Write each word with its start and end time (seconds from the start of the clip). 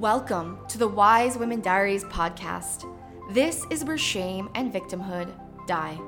Welcome 0.00 0.60
to 0.68 0.78
the 0.78 0.88
Wise 0.88 1.36
Women 1.36 1.60
Diaries 1.60 2.04
podcast. 2.04 2.90
This 3.32 3.66
is 3.68 3.84
where 3.84 3.98
shame 3.98 4.48
and 4.54 4.72
victimhood 4.72 5.30
die. 5.66 6.00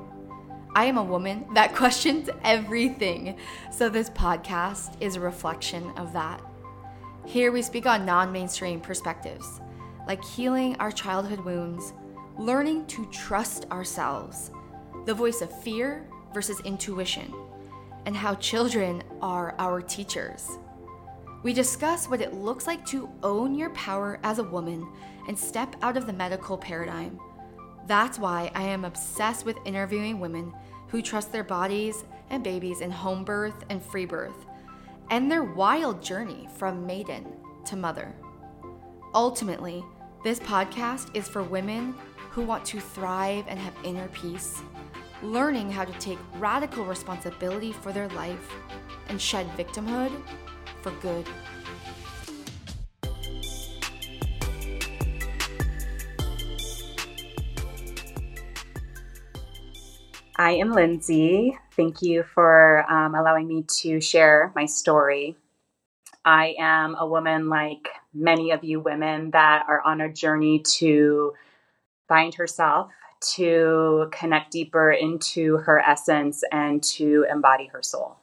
I 0.73 0.85
am 0.85 0.97
a 0.97 1.03
woman 1.03 1.45
that 1.53 1.75
questions 1.75 2.27
everything, 2.43 3.37
so 3.71 3.89
this 3.89 4.09
podcast 4.09 4.99
is 4.99 5.15
a 5.15 5.19
reflection 5.19 5.91
of 5.95 6.11
that. 6.13 6.41
Here 7.27 7.51
we 7.51 7.61
speak 7.61 7.85
on 7.85 8.03
non 8.03 8.31
mainstream 8.31 8.81
perspectives, 8.81 9.61
like 10.07 10.25
healing 10.25 10.75
our 10.77 10.91
childhood 10.91 11.41
wounds, 11.41 11.93
learning 12.39 12.87
to 12.87 13.05
trust 13.11 13.69
ourselves, 13.69 14.49
the 15.05 15.13
voice 15.13 15.41
of 15.41 15.61
fear 15.61 16.09
versus 16.33 16.59
intuition, 16.61 17.31
and 18.07 18.17
how 18.17 18.33
children 18.33 19.03
are 19.21 19.53
our 19.59 19.83
teachers. 19.83 20.57
We 21.43 21.51
discuss 21.51 22.07
what 22.07 22.21
it 22.21 22.33
looks 22.33 22.67
like 22.67 22.85
to 22.87 23.09
own 23.21 23.53
your 23.53 23.69
power 23.71 24.17
as 24.23 24.39
a 24.39 24.43
woman 24.43 24.87
and 25.27 25.37
step 25.37 25.75
out 25.81 25.97
of 25.97 26.07
the 26.07 26.13
medical 26.13 26.57
paradigm. 26.57 27.19
That's 27.85 28.17
why 28.17 28.49
I 28.55 28.63
am 28.63 28.85
obsessed 28.85 29.45
with 29.45 29.57
interviewing 29.65 30.21
women 30.21 30.53
who 30.87 31.01
trust 31.01 31.33
their 31.33 31.43
bodies 31.43 32.05
and 32.29 32.45
babies 32.45 32.79
in 32.79 32.89
home 32.89 33.25
birth 33.25 33.65
and 33.69 33.83
free 33.83 34.05
birth, 34.05 34.45
and 35.09 35.29
their 35.29 35.43
wild 35.43 36.01
journey 36.01 36.47
from 36.55 36.85
maiden 36.85 37.27
to 37.65 37.75
mother. 37.75 38.15
Ultimately, 39.13 39.83
this 40.23 40.39
podcast 40.39 41.13
is 41.13 41.27
for 41.27 41.43
women 41.43 41.93
who 42.31 42.43
want 42.43 42.63
to 42.65 42.79
thrive 42.79 43.43
and 43.49 43.59
have 43.59 43.73
inner 43.83 44.07
peace, 44.09 44.61
learning 45.21 45.69
how 45.69 45.83
to 45.83 45.99
take 45.99 46.19
radical 46.37 46.85
responsibility 46.85 47.73
for 47.73 47.91
their 47.91 48.07
life 48.09 48.49
and 49.09 49.19
shed 49.19 49.45
victimhood 49.57 50.11
for 50.83 50.91
good. 51.01 51.25
I 60.35 60.51
am 60.55 60.73
Lindsey. 60.73 61.57
Thank 61.77 62.01
you 62.01 62.23
for 62.23 62.85
um, 62.91 63.15
allowing 63.15 63.47
me 63.47 63.63
to 63.81 64.01
share 64.01 64.51
my 64.55 64.65
story. 64.65 65.37
I 66.25 66.55
am 66.59 66.95
a 66.99 67.07
woman 67.07 67.47
like 67.47 67.87
many 68.13 68.51
of 68.51 68.63
you 68.63 68.81
women 68.81 69.31
that 69.31 69.63
are 69.69 69.81
on 69.85 70.01
a 70.01 70.11
journey 70.11 70.59
to 70.59 71.33
find 72.09 72.35
herself, 72.35 72.91
to 73.35 74.09
connect 74.11 74.51
deeper 74.51 74.91
into 74.91 75.57
her 75.57 75.79
essence, 75.79 76.43
and 76.51 76.83
to 76.83 77.25
embody 77.29 77.67
her 77.67 77.81
soul. 77.81 78.17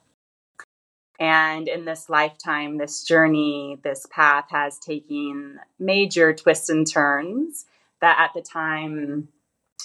And 1.21 1.67
in 1.67 1.85
this 1.85 2.09
lifetime, 2.09 2.79
this 2.79 3.03
journey, 3.03 3.77
this 3.83 4.07
path 4.09 4.45
has 4.49 4.79
taken 4.79 5.59
major 5.77 6.33
twists 6.33 6.69
and 6.69 6.91
turns 6.91 7.65
that 7.99 8.17
at 8.19 8.33
the 8.33 8.41
time 8.41 9.27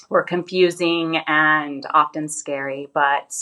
were 0.08 0.22
confusing 0.22 1.18
and 1.26 1.84
often 1.92 2.30
scary. 2.30 2.88
But 2.94 3.34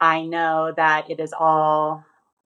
I 0.00 0.22
know 0.22 0.72
that 0.76 1.10
it 1.10 1.18
is 1.18 1.34
all 1.36 2.04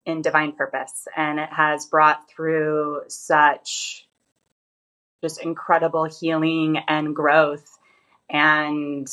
in 0.05 0.21
divine 0.21 0.53
purpose 0.53 1.09
and 1.17 1.41
it 1.41 1.51
has 1.51 1.87
brought 1.87 2.29
through 2.29 3.05
such 3.09 4.07
just 5.23 5.43
incredible 5.43 6.05
healing 6.05 6.77
and 6.87 7.17
growth 7.17 7.79
and 8.29 9.09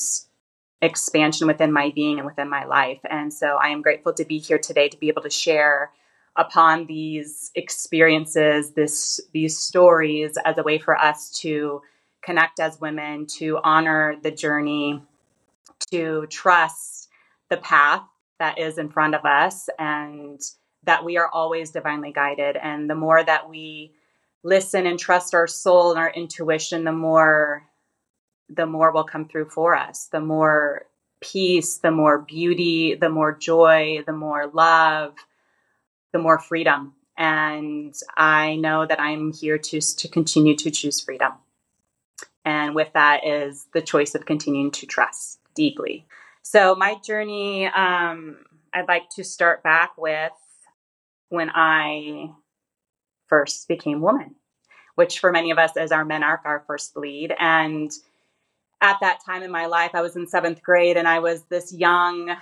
expansion 0.81 1.47
within 1.47 1.71
my 1.71 1.91
being 1.95 2.17
and 2.17 2.25
within 2.25 2.49
my 2.49 2.65
life. 2.65 2.99
And 3.09 3.33
so 3.33 3.57
I 3.61 3.69
am 3.69 3.81
grateful 3.81 4.13
to 4.13 4.25
be 4.25 4.37
here 4.37 4.59
today 4.59 4.89
to 4.89 4.97
be 4.97 5.07
able 5.07 5.23
to 5.23 5.29
share 5.29 5.91
upon 6.35 6.85
these 6.85 7.51
experiences, 7.55 8.71
this 8.71 9.19
these 9.33 9.57
stories 9.57 10.37
as 10.45 10.57
a 10.57 10.63
way 10.63 10.77
for 10.77 10.95
us 10.95 11.31
to 11.39 11.81
connect 12.21 12.59
as 12.59 12.79
women, 12.79 13.25
to 13.25 13.59
honor 13.63 14.17
the 14.21 14.31
journey, 14.31 15.01
to 15.91 16.27
trust 16.27 17.09
the 17.49 17.57
path 17.57 18.03
that 18.39 18.59
is 18.59 18.77
in 18.77 18.89
front 18.89 19.15
of 19.15 19.25
us 19.25 19.69
and 19.79 20.39
that 20.83 21.03
we 21.03 21.17
are 21.17 21.29
always 21.29 21.71
divinely 21.71 22.11
guided. 22.11 22.55
And 22.55 22.89
the 22.89 22.95
more 22.95 23.23
that 23.23 23.49
we 23.49 23.93
listen 24.43 24.85
and 24.85 24.99
trust 24.99 25.33
our 25.33 25.47
soul 25.47 25.91
and 25.91 25.99
our 25.99 26.11
intuition, 26.11 26.83
the 26.83 26.91
more 26.91 27.63
the 28.49 28.65
more 28.65 28.91
will 28.91 29.03
come 29.03 29.27
through 29.27 29.49
for 29.49 29.75
us. 29.75 30.07
The 30.11 30.21
more 30.21 30.85
peace, 31.19 31.77
the 31.77 31.91
more 31.91 32.19
beauty, 32.19 32.95
the 32.95 33.09
more 33.09 33.33
joy, 33.33 34.03
the 34.05 34.13
more 34.13 34.47
love, 34.47 35.15
the 36.13 36.19
more 36.19 36.39
freedom. 36.39 36.93
And 37.17 37.95
I 38.15 38.55
know 38.55 38.85
that 38.85 38.99
I'm 38.99 39.33
here 39.33 39.57
to, 39.57 39.81
to 39.81 40.07
continue 40.07 40.55
to 40.57 40.71
choose 40.71 41.01
freedom. 41.01 41.33
And 42.45 42.75
with 42.75 42.93
that 42.93 43.25
is 43.25 43.67
the 43.73 43.81
choice 43.81 44.15
of 44.15 44.25
continuing 44.25 44.71
to 44.71 44.85
trust 44.85 45.39
deeply. 45.55 46.05
So, 46.43 46.75
my 46.75 46.95
journey, 47.05 47.65
um, 47.65 48.37
I'd 48.73 48.87
like 48.87 49.09
to 49.11 49.23
start 49.23 49.63
back 49.63 49.97
with 49.97 50.31
when 51.29 51.49
I 51.53 52.29
first 53.27 53.67
became 53.67 53.99
woman, 53.99 54.35
which 54.95 55.19
for 55.19 55.31
many 55.31 55.51
of 55.51 55.57
us 55.57 55.75
is 55.75 55.91
our 55.91 56.05
menarche, 56.05 56.45
our 56.45 56.63
first 56.67 56.93
bleed. 56.93 57.33
And 57.37 57.91
at 58.81 58.97
that 59.01 59.19
time 59.25 59.43
in 59.43 59.51
my 59.51 59.65
life, 59.65 59.91
I 59.93 60.01
was 60.01 60.15
in 60.15 60.27
seventh 60.27 60.61
grade 60.61 60.97
and 60.97 61.07
I 61.07 61.19
was 61.19 61.43
this 61.43 61.73
young, 61.73 62.35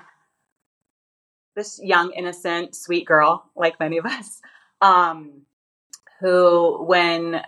this 1.56 1.80
young, 1.82 2.12
innocent, 2.12 2.76
sweet 2.76 3.06
girl, 3.06 3.50
like 3.56 3.80
many 3.80 3.98
of 3.98 4.06
us, 4.06 4.42
um, 4.82 5.42
who, 6.20 6.84
when 6.84 7.42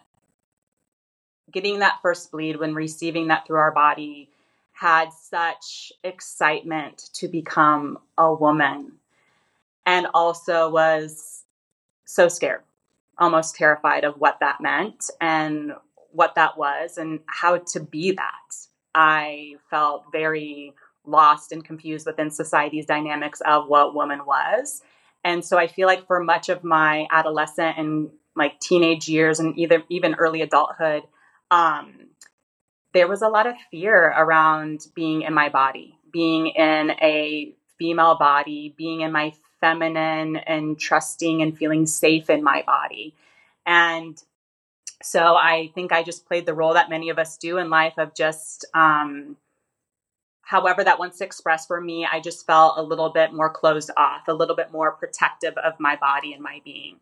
getting 1.52 1.80
that 1.80 2.00
first 2.02 2.32
bleed, 2.32 2.60
when 2.60 2.76
receiving 2.76 3.28
that 3.28 3.46
through 3.46 3.58
our 3.58 3.72
body, 3.72 4.30
had 4.72 5.12
such 5.12 5.92
excitement 6.04 7.10
to 7.14 7.28
become 7.28 7.98
a 8.18 8.34
woman 8.34 8.92
and 9.86 10.06
also 10.14 10.70
was 10.70 11.44
so 12.06 12.28
scared, 12.28 12.62
almost 13.18 13.56
terrified 13.56 14.04
of 14.04 14.16
what 14.20 14.38
that 14.40 14.62
meant 14.62 15.10
and 15.20 15.74
what 16.12 16.36
that 16.36 16.58
was 16.58 16.98
and 16.98 17.22
how 17.26 17.58
to 17.58 17.80
be 17.80 18.12
that. 18.12 18.67
I 18.98 19.58
felt 19.70 20.06
very 20.12 20.74
lost 21.06 21.52
and 21.52 21.64
confused 21.64 22.08
within 22.08 22.32
society's 22.32 22.88
dynamics 22.88 23.42
of 23.46 23.68
what 23.68 23.94
woman 23.94 24.26
was. 24.26 24.82
And 25.24 25.46
so 25.46 25.56
I 25.56 25.68
feel 25.68 25.86
like 25.86 26.08
for 26.08 26.24
much 26.24 26.50
of 26.50 26.64
my 26.64 27.06
adolescent 27.12 27.78
and 27.78 28.10
like 28.36 28.60
teenage 28.60 29.08
years 29.08 29.40
and 29.40 29.58
either 29.60 29.84
even 29.90 30.16
early 30.16 30.42
adulthood, 30.42 31.04
um, 31.52 32.08
there 32.94 33.08
was 33.08 33.22
a 33.22 33.30
lot 33.30 33.46
of 33.46 33.54
fear 33.70 33.96
around 33.96 34.88
being 34.96 35.22
in 35.22 35.34
my 35.34 35.50
body, 35.50 35.96
being 36.12 36.48
in 36.48 36.92
a 37.00 37.54
female 37.78 38.18
body, 38.18 38.74
being 38.76 39.02
in 39.02 39.12
my 39.12 39.32
feminine 39.62 40.38
and 40.38 40.80
trusting 40.80 41.44
and 41.44 41.56
feeling 41.56 41.86
safe 41.86 42.32
in 42.32 42.44
my 42.44 42.64
body. 42.66 43.14
And 43.64 44.18
so 45.02 45.36
I 45.36 45.72
think 45.76 45.92
I 45.92 46.04
just 46.04 46.28
played 46.28 46.46
the 46.46 46.54
role 46.54 46.74
that 46.74 46.90
many 46.90 47.10
of 47.10 47.20
us 47.20 47.38
do 47.38 47.58
in 47.58 47.70
life 47.70 47.94
of 47.98 48.16
just, 48.16 48.66
um, 48.74 49.38
however 50.42 50.84
that 50.84 51.00
wants 51.00 51.20
to 51.20 51.26
express 51.26 51.68
for 51.68 51.80
me, 51.80 52.08
I 52.10 52.20
just 52.20 52.46
felt 52.46 52.78
a 52.78 52.84
little 52.84 53.10
bit 53.10 53.34
more 53.34 53.50
closed 53.50 53.92
off, 53.96 54.28
a 54.28 54.34
little 54.34 54.56
bit 54.56 54.72
more 54.72 54.92
protective 54.92 55.56
of 55.58 55.80
my 55.80 55.96
body 55.98 56.34
and 56.34 56.42
my 56.42 56.62
being. 56.64 56.98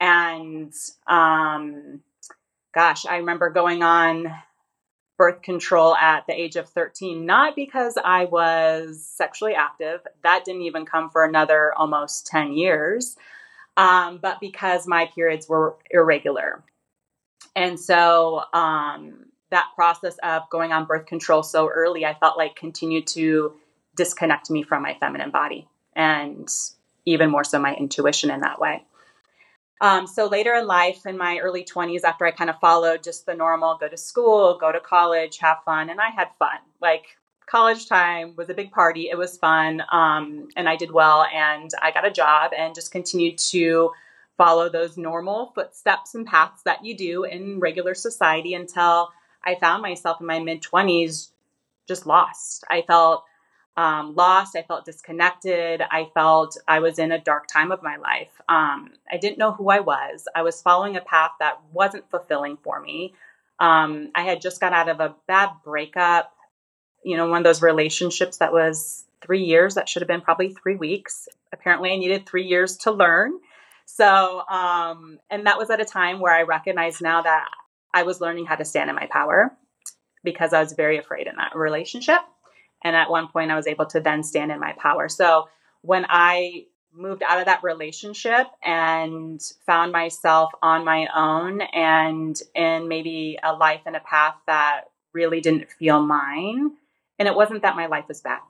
And 0.00 0.72
um, 1.06 2.02
gosh, 2.74 3.06
I 3.06 3.18
remember 3.18 3.50
going 3.50 3.82
on 3.82 4.32
birth 5.16 5.42
control 5.42 5.94
at 5.96 6.26
the 6.26 6.32
age 6.32 6.56
of 6.56 6.66
13, 6.70 7.26
not 7.26 7.54
because 7.54 7.98
I 8.02 8.24
was 8.24 9.04
sexually 9.04 9.54
active, 9.54 10.00
that 10.22 10.46
didn't 10.46 10.62
even 10.62 10.86
come 10.86 11.10
for 11.10 11.24
another 11.24 11.74
almost 11.76 12.26
10 12.26 12.54
years, 12.54 13.16
um, 13.76 14.18
but 14.22 14.40
because 14.40 14.86
my 14.86 15.10
periods 15.14 15.46
were 15.46 15.76
irregular. 15.90 16.64
And 17.56 17.78
so 17.78 18.42
um, 18.52 19.26
that 19.50 19.68
process 19.74 20.16
of 20.22 20.48
going 20.50 20.72
on 20.72 20.86
birth 20.86 21.06
control 21.06 21.42
so 21.42 21.68
early, 21.68 22.04
I 22.04 22.14
felt 22.14 22.38
like 22.38 22.56
continued 22.56 23.06
to 23.08 23.54
disconnect 23.96 24.50
me 24.50 24.62
from 24.62 24.82
my 24.82 24.94
feminine 24.94 25.30
body 25.30 25.68
and 25.94 26.48
even 27.04 27.30
more 27.30 27.44
so 27.44 27.58
my 27.58 27.74
intuition 27.74 28.30
in 28.30 28.40
that 28.40 28.60
way. 28.60 28.84
Um, 29.80 30.06
so 30.06 30.26
later 30.26 30.54
in 30.54 30.66
life, 30.66 31.06
in 31.06 31.16
my 31.16 31.38
early 31.38 31.64
20s, 31.64 32.04
after 32.04 32.26
I 32.26 32.32
kind 32.32 32.50
of 32.50 32.60
followed 32.60 33.02
just 33.02 33.24
the 33.24 33.34
normal 33.34 33.78
go 33.78 33.88
to 33.88 33.96
school, 33.96 34.58
go 34.58 34.70
to 34.70 34.80
college, 34.80 35.38
have 35.38 35.58
fun, 35.64 35.88
and 35.88 36.00
I 36.00 36.10
had 36.10 36.28
fun. 36.38 36.58
Like 36.82 37.16
college 37.46 37.88
time 37.88 38.34
was 38.36 38.50
a 38.50 38.54
big 38.54 38.70
party. 38.70 39.08
It 39.10 39.16
was 39.16 39.38
fun. 39.38 39.82
Um, 39.90 40.48
and 40.54 40.68
I 40.68 40.76
did 40.76 40.92
well, 40.92 41.24
and 41.24 41.70
I 41.80 41.92
got 41.92 42.06
a 42.06 42.10
job 42.10 42.52
and 42.56 42.74
just 42.74 42.92
continued 42.92 43.38
to 43.38 43.90
follow 44.40 44.70
those 44.70 44.96
normal 44.96 45.52
footsteps 45.54 46.14
and 46.14 46.26
paths 46.26 46.62
that 46.62 46.82
you 46.82 46.96
do 46.96 47.24
in 47.24 47.60
regular 47.60 47.94
society 47.94 48.54
until 48.54 49.10
I 49.44 49.54
found 49.56 49.82
myself 49.82 50.18
in 50.18 50.26
my 50.26 50.38
mid 50.38 50.62
20s 50.62 51.28
just 51.86 52.06
lost. 52.06 52.64
I 52.70 52.80
felt 52.80 53.24
um, 53.76 54.14
lost. 54.14 54.56
I 54.56 54.62
felt 54.62 54.86
disconnected. 54.86 55.82
I 55.82 56.08
felt 56.14 56.56
I 56.66 56.78
was 56.78 56.98
in 56.98 57.12
a 57.12 57.20
dark 57.20 57.48
time 57.48 57.70
of 57.70 57.82
my 57.82 57.96
life. 57.96 58.32
Um, 58.48 58.92
I 59.12 59.18
didn't 59.18 59.36
know 59.36 59.52
who 59.52 59.68
I 59.68 59.80
was. 59.80 60.26
I 60.34 60.40
was 60.40 60.62
following 60.62 60.96
a 60.96 61.02
path 61.02 61.32
that 61.38 61.60
wasn't 61.70 62.10
fulfilling 62.10 62.56
for 62.64 62.80
me. 62.80 63.12
Um, 63.58 64.10
I 64.14 64.22
had 64.22 64.40
just 64.40 64.58
got 64.58 64.72
out 64.72 64.88
of 64.88 65.00
a 65.00 65.14
bad 65.28 65.50
breakup, 65.62 66.32
you 67.04 67.18
know, 67.18 67.28
one 67.28 67.38
of 67.38 67.44
those 67.44 67.60
relationships 67.60 68.38
that 68.38 68.54
was 68.54 69.04
three 69.20 69.44
years. 69.44 69.74
That 69.74 69.86
should 69.86 70.00
have 70.00 70.08
been 70.08 70.22
probably 70.22 70.54
three 70.54 70.76
weeks. 70.76 71.28
Apparently, 71.52 71.92
I 71.92 71.96
needed 71.96 72.24
three 72.24 72.46
years 72.46 72.78
to 72.78 72.90
learn. 72.90 73.32
So, 73.96 74.42
um, 74.48 75.18
and 75.30 75.46
that 75.46 75.58
was 75.58 75.70
at 75.70 75.80
a 75.80 75.84
time 75.84 76.20
where 76.20 76.32
I 76.32 76.42
recognize 76.42 77.00
now 77.00 77.22
that 77.22 77.48
I 77.92 78.04
was 78.04 78.20
learning 78.20 78.46
how 78.46 78.54
to 78.54 78.64
stand 78.64 78.88
in 78.88 78.96
my 78.96 79.06
power 79.06 79.52
because 80.22 80.52
I 80.52 80.60
was 80.60 80.72
very 80.74 80.98
afraid 80.98 81.26
in 81.26 81.36
that 81.36 81.56
relationship. 81.56 82.20
And 82.84 82.94
at 82.94 83.10
one 83.10 83.28
point, 83.28 83.50
I 83.50 83.56
was 83.56 83.66
able 83.66 83.86
to 83.86 84.00
then 84.00 84.22
stand 84.22 84.52
in 84.52 84.60
my 84.60 84.72
power. 84.78 85.08
So 85.08 85.48
when 85.82 86.06
I 86.08 86.66
moved 86.92 87.22
out 87.22 87.40
of 87.40 87.46
that 87.46 87.62
relationship 87.62 88.46
and 88.64 89.40
found 89.66 89.92
myself 89.92 90.50
on 90.62 90.84
my 90.84 91.08
own 91.14 91.60
and 91.60 92.40
in 92.54 92.88
maybe 92.88 93.38
a 93.42 93.52
life 93.52 93.82
and 93.86 93.96
a 93.96 94.00
path 94.00 94.34
that 94.46 94.82
really 95.12 95.40
didn't 95.40 95.70
feel 95.72 96.00
mine, 96.00 96.70
and 97.18 97.28
it 97.28 97.34
wasn't 97.34 97.62
that 97.62 97.76
my 97.76 97.86
life 97.86 98.06
was 98.08 98.20
bad. 98.20 98.40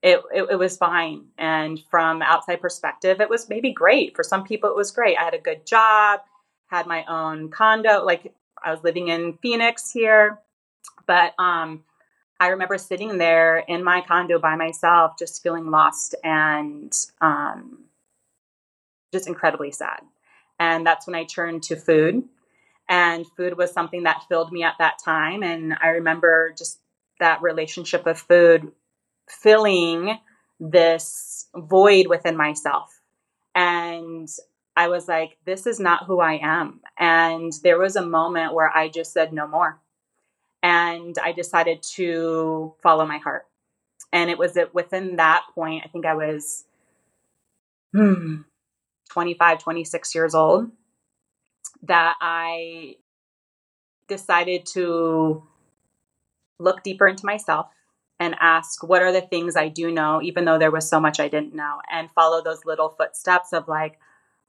It, 0.00 0.22
it, 0.32 0.46
it, 0.52 0.56
was 0.56 0.76
fine. 0.76 1.26
And 1.38 1.80
from 1.90 2.22
outside 2.22 2.60
perspective, 2.60 3.20
it 3.20 3.28
was 3.28 3.48
maybe 3.48 3.72
great. 3.72 4.14
For 4.14 4.22
some 4.22 4.44
people, 4.44 4.70
it 4.70 4.76
was 4.76 4.92
great. 4.92 5.18
I 5.18 5.24
had 5.24 5.34
a 5.34 5.40
good 5.40 5.66
job, 5.66 6.20
had 6.68 6.86
my 6.86 7.04
own 7.08 7.50
condo. 7.50 8.04
Like 8.04 8.32
I 8.62 8.70
was 8.70 8.84
living 8.84 9.08
in 9.08 9.38
Phoenix 9.42 9.90
here. 9.90 10.38
But 11.06 11.34
um, 11.38 11.82
I 12.38 12.48
remember 12.48 12.78
sitting 12.78 13.18
there 13.18 13.58
in 13.58 13.82
my 13.82 14.00
condo 14.00 14.38
by 14.38 14.54
myself, 14.54 15.18
just 15.18 15.42
feeling 15.42 15.70
lost 15.70 16.14
and 16.22 16.92
um, 17.20 17.84
just 19.12 19.26
incredibly 19.26 19.72
sad. 19.72 20.00
And 20.60 20.86
that's 20.86 21.06
when 21.06 21.16
I 21.16 21.24
turned 21.24 21.64
to 21.64 21.76
food. 21.76 22.22
And 22.88 23.26
food 23.36 23.56
was 23.56 23.72
something 23.72 24.04
that 24.04 24.24
filled 24.28 24.52
me 24.52 24.62
at 24.62 24.76
that 24.78 24.98
time. 25.04 25.42
And 25.42 25.76
I 25.82 25.88
remember 25.88 26.54
just 26.56 26.78
that 27.20 27.42
relationship 27.42 28.06
of 28.06 28.18
food 28.18 28.72
filling 29.28 30.18
this 30.60 31.46
void 31.54 32.06
within 32.08 32.36
myself. 32.36 33.00
And 33.54 34.28
I 34.76 34.88
was 34.88 35.08
like, 35.08 35.38
this 35.44 35.66
is 35.66 35.80
not 35.80 36.06
who 36.06 36.20
I 36.20 36.38
am. 36.42 36.80
And 36.98 37.52
there 37.62 37.78
was 37.78 37.96
a 37.96 38.06
moment 38.06 38.54
where 38.54 38.70
I 38.74 38.88
just 38.88 39.12
said, 39.12 39.32
no 39.32 39.46
more 39.46 39.80
and 40.62 41.16
I 41.22 41.32
decided 41.32 41.82
to 41.94 42.74
follow 42.82 43.06
my 43.06 43.18
heart. 43.18 43.46
And 44.12 44.30
it 44.30 44.38
was 44.38 44.58
within 44.72 45.16
that 45.16 45.44
point, 45.54 45.82
I 45.84 45.88
think 45.88 46.06
I 46.06 46.14
was 46.14 46.64
hmm, 47.92 48.42
25, 49.10 49.58
26 49.58 50.14
years 50.14 50.34
old, 50.34 50.70
that 51.82 52.14
I 52.20 52.96
decided 54.08 54.66
to 54.66 55.42
look 56.58 56.82
deeper 56.82 57.06
into 57.06 57.26
myself 57.26 57.66
and 58.20 58.34
ask 58.40 58.82
what 58.82 59.02
are 59.02 59.12
the 59.12 59.20
things 59.20 59.56
I 59.56 59.68
do 59.68 59.90
know, 59.90 60.20
even 60.22 60.44
though 60.44 60.58
there 60.58 60.70
was 60.70 60.88
so 60.88 61.00
much 61.00 61.20
I 61.20 61.28
didn't 61.28 61.54
know, 61.54 61.78
and 61.90 62.10
follow 62.10 62.42
those 62.42 62.64
little 62.64 62.88
footsteps 62.88 63.52
of 63.52 63.68
like, 63.68 63.98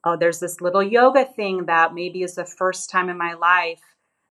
oh, 0.04 0.18
there's 0.18 0.40
this 0.40 0.62
little 0.62 0.84
yoga 0.84 1.26
thing 1.26 1.66
that 1.66 1.94
maybe 1.94 2.24
is 2.24 2.36
the 2.36 2.46
first 2.46 2.90
time 2.90 3.10
in 3.10 3.18
my 3.18 3.34
life 3.34 3.82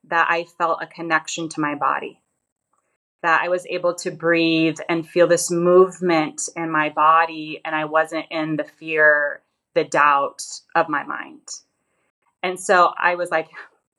that 0.09 0.27
I 0.31 0.45
felt 0.45 0.83
a 0.83 0.87
connection 0.87 1.49
to 1.51 1.61
my 1.61 1.75
body, 1.75 2.21
that 3.23 3.43
I 3.43 3.49
was 3.49 3.67
able 3.67 3.95
to 3.97 4.11
breathe 4.11 4.79
and 4.89 5.09
feel 5.09 5.27
this 5.27 5.51
movement 5.51 6.43
in 6.57 6.71
my 6.71 6.89
body, 6.89 7.61
and 7.65 7.75
I 7.75 7.85
wasn't 7.85 8.27
in 8.31 8.57
the 8.57 8.65
fear, 8.65 9.43
the 9.75 9.85
doubt 9.85 10.43
of 10.75 10.89
my 10.89 11.05
mind. 11.05 11.43
And 12.43 12.59
so 12.59 12.93
I 13.01 13.17
was 13.17 13.31
like, 13.31 13.49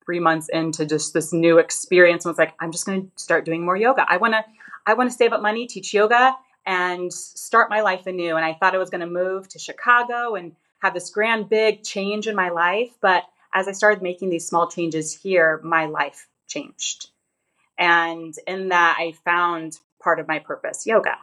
three 0.09 0.19
months 0.19 0.49
into 0.49 0.87
just 0.87 1.13
this 1.13 1.31
new 1.31 1.59
experience 1.59 2.25
and 2.25 2.31
was 2.31 2.39
like 2.39 2.55
i'm 2.59 2.71
just 2.71 2.83
going 2.83 3.03
to 3.03 3.11
start 3.15 3.45
doing 3.45 3.63
more 3.63 3.77
yoga 3.77 4.03
i 4.09 4.17
want 4.17 4.33
to 4.33 4.43
i 4.89 4.93
want 4.93 5.09
to 5.09 5.15
save 5.15 5.33
up 5.33 5.41
money 5.41 5.67
teach 5.67 5.93
yoga 5.93 6.35
and 6.65 7.13
start 7.13 7.69
my 7.69 7.81
life 7.81 8.07
anew 8.07 8.35
and 8.35 8.45
i 8.45 8.53
thought 8.53 8.75
i 8.75 8.77
was 8.77 8.89
going 8.89 9.01
to 9.01 9.07
move 9.07 9.47
to 9.47 9.59
chicago 9.59 10.35
and 10.35 10.55
have 10.79 10.93
this 10.93 11.09
grand 11.09 11.49
big 11.49 11.83
change 11.83 12.27
in 12.27 12.35
my 12.35 12.49
life 12.49 12.91
but 13.01 13.23
as 13.53 13.67
I 13.67 13.71
started 13.71 14.01
making 14.01 14.29
these 14.29 14.47
small 14.47 14.69
changes 14.69 15.13
here, 15.13 15.59
my 15.63 15.85
life 15.85 16.27
changed. 16.47 17.09
And 17.77 18.33
in 18.45 18.69
that, 18.69 18.97
I 18.99 19.13
found 19.25 19.79
part 20.01 20.19
of 20.19 20.27
my 20.27 20.39
purpose, 20.39 20.85
yoga, 20.85 21.15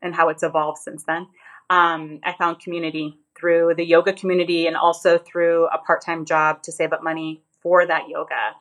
and 0.00 0.14
how 0.14 0.28
it's 0.28 0.42
evolved 0.42 0.78
since 0.78 1.04
then. 1.04 1.26
Um, 1.70 2.20
I 2.24 2.32
found 2.32 2.60
community 2.60 3.18
through 3.38 3.74
the 3.76 3.84
yoga 3.84 4.12
community 4.12 4.66
and 4.66 4.76
also 4.76 5.18
through 5.18 5.66
a 5.66 5.78
part 5.78 6.02
time 6.04 6.24
job 6.24 6.62
to 6.62 6.72
save 6.72 6.92
up 6.92 7.02
money 7.02 7.42
for 7.62 7.86
that 7.86 8.08
yoga 8.08 8.54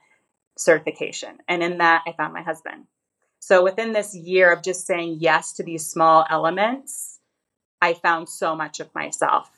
certification. 0.57 1.37
And 1.47 1.63
in 1.63 1.77
that, 1.77 2.03
I 2.05 2.13
found 2.13 2.33
my 2.33 2.41
husband. 2.41 2.85
So 3.39 3.63
within 3.63 3.93
this 3.93 4.15
year 4.15 4.51
of 4.51 4.63
just 4.63 4.85
saying 4.85 5.17
yes 5.19 5.53
to 5.53 5.63
these 5.63 5.85
small 5.85 6.25
elements, 6.29 7.19
I 7.81 7.93
found 7.93 8.27
so 8.29 8.55
much 8.55 8.79
of 8.79 8.93
myself. 8.95 9.49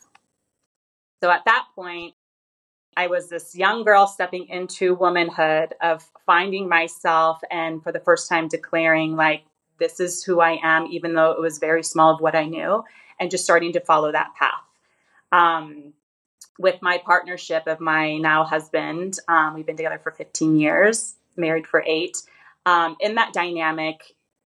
So 1.22 1.30
at 1.30 1.44
that 1.46 1.66
point, 1.74 2.14
I 2.96 3.06
was 3.06 3.28
this 3.28 3.54
young 3.54 3.84
girl 3.84 4.06
stepping 4.06 4.48
into 4.48 4.94
womanhood 4.94 5.74
of 5.80 6.08
finding 6.26 6.68
myself 6.68 7.40
and 7.50 7.82
for 7.82 7.92
the 7.92 8.00
first 8.00 8.28
time 8.28 8.48
declaring, 8.48 9.16
like, 9.16 9.44
this 9.78 10.00
is 10.00 10.22
who 10.22 10.40
I 10.40 10.58
am, 10.62 10.86
even 10.86 11.14
though 11.14 11.30
it 11.30 11.40
was 11.40 11.58
very 11.58 11.82
small 11.82 12.14
of 12.14 12.20
what 12.20 12.34
I 12.34 12.44
knew, 12.44 12.84
and 13.18 13.30
just 13.30 13.44
starting 13.44 13.72
to 13.72 13.80
follow 13.80 14.12
that 14.12 14.34
path. 14.38 14.60
Um, 15.32 15.94
with 16.58 16.82
my 16.82 16.98
partnership 16.98 17.66
of 17.66 17.80
my 17.80 18.18
now 18.18 18.44
husband, 18.44 19.18
um, 19.28 19.54
we've 19.54 19.64
been 19.64 19.76
together 19.76 19.98
for 20.02 20.12
15 20.12 20.58
years, 20.58 21.14
married 21.36 21.66
for 21.66 21.82
eight. 21.86 22.22
Um, 22.66 22.96
in 23.00 23.14
that 23.16 23.32
dynamic, 23.32 24.02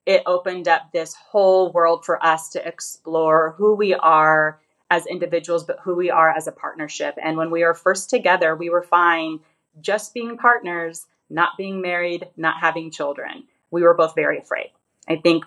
it 0.05 0.23
opened 0.25 0.67
up 0.67 0.91
this 0.91 1.15
whole 1.15 1.71
world 1.71 2.05
for 2.05 2.23
us 2.23 2.49
to 2.49 2.67
explore 2.67 3.55
who 3.57 3.75
we 3.75 3.93
are 3.93 4.59
as 4.89 5.05
individuals, 5.07 5.63
but 5.63 5.79
who 5.81 5.95
we 5.95 6.11
are 6.11 6.29
as 6.29 6.47
a 6.47 6.51
partnership. 6.51 7.15
And 7.21 7.37
when 7.37 7.49
we 7.49 7.63
were 7.63 7.73
first 7.73 8.09
together, 8.09 8.55
we 8.55 8.69
were 8.69 8.83
fine 8.83 9.39
just 9.81 10.13
being 10.13 10.37
partners, 10.37 11.07
not 11.29 11.57
being 11.57 11.81
married, 11.81 12.27
not 12.37 12.59
having 12.59 12.91
children. 12.91 13.45
We 13.71 13.81
were 13.81 13.95
both 13.95 14.13
very 14.13 14.37
afraid. 14.37 14.71
I 15.07 15.15
think 15.15 15.45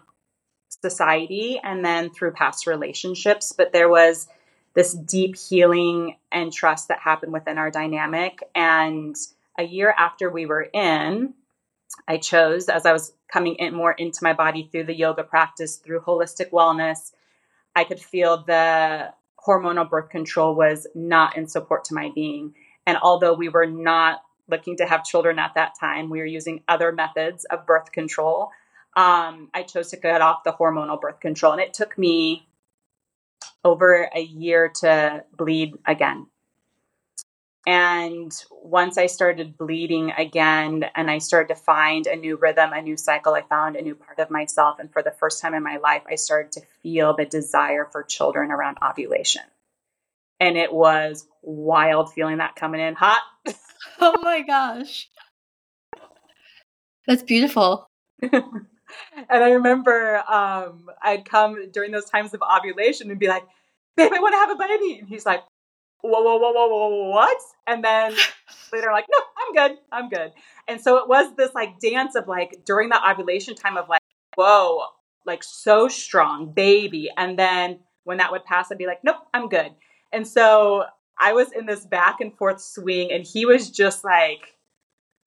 society 0.68 1.60
and 1.62 1.84
then 1.84 2.10
through 2.10 2.32
past 2.32 2.66
relationships, 2.66 3.52
but 3.56 3.72
there 3.72 3.88
was 3.88 4.26
this 4.74 4.92
deep 4.92 5.36
healing 5.36 6.16
and 6.32 6.52
trust 6.52 6.88
that 6.88 6.98
happened 6.98 7.32
within 7.32 7.56
our 7.56 7.70
dynamic. 7.70 8.42
And 8.54 9.16
a 9.58 9.62
year 9.62 9.94
after 9.96 10.28
we 10.28 10.46
were 10.46 10.62
in, 10.62 11.34
I 12.08 12.18
chose, 12.18 12.68
as 12.68 12.86
I 12.86 12.92
was 12.92 13.12
coming 13.32 13.56
in 13.56 13.74
more 13.74 13.92
into 13.92 14.20
my 14.22 14.32
body 14.32 14.68
through 14.70 14.84
the 14.84 14.94
yoga 14.94 15.24
practice, 15.24 15.76
through 15.76 16.00
holistic 16.00 16.50
wellness, 16.50 17.12
I 17.74 17.84
could 17.84 18.00
feel 18.00 18.44
the 18.44 19.12
hormonal 19.46 19.88
birth 19.88 20.10
control 20.10 20.54
was 20.54 20.86
not 20.94 21.36
in 21.36 21.46
support 21.46 21.84
to 21.84 21.94
my 21.94 22.10
being. 22.14 22.54
And 22.86 22.98
although 23.02 23.34
we 23.34 23.48
were 23.48 23.66
not 23.66 24.22
looking 24.48 24.76
to 24.76 24.86
have 24.86 25.04
children 25.04 25.38
at 25.38 25.54
that 25.54 25.74
time, 25.78 26.08
we 26.08 26.18
were 26.18 26.26
using 26.26 26.62
other 26.68 26.92
methods 26.92 27.44
of 27.46 27.66
birth 27.66 27.92
control. 27.92 28.50
Um, 28.96 29.50
I 29.52 29.62
chose 29.62 29.90
to 29.90 29.96
cut 29.96 30.22
off 30.22 30.44
the 30.44 30.52
hormonal 30.52 31.00
birth 31.00 31.20
control. 31.20 31.52
And 31.52 31.60
it 31.60 31.74
took 31.74 31.98
me 31.98 32.48
over 33.64 34.08
a 34.14 34.20
year 34.20 34.70
to 34.80 35.24
bleed 35.36 35.74
again. 35.86 36.28
And 37.66 38.32
once 38.50 38.96
I 38.96 39.06
started 39.06 39.58
bleeding 39.58 40.12
again 40.12 40.84
and 40.94 41.10
I 41.10 41.18
started 41.18 41.52
to 41.52 41.60
find 41.60 42.06
a 42.06 42.14
new 42.14 42.36
rhythm, 42.36 42.72
a 42.72 42.80
new 42.80 42.96
cycle, 42.96 43.34
I 43.34 43.42
found 43.42 43.74
a 43.74 43.82
new 43.82 43.96
part 43.96 44.20
of 44.20 44.30
myself. 44.30 44.78
And 44.78 44.92
for 44.92 45.02
the 45.02 45.10
first 45.10 45.42
time 45.42 45.52
in 45.52 45.64
my 45.64 45.78
life, 45.78 46.02
I 46.08 46.14
started 46.14 46.52
to 46.52 46.60
feel 46.82 47.16
the 47.16 47.24
desire 47.24 47.88
for 47.90 48.04
children 48.04 48.52
around 48.52 48.78
ovulation. 48.82 49.42
And 50.38 50.56
it 50.56 50.72
was 50.72 51.26
wild 51.42 52.12
feeling 52.12 52.38
that 52.38 52.54
coming 52.54 52.80
in 52.80 52.94
hot. 52.94 53.22
oh 54.00 54.16
my 54.22 54.42
gosh. 54.42 55.08
That's 57.06 57.22
beautiful. 57.22 57.86
and 58.22 58.66
I 59.28 59.50
remember 59.50 60.22
um, 60.28 60.86
I'd 61.02 61.28
come 61.28 61.70
during 61.70 61.92
those 61.92 62.06
times 62.06 62.34
of 62.34 62.42
ovulation 62.42 63.10
and 63.10 63.20
be 63.20 63.28
like, 63.28 63.44
babe, 63.96 64.12
I 64.12 64.20
want 64.20 64.34
to 64.34 64.38
have 64.38 64.50
a 64.50 64.56
baby. 64.56 64.98
And 65.00 65.08
he's 65.08 65.26
like, 65.26 65.42
whoa, 66.06 66.22
whoa, 66.22 66.38
whoa, 66.38 66.52
whoa, 66.52 66.88
whoa, 66.88 67.10
what? 67.10 67.38
And 67.66 67.84
then 67.84 68.14
later, 68.72 68.88
like, 68.92 69.06
no, 69.10 69.18
I'm 69.38 69.54
good, 69.54 69.78
I'm 69.92 70.08
good. 70.08 70.32
And 70.68 70.80
so 70.80 70.96
it 70.98 71.08
was 71.08 71.34
this 71.36 71.54
like 71.54 71.78
dance 71.80 72.14
of 72.14 72.28
like 72.28 72.62
during 72.64 72.88
the 72.88 73.10
ovulation 73.10 73.54
time 73.54 73.76
of 73.76 73.88
like, 73.88 74.02
whoa, 74.36 74.82
like 75.24 75.42
so 75.42 75.88
strong, 75.88 76.52
baby. 76.52 77.10
And 77.16 77.38
then 77.38 77.80
when 78.04 78.18
that 78.18 78.30
would 78.32 78.44
pass, 78.44 78.70
I'd 78.70 78.78
be 78.78 78.86
like, 78.86 79.02
nope, 79.02 79.16
I'm 79.34 79.48
good. 79.48 79.72
And 80.12 80.26
so 80.26 80.84
I 81.18 81.32
was 81.32 81.52
in 81.52 81.66
this 81.66 81.84
back 81.84 82.20
and 82.20 82.36
forth 82.36 82.60
swing, 82.60 83.10
and 83.10 83.24
he 83.24 83.46
was 83.46 83.70
just 83.70 84.04
like, 84.04 84.54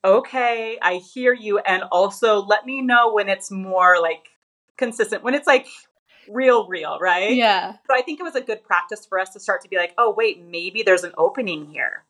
okay, 0.06 0.78
I 0.82 0.96
hear 0.96 1.34
you. 1.34 1.60
And 1.60 1.84
also 1.92 2.42
let 2.42 2.66
me 2.66 2.82
know 2.82 3.14
when 3.14 3.28
it's 3.28 3.52
more 3.52 4.02
like 4.02 4.28
consistent, 4.78 5.24
when 5.24 5.34
it's 5.34 5.48
like 5.48 5.68
real, 6.32 6.68
real, 6.68 6.98
right? 7.00 7.36
Yeah. 7.36 7.74
So 7.88 7.96
I 7.96 8.02
think 8.02 8.20
it 8.20 8.24
was 8.24 8.36
a 8.36 8.42
good 8.42 8.64
practice 8.64 9.06
for 9.06 9.20
us 9.20 9.30
to 9.32 9.40
start 9.40 9.62
to 9.62 9.70
be 9.70 9.78
like, 9.78 9.94
oh, 9.98 10.14
wait, 10.16 10.44
maybe 10.44 10.84
there's 10.84 11.04
an 11.04 11.14
opening 11.18 11.66
here. 11.66 12.04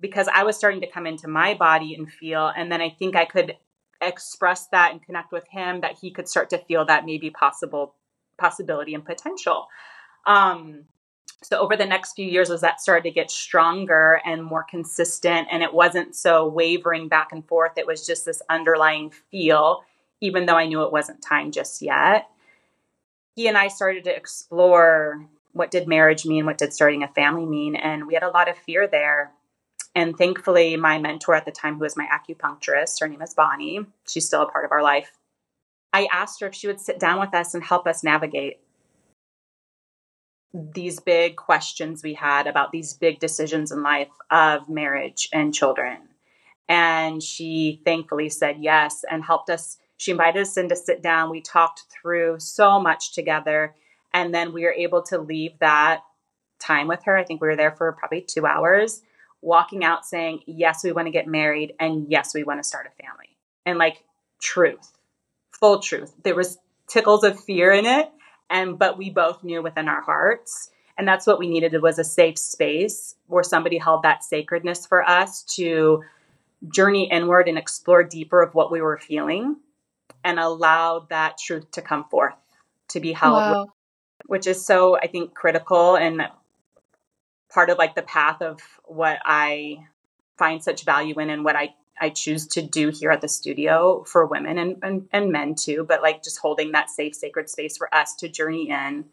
Because 0.00 0.28
I 0.32 0.44
was 0.44 0.56
starting 0.56 0.80
to 0.82 0.86
come 0.86 1.06
into 1.06 1.26
my 1.28 1.54
body 1.54 1.94
and 1.94 2.10
feel, 2.10 2.52
and 2.56 2.70
then 2.70 2.80
I 2.80 2.90
think 2.90 3.16
I 3.16 3.24
could 3.24 3.56
express 4.00 4.68
that 4.68 4.92
and 4.92 5.02
connect 5.02 5.32
with 5.32 5.46
him 5.48 5.80
that 5.80 5.98
he 6.00 6.10
could 6.10 6.28
start 6.28 6.50
to 6.50 6.58
feel 6.58 6.84
that 6.84 7.04
maybe 7.04 7.30
possible 7.30 7.94
possibility 8.38 8.94
and 8.94 9.04
potential. 9.04 9.66
Um, 10.24 10.84
so 11.42 11.58
over 11.58 11.76
the 11.76 11.86
next 11.86 12.14
few 12.14 12.26
years 12.26 12.50
as 12.50 12.60
that 12.62 12.80
started 12.80 13.04
to 13.04 13.14
get 13.14 13.30
stronger 13.30 14.20
and 14.24 14.44
more 14.44 14.64
consistent 14.64 15.48
and 15.50 15.62
it 15.62 15.72
wasn't 15.72 16.16
so 16.16 16.48
wavering 16.48 17.08
back 17.08 17.28
and 17.32 17.46
forth 17.46 17.72
it 17.76 17.86
was 17.86 18.06
just 18.06 18.24
this 18.24 18.42
underlying 18.50 19.10
feel 19.30 19.84
even 20.20 20.46
though 20.46 20.56
i 20.56 20.66
knew 20.66 20.82
it 20.82 20.92
wasn't 20.92 21.20
time 21.22 21.52
just 21.52 21.80
yet 21.80 22.28
he 23.38 23.46
and 23.46 23.56
i 23.56 23.68
started 23.68 24.02
to 24.04 24.14
explore 24.14 25.24
what 25.52 25.70
did 25.70 25.86
marriage 25.86 26.26
mean 26.26 26.44
what 26.44 26.58
did 26.58 26.72
starting 26.72 27.04
a 27.04 27.08
family 27.08 27.46
mean 27.46 27.76
and 27.76 28.06
we 28.06 28.14
had 28.14 28.24
a 28.24 28.30
lot 28.30 28.48
of 28.48 28.58
fear 28.58 28.88
there 28.88 29.30
and 29.94 30.18
thankfully 30.18 30.76
my 30.76 30.98
mentor 30.98 31.34
at 31.34 31.44
the 31.44 31.52
time 31.52 31.74
who 31.74 31.80
was 31.80 31.96
my 31.96 32.06
acupuncturist 32.06 33.00
her 33.00 33.06
name 33.06 33.22
is 33.22 33.34
bonnie 33.34 33.86
she's 34.08 34.26
still 34.26 34.42
a 34.42 34.50
part 34.50 34.64
of 34.64 34.72
our 34.72 34.82
life 34.82 35.12
i 35.92 36.08
asked 36.12 36.40
her 36.40 36.48
if 36.48 36.54
she 36.54 36.66
would 36.66 36.80
sit 36.80 36.98
down 36.98 37.20
with 37.20 37.32
us 37.32 37.54
and 37.54 37.62
help 37.62 37.86
us 37.86 38.02
navigate 38.02 38.58
these 40.52 41.00
big 41.00 41.36
questions 41.36 42.02
we 42.02 42.14
had 42.14 42.46
about 42.46 42.72
these 42.72 42.94
big 42.94 43.18
decisions 43.18 43.70
in 43.70 43.82
life 43.82 44.08
of 44.30 44.68
marriage 44.68 45.28
and 45.32 45.54
children. 45.54 45.98
And 46.68 47.22
she 47.22 47.80
thankfully 47.84 48.28
said 48.28 48.56
yes 48.58 49.04
and 49.10 49.24
helped 49.24 49.50
us. 49.50 49.78
She 49.98 50.10
invited 50.10 50.40
us 50.40 50.56
in 50.56 50.70
to 50.70 50.76
sit 50.76 51.02
down. 51.02 51.30
We 51.30 51.42
talked 51.42 51.84
through 51.90 52.40
so 52.40 52.80
much 52.80 53.12
together. 53.12 53.74
And 54.14 54.34
then 54.34 54.52
we 54.52 54.64
were 54.64 54.72
able 54.72 55.02
to 55.02 55.18
leave 55.18 55.58
that 55.58 56.00
time 56.58 56.88
with 56.88 57.04
her. 57.04 57.16
I 57.16 57.24
think 57.24 57.42
we 57.42 57.48
were 57.48 57.56
there 57.56 57.72
for 57.72 57.92
probably 57.92 58.22
two 58.22 58.46
hours, 58.46 59.02
walking 59.42 59.84
out 59.84 60.06
saying, 60.06 60.40
Yes, 60.46 60.82
we 60.82 60.92
want 60.92 61.06
to 61.06 61.12
get 61.12 61.26
married. 61.26 61.74
And 61.78 62.06
yes, 62.08 62.32
we 62.34 62.44
want 62.44 62.62
to 62.62 62.66
start 62.66 62.86
a 62.86 63.02
family. 63.02 63.36
And 63.66 63.78
like 63.78 64.02
truth, 64.40 64.92
full 65.50 65.80
truth. 65.80 66.14
There 66.22 66.34
was 66.34 66.58
tickles 66.88 67.22
of 67.22 67.38
fear 67.38 67.70
in 67.70 67.84
it 67.86 68.10
and 68.50 68.78
but 68.78 68.98
we 68.98 69.10
both 69.10 69.44
knew 69.44 69.62
within 69.62 69.88
our 69.88 70.00
hearts 70.00 70.70
and 70.96 71.06
that's 71.06 71.26
what 71.26 71.38
we 71.38 71.48
needed 71.48 71.80
was 71.80 71.98
a 71.98 72.04
safe 72.04 72.38
space 72.38 73.14
where 73.26 73.44
somebody 73.44 73.78
held 73.78 74.02
that 74.02 74.24
sacredness 74.24 74.86
for 74.86 75.08
us 75.08 75.42
to 75.42 76.02
journey 76.68 77.08
inward 77.10 77.48
and 77.48 77.58
explore 77.58 78.02
deeper 78.02 78.42
of 78.42 78.54
what 78.54 78.72
we 78.72 78.80
were 78.80 78.98
feeling 78.98 79.56
and 80.24 80.38
allow 80.38 81.06
that 81.10 81.38
truth 81.38 81.70
to 81.72 81.82
come 81.82 82.04
forth 82.04 82.34
to 82.88 83.00
be 83.00 83.12
held 83.12 83.34
wow. 83.34 83.60
with, 83.62 83.70
which 84.26 84.46
is 84.46 84.64
so 84.64 84.96
i 84.96 85.06
think 85.06 85.34
critical 85.34 85.96
and 85.96 86.22
part 87.50 87.70
of 87.70 87.78
like 87.78 87.94
the 87.94 88.02
path 88.02 88.42
of 88.42 88.60
what 88.84 89.18
i 89.24 89.78
find 90.36 90.62
such 90.62 90.84
value 90.84 91.18
in 91.18 91.30
and 91.30 91.44
what 91.44 91.56
i 91.56 91.74
I 92.00 92.10
choose 92.10 92.46
to 92.48 92.62
do 92.62 92.90
here 92.90 93.10
at 93.10 93.20
the 93.20 93.28
studio 93.28 94.04
for 94.04 94.26
women 94.26 94.58
and, 94.58 94.76
and, 94.82 95.08
and 95.12 95.32
men 95.32 95.54
too, 95.54 95.84
but 95.86 96.02
like 96.02 96.22
just 96.22 96.38
holding 96.38 96.72
that 96.72 96.90
safe, 96.90 97.14
sacred 97.14 97.48
space 97.50 97.76
for 97.76 97.92
us 97.94 98.14
to 98.16 98.28
journey 98.28 98.70
in, 98.70 99.04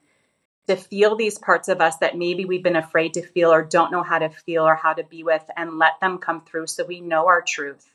to 0.67 0.75
feel 0.75 1.15
these 1.15 1.37
parts 1.37 1.67
of 1.67 1.81
us 1.81 1.97
that 1.97 2.17
maybe 2.17 2.45
we've 2.45 2.63
been 2.63 2.75
afraid 2.75 3.13
to 3.13 3.21
feel 3.21 3.51
or 3.51 3.63
don't 3.63 3.91
know 3.91 4.03
how 4.03 4.19
to 4.19 4.29
feel 4.29 4.63
or 4.67 4.75
how 4.75 4.93
to 4.93 5.03
be 5.03 5.23
with, 5.23 5.43
and 5.55 5.77
let 5.77 5.99
them 6.01 6.17
come 6.17 6.43
through 6.43 6.67
so 6.67 6.85
we 6.85 7.01
know 7.01 7.27
our 7.27 7.41
truth. 7.41 7.85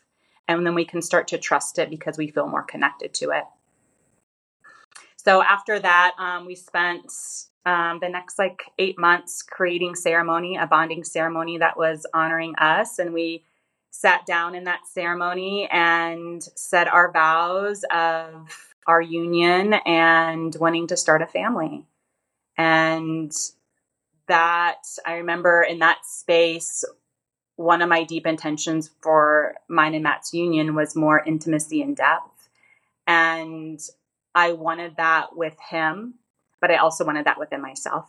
And 0.51 0.67
then 0.67 0.75
we 0.75 0.85
can 0.85 1.01
start 1.01 1.29
to 1.29 1.39
trust 1.39 1.79
it 1.79 1.91
because 1.91 2.19
we 2.19 2.29
feel 2.29 2.49
more 2.49 2.65
connected 2.65 3.15
to 3.15 3.31
it. 3.31 3.45
So 5.17 5.43
after 5.43 5.79
that, 5.79 6.15
um, 6.19 6.45
we 6.45 6.57
spent 6.57 7.13
um, 7.65 8.01
the 8.01 8.09
next 8.09 8.37
like 8.37 8.65
eight 8.79 8.99
months 8.99 9.43
creating 9.43 9.95
ceremony, 9.95 10.57
a 10.57 10.67
bonding 10.67 11.05
ceremony 11.05 11.59
that 11.59 11.77
was 11.77 12.05
honoring 12.13 12.57
us. 12.57 12.99
And 12.99 13.15
we 13.15 13.45
sat 13.91 14.27
down 14.27 14.57
in 14.57 14.65
that 14.65 14.87
ceremony 14.93 15.69
and 15.71 16.43
said 16.57 16.89
our 16.89 17.13
vows 17.13 17.85
of 17.93 18.75
our 18.87 19.01
union 19.01 19.75
and 19.87 20.57
wanting 20.59 20.89
to 20.89 20.97
start 20.97 21.23
a 21.23 21.27
family. 21.27 21.87
And 22.57 23.33
that 24.27 24.83
I 25.07 25.15
remember 25.15 25.63
in 25.63 25.79
that 25.79 25.99
space, 26.05 26.85
one 27.61 27.83
of 27.83 27.91
my 27.91 28.03
deep 28.05 28.27
intentions 28.27 28.91
for 29.03 29.55
mine 29.69 29.93
and 29.93 30.03
Matt's 30.03 30.33
union 30.33 30.75
was 30.75 30.97
more 30.97 31.23
intimacy 31.23 31.83
and 31.83 31.95
depth. 31.95 32.49
And 33.07 33.79
I 34.35 34.53
wanted 34.53 34.97
that 34.97 35.37
with 35.37 35.57
him, 35.69 36.15
but 36.63 36.71
I 36.71 36.77
also 36.77 37.05
wanted 37.05 37.27
that 37.27 37.39
within 37.39 37.61
myself. 37.61 38.07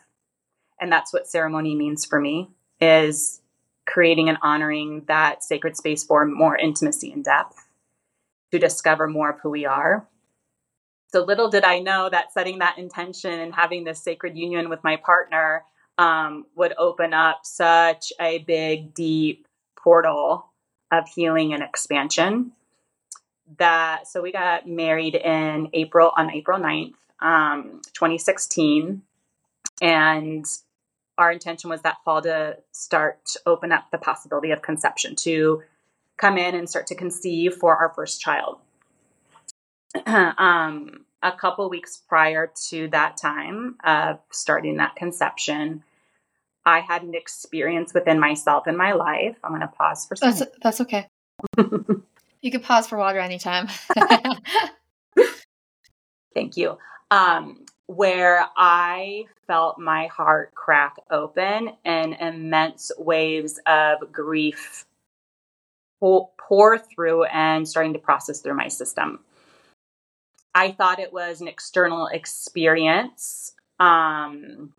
And 0.79 0.89
that's 0.89 1.11
what 1.11 1.27
ceremony 1.27 1.75
means 1.75 2.05
for 2.05 2.17
me 2.17 2.49
is 2.79 3.41
creating 3.85 4.29
and 4.29 4.37
honoring 4.41 5.03
that 5.09 5.43
sacred 5.43 5.75
space 5.75 6.01
for 6.01 6.25
more 6.25 6.55
intimacy 6.55 7.11
and 7.11 7.21
depth 7.21 7.67
to 8.53 8.57
discover 8.57 9.05
more 9.09 9.31
of 9.31 9.41
who 9.41 9.49
we 9.49 9.65
are. 9.65 10.07
So 11.11 11.25
little 11.25 11.49
did 11.49 11.65
I 11.65 11.79
know 11.79 12.09
that 12.09 12.31
setting 12.31 12.59
that 12.59 12.77
intention 12.77 13.33
and 13.37 13.53
having 13.53 13.83
this 13.83 14.01
sacred 14.01 14.37
union 14.37 14.69
with 14.69 14.81
my 14.81 14.95
partner 14.95 15.65
um, 16.01 16.45
would 16.55 16.73
open 16.79 17.13
up 17.13 17.41
such 17.43 18.11
a 18.19 18.39
big, 18.39 18.95
deep 18.95 19.47
portal 19.77 20.47
of 20.91 21.07
healing 21.07 21.53
and 21.53 21.61
expansion. 21.61 22.53
That 23.59 24.07
so 24.07 24.21
we 24.21 24.31
got 24.31 24.67
married 24.67 25.13
in 25.13 25.69
April 25.73 26.11
on 26.17 26.31
April 26.31 26.59
9th, 26.59 26.95
um, 27.21 27.81
2016. 27.93 29.03
And 29.81 30.45
our 31.19 31.31
intention 31.31 31.69
was 31.69 31.83
that 31.83 31.97
fall 32.03 32.23
to 32.23 32.57
start 32.71 33.23
to 33.33 33.39
open 33.45 33.71
up 33.71 33.91
the 33.91 33.99
possibility 33.99 34.49
of 34.51 34.63
conception 34.63 35.15
to 35.17 35.61
come 36.17 36.37
in 36.37 36.55
and 36.55 36.67
start 36.67 36.87
to 36.87 36.95
conceive 36.95 37.53
for 37.53 37.75
our 37.75 37.93
first 37.93 38.21
child. 38.21 38.57
um, 40.07 41.05
a 41.21 41.31
couple 41.31 41.69
weeks 41.69 42.01
prior 42.07 42.51
to 42.69 42.87
that 42.87 43.17
time 43.17 43.75
of 43.83 44.19
starting 44.31 44.77
that 44.77 44.95
conception, 44.95 45.83
I 46.65 46.79
had 46.79 47.03
an 47.03 47.15
experience 47.15 47.93
within 47.93 48.19
myself 48.19 48.67
in 48.67 48.77
my 48.77 48.93
life. 48.93 49.35
I'm 49.43 49.51
going 49.51 49.61
to 49.61 49.67
pause 49.67 50.05
for 50.05 50.15
That's, 50.15 50.43
that's 50.61 50.81
okay. 50.81 51.07
you 51.57 52.51
can 52.51 52.61
pause 52.61 52.87
for 52.87 52.97
water 52.97 53.19
anytime. 53.19 53.67
Thank 56.33 56.57
you. 56.57 56.77
Um, 57.09 57.65
where 57.87 58.45
I 58.55 59.25
felt 59.47 59.79
my 59.79 60.07
heart 60.07 60.53
crack 60.55 60.95
open 61.09 61.71
and 61.83 62.15
immense 62.19 62.91
waves 62.97 63.59
of 63.65 64.11
grief 64.11 64.85
pour 65.99 66.77
through 66.77 67.25
and 67.25 67.67
starting 67.67 67.93
to 67.93 67.99
process 67.99 68.39
through 68.39 68.55
my 68.55 68.67
system. 68.67 69.19
I 70.55 70.71
thought 70.71 70.99
it 70.99 71.13
was 71.13 71.41
an 71.41 71.47
external 71.47 72.07
experience 72.07 73.53
um, 73.79 74.73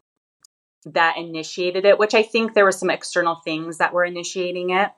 that 0.87 1.17
initiated 1.17 1.85
it, 1.85 1.99
which 1.99 2.15
I 2.15 2.23
think 2.23 2.55
there 2.55 2.65
were 2.65 2.73
some 2.73 2.91
external 2.91 3.37
things 3.37 3.79
that 3.79 3.93
were 3.93 4.05
initiating 4.05 4.71
it. 4.71 4.91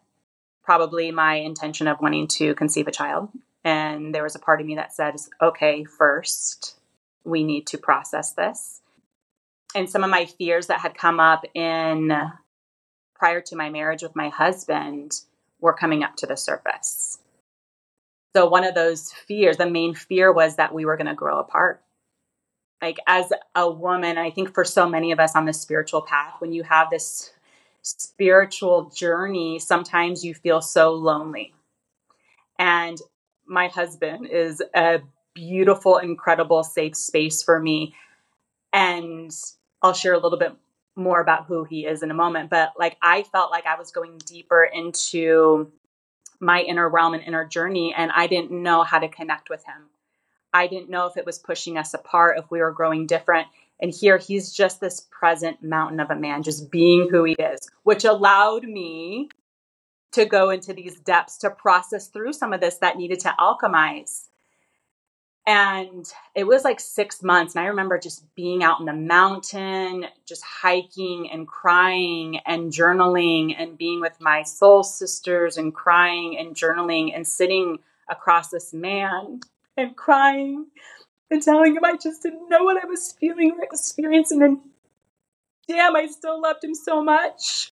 Probably 0.63 1.11
my 1.11 1.35
intention 1.37 1.87
of 1.87 2.01
wanting 2.01 2.27
to 2.29 2.55
conceive 2.55 2.89
a 2.89 2.93
child. 2.93 3.29
And 3.65 4.15
there 4.15 4.23
was 4.23 4.35
a 4.35 4.39
part 4.39 4.61
of 4.61 4.67
me 4.67 4.77
that 4.77 4.95
said, 4.95 5.17
okay, 5.41 5.85
first, 5.85 6.79
we 7.25 7.45
need 7.45 7.67
to 7.69 7.79
process 7.79 8.33
this. 8.33 8.81
And 9.75 9.91
some 9.91 10.05
of 10.05 10.11
my 10.11 10.27
fears 10.27 10.69
that 10.69 10.81
had 10.81 10.97
come 10.97 11.19
up 11.19 11.45
in 11.55 12.13
prior 13.15 13.41
to 13.41 13.57
my 13.57 13.71
marriage 13.71 14.03
with 14.03 14.15
my 14.15 14.29
husband 14.29 15.13
were 15.61 15.73
coming 15.73 16.03
up 16.03 16.17
to 16.17 16.27
the 16.27 16.37
surface. 16.37 17.19
So, 18.37 18.49
one 18.49 18.65
of 18.65 18.75
those 18.75 19.13
fears, 19.13 19.57
the 19.57 19.71
main 19.71 19.95
fear 19.95 20.33
was 20.33 20.57
that 20.57 20.75
we 20.75 20.85
were 20.85 20.97
going 20.97 21.07
to 21.07 21.15
grow 21.15 21.39
apart. 21.39 21.83
Like, 22.83 22.99
as 23.07 23.33
a 23.55 23.71
woman, 23.71 24.19
I 24.19 24.31
think 24.31 24.53
for 24.53 24.65
so 24.65 24.89
many 24.89 25.13
of 25.13 25.21
us 25.21 25.35
on 25.35 25.47
the 25.47 25.53
spiritual 25.53 26.03
path, 26.03 26.35
when 26.39 26.53
you 26.53 26.63
have 26.65 26.91
this 26.91 27.33
spiritual 27.83 28.91
journey, 28.95 29.59
sometimes 29.59 30.25
you 30.25 30.35
feel 30.35 30.61
so 30.61 30.93
lonely. 30.93 31.55
And 32.59 32.99
my 33.47 33.69
husband 33.69 34.27
is 34.27 34.63
a 34.75 35.01
beautiful, 35.35 35.99
incredible, 35.99 36.63
safe 36.63 36.97
space 36.97 37.43
for 37.43 37.59
me. 37.59 37.95
And 38.73 39.31
I'll 39.83 39.95
share 39.95 40.15
a 40.15 40.19
little 40.19 40.39
bit 40.39 40.55
more 40.97 41.21
about 41.21 41.47
who 41.47 41.65
he 41.65 41.87
is 41.87 42.03
in 42.03 42.11
a 42.11 42.15
moment. 42.15 42.51
But 42.51 42.73
like, 42.79 42.97
I 43.03 43.23
felt 43.25 43.51
like 43.51 43.67
I 43.67 43.77
was 43.79 43.91
going 43.91 44.19
deeper 44.19 44.65
into 44.65 45.73
my 46.41 46.61
inner 46.61 46.89
realm 46.89 47.15
and 47.15 47.23
inner 47.23 47.45
journey, 47.45 47.95
and 47.97 48.11
I 48.15 48.27
didn't 48.27 48.51
know 48.51 48.83
how 48.83 48.99
to 48.99 49.09
connect 49.09 49.51
with 49.51 49.65
him. 49.65 49.89
I 50.55 50.69
didn't 50.69 50.91
know 50.91 51.07
if 51.09 51.19
it 51.19 51.27
was 51.27 51.39
pushing 51.39 51.79
us 51.79 51.95
apart, 51.95 52.39
if 52.39 52.51
we 52.51 52.61
were 52.61 52.73
growing 52.73 53.07
different. 53.07 53.49
And 53.81 53.93
here 53.93 54.19
he's 54.19 54.53
just 54.55 54.81
this 54.81 55.07
present 55.11 55.63
mountain 55.63 56.01
of 56.01 56.11
a 56.11 56.17
man, 56.17 56.45
just 56.45 56.71
being 56.71 57.09
who 57.11 57.25
he 57.25 57.35
is, 57.35 57.61
which 57.85 58.05
allowed 58.05 58.65
me 58.65 59.29
to 60.13 60.27
go 60.27 60.51
into 60.51 60.73
these 60.73 61.01
depths 61.01 61.39
to 61.39 61.51
process 61.51 62.09
through 62.09 62.33
some 62.33 62.53
of 62.55 62.61
this 62.61 62.79
that 62.79 62.97
needed 62.97 63.21
to 63.21 63.35
alchemize 63.41 64.23
And 65.47 66.07
it 66.35 66.45
was 66.47 66.65
like 66.65 66.81
six 66.81 67.23
months. 67.23 67.55
And 67.55 67.65
I 67.65 67.69
remember 67.69 67.99
just 67.99 68.25
being 68.35 68.63
out 68.63 68.81
in 68.81 68.87
the 68.87 68.95
mountain, 68.95 70.07
just 70.27 70.43
hiking 70.45 71.31
and 71.31 71.47
crying 71.47 72.39
and 72.47 72.73
journaling 72.73 73.55
and 73.59 73.77
being 73.77 74.01
with 74.01 74.21
my 74.21 74.45
soul 74.45 74.85
sisters 74.85 75.59
and 75.59 75.75
crying 75.75 76.39
and 76.39 76.55
journaling 76.57 77.15
and 77.15 77.27
sitting 77.27 77.79
across 78.09 78.51
this 78.51 78.73
man 78.73 79.41
and 79.77 79.97
crying 79.97 80.67
and 81.31 81.43
telling 81.43 81.77
him 81.77 81.85
I 81.85 81.97
just 81.97 82.23
didn't 82.23 82.49
know 82.49 82.65
what 82.65 82.83
I 82.83 82.87
was 82.87 83.13
feeling 83.13 83.53
or 83.53 83.65
experiencing. 83.65 84.43
And 84.43 84.59
damn, 85.69 85.97
I 85.97 86.07
still 86.07 86.41
loved 86.41 86.65
him 86.65 86.75
so 86.75 87.03
much. 87.03 87.71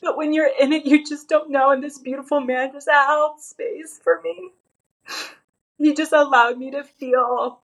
But 0.00 0.16
when 0.16 0.32
you're 0.32 0.50
in 0.60 0.72
it, 0.72 0.86
you 0.86 1.04
just 1.04 1.28
don't 1.28 1.50
know. 1.50 1.70
And 1.70 1.82
this 1.82 1.98
beautiful 1.98 2.40
man 2.40 2.72
just 2.72 2.88
held 2.90 3.40
space 3.40 4.00
for 4.02 4.20
me. 4.22 4.50
He 5.78 5.94
just 5.94 6.12
allowed 6.12 6.58
me 6.58 6.70
to 6.72 6.84
feel 6.84 7.60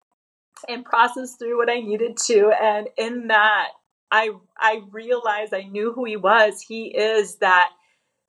and 0.68 0.84
process 0.84 1.36
through 1.36 1.58
what 1.58 1.70
I 1.70 1.80
needed 1.80 2.16
to. 2.26 2.52
And 2.60 2.88
in 2.96 3.28
that, 3.28 3.68
I 4.10 4.30
I 4.58 4.82
realized 4.90 5.54
I 5.54 5.62
knew 5.62 5.92
who 5.92 6.04
he 6.04 6.16
was. 6.16 6.60
He 6.60 6.86
is 6.86 7.36
that 7.36 7.70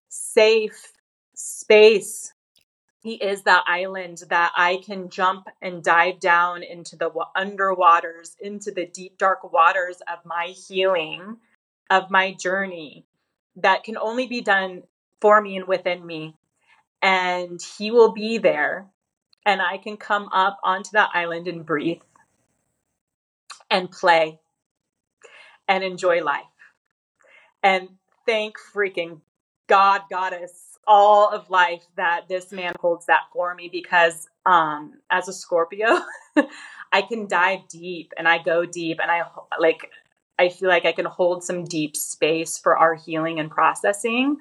safe 0.10 0.92
space. 1.36 2.34
He 3.06 3.14
is 3.14 3.44
that 3.44 3.66
island 3.68 4.24
that 4.30 4.52
I 4.58 4.78
can 4.78 5.12
jump 5.12 5.48
and 5.62 5.84
dive 5.84 6.20
down 6.20 6.64
into 6.64 6.96
the 6.96 7.12
underwaters, 7.38 8.36
into 8.42 8.72
the 8.72 8.88
deep 8.88 9.20
dark 9.20 9.54
waters 9.54 10.02
of 10.12 10.26
my 10.26 10.48
healing, 10.48 11.38
of 11.92 12.10
my 12.10 12.34
journey 12.34 13.06
that 13.58 13.84
can 13.84 13.96
only 13.96 14.26
be 14.26 14.42
done 14.42 14.82
for 15.22 15.40
me 15.40 15.56
and 15.56 15.68
within 15.68 16.04
me. 16.04 16.36
And 17.00 17.62
he 17.78 17.92
will 17.92 18.12
be 18.12 18.40
there. 18.40 18.88
And 19.46 19.62
I 19.62 19.78
can 19.78 19.98
come 19.98 20.28
up 20.34 20.58
onto 20.64 20.90
that 20.94 21.12
island 21.14 21.48
and 21.48 21.64
breathe 21.64 22.02
and 23.70 23.92
play 23.92 24.40
and 25.68 25.84
enjoy 25.84 26.24
life. 26.24 26.42
And 27.62 27.88
thank 28.26 28.56
freaking 28.74 29.22
God, 29.68 30.02
Goddess, 30.10 30.65
all 30.88 31.30
of 31.30 31.50
life 31.50 31.84
that 31.98 32.28
this 32.28 32.52
man 32.52 32.74
holds 32.80 33.06
that 33.08 33.24
for 33.34 33.54
me 33.56 33.70
because 33.72 34.28
um, 34.46 34.94
as 35.12 35.28
a 35.28 35.34
Scorpio, 35.34 36.00
I 36.92 37.02
can 37.02 37.28
dive 37.28 37.68
deep 37.70 38.14
and 38.18 38.28
I 38.28 38.42
go 38.42 38.66
deep 38.66 39.00
and 39.02 39.12
I 39.12 39.24
like 39.60 39.90
I 40.38 40.50
feel 40.50 40.70
like 40.70 40.86
I 40.86 40.92
can 40.92 41.06
hold 41.06 41.44
some 41.44 41.64
deep 41.64 41.96
space 41.96 42.58
for 42.58 42.78
our 42.78 42.94
healing 42.94 43.40
and 43.40 43.50
processing. 43.50 44.38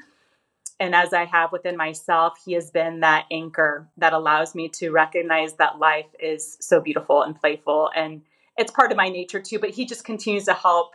And 0.80 0.94
as 0.94 1.12
I 1.12 1.24
have 1.24 1.52
within 1.52 1.76
myself, 1.76 2.34
he 2.44 2.54
has 2.54 2.70
been 2.70 3.00
that 3.00 3.26
anchor 3.30 3.88
that 3.96 4.12
allows 4.12 4.56
me 4.56 4.68
to 4.70 4.90
recognize 4.90 5.54
that 5.54 5.78
life 5.78 6.08
is 6.18 6.56
so 6.60 6.80
beautiful 6.80 7.22
and 7.22 7.38
playful. 7.38 7.90
And 7.94 8.22
it's 8.56 8.72
part 8.72 8.90
of 8.90 8.96
my 8.96 9.08
nature 9.08 9.40
too, 9.40 9.60
but 9.60 9.70
he 9.70 9.86
just 9.86 10.04
continues 10.04 10.46
to 10.46 10.52
help 10.52 10.90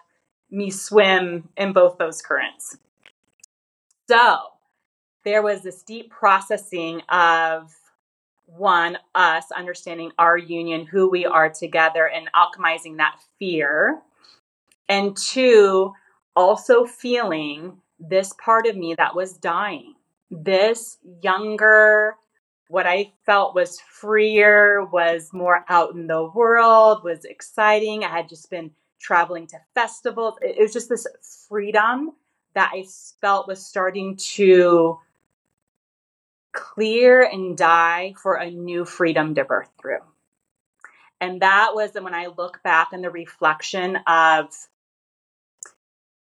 me 0.51 0.69
swim 0.69 1.47
in 1.55 1.71
both 1.71 1.97
those 1.97 2.21
currents. 2.21 2.77
So 4.09 4.37
there 5.23 5.41
was 5.41 5.61
this 5.61 5.83
deep 5.83 6.09
processing 6.09 7.01
of 7.09 7.73
one, 8.45 8.97
us 9.13 9.45
understanding 9.55 10.11
our 10.17 10.37
union, 10.37 10.85
who 10.85 11.09
we 11.09 11.25
are 11.25 11.49
together, 11.49 12.07
and 12.07 12.29
alchemizing 12.33 12.97
that 12.97 13.19
fear 13.37 14.01
and 14.87 15.15
two, 15.15 15.93
also 16.35 16.85
feeling 16.85 17.77
this 17.99 18.33
part 18.43 18.65
of 18.65 18.75
me 18.75 18.95
that 18.95 19.15
was 19.15 19.33
dying. 19.33 19.93
This 20.31 20.97
younger, 21.21 22.15
what 22.69 22.87
I 22.87 23.11
felt 23.25 23.53
was 23.53 23.79
freer, 23.81 24.85
was 24.85 25.31
more 25.31 25.63
out 25.69 25.93
in 25.93 26.07
the 26.07 26.23
world, 26.23 27.03
was 27.03 27.25
exciting. 27.25 28.03
I 28.03 28.09
had 28.09 28.29
just 28.29 28.49
been 28.49 28.71
traveling 28.99 29.47
to 29.47 29.59
festivals. 29.75 30.35
It 30.41 30.59
was 30.59 30.73
just 30.73 30.89
this 30.89 31.05
freedom 31.47 32.11
that 32.55 32.71
I 32.73 32.85
felt 33.21 33.47
was 33.47 33.63
starting 33.65 34.17
to 34.17 34.97
clear 36.51 37.21
and 37.21 37.57
die 37.57 38.13
for 38.21 38.35
a 38.35 38.49
new 38.49 38.85
freedom 38.85 39.35
to 39.35 39.45
birth 39.45 39.69
through. 39.81 39.99
And 41.21 41.41
that 41.41 41.71
was 41.73 41.91
when 41.93 42.13
I 42.13 42.27
look 42.27 42.63
back 42.63 42.89
in 42.93 43.01
the 43.01 43.09
reflection 43.09 43.97
of 44.07 44.47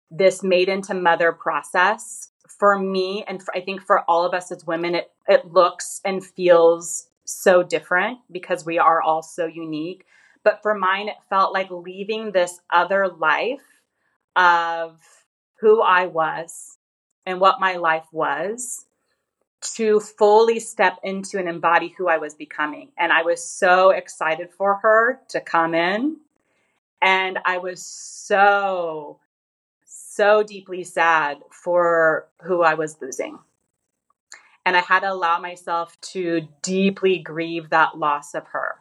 this 0.09 0.43
maiden 0.43 0.81
to 0.83 0.93
mother 0.93 1.31
process 1.31 2.29
for 2.47 2.79
me 2.79 3.23
and 3.27 3.43
for, 3.43 3.55
i 3.55 3.61
think 3.61 3.81
for 3.81 4.01
all 4.09 4.25
of 4.25 4.33
us 4.33 4.51
as 4.51 4.65
women 4.65 4.95
it, 4.95 5.11
it 5.27 5.45
looks 5.51 6.01
and 6.05 6.25
feels 6.25 7.09
so 7.25 7.61
different 7.61 8.17
because 8.31 8.65
we 8.65 8.79
are 8.79 9.01
all 9.01 9.21
so 9.21 9.45
unique 9.45 10.05
but 10.43 10.61
for 10.61 10.73
mine 10.73 11.09
it 11.09 11.15
felt 11.29 11.53
like 11.53 11.69
leaving 11.69 12.31
this 12.31 12.59
other 12.71 13.07
life 13.07 13.81
of 14.35 14.97
who 15.59 15.81
i 15.81 16.05
was 16.05 16.77
and 17.25 17.41
what 17.41 17.59
my 17.59 17.75
life 17.75 18.05
was 18.13 18.85
to 19.61 19.99
fully 19.99 20.59
step 20.59 20.97
into 21.03 21.37
and 21.37 21.49
embody 21.49 21.93
who 21.97 22.07
i 22.07 22.17
was 22.17 22.35
becoming 22.35 22.89
and 22.97 23.11
i 23.11 23.23
was 23.23 23.43
so 23.43 23.89
excited 23.89 24.49
for 24.51 24.75
her 24.75 25.19
to 25.27 25.39
come 25.41 25.73
in 25.73 26.17
and 27.01 27.39
i 27.45 27.57
was 27.57 27.83
so 27.85 29.19
so 30.17 30.41
deeply 30.41 30.83
sad 30.83 31.37
for 31.51 32.27
who 32.41 32.63
I 32.63 32.73
was 32.73 32.97
losing. 32.99 33.37
And 34.65 34.75
I 34.75 34.81
had 34.81 35.01
to 35.01 35.11
allow 35.11 35.39
myself 35.39 35.95
to 36.13 36.47
deeply 36.63 37.19
grieve 37.19 37.69
that 37.69 37.97
loss 37.97 38.33
of 38.33 38.47
her 38.47 38.75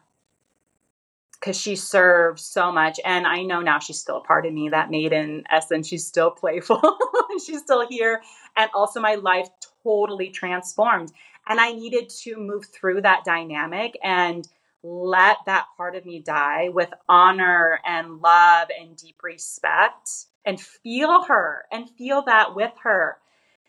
because 1.33 1.55
she 1.55 1.75
served 1.75 2.39
so 2.39 2.71
much. 2.71 2.99
And 3.05 3.27
I 3.27 3.43
know 3.43 3.61
now 3.61 3.77
she's 3.77 3.99
still 3.99 4.17
a 4.17 4.21
part 4.21 4.47
of 4.47 4.53
me, 4.53 4.69
that 4.69 4.89
maiden 4.89 5.43
essence. 5.49 5.87
She's 5.87 6.05
still 6.05 6.31
playful, 6.31 6.81
she's 7.45 7.59
still 7.59 7.87
here. 7.87 8.21
And 8.57 8.69
also, 8.73 8.99
my 8.99 9.15
life 9.15 9.47
totally 9.87 10.29
transformed. 10.29 11.11
And 11.47 11.61
I 11.61 11.71
needed 11.71 12.09
to 12.23 12.35
move 12.35 12.65
through 12.65 13.01
that 13.01 13.23
dynamic 13.23 13.97
and 14.03 14.47
let 14.83 15.37
that 15.45 15.65
part 15.77 15.95
of 15.95 16.05
me 16.05 16.19
die 16.19 16.69
with 16.69 16.93
honor 17.07 17.79
and 17.85 18.19
love 18.21 18.67
and 18.77 18.97
deep 18.97 19.23
respect 19.23 20.09
and 20.45 20.59
feel 20.59 21.23
her 21.23 21.65
and 21.71 21.89
feel 21.89 22.21
that 22.23 22.53
with 22.55 22.73
her 22.83 23.17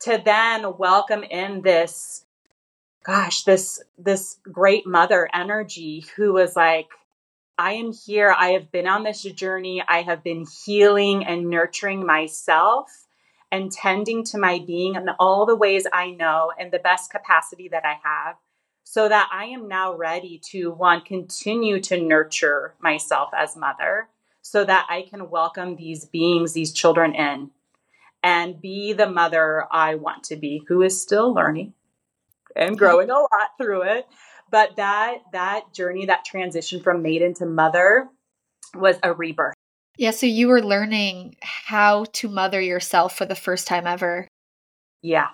to 0.01 0.21
then 0.25 0.77
welcome 0.77 1.23
in 1.25 1.63
this 1.63 2.25
gosh 3.05 3.45
this 3.45 3.81
this 3.97 4.37
great 4.53 4.87
mother 4.87 5.29
energy 5.33 6.05
who 6.17 6.33
was 6.33 6.55
like 6.55 6.89
I 7.61 7.73
am 7.73 7.93
here. 7.93 8.33
I 8.39 8.51
have 8.51 8.71
been 8.71 8.87
on 8.87 9.03
this 9.03 9.23
journey. 9.23 9.83
I 9.87 10.03
have 10.03 10.23
been 10.23 10.47
healing 10.65 11.25
and 11.25 11.51
nurturing 11.51 12.07
myself 12.07 13.08
and 13.51 13.73
tending 13.73 14.25
to 14.25 14.39
my 14.39 14.63
being 14.67 14.95
in 14.95 15.09
all 15.19 15.47
the 15.47 15.57
ways 15.57 15.87
I 15.93 16.11
know 16.11 16.53
and 16.59 16.71
the 16.71 16.79
best 16.79 17.11
capacity 17.11 17.69
that 17.69 17.85
I 17.85 17.97
have 18.03 18.37
so 18.85 19.09
that 19.09 19.29
I 19.33 19.47
am 19.47 19.69
now 19.69 19.95
ready 19.95 20.41
to 20.51 20.71
one 20.71 21.03
continue 21.03 21.81
to 21.83 22.01
nurture 22.01 22.75
myself 22.81 23.31
as 23.37 23.57
mother 23.57 24.09
so 24.43 24.65
that 24.65 24.87
I 24.89 25.03
can 25.03 25.29
welcome 25.29 25.77
these 25.77 26.07
beings, 26.07 26.53
these 26.55 26.73
children 26.73 27.15
in 27.15 27.51
and 28.23 28.61
be 28.61 28.93
the 28.93 29.09
mother 29.09 29.67
I 29.71 29.97
want 29.97 30.25
to 30.25 30.37
be, 30.37 30.65
who 30.69 30.83
is 30.83 31.01
still 31.01 31.33
learning 31.33 31.75
and 32.57 32.79
growing 32.79 33.11
a 33.11 33.15
lot 33.15 33.51
through 33.59 33.83
it. 33.83 34.07
But 34.51 34.77
that 34.77 35.19
that 35.33 35.75
journey, 35.75 36.07
that 36.07 36.25
transition 36.25 36.81
from 36.81 37.03
maiden 37.03 37.35
to 37.35 37.47
mother 37.47 38.09
was 38.75 38.97
a 39.03 39.13
rebirth. 39.13 39.55
Yeah, 39.99 40.13
so 40.13 40.27
you 40.27 40.47
were 40.47 40.63
learning 40.63 41.35
how 41.43 42.05
to 42.13 42.29
mother 42.29 42.61
yourself 42.61 43.19
for 43.19 43.27
the 43.27 43.35
first 43.35 43.67
time 43.67 43.85
ever. 43.85 44.29
Yeah. 45.03 45.27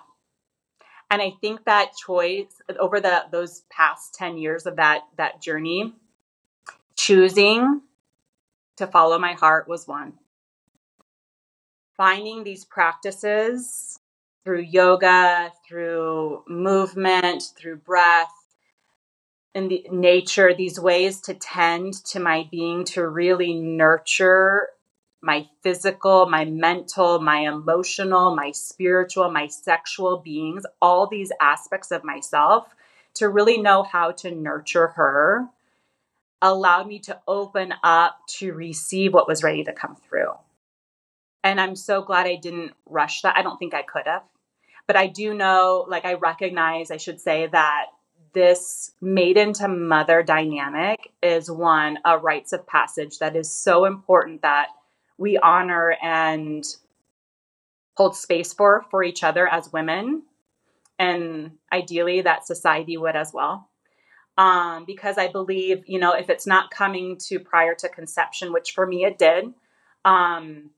And 1.11 1.21
I 1.21 1.33
think 1.39 1.65
that 1.65 1.91
choice 1.95 2.61
over 2.79 2.99
the 2.99 3.25
those 3.31 3.63
past 3.69 4.15
10 4.15 4.39
years 4.39 4.65
of 4.65 4.77
that 4.77 5.03
that 5.17 5.39
journey, 5.39 5.93
choosing 6.95 7.81
to 8.77 8.87
follow 8.87 9.19
my 9.19 9.33
heart 9.33 9.67
was 9.67 9.87
one. 9.87 10.13
Finding 11.95 12.43
these 12.43 12.65
practices 12.65 13.99
through 14.43 14.61
yoga, 14.61 15.51
through 15.67 16.43
movement, 16.47 17.43
through 17.55 17.77
breath, 17.77 18.33
in 19.55 19.69
the 19.69 19.87
nature, 19.89 20.53
these 20.53 20.79
ways 20.79 21.21
to 21.21 21.33
tend 21.33 21.93
to 22.05 22.19
my 22.19 22.47
being, 22.51 22.83
to 22.83 23.07
really 23.07 23.53
nurture 23.53 24.67
my 25.21 25.47
physical, 25.63 26.27
my 26.27 26.43
mental, 26.45 27.19
my 27.19 27.39
emotional, 27.47 28.35
my 28.35 28.51
spiritual, 28.51 29.31
my 29.31 29.47
sexual 29.47 30.17
beings, 30.17 30.65
all 30.81 31.07
these 31.07 31.31
aspects 31.41 31.91
of 31.91 32.03
myself, 32.03 32.67
to 33.15 33.29
really 33.29 33.57
know 33.57 33.81
how 33.81 34.11
to 34.11 34.29
nurture 34.29 34.87
her 34.89 35.47
allowed 36.41 36.85
me 36.85 36.99
to 36.99 37.19
open 37.27 37.73
up 37.81 38.19
to 38.27 38.51
receive 38.51 39.13
what 39.13 39.27
was 39.27 39.41
ready 39.41 39.63
to 39.63 39.71
come 39.71 39.95
through. 39.95 40.33
And 41.43 41.61
I'm 41.61 41.77
so 41.77 42.01
glad 42.01 42.27
I 42.27 42.35
didn't 42.35 42.73
rush 42.85 43.21
that. 43.21 43.37
I 43.37 43.41
don't 43.41 43.57
think 43.57 43.73
I 43.73 43.83
could 43.83 44.05
have. 44.05 44.23
But 44.85 44.97
I 44.97 45.07
do 45.07 45.33
know, 45.33 45.85
like, 45.87 46.05
I 46.05 46.15
recognize, 46.15 46.91
I 46.91 46.97
should 46.97 47.21
say, 47.21 47.47
that 47.47 47.85
this 48.35 48.91
maiden 49.01 49.53
to 49.53 49.67
mother 49.67 50.21
dynamic 50.21 51.11
is 51.23 51.49
one, 51.49 51.97
a 52.05 52.19
rites 52.19 52.53
of 52.53 52.67
passage 52.67 53.17
that 53.17 53.35
is 53.35 53.51
so 53.51 53.85
important 53.85 54.43
that 54.43 54.67
we 55.17 55.37
honor 55.37 55.95
and 56.03 56.63
hold 57.95 58.15
space 58.15 58.53
for 58.53 58.85
for 58.91 59.03
each 59.03 59.23
other 59.23 59.47
as 59.47 59.71
women 59.73 60.21
and 60.99 61.51
ideally 61.71 62.21
that 62.21 62.45
society 62.45 62.97
would 62.97 63.15
as 63.15 63.31
well. 63.33 63.69
Um, 64.37 64.83
because 64.85 65.17
i 65.17 65.29
believe 65.29 65.85
you 65.87 65.97
know 65.97 66.11
if 66.11 66.29
it's 66.29 66.45
not 66.45 66.69
coming 66.69 67.17
to 67.29 67.39
prior 67.39 67.73
to 67.75 67.87
conception 67.87 68.51
which 68.51 68.73
for 68.73 68.85
me 68.85 69.05
it 69.05 69.17
did 69.17 69.53
um, 70.03 70.71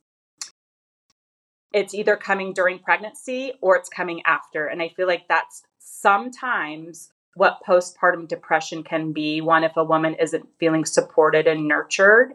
it's 1.74 1.96
either 1.96 2.16
coming 2.16 2.54
during 2.54 2.78
pregnancy 2.80 3.54
or 3.62 3.76
it's 3.76 3.90
coming 3.90 4.22
after. 4.26 4.68
And 4.68 4.80
i 4.80 4.90
feel 4.90 5.08
like 5.08 5.28
that's 5.28 5.64
sometimes 5.80 7.10
what 7.38 7.62
postpartum 7.66 8.28
depression 8.28 8.84
can 8.84 9.14
be. 9.14 9.42
One 9.42 9.64
if 9.64 9.78
a 9.78 9.84
woman 9.84 10.16
isn't 10.16 10.50
feeling 10.60 10.86
supported 10.86 11.46
and 11.46 11.68
nurtured. 11.68 12.34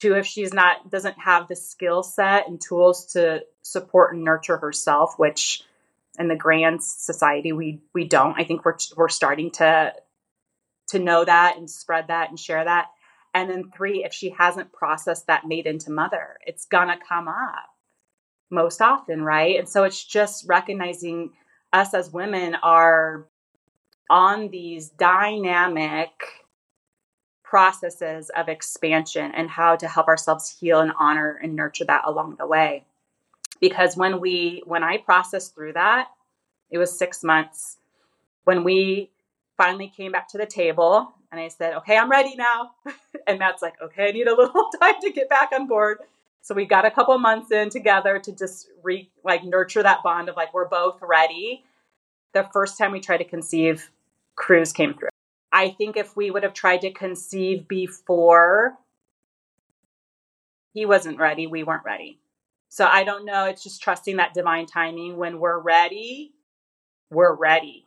Two 0.00 0.14
if 0.14 0.26
she's 0.26 0.52
not 0.52 0.90
doesn't 0.90 1.18
have 1.20 1.46
the 1.46 1.54
skill 1.54 2.02
set 2.02 2.48
and 2.48 2.60
tools 2.60 3.12
to 3.12 3.44
support 3.62 4.14
and 4.14 4.24
nurture 4.24 4.56
herself 4.56 5.14
which 5.16 5.62
in 6.18 6.28
the 6.28 6.36
grand 6.36 6.82
society 6.82 7.52
we 7.52 7.80
we 7.94 8.04
don't. 8.04 8.38
I 8.38 8.44
think 8.44 8.64
we're 8.64 8.76
we're 8.96 9.08
starting 9.08 9.52
to 9.52 9.94
to 10.88 10.98
know 10.98 11.24
that 11.24 11.56
and 11.56 11.70
spread 11.70 12.08
that 12.08 12.28
and 12.28 12.38
share 12.38 12.64
that. 12.64 12.86
And 13.32 13.48
then 13.48 13.70
three 13.76 14.04
if 14.04 14.12
she 14.12 14.30
hasn't 14.30 14.72
processed 14.72 15.28
that 15.28 15.46
maiden 15.46 15.78
to 15.80 15.92
mother 15.92 16.38
it's 16.44 16.66
gonna 16.66 16.98
come 17.08 17.28
up 17.28 17.70
most 18.50 18.82
often 18.82 19.22
right? 19.22 19.56
And 19.56 19.68
so 19.68 19.84
it's 19.84 20.02
just 20.04 20.48
recognizing 20.48 21.30
us 21.72 21.94
as 21.94 22.10
women 22.10 22.56
are 22.56 23.28
on 24.08 24.48
these 24.48 24.88
dynamic 24.90 26.10
processes 27.42 28.30
of 28.30 28.48
expansion 28.48 29.32
and 29.34 29.48
how 29.48 29.76
to 29.76 29.86
help 29.86 30.08
ourselves 30.08 30.56
heal 30.60 30.80
and 30.80 30.92
honor 30.98 31.38
and 31.42 31.54
nurture 31.54 31.84
that 31.84 32.02
along 32.04 32.36
the 32.36 32.46
way. 32.46 32.84
Because 33.60 33.96
when 33.96 34.20
we 34.20 34.62
when 34.66 34.82
i 34.82 34.96
processed 34.96 35.54
through 35.54 35.72
that 35.72 36.08
it 36.70 36.78
was 36.78 36.98
six 36.98 37.22
months. 37.22 37.78
When 38.44 38.64
we 38.64 39.10
finally 39.56 39.88
came 39.88 40.12
back 40.12 40.28
to 40.28 40.38
the 40.38 40.46
table 40.46 41.14
and 41.30 41.40
i 41.40 41.48
said 41.48 41.74
okay 41.74 41.96
i'm 41.96 42.10
ready 42.10 42.34
now. 42.36 42.72
And 43.28 43.38
matt's 43.40 43.62
like 43.62 43.80
okay 43.80 44.08
i 44.08 44.12
need 44.12 44.28
a 44.28 44.36
little 44.36 44.70
time 44.80 44.94
to 45.02 45.12
get 45.12 45.28
back 45.28 45.50
on 45.52 45.66
board. 45.66 45.98
So 46.42 46.54
we 46.54 46.64
got 46.64 46.84
a 46.84 46.90
couple 46.90 47.16
months 47.18 47.50
in 47.50 47.70
together 47.70 48.18
to 48.18 48.32
just 48.32 48.68
re 48.82 49.08
like 49.24 49.44
nurture 49.44 49.82
that 49.82 50.02
bond 50.02 50.28
of 50.28 50.36
like 50.36 50.52
we're 50.52 50.68
both 50.68 50.98
ready. 51.00 51.64
The 52.34 52.48
first 52.52 52.76
time 52.76 52.92
we 52.92 53.00
tried 53.00 53.18
to 53.18 53.24
conceive 53.24 53.90
Cruz 54.36 54.72
came 54.72 54.94
through 54.94 55.08
I 55.52 55.70
think 55.70 55.96
if 55.96 56.14
we 56.14 56.30
would 56.30 56.42
have 56.42 56.52
tried 56.52 56.82
to 56.82 56.92
conceive 56.92 57.66
before 57.66 58.76
he 60.74 60.84
wasn't 60.84 61.18
ready, 61.18 61.46
we 61.46 61.62
weren't 61.62 61.84
ready. 61.84 62.20
So 62.68 62.84
I 62.84 63.04
don't 63.04 63.24
know. 63.24 63.46
It's 63.46 63.62
just 63.62 63.82
trusting 63.82 64.16
that 64.16 64.34
divine 64.34 64.66
timing. 64.66 65.16
When 65.16 65.40
we're 65.40 65.58
ready, 65.58 66.34
we're 67.10 67.34
ready. 67.34 67.86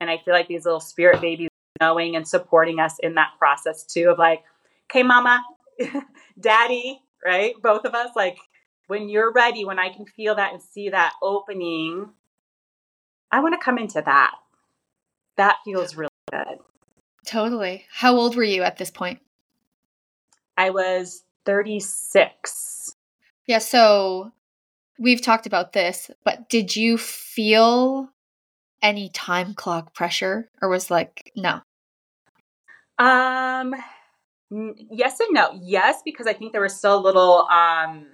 And 0.00 0.08
I 0.08 0.16
feel 0.16 0.32
like 0.32 0.48
these 0.48 0.64
little 0.64 0.80
spirit 0.80 1.20
babies 1.20 1.50
knowing 1.78 2.16
and 2.16 2.26
supporting 2.26 2.80
us 2.80 2.98
in 3.00 3.16
that 3.16 3.32
process 3.38 3.84
too 3.84 4.08
of 4.08 4.18
like, 4.18 4.42
okay, 4.90 5.02
mama, 5.02 5.42
daddy, 6.40 7.02
right? 7.22 7.54
Both 7.62 7.84
of 7.84 7.94
us, 7.94 8.10
like 8.16 8.38
when 8.86 9.10
you're 9.10 9.32
ready, 9.32 9.66
when 9.66 9.78
I 9.78 9.90
can 9.90 10.06
feel 10.06 10.36
that 10.36 10.54
and 10.54 10.62
see 10.62 10.88
that 10.88 11.12
opening, 11.22 12.08
I 13.30 13.40
want 13.40 13.54
to 13.60 13.62
come 13.62 13.76
into 13.76 14.00
that. 14.00 14.34
That 15.36 15.56
feels 15.64 15.96
really 15.96 16.08
good. 16.30 16.58
Totally. 17.26 17.86
How 17.90 18.14
old 18.14 18.36
were 18.36 18.44
you 18.44 18.62
at 18.62 18.76
this 18.76 18.90
point? 18.90 19.20
I 20.56 20.70
was 20.70 21.24
36. 21.46 22.94
Yeah, 23.46 23.58
so 23.58 24.32
we've 24.98 25.20
talked 25.20 25.46
about 25.46 25.72
this, 25.72 26.10
but 26.24 26.48
did 26.48 26.76
you 26.76 26.96
feel 26.98 28.08
any 28.82 29.08
time 29.08 29.54
clock 29.54 29.94
pressure 29.94 30.50
or 30.60 30.68
was 30.68 30.90
like 30.90 31.32
no? 31.36 31.60
Um 32.98 33.74
yes 34.50 35.18
and 35.20 35.30
no. 35.32 35.58
Yes, 35.60 36.02
because 36.04 36.26
I 36.26 36.32
think 36.32 36.52
there 36.52 36.60
was 36.60 36.76
still 36.76 36.98
a 36.98 37.00
little 37.00 37.46
um 37.50 38.06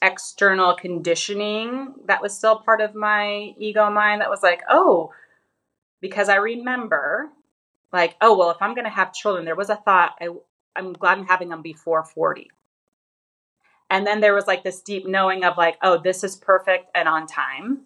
external 0.00 0.74
conditioning 0.74 1.94
that 2.06 2.20
was 2.20 2.36
still 2.36 2.56
part 2.56 2.80
of 2.80 2.94
my 2.94 3.54
ego 3.58 3.88
mind 3.90 4.20
that 4.20 4.30
was 4.30 4.42
like, 4.42 4.62
"Oh, 4.68 5.12
because 6.02 6.28
I 6.28 6.36
remember 6.36 7.30
like, 7.92 8.16
oh, 8.20 8.36
well, 8.36 8.50
if 8.50 8.60
I'm 8.60 8.74
going 8.74 8.84
to 8.84 8.90
have 8.90 9.14
children, 9.14 9.46
there 9.46 9.56
was 9.56 9.70
a 9.70 9.76
thought, 9.76 10.16
I, 10.20 10.28
I'm 10.76 10.92
glad 10.92 11.16
I'm 11.16 11.26
having 11.26 11.48
them 11.48 11.62
before 11.62 12.04
40. 12.04 12.50
And 13.88 14.06
then 14.06 14.20
there 14.20 14.34
was 14.34 14.46
like 14.46 14.64
this 14.64 14.82
deep 14.82 15.06
knowing 15.06 15.44
of 15.44 15.56
like, 15.56 15.78
oh, 15.82 15.98
this 16.02 16.24
is 16.24 16.36
perfect 16.36 16.90
and 16.94 17.08
on 17.08 17.26
time. 17.26 17.82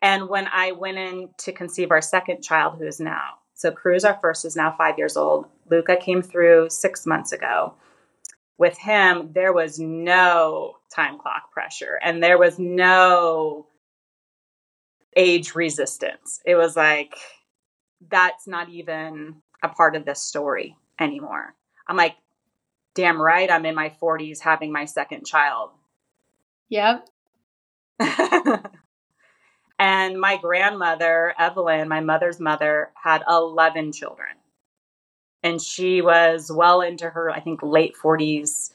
And 0.00 0.28
when 0.28 0.48
I 0.52 0.72
went 0.72 0.98
in 0.98 1.28
to 1.38 1.52
conceive 1.52 1.90
our 1.90 2.02
second 2.02 2.42
child, 2.42 2.78
who 2.78 2.86
is 2.86 2.98
now, 2.98 3.34
so 3.54 3.70
Cruz, 3.70 4.04
our 4.04 4.18
first, 4.20 4.44
is 4.44 4.56
now 4.56 4.74
five 4.76 4.98
years 4.98 5.16
old. 5.16 5.46
Luca 5.70 5.96
came 5.96 6.22
through 6.22 6.70
six 6.70 7.06
months 7.06 7.30
ago. 7.30 7.74
With 8.58 8.76
him, 8.78 9.30
there 9.32 9.52
was 9.52 9.78
no 9.78 10.78
time 10.92 11.18
clock 11.18 11.52
pressure 11.52 12.00
and 12.02 12.22
there 12.22 12.38
was 12.38 12.58
no 12.58 13.66
age 15.16 15.54
resistance. 15.54 16.40
It 16.44 16.54
was 16.54 16.76
like, 16.76 17.16
that's 18.10 18.46
not 18.46 18.68
even 18.68 19.36
a 19.62 19.68
part 19.68 19.96
of 19.96 20.04
this 20.04 20.22
story 20.22 20.76
anymore. 20.98 21.54
I'm 21.86 21.96
like, 21.96 22.16
damn 22.94 23.20
right, 23.20 23.50
I'm 23.50 23.66
in 23.66 23.74
my 23.74 23.94
40s 24.02 24.40
having 24.40 24.72
my 24.72 24.84
second 24.84 25.26
child. 25.26 25.70
Yep. 26.68 27.08
and 29.78 30.20
my 30.20 30.36
grandmother, 30.36 31.34
Evelyn, 31.38 31.88
my 31.88 32.00
mother's 32.00 32.40
mother, 32.40 32.90
had 32.94 33.22
11 33.28 33.92
children. 33.92 34.30
And 35.42 35.60
she 35.60 36.02
was 36.02 36.50
well 36.52 36.82
into 36.82 37.10
her, 37.10 37.30
I 37.30 37.40
think, 37.40 37.62
late 37.62 37.94
40s 38.02 38.72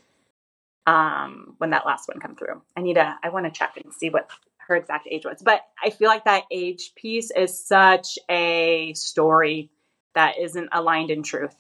um, 0.86 1.56
when 1.58 1.70
that 1.72 1.86
last 1.86 2.08
one 2.08 2.20
come 2.20 2.36
through. 2.36 2.62
I 2.76 2.82
need 2.82 2.96
to, 2.96 3.16
I 3.24 3.30
want 3.30 3.46
to 3.46 3.52
check 3.52 3.78
and 3.82 3.94
see 3.94 4.10
what 4.10 4.30
her 4.68 4.76
exact 4.76 5.08
age 5.10 5.26
was. 5.26 5.42
But 5.42 5.62
I 5.84 5.90
feel 5.90 6.10
like 6.10 6.26
that 6.26 6.44
age 6.52 6.94
piece 6.96 7.32
is 7.32 7.66
such 7.66 8.20
a 8.30 8.94
story 8.94 9.70
that 10.16 10.38
isn't 10.40 10.70
aligned 10.72 11.10
in 11.10 11.24
truth. 11.24 11.56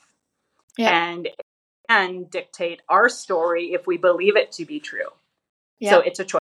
Yeah. 0.78 0.90
And 0.90 1.30
and 1.90 2.30
dictate 2.30 2.82
our 2.90 3.08
story 3.08 3.74
if 3.74 3.88
we 3.88 3.98
believe 3.98 4.36
it 4.36 4.52
to 4.54 4.66
be 4.66 4.80
true. 4.80 5.08
Yeah. 5.80 5.92
So 5.92 6.00
it's 6.02 6.20
a 6.20 6.26
choice. 6.26 6.42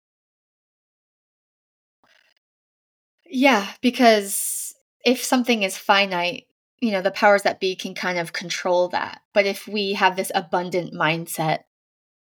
Yeah, 3.25 3.67
because 3.81 4.73
if 5.03 5.23
something 5.23 5.63
is 5.63 5.77
finite, 5.77 6.45
you 6.79 6.91
know, 6.91 7.01
the 7.01 7.11
powers 7.11 7.43
that 7.43 7.59
be 7.59 7.75
can 7.75 7.93
kind 7.95 8.19
of 8.19 8.31
control 8.31 8.89
that. 8.89 9.21
But 9.33 9.45
if 9.45 9.67
we 9.67 9.93
have 9.93 10.15
this 10.15 10.31
abundant 10.33 10.93
mindset, 10.93 11.63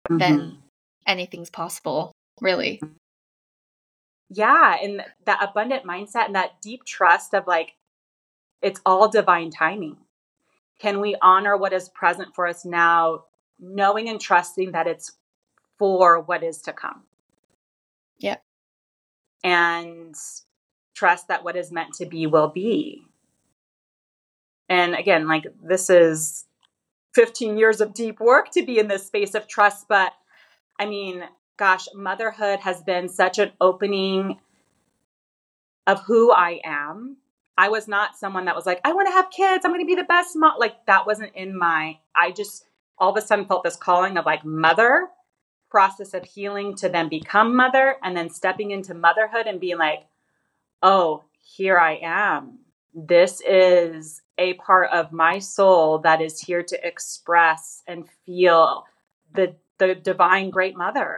mm-hmm. 0.07 0.17
then 0.17 0.57
anything's 1.05 1.49
possible, 1.49 2.13
really 2.39 2.79
yeah 4.33 4.77
and 4.81 5.03
that 5.25 5.43
abundant 5.43 5.83
mindset 5.83 6.25
and 6.25 6.35
that 6.35 6.61
deep 6.61 6.85
trust 6.85 7.33
of 7.33 7.45
like 7.47 7.73
it's 8.61 8.79
all 8.85 9.09
divine 9.09 9.49
timing. 9.49 9.97
Can 10.79 10.99
we 10.99 11.15
honor 11.21 11.57
what 11.57 11.73
is 11.73 11.89
present 11.89 12.35
for 12.35 12.47
us 12.47 12.63
now 12.63 13.25
knowing 13.59 14.07
and 14.09 14.21
trusting 14.21 14.71
that 14.71 14.87
it's 14.87 15.13
for 15.77 16.19
what 16.21 16.43
is 16.43 16.61
to 16.63 16.73
come? 16.73 17.03
Yeah 18.19 18.37
and 19.43 20.15
trust 20.93 21.27
that 21.27 21.43
what 21.43 21.55
is 21.55 21.71
meant 21.71 21.93
to 21.95 22.05
be 22.05 22.27
will 22.27 22.49
be. 22.49 23.03
And 24.69 24.95
again 24.95 25.27
like 25.27 25.45
this 25.61 25.89
is 25.89 26.45
15 27.15 27.57
years 27.57 27.81
of 27.81 27.93
deep 27.93 28.19
work 28.19 28.51
to 28.51 28.65
be 28.65 28.79
in 28.79 28.87
this 28.87 29.05
space 29.05 29.35
of 29.35 29.47
trust 29.47 29.87
but 29.89 30.13
i 30.79 30.85
mean 30.85 31.23
gosh, 31.61 31.87
motherhood 31.93 32.59
has 32.59 32.81
been 32.81 33.07
such 33.07 33.37
an 33.37 33.51
opening 33.61 34.39
of 35.85 36.01
who 36.01 36.31
I 36.31 36.59
am. 36.65 37.17
I 37.55 37.69
was 37.69 37.87
not 37.87 38.17
someone 38.17 38.45
that 38.45 38.55
was 38.55 38.65
like, 38.65 38.81
I 38.83 38.93
want 38.93 39.07
to 39.09 39.11
have 39.11 39.29
kids. 39.29 39.63
I'm 39.63 39.69
going 39.69 39.79
to 39.79 39.85
be 39.85 39.93
the 39.93 40.03
best 40.03 40.35
mom. 40.35 40.55
Like 40.57 40.87
that 40.87 41.05
wasn't 41.05 41.35
in 41.35 41.55
my, 41.55 41.99
I 42.15 42.31
just 42.31 42.65
all 42.97 43.11
of 43.11 43.17
a 43.17 43.21
sudden 43.21 43.45
felt 43.45 43.63
this 43.63 43.75
calling 43.75 44.17
of 44.17 44.25
like 44.25 44.43
mother, 44.43 45.09
process 45.69 46.15
of 46.15 46.25
healing 46.25 46.73
to 46.77 46.89
then 46.89 47.09
become 47.09 47.55
mother, 47.55 47.97
and 48.01 48.17
then 48.17 48.31
stepping 48.31 48.71
into 48.71 48.95
motherhood 48.95 49.45
and 49.45 49.59
being 49.59 49.77
like, 49.77 50.07
oh, 50.81 51.23
here 51.43 51.77
I 51.77 51.99
am. 52.01 52.57
This 52.95 53.39
is 53.47 54.23
a 54.39 54.55
part 54.55 54.89
of 54.91 55.11
my 55.11 55.37
soul 55.37 55.99
that 55.99 56.21
is 56.21 56.41
here 56.41 56.63
to 56.63 56.87
express 56.87 57.83
and 57.85 58.09
feel 58.25 58.85
the 59.35 59.55
the 59.77 59.93
divine 59.93 60.49
great 60.49 60.75
mother 60.75 61.17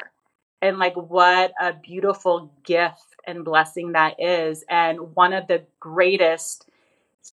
and 0.63 0.79
like 0.79 0.95
what 0.95 1.51
a 1.59 1.73
beautiful 1.73 2.49
gift 2.63 3.17
and 3.27 3.43
blessing 3.43 3.91
that 3.91 4.15
is 4.17 4.63
and 4.69 5.13
one 5.13 5.33
of 5.33 5.45
the 5.47 5.61
greatest 5.81 6.69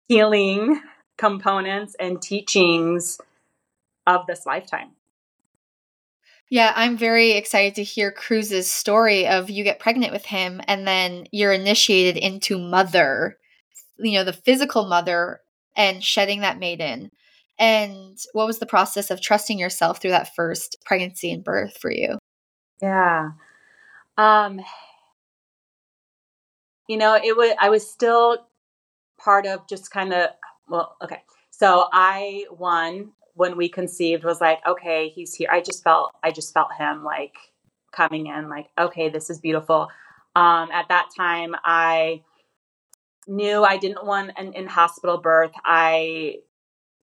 healing 0.09 0.81
components 1.17 1.95
and 2.01 2.21
teachings 2.21 3.21
of 4.05 4.27
this 4.27 4.47
lifetime. 4.47 4.91
Yeah, 6.49 6.73
I'm 6.75 6.97
very 6.97 7.33
excited 7.33 7.77
to 7.77 7.85
hear 7.85 8.11
Cruz's 8.11 8.69
story 8.69 9.29
of 9.29 9.49
you 9.49 9.63
get 9.63 9.79
pregnant 9.79 10.13
with 10.13 10.25
him 10.25 10.61
and 10.67 10.85
then 10.85 11.29
you're 11.31 11.53
initiated 11.53 12.21
into 12.21 12.59
mother, 12.59 13.39
you 13.99 14.15
know, 14.15 14.25
the 14.25 14.33
physical 14.33 14.87
mother 14.87 15.41
and 15.77 16.03
shedding 16.03 16.41
that 16.41 16.59
maiden. 16.59 17.13
And 17.61 18.19
what 18.33 18.49
was 18.49 18.59
the 18.59 18.67
process 18.67 19.09
of 19.13 19.21
trusting 19.21 19.61
yourself 19.61 20.01
through 20.01 20.11
that 20.11 20.35
first 20.35 20.79
pregnancy 20.85 21.31
and 21.31 21.45
birth 21.45 21.79
for 21.79 21.93
you? 21.93 22.19
Yeah. 22.83 23.33
Um 24.17 24.61
you 26.89 26.97
know, 26.97 27.15
it 27.15 27.37
was 27.37 27.55
I 27.61 27.69
was 27.71 27.89
still 27.89 28.39
part 29.19 29.47
of 29.47 29.67
just 29.69 29.91
kind 29.91 30.13
of 30.13 30.31
well, 30.69 30.97
okay. 31.03 31.23
So 31.51 31.89
I 31.93 32.47
won 32.51 33.13
when 33.35 33.57
we 33.57 33.69
conceived 33.69 34.25
was 34.25 34.41
like, 34.41 34.61
okay, 34.67 35.09
he's 35.09 35.35
here. 35.35 35.49
I 35.51 35.61
just 35.61 35.83
felt, 35.83 36.13
I 36.23 36.31
just 36.31 36.53
felt 36.55 36.73
him 36.79 37.05
like 37.05 37.35
coming 37.93 38.27
in, 38.27 38.49
like, 38.49 38.69
okay, 38.79 39.09
this 39.09 39.31
is 39.31 39.41
beautiful. 39.41 39.89
Um, 40.37 40.71
at 40.73 40.89
that 40.89 41.09
time, 41.17 41.55
I 41.65 42.23
knew 43.27 43.65
I 43.65 43.79
didn't 43.79 44.05
want 44.05 44.33
an 44.37 44.53
in 44.55 44.67
hospital 44.67 45.19
birth. 45.19 45.53
I 45.65 46.37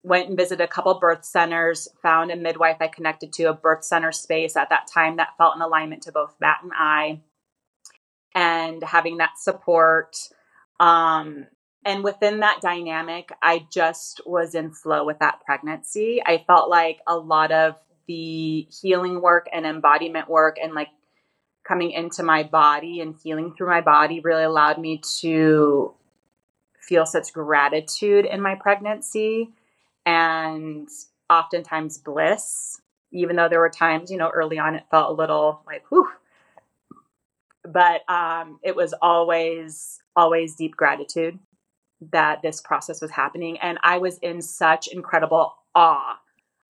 went 0.02 0.28
and 0.28 0.36
visited 0.36 0.62
a 0.62 0.68
couple 0.68 0.92
birth 0.98 1.24
centers, 1.24 1.88
found 2.02 2.30
a 2.30 2.36
midwife 2.36 2.78
I 2.80 2.88
connected 2.88 3.32
to, 3.34 3.44
a 3.44 3.54
birth 3.54 3.84
center 3.84 4.12
space 4.12 4.56
at 4.56 4.70
that 4.70 4.88
time 4.92 5.16
that 5.16 5.36
felt 5.38 5.56
in 5.56 5.62
alignment 5.62 6.02
to 6.02 6.12
both 6.12 6.34
Matt 6.40 6.58
and 6.62 6.72
I. 6.74 7.20
And 8.34 8.82
having 8.82 9.18
that 9.18 9.38
support, 9.38 10.16
um, 10.80 11.46
and 11.84 12.02
within 12.02 12.40
that 12.40 12.60
dynamic, 12.62 13.30
I 13.42 13.66
just 13.70 14.20
was 14.24 14.54
in 14.54 14.72
flow 14.72 15.04
with 15.04 15.18
that 15.18 15.40
pregnancy. 15.44 16.22
I 16.24 16.44
felt 16.46 16.70
like 16.70 17.00
a 17.06 17.16
lot 17.16 17.52
of 17.52 17.74
the 18.06 18.66
healing 18.80 19.20
work 19.20 19.48
and 19.52 19.66
embodiment 19.66 20.28
work 20.28 20.56
and 20.62 20.74
like 20.74 20.88
coming 21.66 21.92
into 21.92 22.22
my 22.22 22.42
body 22.42 23.00
and 23.00 23.14
healing 23.22 23.52
through 23.52 23.68
my 23.68 23.80
body 23.80 24.20
really 24.20 24.42
allowed 24.42 24.78
me 24.78 25.00
to 25.20 25.94
feel 26.80 27.06
such 27.06 27.32
gratitude 27.32 28.26
in 28.26 28.40
my 28.40 28.56
pregnancy 28.56 29.52
and 30.06 30.88
oftentimes 31.30 31.98
bliss 31.98 32.80
even 33.12 33.36
though 33.36 33.48
there 33.48 33.60
were 33.60 33.70
times 33.70 34.10
you 34.10 34.16
know 34.16 34.30
early 34.30 34.58
on 34.58 34.74
it 34.74 34.84
felt 34.90 35.10
a 35.10 35.14
little 35.14 35.62
like 35.66 35.84
whew 35.88 36.08
but 37.64 38.08
um, 38.10 38.58
it 38.62 38.74
was 38.74 38.94
always 39.00 40.00
always 40.16 40.54
deep 40.56 40.76
gratitude 40.76 41.38
that 42.10 42.42
this 42.42 42.60
process 42.60 43.00
was 43.00 43.12
happening. 43.12 43.58
And 43.60 43.78
I 43.82 43.98
was 43.98 44.18
in 44.18 44.42
such 44.42 44.88
incredible 44.88 45.54
awe 45.74 46.18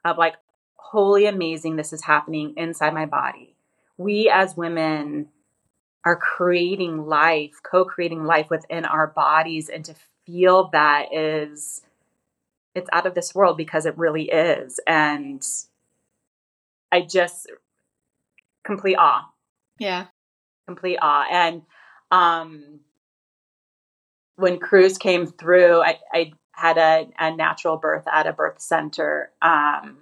of 0.04 0.18
like, 0.18 0.34
holy 0.74 1.26
amazing, 1.26 1.76
this 1.76 1.92
is 1.92 2.04
happening 2.04 2.54
inside 2.56 2.92
my 2.92 3.06
body. 3.06 3.56
We 3.96 4.30
as 4.32 4.56
women 4.56 5.28
are 6.04 6.16
creating 6.16 7.06
life, 7.06 7.60
co 7.62 7.84
creating 7.84 8.24
life 8.24 8.50
within 8.50 8.84
our 8.84 9.06
bodies. 9.06 9.68
And 9.68 9.84
to 9.86 9.94
feel 10.26 10.68
that 10.72 11.14
is, 11.14 11.82
it's 12.74 12.88
out 12.92 13.06
of 13.06 13.14
this 13.14 13.34
world 13.34 13.56
because 13.56 13.86
it 13.86 13.96
really 13.98 14.30
is. 14.30 14.80
And 14.86 15.46
I 16.90 17.02
just, 17.02 17.50
complete 18.64 18.96
awe. 18.96 19.28
Yeah. 19.78 20.06
Complete 20.66 20.98
awe. 21.00 21.26
And, 21.30 21.62
um, 22.10 22.80
when 24.36 24.58
Cruz 24.58 24.98
came 24.98 25.26
through, 25.26 25.82
I, 25.82 25.98
I 26.12 26.32
had 26.52 26.78
a, 26.78 27.08
a, 27.18 27.34
natural 27.34 27.76
birth 27.76 28.04
at 28.10 28.26
a 28.26 28.32
birth 28.32 28.60
center. 28.60 29.30
Um, 29.40 29.98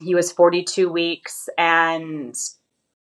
he 0.00 0.14
was 0.14 0.32
42 0.32 0.90
weeks. 0.90 1.48
And, 1.56 2.34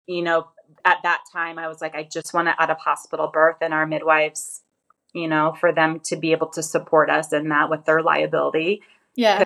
you 0.06 0.22
know, 0.22 0.48
at 0.84 0.98
that 1.02 1.20
time, 1.32 1.58
I 1.58 1.68
was 1.68 1.80
like, 1.80 1.94
I 1.94 2.02
just 2.02 2.34
want 2.34 2.48
to 2.48 2.60
out 2.60 2.70
of 2.70 2.78
hospital 2.78 3.28
birth. 3.32 3.56
And 3.60 3.72
our 3.72 3.86
midwives, 3.86 4.62
you 5.12 5.28
know, 5.28 5.54
for 5.58 5.72
them 5.72 6.00
to 6.00 6.16
be 6.16 6.32
able 6.32 6.48
to 6.48 6.62
support 6.62 7.10
us 7.10 7.32
in 7.32 7.48
that 7.48 7.70
with 7.70 7.84
their 7.84 8.02
liability. 8.02 8.82
Yeah. 9.14 9.44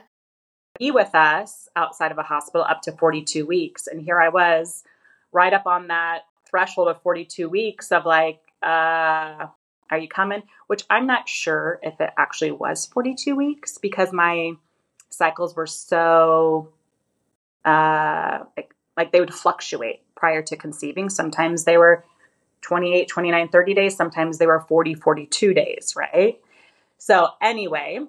Be 0.78 0.90
with 0.90 1.14
us 1.14 1.68
outside 1.74 2.12
of 2.12 2.18
a 2.18 2.22
hospital 2.22 2.66
up 2.68 2.82
to 2.82 2.92
42 2.92 3.46
weeks. 3.46 3.86
And 3.86 4.00
here 4.00 4.20
I 4.20 4.28
was 4.28 4.84
right 5.32 5.52
up 5.52 5.66
on 5.66 5.88
that 5.88 6.22
threshold 6.48 6.88
of 6.88 7.02
42 7.02 7.48
weeks 7.48 7.90
of 7.92 8.04
like, 8.04 8.40
uh, 8.62 9.46
are 9.90 9.98
you 9.98 10.08
coming? 10.08 10.42
Which 10.66 10.84
I'm 10.90 11.06
not 11.06 11.28
sure 11.28 11.78
if 11.82 12.00
it 12.00 12.10
actually 12.18 12.52
was 12.52 12.86
42 12.86 13.34
weeks 13.34 13.78
because 13.78 14.12
my 14.12 14.52
cycles 15.10 15.54
were 15.54 15.66
so 15.66 16.72
uh 17.64 18.40
like, 18.56 18.74
like 18.96 19.12
they 19.12 19.20
would 19.20 19.32
fluctuate 19.32 20.02
prior 20.16 20.42
to 20.42 20.56
conceiving. 20.56 21.08
Sometimes 21.08 21.64
they 21.64 21.76
were 21.76 22.04
28, 22.66 23.06
29, 23.06 23.48
30 23.48 23.74
days, 23.74 23.96
sometimes 23.96 24.38
they 24.38 24.46
were 24.46 24.58
40, 24.58 24.94
42 24.94 25.54
days, 25.54 25.94
right? 25.96 26.40
So 26.98 27.28
anyway, 27.40 28.00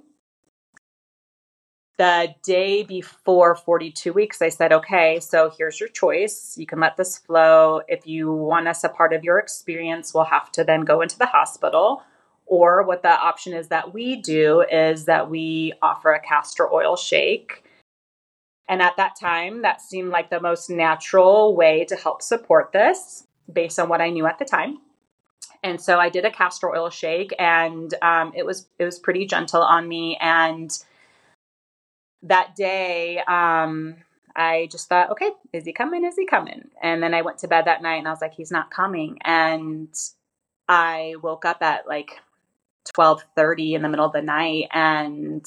the 1.99 2.33
day 2.43 2.81
before 2.81 3.55
42 3.55 4.13
weeks, 4.13 4.41
I 4.41 4.49
said, 4.49 4.73
okay, 4.73 5.19
so 5.19 5.51
here's 5.55 5.79
your 5.79 5.89
choice. 5.89 6.55
You 6.57 6.65
can 6.65 6.79
let 6.79 6.97
this 6.97 7.19
flow. 7.19 7.81
If 7.87 8.07
you 8.07 8.33
want 8.33 8.67
us 8.67 8.83
a 8.83 8.89
part 8.89 9.13
of 9.13 9.23
your 9.23 9.37
experience, 9.37 10.11
we'll 10.11 10.23
have 10.23 10.51
to 10.53 10.63
then 10.63 10.81
go 10.81 11.01
into 11.01 11.19
the 11.19 11.27
hospital. 11.27 12.01
Or 12.47 12.81
what 12.81 13.03
the 13.03 13.09
option 13.09 13.53
is 13.53 13.67
that 13.67 13.93
we 13.93 14.15
do 14.15 14.61
is 14.61 15.05
that 15.05 15.29
we 15.29 15.73
offer 15.83 16.13
a 16.13 16.19
castor 16.19 16.67
oil 16.73 16.95
shake. 16.95 17.63
And 18.67 18.81
at 18.81 18.97
that 18.97 19.19
time, 19.19 19.61
that 19.61 19.81
seemed 19.81 20.09
like 20.09 20.31
the 20.31 20.41
most 20.41 20.67
natural 20.67 21.55
way 21.55 21.85
to 21.85 21.95
help 21.95 22.23
support 22.23 22.71
this 22.71 23.26
based 23.51 23.79
on 23.79 23.89
what 23.89 24.01
I 24.01 24.09
knew 24.09 24.25
at 24.25 24.39
the 24.39 24.45
time. 24.45 24.79
And 25.63 25.81
so 25.81 25.99
I 25.99 26.09
did 26.09 26.25
a 26.25 26.31
castor 26.31 26.69
oil 26.69 26.89
shake, 26.89 27.33
and 27.39 27.93
um, 28.01 28.31
it 28.35 28.45
was 28.45 28.67
it 28.77 28.85
was 28.85 28.99
pretty 28.99 29.25
gentle 29.25 29.61
on 29.61 29.87
me, 29.87 30.17
and 30.21 30.71
that 32.23 32.55
day, 32.55 33.21
um, 33.27 33.95
I 34.35 34.67
just 34.71 34.87
thought, 34.87 35.11
okay, 35.11 35.31
is 35.51 35.65
he 35.65 35.73
coming? 35.73 36.05
Is 36.05 36.15
he 36.15 36.27
coming? 36.27 36.69
And 36.81 37.01
then 37.01 37.13
I 37.13 37.23
went 37.23 37.39
to 37.39 37.47
bed 37.47 37.65
that 37.65 37.81
night 37.81 37.97
and 37.97 38.07
I 38.07 38.11
was 38.11 38.21
like, 38.21 38.35
he's 38.35 38.51
not 38.51 38.69
coming. 38.69 39.17
And 39.21 39.89
I 40.67 41.15
woke 41.21 41.43
up 41.43 41.61
at 41.61 41.87
like 41.87 42.21
12:30 42.95 43.73
in 43.73 43.81
the 43.81 43.89
middle 43.89 44.05
of 44.05 44.13
the 44.13 44.21
night 44.21 44.67
and 44.71 45.45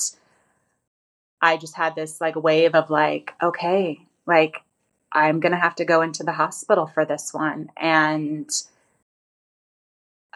I 1.40 1.56
just 1.56 1.76
had 1.76 1.94
this 1.94 2.20
like 2.20 2.36
wave 2.36 2.74
of 2.74 2.90
like, 2.90 3.32
okay, 3.42 4.00
like 4.26 4.62
I'm 5.12 5.40
going 5.40 5.52
to 5.52 5.58
have 5.58 5.74
to 5.76 5.84
go 5.84 6.02
into 6.02 6.22
the 6.22 6.32
hospital 6.32 6.86
for 6.86 7.04
this 7.04 7.34
one. 7.34 7.70
And 7.76 8.48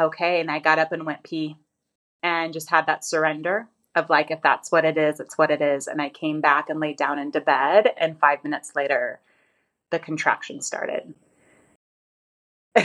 okay, 0.00 0.40
and 0.40 0.50
I 0.50 0.58
got 0.58 0.78
up 0.78 0.92
and 0.92 1.06
went 1.06 1.22
pee 1.22 1.56
and 2.22 2.52
just 2.52 2.70
had 2.70 2.87
that 2.87 3.04
surrender 3.04 3.68
of 3.94 4.10
like 4.10 4.30
if 4.30 4.42
that's 4.42 4.72
what 4.72 4.84
it 4.84 4.96
is 4.96 5.20
it's 5.20 5.38
what 5.38 5.50
it 5.50 5.60
is 5.60 5.87
and 5.87 6.02
i 6.02 6.08
came 6.08 6.40
back 6.40 6.68
and 6.68 6.80
laid 6.80 6.96
down 6.96 7.18
into 7.18 7.40
bed 7.40 7.88
and 7.96 8.18
five 8.18 8.42
minutes 8.42 8.72
later 8.74 9.20
the 9.90 9.98
contraction 9.98 10.60
started 10.60 11.14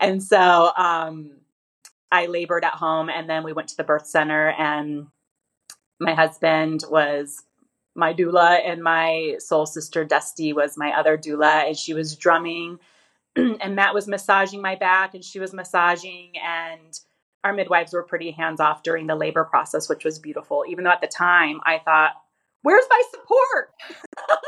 and 0.00 0.22
so 0.22 0.70
um, 0.76 1.30
i 2.12 2.26
labored 2.26 2.64
at 2.64 2.74
home 2.74 3.08
and 3.08 3.30
then 3.30 3.44
we 3.44 3.52
went 3.52 3.68
to 3.68 3.76
the 3.76 3.84
birth 3.84 4.06
center 4.06 4.50
and 4.50 5.06
my 6.00 6.12
husband 6.12 6.84
was 6.90 7.42
my 7.94 8.12
doula 8.12 8.60
and 8.64 8.82
my 8.82 9.36
soul 9.38 9.66
sister 9.66 10.04
dusty 10.04 10.52
was 10.52 10.76
my 10.76 10.90
other 10.90 11.16
doula 11.16 11.66
and 11.66 11.76
she 11.76 11.94
was 11.94 12.16
drumming 12.16 12.78
and 13.36 13.76
matt 13.76 13.94
was 13.94 14.08
massaging 14.08 14.60
my 14.60 14.74
back 14.74 15.14
and 15.14 15.24
she 15.24 15.38
was 15.38 15.52
massaging 15.52 16.32
and 16.44 17.00
our 17.44 17.52
midwives 17.52 17.92
were 17.92 18.02
pretty 18.02 18.30
hands 18.30 18.58
off 18.58 18.82
during 18.82 19.06
the 19.06 19.14
labor 19.14 19.44
process, 19.44 19.88
which 19.88 20.04
was 20.04 20.18
beautiful. 20.18 20.64
Even 20.66 20.82
though 20.82 20.90
at 20.90 21.02
the 21.02 21.06
time 21.06 21.60
I 21.64 21.78
thought, 21.78 22.12
where's 22.62 22.86
my 22.88 23.02
support? 23.10 23.70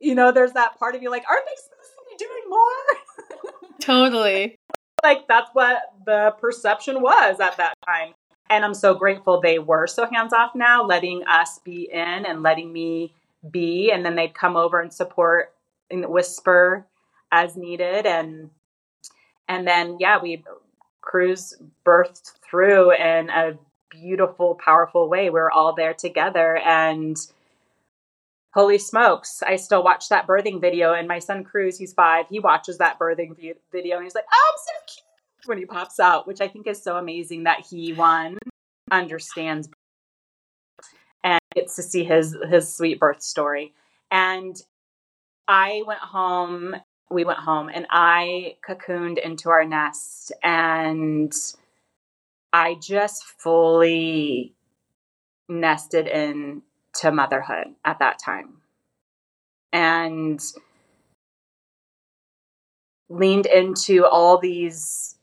you 0.00 0.14
know, 0.14 0.30
there's 0.30 0.52
that 0.52 0.78
part 0.78 0.94
of 0.94 1.02
you 1.02 1.10
like, 1.10 1.24
aren't 1.28 1.44
they 1.44 1.56
supposed 1.56 1.90
to 1.90 2.04
be 2.08 2.24
doing 2.24 2.42
more? 2.48 3.72
totally. 3.80 4.56
like 5.02 5.26
that's 5.28 5.50
what 5.52 5.78
the 6.06 6.32
perception 6.40 7.02
was 7.02 7.40
at 7.40 7.56
that 7.56 7.74
time. 7.84 8.14
And 8.48 8.64
I'm 8.64 8.74
so 8.74 8.94
grateful 8.94 9.40
they 9.40 9.58
were 9.58 9.86
so 9.86 10.06
hands 10.06 10.32
off 10.32 10.54
now, 10.54 10.84
letting 10.84 11.24
us 11.26 11.58
be 11.58 11.88
in 11.92 12.26
and 12.26 12.42
letting 12.42 12.72
me 12.72 13.12
be. 13.50 13.90
And 13.92 14.04
then 14.04 14.14
they'd 14.14 14.34
come 14.34 14.56
over 14.56 14.80
and 14.80 14.92
support 14.92 15.52
and 15.90 16.06
whisper 16.06 16.86
as 17.32 17.56
needed. 17.56 18.06
And 18.06 18.50
and 19.48 19.66
then 19.66 19.96
yeah 20.00 20.20
we 20.20 20.44
Cruz 21.00 21.56
birthed 21.84 22.32
through 22.42 22.92
in 22.92 23.30
a 23.30 23.56
beautiful 23.90 24.56
powerful 24.56 25.08
way 25.08 25.30
we 25.30 25.38
are 25.38 25.50
all 25.50 25.72
there 25.74 25.94
together 25.94 26.56
and 26.58 27.16
holy 28.52 28.78
smokes 28.78 29.42
i 29.46 29.54
still 29.54 29.82
watch 29.82 30.08
that 30.08 30.26
birthing 30.26 30.60
video 30.60 30.92
and 30.92 31.06
my 31.06 31.20
son 31.20 31.44
cruz 31.44 31.78
he's 31.78 31.92
five 31.92 32.26
he 32.28 32.40
watches 32.40 32.78
that 32.78 32.98
birthing 32.98 33.36
video 33.70 33.96
and 33.96 34.04
he's 34.04 34.14
like 34.14 34.24
oh 34.30 34.52
i'm 34.52 34.58
so 34.58 35.05
when 35.46 35.58
he 35.58 35.66
pops 35.66 36.00
out, 36.00 36.26
which 36.26 36.40
I 36.40 36.48
think 36.48 36.66
is 36.66 36.82
so 36.82 36.96
amazing 36.96 37.44
that 37.44 37.66
he 37.68 37.92
one 37.92 38.38
understands 38.90 39.68
and 41.24 41.40
gets 41.54 41.76
to 41.76 41.82
see 41.82 42.04
his 42.04 42.36
his 42.48 42.72
sweet 42.74 43.00
birth 43.00 43.22
story. 43.22 43.74
And 44.10 44.56
I 45.48 45.82
went 45.86 46.00
home, 46.00 46.76
we 47.10 47.24
went 47.24 47.38
home 47.38 47.70
and 47.72 47.86
I 47.90 48.56
cocooned 48.66 49.18
into 49.18 49.50
our 49.50 49.64
nest 49.64 50.32
and 50.42 51.32
I 52.52 52.74
just 52.74 53.24
fully 53.24 54.54
nested 55.48 56.06
in 56.06 56.62
to 56.94 57.12
motherhood 57.12 57.74
at 57.84 57.98
that 57.98 58.18
time. 58.18 58.58
And 59.72 60.40
leaned 63.08 63.46
into 63.46 64.04
all 64.06 64.38
these 64.38 65.15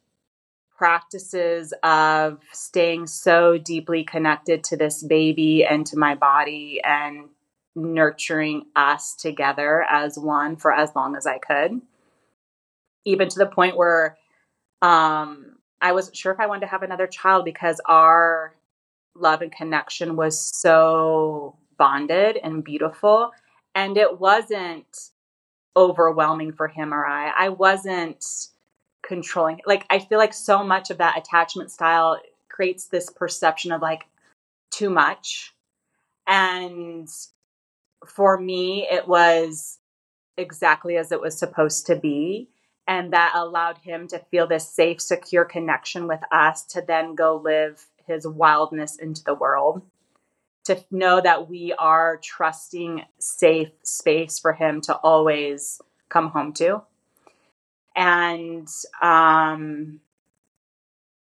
practices 0.78 1.74
of 1.84 2.40
staying 2.52 3.08
so 3.08 3.58
deeply 3.58 4.04
connected 4.04 4.64
to 4.66 4.78
this 4.78 5.04
baby 5.04 5.66
and 5.66 5.86
to 5.88 5.98
my 5.98 6.16
body 6.16 6.82
and 6.84 7.30
nurturing 7.76 8.66
us 8.76 9.16
together 9.16 9.86
as 9.90 10.18
one 10.18 10.56
for 10.56 10.72
as 10.74 10.96
long 10.96 11.16
as 11.16 11.26
I 11.26 11.38
could. 11.38 11.82
Even 13.06 13.30
to 13.30 13.40
the 13.40 13.46
point 13.46 13.78
where 13.78 14.18
um, 14.82 15.58
I 15.82 15.92
wasn't 15.92 16.18
sure 16.18 16.32
if 16.32 16.40
I 16.40 16.48
wanted 16.48 16.62
to 16.62 16.68
have 16.68 16.84
another 16.84 17.08
child 17.08 17.46
because 17.46 17.82
our 17.86 18.56
love 19.16 19.42
and 19.42 19.52
connection 19.52 20.16
was 20.16 20.40
so 20.40 21.58
bonded 21.78 22.38
and 22.42 22.64
beautiful. 22.64 23.32
And 23.76 23.98
it 23.98 24.20
wasn't 24.20 25.12
overwhelming 25.76 26.54
for 26.54 26.68
him 26.68 26.94
or 26.94 27.06
I. 27.06 27.32
I 27.38 27.50
wasn't 27.50 28.24
controlling. 29.04 29.62
Like, 29.66 29.86
I 29.90 30.00
feel 30.00 30.18
like 30.18 30.34
so 30.34 30.64
much 30.64 30.90
of 30.90 30.98
that 30.98 31.18
attachment 31.18 31.72
style 31.72 32.20
creates 32.50 32.86
this 32.86 33.10
perception 33.10 33.72
of 33.72 33.82
like 33.82 34.06
too 34.72 34.90
much. 34.90 35.54
And 36.28 37.08
for 38.06 38.40
me, 38.40 38.88
it 38.90 39.08
was 39.08 39.80
exactly 40.38 40.98
as 40.98 41.12
it 41.12 41.22
was 41.22 41.38
supposed 41.38 41.86
to 41.88 41.96
be. 41.96 42.50
And 42.88 43.14
that 43.14 43.32
allowed 43.36 43.78
him 43.78 44.08
to 44.10 44.20
feel 44.20 44.48
this 44.48 44.68
safe, 44.68 45.00
secure 45.00 45.46
connection 45.46 46.08
with 46.08 46.20
us 46.32 46.64
to 46.68 46.82
then 46.82 47.16
go 47.16 47.38
live 47.38 47.86
his 48.06 48.28
wildness 48.28 48.98
into 48.98 49.24
the 49.24 49.36
world. 49.36 49.82
To 50.66 50.84
know 50.92 51.22
that 51.22 51.50
we 51.50 51.74
are 51.78 52.20
trusting, 52.24 53.04
safe 53.20 53.70
space 53.84 54.40
for 54.40 54.54
him 54.54 54.82
to 54.82 54.96
always 54.96 55.82
come 56.10 56.30
home 56.30 56.54
to. 56.54 56.84
And 57.96 58.68
um, 59.02 60.00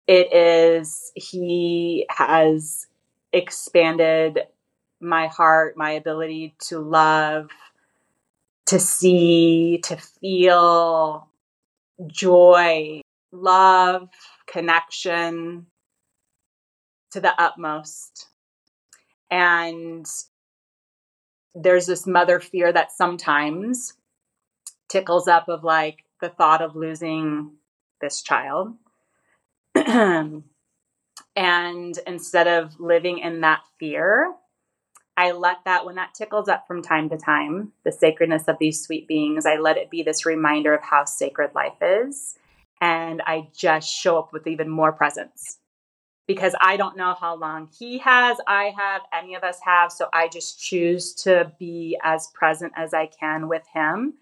it 0.08 0.34
is, 0.34 1.12
he 1.16 2.06
has 2.10 2.88
expanded 3.34 4.40
my 5.00 5.28
heart, 5.28 5.76
my 5.76 5.92
ability 5.92 6.56
to 6.68 6.80
love, 6.80 7.50
to 8.68 8.80
see, 8.80 9.80
to 9.84 9.98
feel 9.98 11.28
joy, 12.08 13.02
love, 13.32 14.10
connection 14.48 15.66
to 17.12 17.20
the 17.20 17.34
utmost. 17.42 18.28
And 19.30 20.06
there's 21.54 21.86
this 21.86 22.08
mother 22.08 22.40
fear 22.40 22.72
that 22.72 22.92
sometimes 22.92 23.94
tickles 24.90 25.28
up 25.28 25.50
of 25.50 25.64
like 25.64 26.04
the 26.22 26.30
thought 26.30 26.62
of 26.62 26.76
losing 26.76 27.52
this 28.00 28.22
child. 28.22 28.76
and 29.76 30.44
instead 31.36 32.48
of 32.48 32.80
living 32.80 33.20
in 33.20 33.42
that 33.42 33.62
fear, 33.80 34.34
I 35.18 35.32
let 35.32 35.58
that, 35.66 35.86
when 35.86 35.96
that 35.96 36.14
tickles 36.14 36.48
up 36.48 36.66
from 36.68 36.82
time 36.82 37.10
to 37.10 37.18
time, 37.18 37.74
the 37.84 37.92
sacredness 37.92 38.48
of 38.48 38.58
these 38.60 38.84
sweet 38.84 39.08
beings, 39.08 39.46
I 39.46 39.58
let 39.58 39.78
it 39.78 39.90
be 39.90 40.04
this 40.04 40.26
reminder 40.26 40.74
of 40.74 40.82
how 40.82 41.06
sacred 41.06 41.52
life 41.54 41.82
is. 41.82 42.36
And 42.80 43.22
I 43.28 43.50
just 43.56 43.90
show 43.90 44.18
up 44.18 44.34
with 44.34 44.48
even 44.48 44.70
more 44.70 44.92
presence 44.92 45.60
because 46.28 46.56
I 46.62 46.78
don't 46.78 46.98
know 46.98 47.14
how 47.20 47.36
long 47.36 47.70
he 47.78 47.98
has, 48.00 48.38
I 48.48 48.74
have, 48.78 49.02
any 49.14 49.36
of 49.36 49.44
us 49.44 49.60
have. 49.64 49.92
So 49.92 50.08
I 50.14 50.28
just 50.28 50.60
choose 50.60 51.14
to 51.16 51.52
be 51.60 52.00
as 52.04 52.30
present 52.34 52.74
as 52.76 52.94
I 52.94 53.08
can 53.08 53.48
with 53.48 53.64
him. 53.74 54.14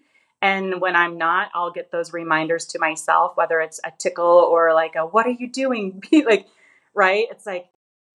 And 0.42 0.80
when 0.80 0.96
I'm 0.96 1.18
not, 1.18 1.50
I'll 1.54 1.70
get 1.70 1.90
those 1.90 2.12
reminders 2.12 2.66
to 2.68 2.78
myself, 2.78 3.36
whether 3.36 3.60
it's 3.60 3.80
a 3.84 3.92
tickle 3.98 4.24
or 4.24 4.72
like 4.72 4.94
a, 4.96 5.04
what 5.04 5.26
are 5.26 5.36
you 5.38 5.50
doing? 5.50 6.02
like, 6.26 6.46
right? 6.94 7.26
It's 7.30 7.46
like, 7.46 7.66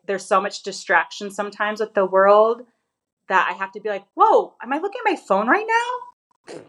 there's 0.07 0.25
so 0.25 0.41
much 0.41 0.63
distraction 0.63 1.31
sometimes 1.31 1.79
with 1.79 1.93
the 1.93 2.05
world 2.05 2.61
that 3.27 3.47
I 3.49 3.53
have 3.53 3.71
to 3.73 3.79
be 3.79 3.89
like, 3.89 4.05
whoa, 4.15 4.53
am 4.61 4.73
I 4.73 4.77
looking 4.77 5.01
at 5.05 5.11
my 5.11 5.17
phone 5.17 5.47
right 5.47 5.65
now? 5.67 6.55
And 6.55 6.63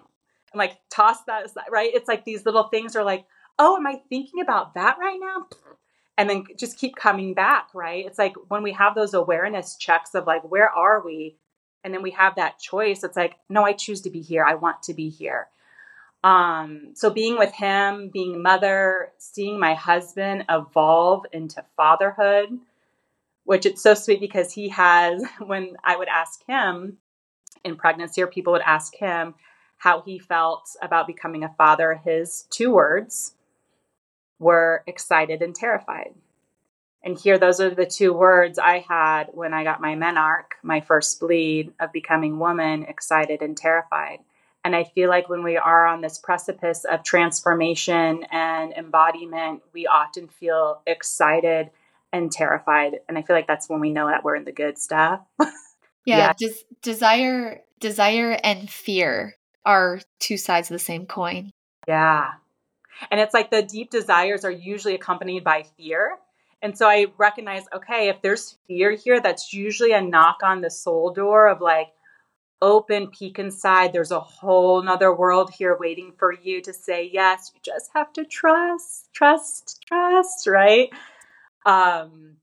like 0.55 0.79
toss 0.90 1.23
that 1.27 1.47
aside, 1.47 1.64
right? 1.71 1.90
It's 1.92 2.09
like 2.09 2.25
these 2.25 2.47
little 2.47 2.64
things 2.64 2.97
are 2.97 3.05
like, 3.05 3.27
oh, 3.59 3.77
am 3.77 3.87
I 3.87 4.01
thinking 4.09 4.40
about 4.40 4.75
that 4.75 4.97
right 4.99 5.19
now? 5.21 5.47
And 6.19 6.31
then 6.31 6.45
just 6.59 6.79
keep 6.79 6.97
coming 6.97 7.35
back, 7.35 7.69
right? 7.75 8.07
It's 8.07 8.19
like 8.19 8.35
when 8.49 8.62
we 8.62 8.73
have 8.73 8.95
those 8.95 9.12
awareness 9.12 9.77
checks 9.77 10.14
of 10.14 10.27
like, 10.27 10.51
where 10.51 10.71
are 10.71 11.05
we? 11.05 11.37
And 11.87 11.94
then 11.94 12.03
we 12.03 12.11
have 12.11 12.35
that 12.35 12.59
choice. 12.59 13.05
It's 13.05 13.16
like, 13.16 13.37
no, 13.49 13.62
I 13.62 13.72
choose 13.72 14.01
to 14.01 14.11
be 14.11 14.20
here. 14.20 14.44
I 14.44 14.57
want 14.57 14.83
to 14.83 14.92
be 14.92 15.09
here. 15.09 15.46
Um, 16.25 16.94
so 16.94 17.11
being 17.11 17.38
with 17.38 17.53
him, 17.53 18.11
being 18.12 18.42
mother, 18.42 19.12
seeing 19.18 19.61
my 19.61 19.75
husband 19.75 20.46
evolve 20.51 21.27
into 21.33 21.64
fatherhood, 21.77 22.49
which 23.44 23.66
it's 23.66 23.81
so 23.81 23.94
sweet 23.94 24.18
because 24.18 24.53
he 24.53 24.70
has, 24.70 25.22
when 25.38 25.77
I 25.85 25.96
would 25.96 26.09
ask 26.09 26.44
him 26.49 26.96
in 27.62 27.77
pregnancy, 27.77 28.20
or 28.20 28.27
people 28.27 28.53
would 28.55 28.62
ask 28.62 28.96
him 28.96 29.37
how 29.77 30.03
he 30.03 30.18
felt 30.18 30.68
about 30.83 31.07
becoming 31.07 31.44
a 31.44 31.55
father, 31.57 32.01
his 32.05 32.46
two 32.51 32.72
words 32.72 33.37
were 34.40 34.83
excited 34.88 35.40
and 35.40 35.55
terrified. 35.55 36.16
And 37.07 37.16
here, 37.16 37.38
those 37.38 37.61
are 37.61 37.71
the 37.71 37.87
two 37.87 38.12
words 38.12 38.59
I 38.59 38.81
had 38.81 39.29
when 39.33 39.55
I 39.55 39.62
got 39.62 39.81
my 39.81 39.95
menarche, 39.95 40.55
my 40.64 40.81
first 40.81 41.21
bleed 41.21 41.73
of 41.79 41.92
becoming 41.92 42.40
woman, 42.40 42.83
excited 42.83 43.42
and 43.42 43.57
terrified. 43.57 44.19
And 44.64 44.75
I 44.75 44.83
feel 44.83 45.09
like 45.09 45.29
when 45.29 45.45
we 45.45 45.57
are 45.57 45.87
on 45.87 46.01
this 46.01 46.19
precipice 46.19 46.85
of 46.85 47.05
transformation 47.05 48.25
and 48.33 48.73
embodiment, 48.73 49.62
we 49.73 49.87
often 49.87 50.27
feel 50.27 50.83
excited 50.85 51.71
and 52.12 52.33
terrified. 52.33 52.99
And 53.09 53.16
I 53.16 53.23
feel 53.23 53.37
like 53.37 53.47
that's 53.47 53.69
when 53.69 53.79
we 53.79 53.92
know 53.92 54.09
that 54.09 54.25
we're 54.25 54.35
in 54.35 54.45
the 54.45 54.51
good 54.51 54.77
stuff. 54.77 55.21
yeah, 55.38 55.47
yeah. 56.05 56.33
Des- 56.37 56.64
desire, 56.83 57.61
desire, 57.79 58.37
and 58.42 58.69
fear 58.69 59.37
are 59.64 60.01
two 60.19 60.37
sides 60.37 60.73
of 60.73 60.75
the 60.75 60.81
same 60.81 61.07
coin. 61.07 61.53
Yeah, 61.87 62.33
and 63.12 63.21
it's 63.21 63.33
like 63.33 63.53
the 63.53 63.62
deep 63.62 63.90
desires 63.90 64.45
are 64.45 64.51
usually 64.51 64.97
accompanied 64.97 65.45
by 65.45 65.66
fear. 65.77 66.19
And 66.62 66.77
so 66.77 66.88
I 66.88 67.07
recognize, 67.19 67.64
okay, 67.75 68.09
if 68.09 68.23
there's 68.23 68.57
fear 68.66 68.92
here, 68.92 69.21
that's 69.21 69.53
usually 69.53 69.92
a 69.92 70.01
knock 70.01 70.38
on 70.42 70.61
the 70.61 70.71
soul 70.71 71.12
door 71.12 71.49
of 71.49 71.61
like, 71.61 71.88
open, 72.62 73.09
peek 73.09 73.38
inside. 73.38 73.92
There's 73.92 74.11
a 74.11 74.21
whole 74.21 74.83
nother 74.83 75.14
world 75.14 75.51
here 75.57 75.77
waiting 75.79 76.12
for 76.19 76.33
you 76.33 76.62
to 76.62 76.73
say 76.73 77.09
yes. 77.12 77.53
You 77.55 77.61
just 77.62 77.90
have 77.95 78.12
to 78.14 78.25
trust, 78.25 79.09
trust, 79.12 79.85
trust, 79.87 80.47
right? 80.47 80.90
Um, 81.64 82.37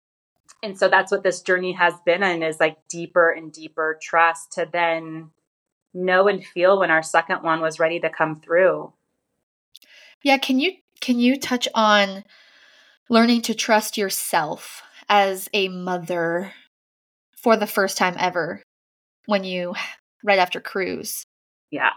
and 0.61 0.77
so 0.77 0.87
that's 0.87 1.11
what 1.11 1.23
this 1.23 1.41
journey 1.41 1.73
has 1.73 1.93
been 2.05 2.23
and 2.23 2.43
is 2.43 2.59
like 2.59 2.77
deeper 2.87 3.31
and 3.31 3.51
deeper 3.51 3.97
trust 4.01 4.53
to 4.53 4.67
then 4.71 5.31
know 5.93 6.27
and 6.27 6.45
feel 6.45 6.79
when 6.79 6.91
our 6.91 7.03
second 7.03 7.43
one 7.43 7.61
was 7.61 7.79
ready 7.79 7.99
to 7.99 8.09
come 8.09 8.35
through. 8.35 8.93
Yeah, 10.23 10.37
can 10.37 10.59
you 10.59 10.73
can 11.01 11.19
you 11.19 11.37
touch 11.37 11.67
on 11.75 12.23
learning 13.09 13.41
to 13.43 13.53
trust 13.53 13.97
yourself 13.97 14.81
as 15.09 15.49
a 15.53 15.67
mother 15.67 16.53
for 17.35 17.57
the 17.57 17.67
first 17.67 17.97
time 17.97 18.15
ever 18.17 18.61
when 19.25 19.43
you 19.43 19.73
right 20.23 20.39
after 20.39 20.59
Cruz? 20.59 21.23
Yeah. 21.71 21.91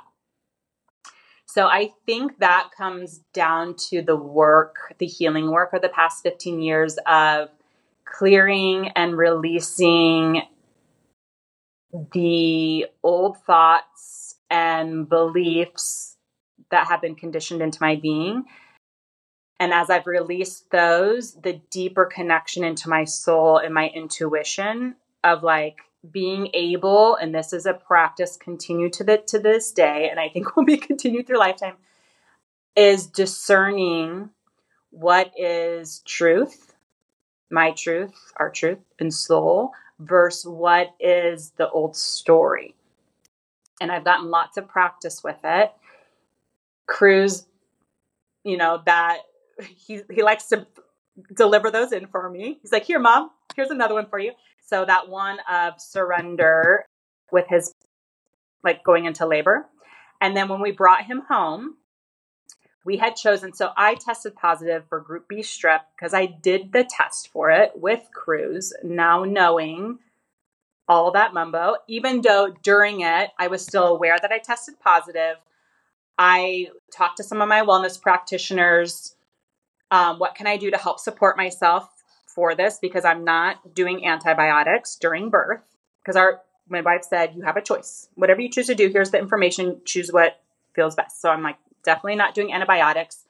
So 1.46 1.66
I 1.66 1.92
think 2.04 2.38
that 2.40 2.70
comes 2.76 3.20
down 3.32 3.76
to 3.88 4.02
the 4.02 4.16
work, 4.16 4.94
the 4.98 5.06
healing 5.06 5.50
work 5.50 5.72
of 5.72 5.80
the 5.80 5.88
past 5.88 6.22
15 6.22 6.60
years 6.60 6.98
of 7.06 7.48
clearing 8.04 8.88
and 8.88 9.16
releasing 9.16 10.42
the 12.12 12.86
old 13.02 13.38
thoughts 13.44 14.36
and 14.50 15.08
beliefs 15.08 16.16
that 16.70 16.88
have 16.88 17.00
been 17.00 17.14
conditioned 17.14 17.62
into 17.62 17.78
my 17.80 17.96
being. 17.96 18.44
And 19.58 19.72
as 19.72 19.88
I've 19.88 20.06
released 20.06 20.70
those, 20.70 21.34
the 21.34 21.60
deeper 21.70 22.04
connection 22.04 22.62
into 22.62 22.88
my 22.88 23.04
soul 23.04 23.58
and 23.58 23.72
my 23.72 23.88
intuition 23.88 24.96
of 25.24 25.42
like 25.42 25.78
being 26.10 26.50
able, 26.52 27.16
and 27.16 27.34
this 27.34 27.52
is 27.52 27.66
a 27.66 27.74
practice 27.74 28.36
continue 28.36 28.90
to 28.90 29.04
the 29.04 29.18
to 29.28 29.38
this 29.38 29.72
day, 29.72 30.08
and 30.10 30.20
I 30.20 30.28
think 30.28 30.56
will 30.56 30.64
be 30.64 30.76
continued 30.76 31.26
through 31.26 31.38
lifetime, 31.38 31.76
is 32.76 33.06
discerning 33.06 34.30
what 34.90 35.32
is 35.36 36.02
truth, 36.04 36.74
my 37.50 37.70
truth, 37.72 38.14
our 38.36 38.50
truth 38.50 38.78
and 38.98 39.12
soul, 39.12 39.72
versus 39.98 40.46
what 40.46 40.94
is 41.00 41.52
the 41.56 41.68
old 41.70 41.96
story. 41.96 42.74
And 43.80 43.90
I've 43.90 44.04
gotten 44.04 44.30
lots 44.30 44.56
of 44.56 44.68
practice 44.68 45.24
with 45.24 45.38
it. 45.44 45.72
Cruz, 46.86 47.46
you 48.44 48.56
know, 48.56 48.82
that 48.86 49.18
he, 49.62 50.02
he 50.10 50.22
likes 50.22 50.46
to 50.48 50.66
deliver 51.34 51.70
those 51.70 51.92
in 51.92 52.06
for 52.06 52.28
me. 52.28 52.58
He's 52.62 52.72
like, 52.72 52.84
Here, 52.84 52.98
mom, 52.98 53.30
here's 53.54 53.70
another 53.70 53.94
one 53.94 54.06
for 54.06 54.18
you. 54.18 54.32
So 54.64 54.84
that 54.84 55.08
one 55.08 55.38
of 55.50 55.80
surrender 55.80 56.84
with 57.30 57.46
his 57.48 57.72
like 58.64 58.82
going 58.84 59.04
into 59.04 59.26
labor. 59.26 59.66
And 60.20 60.36
then 60.36 60.48
when 60.48 60.60
we 60.60 60.72
brought 60.72 61.04
him 61.04 61.22
home, 61.28 61.76
we 62.84 62.96
had 62.96 63.16
chosen. 63.16 63.52
So 63.52 63.70
I 63.76 63.94
tested 63.94 64.36
positive 64.36 64.84
for 64.88 65.00
group 65.00 65.28
B 65.28 65.38
strep 65.38 65.80
because 65.96 66.14
I 66.14 66.26
did 66.26 66.72
the 66.72 66.84
test 66.88 67.28
for 67.32 67.50
it 67.50 67.72
with 67.74 68.08
Cruz, 68.14 68.72
now 68.82 69.24
knowing 69.24 69.98
all 70.88 71.10
that 71.12 71.34
mumbo. 71.34 71.76
Even 71.88 72.20
though 72.20 72.54
during 72.62 73.00
it, 73.00 73.30
I 73.38 73.48
was 73.48 73.62
still 73.62 73.86
aware 73.86 74.16
that 74.20 74.30
I 74.30 74.38
tested 74.38 74.76
positive. 74.80 75.36
I 76.16 76.68
talked 76.96 77.16
to 77.16 77.24
some 77.24 77.42
of 77.42 77.48
my 77.48 77.62
wellness 77.62 78.00
practitioners. 78.00 79.15
Um, 79.90 80.18
what 80.18 80.34
can 80.34 80.46
I 80.46 80.56
do 80.56 80.70
to 80.70 80.76
help 80.76 80.98
support 80.98 81.36
myself 81.36 81.88
for 82.26 82.54
this? 82.54 82.78
Because 82.80 83.04
I'm 83.04 83.24
not 83.24 83.74
doing 83.74 84.06
antibiotics 84.06 84.96
during 84.96 85.30
birth. 85.30 85.62
Because 86.02 86.16
our 86.16 86.42
midwife 86.68 87.04
said, 87.04 87.34
you 87.34 87.42
have 87.42 87.56
a 87.56 87.62
choice. 87.62 88.08
Whatever 88.14 88.40
you 88.40 88.50
choose 88.50 88.66
to 88.66 88.74
do, 88.74 88.88
here's 88.88 89.10
the 89.10 89.18
information. 89.18 89.80
Choose 89.84 90.10
what 90.12 90.40
feels 90.74 90.94
best. 90.94 91.20
So 91.20 91.30
I'm 91.30 91.42
like, 91.42 91.56
definitely 91.84 92.16
not 92.16 92.34
doing 92.34 92.52
antibiotics. 92.52 93.24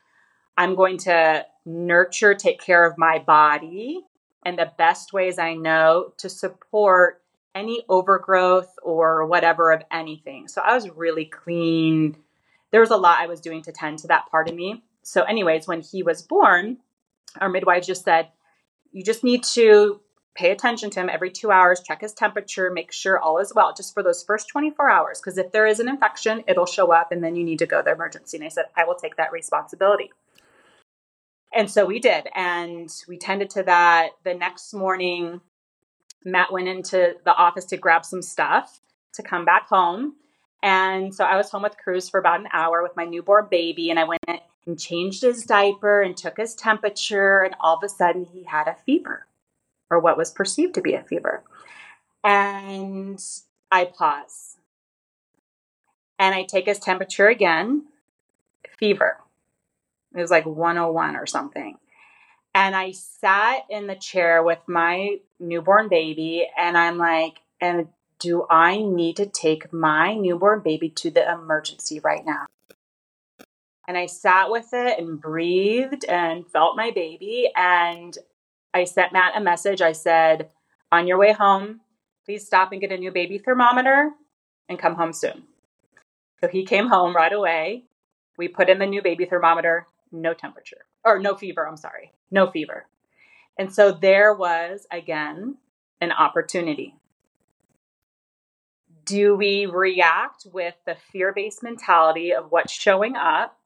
I'm 0.57 0.74
going 0.74 0.98
to 0.98 1.46
nurture, 1.64 2.34
take 2.34 2.61
care 2.61 2.84
of 2.84 2.96
my 2.96 3.18
body 3.18 4.00
and 4.44 4.59
the 4.59 4.72
best 4.78 5.12
ways 5.12 5.38
I 5.38 5.54
know 5.54 6.12
to 6.18 6.28
support 6.28 7.20
any 7.54 7.84
overgrowth 7.88 8.72
or 8.82 9.26
whatever 9.26 9.72
of 9.72 9.82
anything. 9.90 10.46
So 10.46 10.62
I 10.62 10.74
was 10.74 10.88
really 10.90 11.24
clean. 11.24 12.16
There 12.70 12.80
was 12.80 12.90
a 12.90 12.96
lot 12.96 13.18
I 13.18 13.26
was 13.26 13.40
doing 13.40 13.62
to 13.62 13.72
tend 13.72 13.98
to 14.00 14.07
that 14.09 14.30
part 14.30 14.48
of 14.48 14.54
me. 14.54 14.84
So, 15.07 15.22
anyways, 15.22 15.68
when 15.68 15.82
he 15.82 16.02
was 16.02 16.20
born, 16.20 16.78
our 17.40 17.48
midwife 17.48 17.86
just 17.86 18.02
said, 18.02 18.26
You 18.90 19.04
just 19.04 19.22
need 19.22 19.44
to 19.54 20.00
pay 20.34 20.50
attention 20.50 20.90
to 20.90 21.00
him 21.00 21.09
every 21.09 21.30
two 21.30 21.52
hours, 21.52 21.80
check 21.80 22.00
his 22.00 22.12
temperature, 22.12 22.72
make 22.72 22.90
sure 22.90 23.16
all 23.16 23.38
is 23.38 23.52
well, 23.54 23.72
just 23.72 23.94
for 23.94 24.02
those 24.02 24.24
first 24.24 24.48
24 24.48 24.90
hours. 24.90 25.20
Because 25.20 25.38
if 25.38 25.52
there 25.52 25.64
is 25.64 25.78
an 25.78 25.88
infection, 25.88 26.42
it'll 26.48 26.66
show 26.66 26.92
up 26.92 27.12
and 27.12 27.22
then 27.22 27.36
you 27.36 27.44
need 27.44 27.61
to 27.61 27.66
go 27.66 27.78
to 27.78 27.84
the 27.84 27.92
emergency. 27.92 28.36
And 28.36 28.44
I 28.44 28.48
said, 28.48 28.64
I 28.76 28.84
will 28.84 28.96
take 28.96 29.14
that 29.14 29.30
responsibility. 29.30 30.11
And 31.54 31.70
so 31.70 31.86
we 31.86 32.00
did. 32.00 32.26
And 32.34 32.90
we 33.07 33.16
tended 33.16 33.50
to 33.50 33.62
that. 33.62 34.11
The 34.24 34.34
next 34.34 34.74
morning, 34.74 35.40
Matt 36.24 36.52
went 36.52 36.66
into 36.66 37.14
the 37.24 37.34
office 37.34 37.64
to 37.66 37.76
grab 37.76 38.04
some 38.04 38.22
stuff 38.22 38.80
to 39.14 39.22
come 39.22 39.44
back 39.44 39.68
home. 39.68 40.16
And 40.64 41.14
so 41.14 41.24
I 41.24 41.36
was 41.36 41.48
home 41.48 41.62
with 41.62 41.76
Cruz 41.78 42.09
for 42.09 42.18
about 42.18 42.40
an 42.40 42.48
hour 42.52 42.82
with 42.82 42.96
my 42.96 43.04
newborn 43.04 43.46
baby. 43.48 43.90
And 43.90 44.00
I 44.00 44.04
went 44.04 44.42
and 44.67 44.79
changed 44.79 45.23
his 45.23 45.45
diaper 45.45 46.03
and 46.03 46.17
took 46.17 46.37
his 46.37 46.55
temperature. 46.55 47.41
And 47.41 47.55
all 47.61 47.77
of 47.77 47.85
a 47.85 47.89
sudden, 47.89 48.25
he 48.25 48.45
had 48.45 48.69
a 48.69 48.77
fever 48.85 49.27
or 49.91 50.01
what 50.01 50.17
was 50.17 50.31
perceived 50.31 50.75
to 50.75 50.83
be 50.83 50.95
a 50.95 51.03
fever. 51.03 51.43
And 52.25 53.23
I 53.71 53.85
pause. 53.85 54.57
And 56.19 56.35
I 56.35 56.43
take 56.45 56.67
his 56.67 56.79
temperature 56.79 57.29
again, 57.29 57.85
fever. 58.79 59.19
It 60.14 60.21
was 60.21 60.31
like 60.31 60.47
101 60.47 61.17
or 61.17 61.27
something. 61.27 61.77
And 62.55 62.75
I 62.75 62.93
sat 62.93 63.67
in 63.69 63.87
the 63.87 63.95
chair 63.95 64.43
with 64.43 64.61
my 64.67 65.19
newborn 65.39 65.89
baby, 65.89 66.49
and 66.57 66.79
I'm 66.79 66.97
like, 66.97 67.41
and 67.61 67.89
do 68.19 68.47
I 68.49 68.81
need 68.81 69.17
to 69.17 69.27
take 69.27 69.75
my 69.75 70.14
newborn 70.14 70.61
baby 70.61 70.89
to 70.89 71.11
the 71.11 71.31
emergency 71.31 72.01
right 72.01 72.25
now? 72.25 72.47
And 73.89 73.97
I 73.97 74.07
sat 74.07 74.51
with 74.51 74.68
it 74.72 74.99
and 74.99 75.20
breathed 75.20 76.05
and 76.07 76.47
felt 76.47 76.76
my 76.76 76.91
baby. 76.91 77.51
And 77.55 78.16
I 78.74 78.84
sent 78.84 79.12
Matt 79.12 79.37
a 79.37 79.41
message. 79.41 79.80
I 79.80 79.93
said, 79.93 80.51
on 80.91 81.07
your 81.07 81.18
way 81.18 81.32
home, 81.32 81.80
please 82.24 82.47
stop 82.47 82.72
and 82.72 82.80
get 82.80 82.93
a 82.93 82.97
new 82.97 83.12
baby 83.12 83.39
thermometer 83.39 84.11
and 84.68 84.78
come 84.78 84.97
home 84.97 85.12
soon. 85.12 85.45
So 86.41 86.49
he 86.49 86.64
came 86.64 86.89
home 86.89 87.14
right 87.14 87.32
away. 87.32 87.84
We 88.37 88.49
put 88.49 88.68
in 88.68 88.78
the 88.78 88.87
new 88.87 89.03
baby 89.03 89.24
thermometer, 89.24 89.87
no 90.12 90.34
temperature, 90.34 90.84
or 91.05 91.18
no 91.18 91.34
fever, 91.34 91.66
I'm 91.66 91.76
sorry, 91.76 92.12
no 92.30 92.51
fever. 92.51 92.87
And 93.59 93.72
so 93.72 93.93
there 93.93 94.34
was, 94.34 94.87
again, 94.91 95.57
an 96.01 96.12
opportunity. 96.12 96.95
Do 99.05 99.37
we 99.37 99.66
react 99.66 100.47
with 100.53 100.74
the 100.84 100.97
fear 101.11 101.32
based 101.32 101.62
mentality 101.62 102.34
of 102.34 102.51
what's 102.51 102.72
showing 102.72 103.16
up 103.16 103.59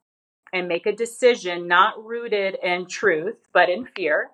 and 0.53 0.67
make 0.67 0.85
a 0.85 0.91
decision 0.91 1.67
not 1.67 2.03
rooted 2.03 2.57
in 2.61 2.85
truth, 2.87 3.37
but 3.53 3.69
in 3.69 3.85
fear? 3.85 4.31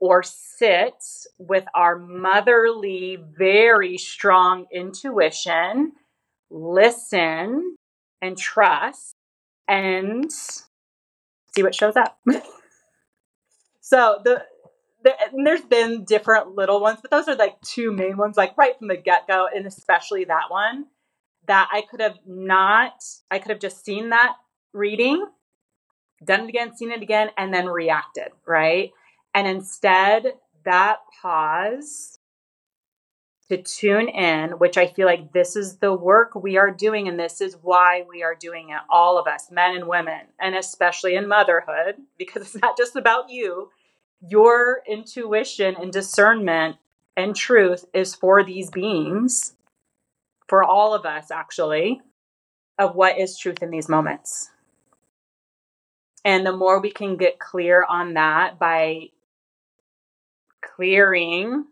or 0.00 0.22
sit 0.22 1.04
with 1.38 1.64
our 1.74 1.98
motherly, 1.98 3.18
very 3.36 3.98
strong 3.98 4.66
intuition, 4.72 5.92
listen 6.50 7.76
and 8.22 8.36
trust, 8.36 9.14
and 9.68 10.32
see 10.32 11.62
what 11.62 11.74
shows 11.74 11.96
up. 11.96 12.18
so 13.80 14.20
the, 14.24 14.42
the 15.04 15.12
there's 15.44 15.60
been 15.60 16.04
different 16.04 16.54
little 16.56 16.80
ones, 16.80 16.98
but 17.02 17.10
those 17.10 17.28
are 17.28 17.36
like 17.36 17.60
two 17.60 17.92
main 17.92 18.16
ones, 18.16 18.38
like 18.38 18.56
right 18.56 18.78
from 18.78 18.88
the 18.88 18.96
get 18.96 19.28
go, 19.28 19.48
and 19.54 19.66
especially 19.66 20.24
that 20.24 20.50
one 20.50 20.86
that 21.46 21.68
I 21.72 21.82
could 21.82 22.00
have 22.00 22.18
not, 22.26 23.02
I 23.30 23.38
could 23.38 23.50
have 23.50 23.60
just 23.60 23.84
seen 23.84 24.10
that 24.10 24.34
reading, 24.72 25.26
done 26.24 26.42
it 26.42 26.48
again, 26.48 26.76
seen 26.76 26.90
it 26.92 27.02
again, 27.02 27.30
and 27.36 27.52
then 27.52 27.66
reacted, 27.66 28.28
right? 28.46 28.92
And 29.34 29.46
instead, 29.46 30.34
that 30.64 30.98
pause 31.22 32.18
to 33.50 33.60
tune 33.60 34.08
in, 34.08 34.50
which 34.52 34.78
I 34.78 34.86
feel 34.86 35.06
like 35.06 35.32
this 35.32 35.56
is 35.56 35.78
the 35.78 35.92
work 35.92 36.34
we 36.36 36.56
are 36.56 36.70
doing, 36.70 37.08
and 37.08 37.18
this 37.18 37.40
is 37.40 37.56
why 37.62 38.04
we 38.08 38.22
are 38.22 38.34
doing 38.34 38.70
it, 38.70 38.78
all 38.88 39.18
of 39.18 39.26
us, 39.26 39.50
men 39.50 39.74
and 39.74 39.88
women, 39.88 40.20
and 40.38 40.54
especially 40.54 41.16
in 41.16 41.26
motherhood, 41.26 41.96
because 42.18 42.42
it's 42.42 42.62
not 42.62 42.76
just 42.76 42.96
about 42.96 43.28
you. 43.30 43.70
Your 44.20 44.82
intuition 44.86 45.74
and 45.80 45.92
discernment 45.92 46.76
and 47.16 47.34
truth 47.34 47.86
is 47.92 48.14
for 48.14 48.44
these 48.44 48.70
beings, 48.70 49.54
for 50.46 50.62
all 50.62 50.94
of 50.94 51.04
us, 51.04 51.30
actually, 51.30 52.02
of 52.78 52.94
what 52.94 53.18
is 53.18 53.36
truth 53.36 53.62
in 53.62 53.70
these 53.70 53.88
moments. 53.88 54.50
And 56.24 56.44
the 56.44 56.56
more 56.56 56.80
we 56.80 56.90
can 56.90 57.16
get 57.16 57.38
clear 57.38 57.84
on 57.88 58.14
that 58.14 58.58
by 58.58 59.10
clearing 60.62 61.64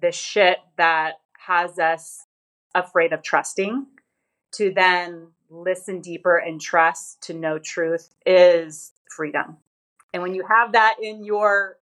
the 0.00 0.12
shit 0.12 0.58
that 0.76 1.14
has 1.38 1.78
us 1.78 2.26
afraid 2.74 3.12
of 3.12 3.22
trusting 3.22 3.86
to 4.52 4.72
then 4.72 5.28
listen 5.50 6.00
deeper 6.00 6.36
and 6.36 6.60
trust 6.60 7.22
to 7.22 7.34
know 7.34 7.58
truth 7.58 8.14
is 8.24 8.92
freedom. 9.14 9.56
And 10.12 10.22
when 10.22 10.34
you 10.34 10.44
have 10.48 10.72
that 10.72 10.96
in 11.02 11.24
your 11.24 11.78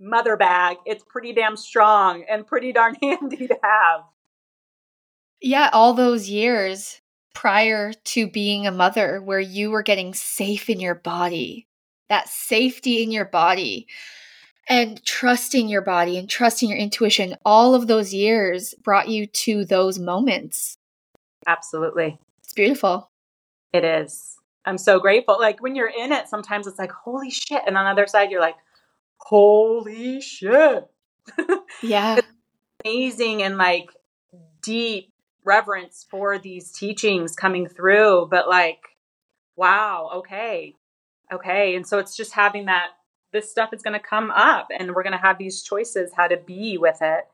mother 0.00 0.36
bag, 0.36 0.78
it's 0.86 1.04
pretty 1.04 1.32
damn 1.32 1.56
strong 1.56 2.24
and 2.28 2.46
pretty 2.46 2.72
darn 2.72 2.96
handy 3.02 3.46
to 3.46 3.58
have. 3.62 4.02
Yeah, 5.40 5.70
all 5.72 5.92
those 5.92 6.28
years 6.28 7.01
prior 7.34 7.92
to 7.92 8.26
being 8.26 8.66
a 8.66 8.72
mother 8.72 9.20
where 9.20 9.40
you 9.40 9.70
were 9.70 9.82
getting 9.82 10.14
safe 10.14 10.68
in 10.70 10.80
your 10.80 10.94
body, 10.94 11.66
that 12.08 12.28
safety 12.28 13.02
in 13.02 13.10
your 13.10 13.24
body 13.24 13.86
and 14.68 15.04
trusting 15.04 15.68
your 15.68 15.82
body 15.82 16.18
and 16.18 16.28
trusting 16.28 16.68
your 16.68 16.78
intuition, 16.78 17.36
all 17.44 17.74
of 17.74 17.86
those 17.86 18.14
years 18.14 18.74
brought 18.82 19.08
you 19.08 19.26
to 19.26 19.64
those 19.64 19.98
moments. 19.98 20.78
Absolutely. 21.46 22.18
It's 22.42 22.52
beautiful. 22.52 23.10
It 23.72 23.84
is. 23.84 24.36
I'm 24.64 24.78
so 24.78 25.00
grateful. 25.00 25.38
Like 25.40 25.60
when 25.60 25.74
you're 25.74 25.90
in 25.96 26.12
it, 26.12 26.28
sometimes 26.28 26.66
it's 26.66 26.78
like, 26.78 26.92
holy 26.92 27.30
shit. 27.30 27.62
And 27.66 27.76
on 27.76 27.84
the 27.84 27.90
other 27.90 28.06
side, 28.06 28.30
you're 28.30 28.40
like, 28.40 28.56
holy 29.18 30.20
shit. 30.20 30.88
Yeah. 31.82 32.20
amazing 32.84 33.42
and 33.42 33.56
like 33.56 33.90
deep 34.60 35.11
reverence 35.44 36.06
for 36.10 36.38
these 36.38 36.70
teachings 36.72 37.34
coming 37.34 37.68
through. 37.68 38.28
But 38.30 38.48
like, 38.48 38.80
wow, 39.56 40.10
okay. 40.16 40.76
Okay. 41.32 41.74
And 41.76 41.86
so 41.86 41.98
it's 41.98 42.16
just 42.16 42.32
having 42.32 42.66
that 42.66 42.88
this 43.32 43.50
stuff 43.50 43.72
is 43.72 43.82
going 43.82 43.98
to 43.98 44.06
come 44.06 44.30
up 44.30 44.68
and 44.78 44.94
we're 44.94 45.02
going 45.02 45.12
to 45.12 45.18
have 45.18 45.38
these 45.38 45.62
choices 45.62 46.12
how 46.14 46.28
to 46.28 46.36
be 46.36 46.76
with 46.76 46.98
it. 47.00 47.24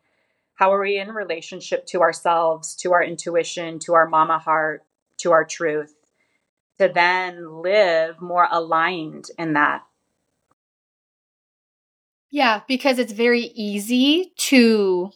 How 0.54 0.72
are 0.72 0.80
we 0.80 0.98
in 0.98 1.11
relationship 1.11 1.86
to 1.86 2.02
ourselves, 2.02 2.76
to 2.76 2.92
our 2.92 3.02
intuition, 3.02 3.80
to 3.80 3.94
our 3.94 4.09
mama 4.09 4.38
heart, 4.38 4.84
to 5.18 5.32
our 5.32 5.44
truth, 5.44 5.94
to 6.78 6.88
then 6.88 7.62
live 7.62 8.20
more 8.20 8.46
aligned 8.50 9.26
in 9.38 9.54
that. 9.54 9.82
Yeah, 12.30 12.62
because 12.68 12.98
it's 12.98 13.12
very 13.12 13.52
easy 13.54 14.32
to 14.36 15.11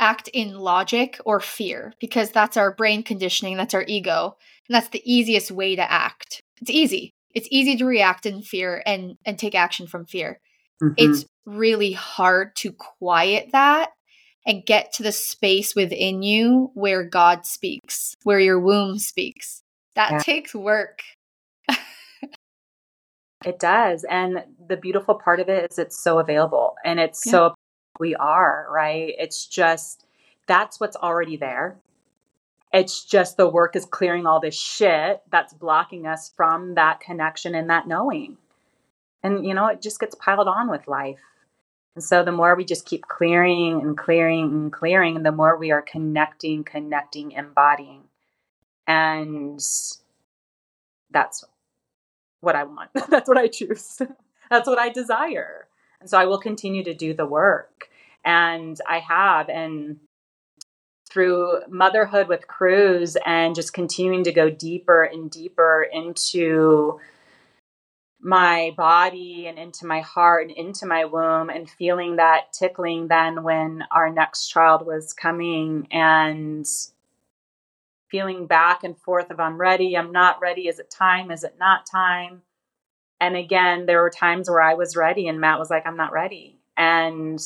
act 0.00 0.28
in 0.28 0.58
logic 0.58 1.18
or 1.24 1.40
fear 1.40 1.94
because 2.00 2.30
that's 2.30 2.56
our 2.56 2.74
brain 2.74 3.02
conditioning, 3.02 3.56
that's 3.56 3.74
our 3.74 3.84
ego, 3.86 4.36
and 4.68 4.74
that's 4.74 4.88
the 4.88 5.02
easiest 5.04 5.50
way 5.50 5.76
to 5.76 5.90
act. 5.90 6.40
It's 6.60 6.70
easy. 6.70 7.12
It's 7.34 7.48
easy 7.50 7.76
to 7.76 7.84
react 7.84 8.26
in 8.26 8.42
fear 8.42 8.82
and 8.86 9.16
and 9.24 9.38
take 9.38 9.54
action 9.54 9.86
from 9.86 10.06
fear. 10.06 10.40
Mm-hmm. 10.82 10.94
It's 10.96 11.26
really 11.46 11.92
hard 11.92 12.56
to 12.56 12.72
quiet 12.72 13.50
that 13.52 13.90
and 14.46 14.64
get 14.64 14.92
to 14.94 15.02
the 15.02 15.12
space 15.12 15.74
within 15.74 16.22
you 16.22 16.70
where 16.74 17.02
God 17.02 17.46
speaks, 17.46 18.14
where 18.24 18.40
your 18.40 18.60
womb 18.60 18.98
speaks. 18.98 19.62
That 19.94 20.12
yeah. 20.12 20.18
takes 20.18 20.54
work. 20.54 21.02
it 23.44 23.58
does. 23.58 24.04
And 24.08 24.44
the 24.68 24.76
beautiful 24.76 25.14
part 25.14 25.40
of 25.40 25.48
it 25.48 25.70
is 25.70 25.78
it's 25.78 26.02
so 26.02 26.18
available 26.18 26.74
and 26.84 27.00
it's 27.00 27.24
yeah. 27.24 27.30
so 27.30 27.54
we 27.98 28.14
are, 28.14 28.66
right? 28.70 29.14
It's 29.18 29.46
just 29.46 30.04
that's 30.46 30.80
what's 30.80 30.96
already 30.96 31.36
there. 31.36 31.76
It's 32.72 33.04
just 33.04 33.36
the 33.36 33.48
work 33.48 33.76
is 33.76 33.84
clearing 33.84 34.26
all 34.26 34.40
this 34.40 34.58
shit 34.58 35.22
that's 35.30 35.52
blocking 35.52 36.06
us 36.06 36.32
from 36.36 36.74
that 36.74 37.00
connection 37.00 37.54
and 37.54 37.70
that 37.70 37.86
knowing. 37.86 38.36
And, 39.22 39.46
you 39.46 39.54
know, 39.54 39.68
it 39.68 39.80
just 39.80 40.00
gets 40.00 40.14
piled 40.16 40.48
on 40.48 40.68
with 40.68 40.88
life. 40.88 41.20
And 41.94 42.02
so 42.02 42.24
the 42.24 42.32
more 42.32 42.56
we 42.56 42.64
just 42.64 42.84
keep 42.84 43.06
clearing 43.06 43.80
and 43.80 43.96
clearing 43.96 44.50
and 44.50 44.72
clearing, 44.72 45.22
the 45.22 45.30
more 45.30 45.56
we 45.56 45.70
are 45.70 45.82
connecting, 45.82 46.64
connecting, 46.64 47.30
embodying. 47.30 48.02
And 48.88 49.60
that's 51.10 51.44
what 52.40 52.56
I 52.56 52.64
want. 52.64 52.90
that's 53.08 53.28
what 53.28 53.38
I 53.38 53.46
choose. 53.46 54.02
that's 54.50 54.68
what 54.68 54.80
I 54.80 54.88
desire. 54.88 55.68
And 56.04 56.10
so 56.10 56.18
I 56.18 56.26
will 56.26 56.38
continue 56.38 56.84
to 56.84 56.92
do 56.92 57.14
the 57.14 57.24
work. 57.24 57.88
And 58.26 58.78
I 58.86 58.98
have. 58.98 59.48
And 59.48 60.00
through 61.08 61.62
motherhood 61.70 62.28
with 62.28 62.46
Cruz 62.46 63.16
and 63.24 63.54
just 63.54 63.72
continuing 63.72 64.24
to 64.24 64.32
go 64.32 64.50
deeper 64.50 65.02
and 65.02 65.30
deeper 65.30 65.86
into 65.90 67.00
my 68.20 68.74
body 68.76 69.46
and 69.46 69.58
into 69.58 69.86
my 69.86 70.00
heart 70.00 70.48
and 70.48 70.58
into 70.58 70.84
my 70.84 71.06
womb 71.06 71.48
and 71.48 71.70
feeling 71.70 72.16
that 72.16 72.52
tickling 72.52 73.08
then 73.08 73.42
when 73.42 73.84
our 73.90 74.10
next 74.10 74.48
child 74.48 74.84
was 74.84 75.14
coming 75.14 75.88
and 75.90 76.66
feeling 78.10 78.46
back 78.46 78.84
and 78.84 78.98
forth 78.98 79.30
of 79.30 79.40
I'm 79.40 79.56
ready, 79.56 79.96
I'm 79.96 80.12
not 80.12 80.42
ready, 80.42 80.68
is 80.68 80.78
it 80.78 80.90
time, 80.90 81.30
is 81.30 81.44
it 81.44 81.56
not 81.58 81.86
time? 81.86 82.42
And 83.20 83.36
again, 83.36 83.86
there 83.86 84.02
were 84.02 84.10
times 84.10 84.50
where 84.50 84.60
I 84.60 84.74
was 84.74 84.96
ready 84.96 85.28
and 85.28 85.40
Matt 85.40 85.58
was 85.58 85.70
like, 85.70 85.86
I'm 85.86 85.96
not 85.96 86.12
ready. 86.12 86.58
And 86.76 87.40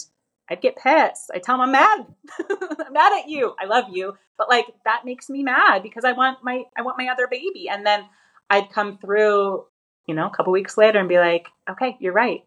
I'd 0.50 0.62
get 0.62 0.76
pissed. 0.76 1.30
I 1.32 1.38
tell 1.38 1.56
him 1.56 1.60
I'm 1.62 1.72
mad. 1.72 2.06
I'm 2.86 2.92
mad 2.92 3.20
at 3.20 3.28
you. 3.28 3.54
I 3.60 3.66
love 3.66 3.86
you, 3.90 4.16
but 4.36 4.48
like 4.48 4.66
that 4.84 5.04
makes 5.04 5.28
me 5.28 5.42
mad 5.42 5.82
because 5.82 6.04
I 6.04 6.12
want 6.12 6.42
my 6.42 6.64
I 6.76 6.82
want 6.82 6.98
my 6.98 7.08
other 7.08 7.26
baby. 7.28 7.68
And 7.68 7.84
then 7.86 8.04
I'd 8.48 8.70
come 8.70 8.98
through, 8.98 9.66
you 10.06 10.14
know, 10.14 10.26
a 10.26 10.34
couple 10.34 10.52
weeks 10.52 10.78
later 10.78 10.98
and 10.98 11.08
be 11.08 11.18
like, 11.18 11.48
"Okay, 11.68 11.96
you're 12.00 12.14
right." 12.14 12.44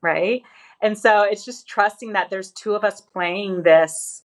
Right? 0.00 0.42
And 0.80 0.98
so 0.98 1.22
it's 1.22 1.44
just 1.44 1.68
trusting 1.68 2.14
that 2.14 2.28
there's 2.28 2.50
two 2.50 2.74
of 2.74 2.82
us 2.82 3.00
playing 3.00 3.62
this 3.62 4.24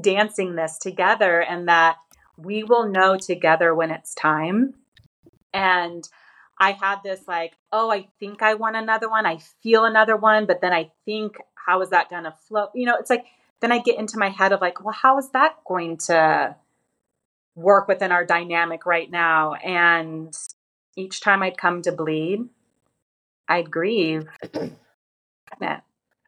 dancing 0.00 0.54
this 0.54 0.78
together 0.78 1.40
and 1.40 1.66
that 1.68 1.96
we 2.36 2.62
will 2.62 2.88
know 2.88 3.16
together 3.16 3.74
when 3.74 3.90
it's 3.90 4.14
time. 4.14 4.74
And 5.52 6.08
I 6.60 6.72
had 6.72 7.02
this 7.04 7.20
like, 7.28 7.54
oh, 7.72 7.90
I 7.90 8.08
think 8.18 8.42
I 8.42 8.54
want 8.54 8.76
another 8.76 9.08
one. 9.08 9.26
I 9.26 9.38
feel 9.62 9.84
another 9.84 10.16
one, 10.16 10.46
but 10.46 10.60
then 10.60 10.72
I 10.72 10.90
think 11.04 11.36
how 11.54 11.80
is 11.82 11.90
that 11.90 12.10
going 12.10 12.24
to 12.24 12.34
flow? 12.48 12.68
You 12.74 12.86
know, 12.86 12.96
it's 12.96 13.10
like, 13.10 13.26
then 13.60 13.72
I 13.72 13.78
get 13.78 13.98
into 13.98 14.18
my 14.18 14.28
head 14.28 14.52
of 14.52 14.60
like, 14.60 14.84
well, 14.84 14.94
how 14.94 15.18
is 15.18 15.30
that 15.30 15.56
going 15.66 15.98
to 16.06 16.56
work 17.54 17.88
within 17.88 18.12
our 18.12 18.24
dynamic 18.24 18.86
right 18.86 19.10
now? 19.10 19.54
And 19.54 20.32
each 20.96 21.20
time 21.20 21.42
I'd 21.42 21.58
come 21.58 21.82
to 21.82 21.92
bleed, 21.92 22.48
I'd 23.48 23.70
grieve. 23.70 24.26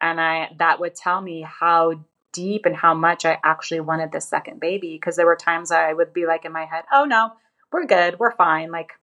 and 0.01 0.19
I 0.19 0.49
that 0.57 0.79
would 0.79 0.95
tell 0.95 1.21
me 1.21 1.45
how 1.47 2.03
deep 2.33 2.65
and 2.65 2.75
how 2.75 2.93
much 2.93 3.25
I 3.25 3.37
actually 3.43 3.81
wanted 3.81 4.11
the 4.11 4.21
second 4.21 4.59
baby. 4.59 4.93
Because 4.93 5.15
there 5.15 5.25
were 5.25 5.35
times 5.35 5.71
I 5.71 5.93
would 5.93 6.13
be 6.13 6.25
like 6.25 6.45
in 6.45 6.51
my 6.51 6.65
head, 6.65 6.85
oh 6.91 7.05
no, 7.05 7.33
we're 7.71 7.85
good, 7.85 8.19
we're 8.19 8.35
fine. 8.35 8.71
Like 8.71 8.93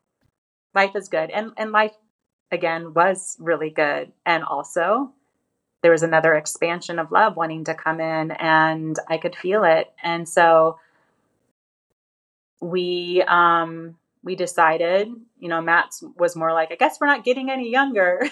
life 0.74 0.94
is 0.94 1.08
good. 1.08 1.30
And 1.30 1.52
and 1.56 1.72
life 1.72 1.94
again 2.50 2.94
was 2.94 3.36
really 3.38 3.70
good. 3.70 4.12
And 4.24 4.44
also 4.44 5.12
there 5.82 5.92
was 5.92 6.02
another 6.02 6.34
expansion 6.34 6.98
of 6.98 7.12
love 7.12 7.36
wanting 7.36 7.64
to 7.64 7.74
come 7.74 8.00
in 8.00 8.32
and 8.32 8.96
I 9.08 9.18
could 9.18 9.36
feel 9.36 9.64
it. 9.64 9.92
And 10.02 10.28
so 10.28 10.78
we 12.60 13.22
um 13.26 13.96
we 14.24 14.34
decided, 14.34 15.08
you 15.38 15.48
know, 15.48 15.60
Matt 15.60 15.90
was 16.16 16.34
more 16.34 16.52
like, 16.52 16.72
I 16.72 16.74
guess 16.74 16.98
we're 17.00 17.06
not 17.06 17.24
getting 17.24 17.50
any 17.50 17.70
younger. 17.70 18.28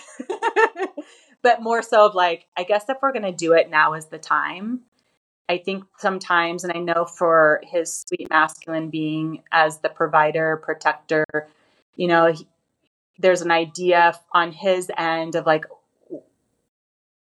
but 1.43 1.63
more 1.63 1.81
so 1.81 2.07
of 2.07 2.15
like, 2.15 2.47
I 2.57 2.65
guess 2.65 2.89
if 2.89 2.97
we're 3.01 3.13
gonna 3.13 3.33
do 3.33 3.53
it, 3.53 3.71
now 3.71 3.95
is 3.95 4.07
the 4.07 4.19
time. 4.19 4.81
I 5.49 5.59
think 5.59 5.85
sometimes, 5.99 6.65
and 6.65 6.73
I 6.73 6.81
know 6.81 7.05
for 7.05 7.61
his 7.63 8.05
sweet 8.09 8.29
masculine 8.29 8.91
being 8.91 9.45
as 9.53 9.79
the 9.79 9.89
provider, 9.89 10.57
protector, 10.57 11.25
you 11.97 12.07
know, 12.09 12.33
he, 12.33 12.47
there's 13.19 13.43
an 13.43 13.51
idea 13.51 14.19
on 14.33 14.53
his 14.53 14.91
end 14.97 15.35
of 15.35 15.47
like, 15.47 15.65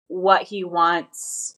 what 0.08 0.42
he 0.42 0.62
wants 0.62 1.56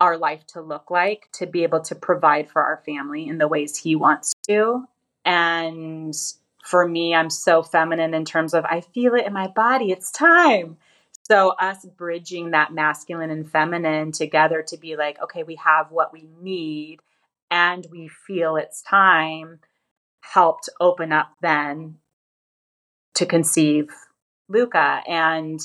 our 0.00 0.16
life 0.16 0.46
to 0.46 0.60
look 0.60 0.90
like 0.90 1.28
to 1.32 1.46
be 1.46 1.62
able 1.62 1.80
to 1.80 1.94
provide 1.94 2.50
for 2.50 2.62
our 2.62 2.82
family 2.86 3.28
in 3.28 3.38
the 3.38 3.48
ways 3.48 3.76
he 3.76 3.96
wants 3.96 4.34
to. 4.48 4.84
And 5.24 6.14
for 6.64 6.86
me, 6.86 7.14
I'm 7.14 7.30
so 7.30 7.62
feminine 7.62 8.14
in 8.14 8.24
terms 8.24 8.54
of 8.54 8.64
I 8.64 8.80
feel 8.80 9.14
it 9.14 9.26
in 9.26 9.32
my 9.32 9.48
body, 9.48 9.90
it's 9.90 10.10
time. 10.10 10.78
So, 11.28 11.50
us 11.50 11.84
bridging 11.84 12.52
that 12.52 12.72
masculine 12.72 13.30
and 13.30 13.50
feminine 13.50 14.12
together 14.12 14.62
to 14.68 14.76
be 14.76 14.96
like, 14.96 15.20
okay, 15.20 15.42
we 15.42 15.56
have 15.56 15.90
what 15.90 16.12
we 16.12 16.28
need 16.40 17.00
and 17.50 17.86
we 17.90 18.08
feel 18.08 18.56
it's 18.56 18.80
time 18.82 19.58
helped 20.32 20.68
open 20.80 21.12
up 21.12 21.30
then 21.40 21.98
to 23.14 23.26
conceive 23.26 23.88
Luca. 24.48 25.02
And 25.06 25.60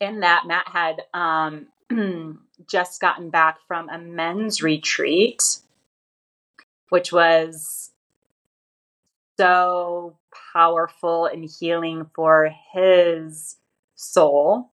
in 0.00 0.20
that, 0.20 0.44
Matt 0.46 0.68
had 0.68 1.02
um, 1.12 1.66
just 2.66 3.00
gotten 3.00 3.30
back 3.30 3.58
from 3.66 3.88
a 3.88 3.98
men's 3.98 4.62
retreat, 4.62 5.58
which 6.90 7.12
was 7.12 7.90
so 9.38 10.16
powerful 10.52 11.26
and 11.26 11.48
healing 11.48 12.10
for 12.14 12.52
his 12.72 13.56
soul 13.94 14.70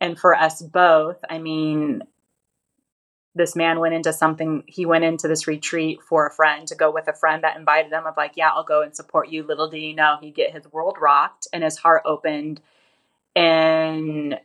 and 0.00 0.18
for 0.18 0.34
us 0.34 0.62
both. 0.62 1.16
I 1.28 1.38
mean, 1.38 2.02
this 3.38 3.56
man 3.56 3.80
went 3.80 3.94
into 3.94 4.12
something 4.12 4.64
he 4.66 4.84
went 4.84 5.04
into 5.04 5.28
this 5.28 5.46
retreat 5.46 6.02
for 6.02 6.26
a 6.26 6.30
friend 6.30 6.68
to 6.68 6.74
go 6.74 6.90
with 6.90 7.08
a 7.08 7.14
friend 7.14 7.44
that 7.44 7.56
invited 7.56 7.90
him 7.90 8.06
of 8.06 8.16
like 8.16 8.32
yeah 8.34 8.50
i'll 8.50 8.64
go 8.64 8.82
and 8.82 8.94
support 8.94 9.28
you 9.28 9.42
little 9.42 9.70
do 9.70 9.78
you 9.78 9.94
know 9.94 10.18
he'd 10.20 10.34
get 10.34 10.52
his 10.52 10.70
world 10.72 10.96
rocked 11.00 11.48
and 11.52 11.64
his 11.64 11.78
heart 11.78 12.02
opened 12.04 12.60
in 13.34 14.38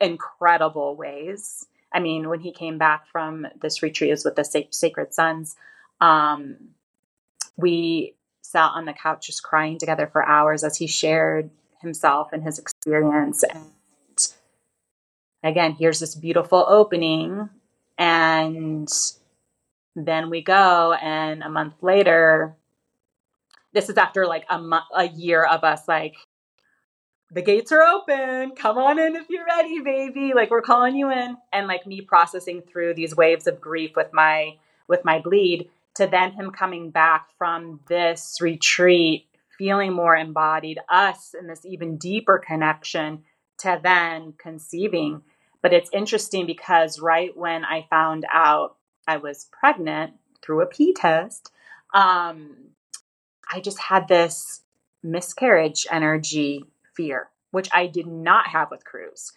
incredible 0.00 0.96
ways. 0.96 1.66
I 1.92 2.00
mean, 2.00 2.28
when 2.28 2.40
he 2.40 2.52
came 2.52 2.78
back 2.78 3.06
from 3.08 3.46
this 3.60 3.82
retreat 3.82 4.10
was 4.10 4.24
with 4.24 4.36
the 4.36 4.66
Sacred 4.70 5.14
Sons, 5.14 5.56
um, 6.00 6.56
we 7.56 8.14
sat 8.42 8.70
on 8.74 8.84
the 8.84 8.92
couch 8.92 9.26
just 9.26 9.42
crying 9.42 9.78
together 9.78 10.06
for 10.06 10.24
hours 10.24 10.64
as 10.64 10.76
he 10.76 10.86
shared 10.86 11.50
himself 11.80 12.32
and 12.32 12.42
his 12.42 12.58
experience. 12.58 13.42
And 13.42 13.70
again, 15.42 15.72
here's 15.72 16.00
this 16.00 16.14
beautiful 16.14 16.64
opening. 16.68 17.48
And 17.98 18.88
then 19.96 20.30
we 20.30 20.42
go, 20.42 20.92
and 20.92 21.42
a 21.42 21.50
month 21.50 21.74
later, 21.82 22.56
this 23.72 23.88
is 23.88 23.96
after 23.96 24.26
like 24.26 24.44
a 24.48 24.80
a 24.94 25.08
year 25.08 25.44
of 25.44 25.64
us 25.64 25.86
like 25.86 26.16
the 27.30 27.42
gates 27.42 27.72
are 27.72 27.82
open. 27.82 28.52
Come 28.56 28.78
on 28.78 28.98
in 28.98 29.16
if 29.16 29.28
you're 29.28 29.44
ready, 29.44 29.80
baby. 29.80 30.32
Like 30.34 30.50
we're 30.50 30.62
calling 30.62 30.96
you 30.96 31.10
in. 31.10 31.36
And 31.52 31.66
like 31.66 31.86
me 31.86 32.00
processing 32.00 32.62
through 32.62 32.94
these 32.94 33.14
waves 33.14 33.46
of 33.46 33.60
grief 33.60 33.92
with 33.96 34.12
my 34.12 34.56
with 34.86 35.04
my 35.04 35.20
bleed 35.20 35.68
to 35.96 36.06
then 36.06 36.32
him 36.32 36.50
coming 36.50 36.90
back 36.90 37.28
from 37.36 37.80
this 37.88 38.38
retreat 38.40 39.26
feeling 39.58 39.92
more 39.92 40.16
embodied, 40.16 40.78
us 40.88 41.34
in 41.38 41.48
this 41.48 41.66
even 41.66 41.96
deeper 41.96 42.38
connection 42.38 43.24
to 43.58 43.78
then 43.82 44.32
conceiving. 44.38 45.20
But 45.68 45.76
it's 45.76 45.90
interesting 45.92 46.46
because 46.46 46.98
right 46.98 47.36
when 47.36 47.62
I 47.62 47.86
found 47.90 48.24
out 48.32 48.76
I 49.06 49.18
was 49.18 49.50
pregnant 49.52 50.14
through 50.40 50.62
a 50.62 50.66
P 50.66 50.94
test, 50.94 51.52
um, 51.92 52.56
I 53.52 53.60
just 53.60 53.78
had 53.78 54.08
this 54.08 54.62
miscarriage 55.02 55.86
energy 55.90 56.64
fear. 56.96 57.28
which 57.50 57.68
I 57.72 57.86
did 57.86 58.06
not 58.06 58.46
have 58.48 58.70
with 58.70 58.82
Cruz. 58.86 59.32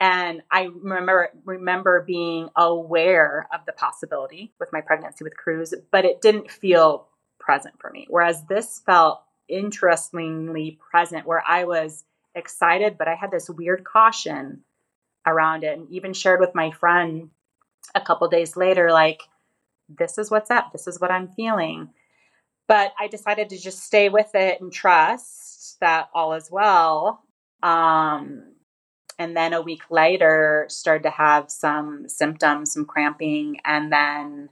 And 0.00 0.40
I 0.50 0.64
remember 0.64 1.30
remember 1.44 2.02
being 2.02 2.48
aware 2.56 3.46
of 3.52 3.60
the 3.66 3.72
possibility 3.72 4.52
with 4.58 4.72
my 4.72 4.80
pregnancy 4.80 5.22
with 5.22 5.36
Cruz, 5.36 5.74
but 5.90 6.06
it 6.06 6.22
didn't 6.22 6.50
feel 6.50 7.08
present 7.38 7.74
for 7.78 7.90
me. 7.90 8.06
Whereas 8.08 8.42
this 8.44 8.80
felt 8.84 9.22
interestingly 9.48 10.78
present 10.90 11.26
where 11.26 11.44
I 11.46 11.64
was 11.64 12.04
excited, 12.34 12.96
but 12.96 13.06
I 13.06 13.16
had 13.16 13.30
this 13.30 13.50
weird 13.50 13.84
caution 13.84 14.62
around 15.26 15.64
it 15.64 15.78
and 15.78 15.90
even 15.90 16.12
shared 16.12 16.40
with 16.40 16.54
my 16.54 16.70
friend 16.70 17.30
a 17.94 18.00
couple 18.00 18.28
days 18.28 18.56
later 18.56 18.90
like 18.90 19.22
this 19.88 20.18
is 20.18 20.30
what's 20.30 20.50
up, 20.50 20.72
this 20.72 20.86
is 20.86 21.00
what 21.00 21.10
I'm 21.10 21.28
feeling. 21.28 21.90
But 22.66 22.94
I 22.98 23.08
decided 23.08 23.50
to 23.50 23.58
just 23.58 23.84
stay 23.84 24.08
with 24.08 24.34
it 24.34 24.60
and 24.60 24.72
trust 24.72 25.78
that 25.80 26.08
all 26.14 26.32
is 26.32 26.50
well. 26.50 27.22
Um, 27.62 28.54
and 29.18 29.36
then 29.36 29.52
a 29.52 29.62
week 29.62 29.82
later, 29.90 30.66
started 30.68 31.04
to 31.04 31.10
have 31.10 31.50
some 31.50 32.08
symptoms, 32.08 32.72
some 32.72 32.84
cramping, 32.86 33.58
and 33.64 33.92
then 33.92 34.48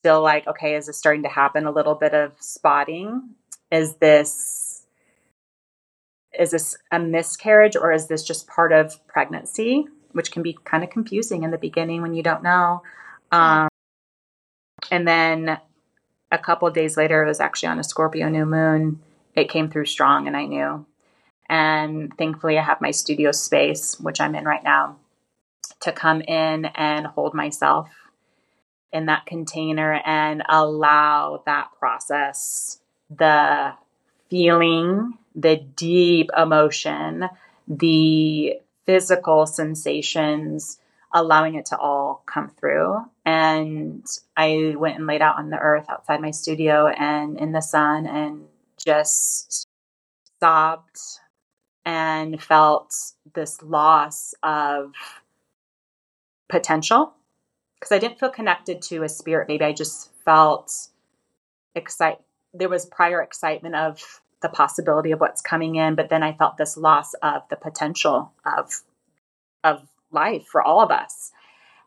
still 0.00 0.22
like, 0.22 0.46
okay, 0.46 0.76
is 0.76 0.86
this 0.86 0.98
starting 0.98 1.22
to 1.22 1.28
happen? 1.28 1.66
A 1.66 1.70
little 1.70 1.94
bit 1.94 2.14
of 2.14 2.32
spotting. 2.40 3.34
Is 3.70 3.96
this 3.96 4.63
is 6.38 6.50
this 6.50 6.76
a 6.90 6.98
miscarriage 6.98 7.76
or 7.76 7.92
is 7.92 8.08
this 8.08 8.22
just 8.22 8.46
part 8.46 8.72
of 8.72 9.04
pregnancy? 9.06 9.86
Which 10.12 10.30
can 10.30 10.42
be 10.42 10.58
kind 10.64 10.84
of 10.84 10.90
confusing 10.90 11.42
in 11.42 11.50
the 11.50 11.58
beginning 11.58 12.02
when 12.02 12.14
you 12.14 12.22
don't 12.22 12.42
know. 12.42 12.82
Um, 13.32 13.68
and 14.90 15.06
then 15.06 15.58
a 16.30 16.38
couple 16.38 16.68
days 16.70 16.96
later, 16.96 17.24
it 17.24 17.28
was 17.28 17.40
actually 17.40 17.68
on 17.68 17.78
a 17.78 17.84
Scorpio 17.84 18.28
new 18.28 18.46
moon. 18.46 19.00
It 19.34 19.48
came 19.48 19.70
through 19.70 19.86
strong, 19.86 20.26
and 20.26 20.36
I 20.36 20.46
knew. 20.46 20.86
And 21.48 22.16
thankfully, 22.16 22.58
I 22.58 22.62
have 22.62 22.80
my 22.80 22.90
studio 22.90 23.32
space, 23.32 23.98
which 24.00 24.20
I'm 24.20 24.34
in 24.34 24.44
right 24.44 24.62
now, 24.62 24.96
to 25.80 25.92
come 25.92 26.20
in 26.22 26.66
and 26.66 27.06
hold 27.06 27.34
myself 27.34 27.88
in 28.92 29.06
that 29.06 29.26
container 29.26 30.00
and 30.06 30.42
allow 30.48 31.42
that 31.46 31.68
process, 31.78 32.78
the 33.10 33.74
feeling, 34.30 35.18
the 35.34 35.56
deep 35.56 36.30
emotion, 36.36 37.28
the 37.66 38.60
physical 38.86 39.46
sensations, 39.46 40.78
allowing 41.12 41.54
it 41.54 41.66
to 41.66 41.78
all 41.78 42.22
come 42.26 42.50
through. 42.50 42.98
And 43.24 44.04
I 44.36 44.74
went 44.76 44.98
and 44.98 45.06
laid 45.06 45.22
out 45.22 45.38
on 45.38 45.50
the 45.50 45.58
earth 45.58 45.86
outside 45.88 46.20
my 46.20 46.30
studio 46.32 46.88
and 46.88 47.38
in 47.38 47.52
the 47.52 47.62
sun 47.62 48.06
and 48.06 48.44
just 48.84 49.66
sobbed 50.40 50.98
and 51.84 52.42
felt 52.42 52.94
this 53.34 53.62
loss 53.62 54.34
of 54.42 54.92
potential 56.48 57.14
because 57.78 57.92
I 57.92 57.98
didn't 57.98 58.18
feel 58.18 58.30
connected 58.30 58.80
to 58.82 59.02
a 59.02 59.08
spirit 59.08 59.48
baby. 59.48 59.64
I 59.64 59.72
just 59.72 60.10
felt 60.24 60.88
excite. 61.74 62.18
There 62.52 62.68
was 62.68 62.86
prior 62.86 63.20
excitement 63.20 63.74
of 63.74 64.22
the 64.44 64.48
possibility 64.50 65.10
of 65.10 65.20
what's 65.20 65.40
coming 65.40 65.76
in, 65.76 65.94
but 65.94 66.10
then 66.10 66.22
I 66.22 66.34
felt 66.34 66.58
this 66.58 66.76
loss 66.76 67.14
of 67.14 67.48
the 67.48 67.56
potential 67.56 68.30
of 68.44 68.82
of 69.64 69.88
life 70.12 70.46
for 70.46 70.62
all 70.62 70.82
of 70.82 70.90
us. 70.90 71.32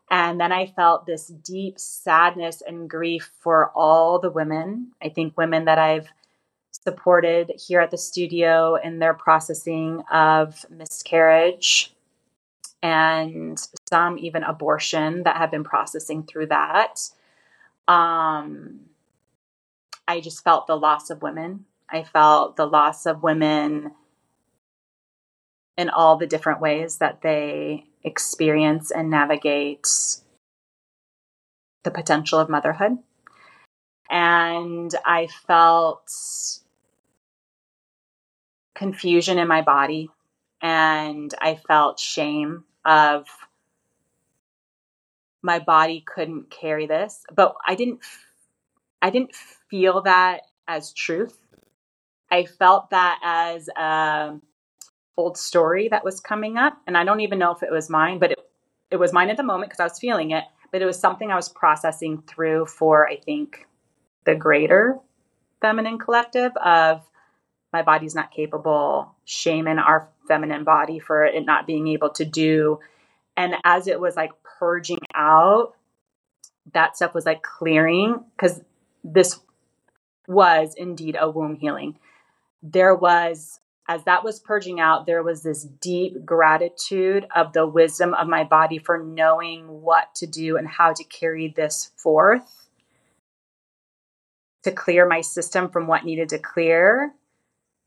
And 0.10 0.42
then 0.42 0.52
I 0.52 0.66
felt 0.66 1.06
this 1.06 1.28
deep 1.28 1.78
sadness 1.78 2.64
and 2.66 2.90
grief 2.90 3.32
for 3.40 3.72
all 3.76 4.18
the 4.18 4.32
women. 4.32 4.94
I 5.04 5.10
think 5.10 5.38
women 5.38 5.66
that 5.66 5.78
I've 5.78 6.08
supported 6.72 7.52
here 7.68 7.80
at 7.80 7.92
the 7.92 7.98
studio 7.98 8.76
in 8.76 8.98
their 8.98 9.14
processing 9.14 10.02
of 10.12 10.66
miscarriage 10.72 11.94
and 12.82 13.60
some 13.88 14.18
even 14.18 14.44
abortion 14.44 15.24
that 15.24 15.38
have 15.38 15.52
been 15.52 15.64
processing 15.64 16.24
through 16.24 16.48
that. 16.48 17.02
Um, 17.88 18.80
I 20.08 20.22
just 20.22 20.44
felt 20.44 20.66
the 20.66 20.76
loss 20.76 21.12
of 21.12 21.22
women. 21.22 21.66
I 21.90 22.04
felt 22.04 22.56
the 22.58 22.66
loss 22.66 23.06
of 23.06 23.24
women 23.24 23.92
in 25.78 25.90
all 25.90 26.18
the 26.18 26.28
different 26.28 26.60
ways 26.60 26.98
that 26.98 27.22
they 27.22 27.86
experience 28.04 28.92
and 28.92 29.10
navigate 29.10 29.88
the 31.84 31.92
potential 31.92 32.40
of 32.40 32.50
motherhood. 32.50 32.98
And 34.10 34.94
I 35.06 35.28
felt 35.28 36.12
confusion 38.76 39.38
in 39.38 39.48
my 39.48 39.62
body 39.62 40.10
and 40.62 41.34
I 41.42 41.56
felt 41.56 42.00
shame 42.00 42.64
of 42.86 43.26
my 45.42 45.60
body 45.60 46.04
couldn't 46.06 46.50
carry 46.52 46.86
this 46.86 47.24
but 47.34 47.56
I 47.66 47.74
didn't 47.74 48.02
I 49.02 49.10
didn't 49.10 49.34
feel 49.36 50.02
that 50.04 50.42
as 50.68 50.94
truth 50.94 51.40
I 52.32 52.46
felt 52.46 52.90
that 52.92 53.20
as 53.24 53.70
a 53.70 54.40
old 55.18 55.38
story 55.38 55.88
that 55.90 56.06
was 56.06 56.20
coming 56.20 56.58
up 56.58 56.80
and 56.86 56.98
I 56.98 57.04
don't 57.04 57.22
even 57.22 57.40
know 57.40 57.52
if 57.52 57.64
it 57.64 57.72
was 57.72 57.90
mine 57.90 58.20
but 58.20 58.32
it, 58.32 58.40
it 58.92 58.98
was 58.98 59.12
mine 59.12 59.30
at 59.30 59.38
the 59.38 59.44
moment 59.44 59.70
because 59.72 59.80
I 59.80 59.86
was 59.86 59.98
feeling 59.98 60.30
it 60.32 60.44
but 60.72 60.82
it 60.84 60.86
was 60.86 61.00
something 61.00 61.32
I 61.32 61.36
was 61.36 61.50
processing 61.50 62.22
through 62.28 62.68
for 62.68 63.08
I 63.08 63.18
think 63.18 63.66
the 64.26 64.36
greater 64.36 65.00
feminine 65.60 65.98
collective 65.98 66.56
of 66.58 67.02
my 67.74 67.82
body's 67.82 68.16
not 68.16 68.32
capable, 68.32 69.16
shame 69.26 69.68
in 69.68 69.80
our 69.80 70.10
feminine 70.28 70.64
body 70.64 71.00
for 71.00 71.26
it 71.26 71.46
not 71.46 71.68
being 71.68 71.88
able 71.88 72.10
to 72.12 72.26
do. 72.26 72.80
And 73.36 73.56
as 73.64 73.88
it 73.88 74.00
was 74.00 74.16
like 74.16 74.32
purging 74.44 75.00
out, 75.14 75.74
that 76.74 76.96
stuff 76.96 77.14
was 77.14 77.26
like 77.26 77.44
clearing 77.44 78.24
because 78.36 78.62
this 79.04 79.40
was 80.28 80.74
indeed 80.76 81.18
a 81.20 81.30
womb 81.30 81.56
healing. 81.56 81.98
There 82.62 82.96
was, 82.96 83.60
as 83.88 84.04
that 84.06 84.24
was 84.24 84.40
purging 84.40 84.80
out, 84.80 85.06
there 85.06 85.24
was 85.24 85.44
this 85.44 85.64
deep 85.64 86.26
gratitude 86.26 87.28
of 87.36 87.54
the 87.54 87.68
wisdom 87.68 88.14
of 88.14 88.28
my 88.28 88.44
body 88.44 88.80
for 88.80 89.04
knowing 89.04 89.68
what 89.68 90.14
to 90.16 90.28
do 90.28 90.58
and 90.58 90.68
how 90.68 90.94
to 90.94 91.04
carry 91.04 91.54
this 91.56 91.92
forth 91.96 92.68
to 94.64 94.72
clear 94.72 95.08
my 95.08 95.22
system 95.22 95.70
from 95.70 95.88
what 95.88 96.04
needed 96.04 96.30
to 96.30 96.40
clear. 96.40 97.14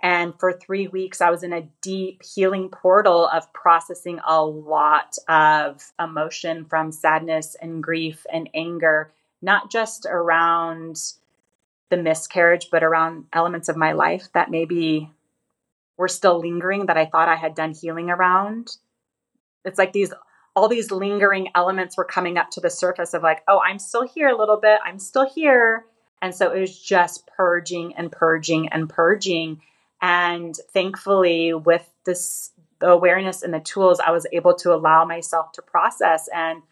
And 0.03 0.33
for 0.41 0.53
three 0.53 0.89
weeks, 0.89 1.21
I 1.21 1.29
was 1.31 1.43
in 1.43 1.53
a 1.53 1.69
deep 1.83 2.23
healing 2.23 2.71
portal 2.71 3.29
of 3.29 3.53
processing 3.53 4.19
a 4.27 4.43
lot 4.43 5.17
of 5.29 5.93
emotion 6.01 6.65
from 6.65 6.91
sadness 6.91 7.55
and 7.61 7.83
grief 7.83 8.25
and 8.33 8.49
anger, 8.55 9.13
not 9.43 9.71
just 9.71 10.07
around 10.09 10.97
the 11.91 11.97
miscarriage, 11.97 12.69
but 12.71 12.83
around 12.83 13.27
elements 13.33 13.69
of 13.69 13.77
my 13.77 13.93
life 13.93 14.29
that 14.33 14.51
maybe 14.51 15.11
were 15.97 16.09
still 16.09 16.41
lingering 16.41 16.87
that 16.87 16.97
I 16.97 17.07
thought 17.07 17.29
I 17.29 17.37
had 17.37 17.55
done 17.55 17.73
healing 17.73 18.09
around. 18.09 18.77
It's 19.65 19.79
like 19.79 19.93
these 19.93 20.13
all 20.57 20.69
these 20.69 20.91
lingering 20.91 21.49
elements 21.55 21.97
were 21.97 22.05
coming 22.05 22.37
up 22.37 22.51
to 22.51 22.61
the 22.61 22.71
surface 22.71 23.15
of 23.15 23.23
like, 23.23 23.43
oh, 23.47 23.61
I'm 23.61 23.79
still 23.79 24.07
here 24.07 24.29
a 24.29 24.37
little 24.37 24.57
bit. 24.57 24.81
I'm 24.85 24.99
still 24.99 25.29
here. 25.29 25.85
And 26.23 26.35
so 26.35 26.53
it 26.53 26.61
was 26.61 26.77
just 26.77 27.27
purging 27.37 27.95
and 27.97 28.11
purging 28.11 28.69
and 28.69 28.89
purging. 28.89 29.61
And 30.03 30.55
thankfully, 30.73 31.55
with 31.55 31.89
this 32.05 32.53
the 32.81 32.89
awareness 32.89 33.43
and 33.43 33.53
the 33.53 33.61
tools, 33.61 34.01
I 34.01 34.11
was 34.11 34.27
able 34.33 34.55
to 34.57 34.73
allow 34.73 35.05
myself 35.05 35.53
to 35.53 35.63
process. 35.63 36.29
And 36.35 36.63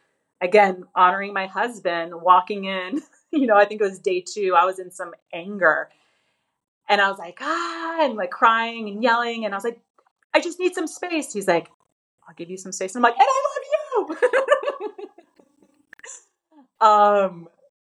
again, 0.41 0.85
honoring 0.95 1.35
my 1.35 1.47
husband, 1.47 2.13
walking 2.15 2.65
in, 2.65 3.03
you 3.33 3.47
know, 3.47 3.57
I 3.57 3.65
think 3.65 3.81
it 3.81 3.85
was 3.85 3.99
day 3.99 4.21
two, 4.27 4.55
I 4.59 4.65
was 4.65 4.79
in 4.79 4.91
some 4.91 5.15
anger. 5.33 5.89
And 6.89 7.01
I 7.01 7.11
was 7.11 7.19
like, 7.19 7.39
ah, 7.43 7.99
and 8.01 8.15
like 8.15 8.31
crying 8.31 8.89
and 8.89 9.03
yelling. 9.03 9.45
And 9.45 9.53
I 9.53 9.57
was 9.57 9.65
like, 9.65 9.81
I 10.35 10.41
just 10.41 10.59
need 10.59 10.75
some 10.75 10.87
space. 10.87 11.33
He's 11.33 11.47
like, 11.47 11.69
I'll 12.27 12.35
give 12.35 12.51
you 12.51 12.57
some 12.57 12.73
space. 12.73 12.95
And 12.95 13.05
I'm 13.05 13.11
like, 13.11 13.19
and 13.19 13.29
I 13.29 14.07
love 14.07 14.19
you. 14.41 15.07
um, 16.87 17.49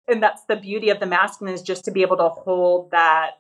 and 0.08 0.22
that's 0.22 0.44
the 0.46 0.56
beauty 0.56 0.90
of 0.90 1.00
the 1.00 1.06
masculine 1.06 1.54
is 1.54 1.62
just 1.62 1.86
to 1.86 1.92
be 1.92 2.02
able 2.02 2.18
to 2.18 2.30
hold 2.30 2.92
that 2.92 3.40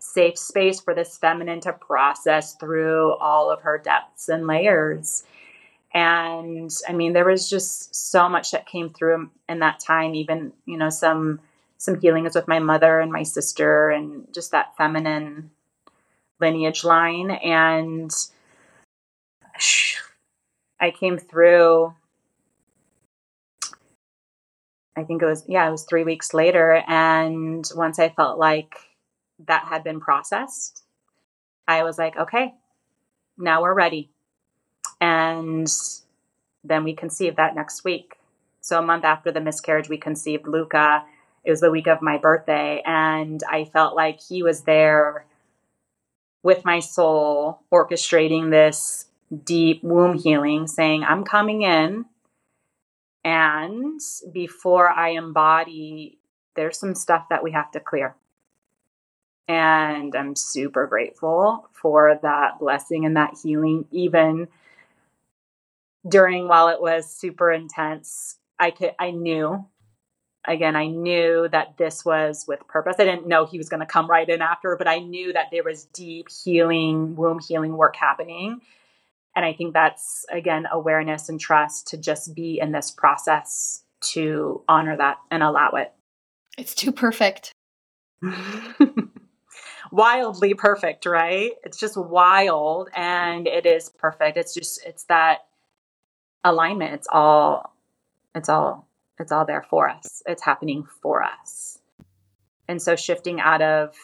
safe 0.00 0.36
space 0.36 0.80
for 0.80 0.94
this 0.94 1.16
feminine 1.16 1.60
to 1.60 1.72
process 1.72 2.54
through 2.56 3.14
all 3.14 3.50
of 3.50 3.60
her 3.62 3.78
depths 3.78 4.28
and 4.28 4.46
layers. 4.46 5.24
And 5.94 6.70
I 6.88 6.92
mean, 6.92 7.12
there 7.12 7.24
was 7.24 7.48
just 7.48 7.94
so 7.94 8.28
much 8.28 8.50
that 8.50 8.66
came 8.66 8.90
through 8.90 9.30
in 9.48 9.60
that 9.60 9.78
time, 9.78 10.14
even, 10.16 10.52
you 10.66 10.76
know, 10.76 10.90
some 10.90 11.40
some 11.78 12.00
healings 12.00 12.34
with 12.34 12.48
my 12.48 12.58
mother 12.58 12.98
and 13.00 13.12
my 13.12 13.22
sister 13.22 13.90
and 13.90 14.26
just 14.34 14.50
that 14.52 14.76
feminine 14.76 15.50
lineage 16.40 16.82
line. 16.84 17.30
And 17.30 18.10
I 20.80 20.90
came 20.90 21.18
through 21.18 21.94
I 24.96 25.02
think 25.04 25.22
it 25.22 25.26
was 25.26 25.44
yeah, 25.48 25.66
it 25.68 25.70
was 25.70 25.84
3 25.84 26.04
weeks 26.04 26.34
later 26.34 26.82
and 26.88 27.68
once 27.74 27.98
I 27.98 28.08
felt 28.08 28.38
like 28.38 28.74
that 29.46 29.64
had 29.64 29.84
been 29.84 30.00
processed, 30.00 30.82
I 31.68 31.82
was 31.84 31.98
like, 31.98 32.16
okay, 32.16 32.54
now 33.38 33.62
we're 33.62 33.74
ready. 33.74 34.13
And 35.04 35.68
then 36.64 36.82
we 36.82 36.94
conceived 36.94 37.36
that 37.36 37.54
next 37.54 37.84
week. 37.84 38.14
So 38.62 38.78
a 38.78 38.82
month 38.82 39.04
after 39.04 39.30
the 39.30 39.42
miscarriage, 39.42 39.90
we 39.90 39.98
conceived 39.98 40.48
Luca. 40.48 41.04
It 41.44 41.50
was 41.50 41.60
the 41.60 41.70
week 41.70 41.86
of 41.86 42.00
my 42.00 42.16
birthday. 42.16 42.82
And 42.86 43.42
I 43.46 43.66
felt 43.66 43.94
like 43.94 44.18
he 44.18 44.42
was 44.42 44.62
there 44.62 45.26
with 46.42 46.64
my 46.64 46.80
soul, 46.80 47.60
orchestrating 47.70 48.50
this 48.50 49.04
deep 49.44 49.84
womb 49.84 50.16
healing, 50.18 50.66
saying, 50.66 51.04
I'm 51.04 51.24
coming 51.24 51.60
in. 51.60 52.06
And 53.22 54.00
before 54.32 54.88
I 54.88 55.10
embody, 55.10 56.16
there's 56.56 56.78
some 56.78 56.94
stuff 56.94 57.28
that 57.28 57.44
we 57.44 57.52
have 57.52 57.70
to 57.72 57.80
clear. 57.80 58.16
And 59.48 60.16
I'm 60.16 60.34
super 60.34 60.86
grateful 60.86 61.68
for 61.72 62.18
that 62.22 62.58
blessing 62.58 63.04
and 63.04 63.18
that 63.18 63.34
healing, 63.42 63.84
even 63.90 64.48
during 66.08 66.48
while 66.48 66.68
it 66.68 66.80
was 66.80 67.10
super 67.10 67.50
intense. 67.50 68.36
I 68.58 68.70
could, 68.70 68.92
I 68.98 69.10
knew, 69.10 69.66
again, 70.46 70.76
I 70.76 70.86
knew 70.86 71.48
that 71.50 71.76
this 71.76 72.04
was 72.04 72.44
with 72.46 72.66
purpose. 72.68 72.96
I 72.98 73.04
didn't 73.04 73.26
know 73.26 73.46
he 73.46 73.58
was 73.58 73.68
going 73.68 73.80
to 73.80 73.86
come 73.86 74.08
right 74.08 74.28
in 74.28 74.42
after, 74.42 74.76
but 74.76 74.88
I 74.88 74.98
knew 74.98 75.32
that 75.32 75.46
there 75.50 75.64
was 75.64 75.86
deep 75.86 76.28
healing, 76.44 77.16
womb 77.16 77.40
healing 77.40 77.76
work 77.76 77.96
happening. 77.96 78.60
And 79.36 79.44
I 79.44 79.52
think 79.52 79.74
that's, 79.74 80.24
again, 80.30 80.66
awareness 80.70 81.28
and 81.28 81.40
trust 81.40 81.88
to 81.88 81.96
just 81.96 82.34
be 82.34 82.60
in 82.60 82.72
this 82.72 82.90
process 82.90 83.82
to 84.12 84.62
honor 84.68 84.96
that 84.96 85.18
and 85.30 85.42
allow 85.42 85.70
it. 85.70 85.92
It's 86.56 86.74
too 86.74 86.92
perfect. 86.92 87.52
Wildly 89.90 90.54
perfect, 90.54 91.06
right? 91.06 91.52
It's 91.64 91.78
just 91.78 91.96
wild 91.96 92.90
and 92.94 93.46
it 93.46 93.66
is 93.66 93.88
perfect. 93.88 94.36
It's 94.36 94.54
just, 94.54 94.84
it's 94.84 95.04
that 95.04 95.46
alignment. 96.44 96.94
It's 96.94 97.08
all, 97.10 97.74
it's 98.34 98.48
all, 98.48 98.86
it's 99.18 99.32
all 99.32 99.46
there 99.46 99.66
for 99.68 99.88
us. 99.88 100.22
It's 100.26 100.42
happening 100.42 100.86
for 101.02 101.22
us. 101.22 101.78
And 102.68 102.80
so 102.80 102.96
shifting 102.96 103.40
out 103.40 103.62
of 103.62 103.94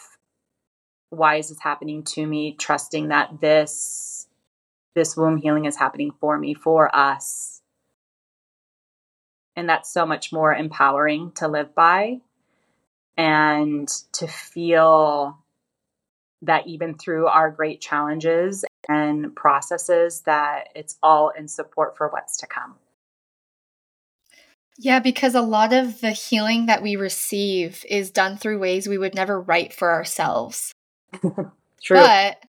why 1.10 1.36
is 1.36 1.48
this 1.48 1.60
happening 1.60 2.04
to 2.04 2.26
me, 2.26 2.54
trusting 2.58 3.08
that 3.08 3.40
this, 3.40 4.26
this 4.94 5.16
womb 5.16 5.36
healing 5.36 5.64
is 5.64 5.76
happening 5.76 6.12
for 6.20 6.38
me, 6.38 6.54
for 6.54 6.94
us. 6.94 7.62
And 9.56 9.68
that's 9.68 9.92
so 9.92 10.06
much 10.06 10.32
more 10.32 10.54
empowering 10.54 11.32
to 11.32 11.48
live 11.48 11.74
by 11.74 12.20
and 13.16 13.88
to 14.12 14.26
feel 14.26 15.38
that 16.42 16.66
even 16.66 16.94
through 16.96 17.26
our 17.26 17.50
great 17.50 17.80
challenges 17.80 18.64
and 18.88 19.34
processes 19.34 20.22
that 20.22 20.68
it's 20.74 20.96
all 21.02 21.30
in 21.30 21.48
support 21.48 21.96
for 21.96 22.08
what's 22.08 22.38
to 22.38 22.46
come. 22.46 22.76
Yeah, 24.78 25.00
because 25.00 25.34
a 25.34 25.42
lot 25.42 25.72
of 25.72 26.00
the 26.00 26.12
healing 26.12 26.66
that 26.66 26.82
we 26.82 26.96
receive 26.96 27.84
is 27.88 28.10
done 28.10 28.38
through 28.38 28.58
ways 28.58 28.88
we 28.88 28.96
would 28.96 29.14
never 29.14 29.40
write 29.40 29.74
for 29.74 29.90
ourselves. 29.90 30.72
True. 31.22 31.96
But 31.96 32.42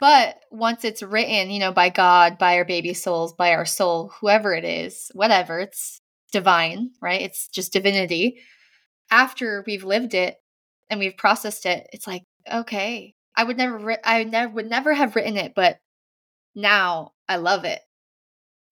but 0.00 0.40
once 0.50 0.84
it's 0.84 1.02
written, 1.02 1.50
you 1.50 1.60
know, 1.60 1.72
by 1.72 1.90
God, 1.90 2.38
by 2.38 2.56
our 2.56 2.64
baby 2.64 2.94
souls, 2.94 3.34
by 3.34 3.52
our 3.52 3.66
soul, 3.66 4.12
whoever 4.20 4.54
it 4.54 4.64
is, 4.64 5.10
whatever, 5.14 5.60
it's 5.60 6.00
divine, 6.32 6.90
right? 7.00 7.20
It's 7.20 7.48
just 7.48 7.72
divinity 7.72 8.38
after 9.10 9.64
we've 9.66 9.84
lived 9.84 10.14
it 10.14 10.36
and 10.90 11.00
we've 11.00 11.16
processed 11.16 11.66
it, 11.66 11.86
it's 11.92 12.06
like, 12.06 12.22
okay, 12.52 13.14
I 13.38 13.44
would 13.44 13.56
never, 13.56 13.78
ri- 13.78 14.04
I 14.04 14.24
never 14.24 14.52
would 14.52 14.68
never 14.68 14.92
have 14.92 15.14
written 15.14 15.36
it, 15.36 15.52
but 15.54 15.78
now 16.56 17.12
I 17.28 17.36
love 17.36 17.64
it. 17.64 17.80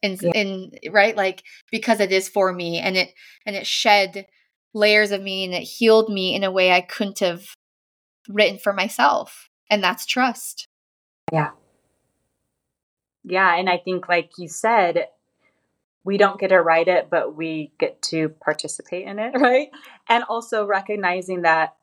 And, 0.03 0.21
yeah. 0.21 0.33
and 0.35 0.79
right, 0.91 1.17
like 1.17 1.45
because 1.71 2.01
it 2.01 2.11
is 2.11 2.29
for 2.29 2.53
me, 2.53 2.79
and 2.79 2.97
it 2.97 3.15
and 3.47 3.57
it 3.57 3.67
shed 3.67 4.27
layers 4.75 5.13
of 5.13 5.23
me, 5.23 5.45
and 5.45 5.55
it 5.55 5.63
healed 5.63 6.13
me 6.13 6.35
in 6.35 6.45
a 6.45 6.51
way 6.51 6.73
I 6.73 6.81
couldn't 6.81 7.21
have 7.21 7.47
written 8.29 8.59
for 8.59 8.73
myself, 8.73 9.49
and 9.71 9.83
that's 9.83 10.05
trust. 10.05 10.69
Yeah, 11.33 11.53
yeah, 13.25 13.57
and 13.57 13.69
I 13.69 13.79
think, 13.79 14.09
like 14.09 14.33
you 14.39 14.49
said, 14.49 15.09
we 16.05 16.17
don't 16.17 16.39
get 16.39 16.49
to 16.49 16.63
write 16.63 16.87
it, 16.87 17.09
but 17.11 17.35
we 17.35 17.73
get 17.79 18.01
to 18.03 18.29
participate 18.29 19.07
in 19.07 19.19
it, 19.19 19.35
right? 19.41 19.69
And 20.09 20.25
also 20.25 20.65
recognizing 20.65 21.43
that 21.43 21.75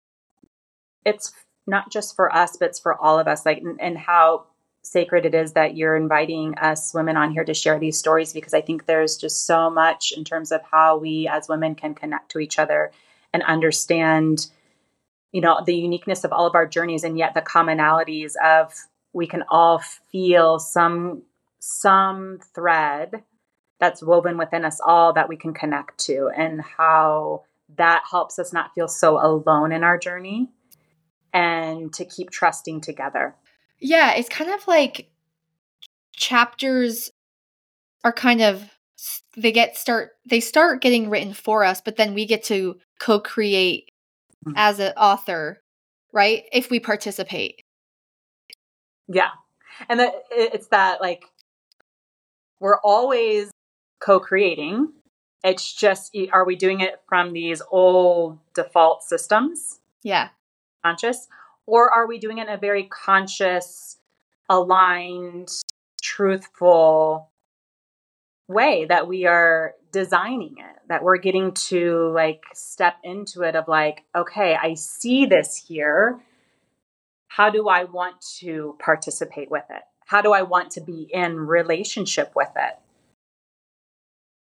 it's 1.05 1.33
not 1.65 1.91
just 1.91 2.15
for 2.15 2.33
us, 2.33 2.57
but 2.57 2.69
it's 2.69 2.79
for 2.79 2.95
all 2.95 3.19
of 3.19 3.27
us, 3.27 3.45
like, 3.45 3.59
and, 3.59 3.79
and 3.79 3.97
how 3.97 4.45
sacred 4.83 5.25
it 5.25 5.33
is 5.33 5.53
that 5.53 5.77
you're 5.77 5.95
inviting 5.95 6.55
us 6.55 6.93
women 6.93 7.15
on 7.15 7.31
here 7.31 7.45
to 7.45 7.53
share 7.53 7.79
these 7.79 7.97
stories 7.97 8.33
because 8.33 8.53
I 8.53 8.61
think 8.61 8.85
there's 8.85 9.15
just 9.15 9.45
so 9.45 9.69
much 9.69 10.11
in 10.15 10.25
terms 10.25 10.51
of 10.51 10.61
how 10.69 10.97
we 10.97 11.27
as 11.31 11.47
women 11.47 11.73
can 11.73 11.95
connect 11.95 12.31
to 12.31 12.39
each 12.39 12.59
other 12.59 12.91
and 13.33 13.41
understand, 13.43 14.47
you 15.31 15.39
know, 15.39 15.61
the 15.65 15.75
uniqueness 15.75 16.25
of 16.25 16.33
all 16.33 16.45
of 16.45 16.55
our 16.55 16.67
journeys 16.67 17.05
and 17.05 17.17
yet 17.17 17.33
the 17.33 17.41
commonalities 17.41 18.33
of 18.43 18.73
we 19.13 19.25
can 19.25 19.43
all 19.49 19.81
feel 20.11 20.59
some 20.59 21.23
some 21.59 22.39
thread 22.53 23.23
that's 23.79 24.03
woven 24.03 24.37
within 24.37 24.65
us 24.65 24.81
all 24.85 25.13
that 25.13 25.29
we 25.29 25.37
can 25.37 25.53
connect 25.53 25.97
to 25.97 26.29
and 26.35 26.61
how 26.61 27.43
that 27.77 28.03
helps 28.09 28.37
us 28.37 28.51
not 28.51 28.73
feel 28.75 28.87
so 28.87 29.17
alone 29.17 29.71
in 29.71 29.81
our 29.81 29.97
journey 29.97 30.49
and 31.33 31.93
to 31.93 32.05
keep 32.05 32.29
trusting 32.29 32.81
together. 32.81 33.35
Yeah, 33.79 34.13
it's 34.13 34.29
kind 34.29 34.51
of 34.51 34.67
like 34.67 35.09
chapters 36.15 37.11
are 38.03 38.13
kind 38.13 38.41
of 38.41 38.69
they 39.35 39.51
get 39.51 39.75
start 39.75 40.11
they 40.25 40.39
start 40.39 40.81
getting 40.81 41.09
written 41.09 41.33
for 41.33 41.63
us, 41.63 41.81
but 41.81 41.97
then 41.97 42.13
we 42.13 42.25
get 42.25 42.43
to 42.43 42.77
co-create 42.99 43.91
mm-hmm. 44.45 44.53
as 44.55 44.79
an 44.79 44.93
author, 44.95 45.61
right? 46.11 46.43
If 46.51 46.69
we 46.69 46.79
participate. 46.79 47.63
Yeah. 49.07 49.31
And 49.89 49.99
that 49.99 50.13
it's 50.31 50.67
that 50.67 51.01
like 51.01 51.25
we're 52.59 52.79
always 52.79 53.51
co-creating. 53.99 54.93
It's 55.43 55.73
just 55.73 56.15
are 56.31 56.45
we 56.45 56.55
doing 56.55 56.79
it 56.79 57.01
from 57.07 57.33
these 57.33 57.61
old 57.71 58.39
default 58.53 59.03
systems? 59.03 59.79
Yeah. 60.03 60.29
Conscious 60.83 61.27
or 61.65 61.89
are 61.89 62.07
we 62.07 62.19
doing 62.19 62.39
it 62.39 62.47
in 62.47 62.53
a 62.53 62.57
very 62.57 62.83
conscious, 62.83 63.97
aligned, 64.49 65.49
truthful 66.01 67.29
way 68.47 68.85
that 68.85 69.07
we 69.07 69.25
are 69.25 69.73
designing 69.91 70.55
it 70.57 70.81
that 70.89 71.01
we're 71.03 71.17
getting 71.17 71.53
to 71.53 72.11
like 72.13 72.43
step 72.53 72.95
into 73.03 73.41
it 73.43 73.55
of 73.55 73.67
like 73.67 74.03
okay 74.15 74.57
i 74.61 74.73
see 74.73 75.25
this 75.25 75.55
here. 75.55 76.19
How 77.27 77.49
do 77.49 77.69
i 77.69 77.85
want 77.85 78.19
to 78.39 78.75
participate 78.79 79.49
with 79.49 79.63
it? 79.69 79.81
How 80.05 80.21
do 80.21 80.33
i 80.33 80.41
want 80.41 80.71
to 80.71 80.81
be 80.81 81.07
in 81.11 81.39
relationship 81.39 82.33
with 82.35 82.49
it? 82.55 82.77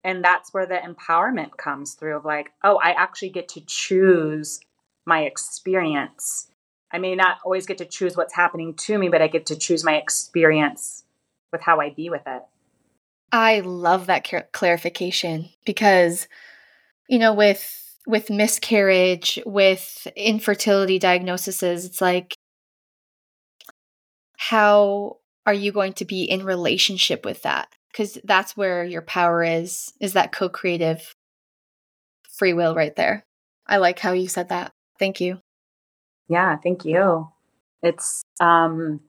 And 0.02 0.22
that's 0.22 0.52
where 0.52 0.66
the 0.66 0.76
empowerment 0.76 1.56
comes 1.56 1.94
through 1.94 2.16
of 2.16 2.24
like 2.24 2.52
oh 2.64 2.80
i 2.82 2.90
actually 2.90 3.30
get 3.30 3.48
to 3.50 3.60
choose 3.60 4.60
my 5.06 5.22
experience. 5.22 6.48
I 6.92 6.98
may 6.98 7.14
not 7.14 7.38
always 7.44 7.66
get 7.66 7.78
to 7.78 7.84
choose 7.84 8.16
what's 8.16 8.34
happening 8.34 8.74
to 8.74 8.98
me 8.98 9.08
but 9.08 9.22
i 9.22 9.28
get 9.28 9.46
to 9.46 9.56
choose 9.56 9.84
my 9.84 9.96
experience 9.96 11.04
with 11.52 11.60
how 11.62 11.80
i 11.80 11.90
be 11.90 12.10
with 12.10 12.22
it. 12.26 12.42
I 13.32 13.60
love 13.60 14.06
that 14.06 14.52
clarification 14.52 15.48
because 15.64 16.28
you 17.08 17.18
know 17.18 17.34
with 17.34 17.82
with 18.06 18.30
miscarriage 18.30 19.40
with 19.44 20.06
infertility 20.16 20.98
diagnoses 20.98 21.62
it's 21.62 22.00
like 22.00 22.36
how 24.36 25.18
are 25.46 25.54
you 25.54 25.72
going 25.72 25.92
to 25.94 26.04
be 26.04 26.24
in 26.24 26.44
relationship 26.44 27.24
with 27.24 27.42
that? 27.42 27.68
Because 27.90 28.18
that's 28.24 28.56
where 28.56 28.84
your 28.84 29.02
power 29.02 29.42
is 29.42 29.92
is 30.00 30.12
that 30.12 30.32
co-creative 30.32 31.14
free 32.28 32.52
will 32.52 32.74
right 32.74 32.94
there. 32.96 33.24
I 33.66 33.78
like 33.78 33.98
how 33.98 34.12
you 34.12 34.28
said 34.28 34.50
that 34.50 34.72
thank 34.98 35.20
you. 35.20 35.38
Yeah 36.28 36.56
thank 36.56 36.84
you. 36.84 37.28
It's 37.82 38.22
um 38.40 39.00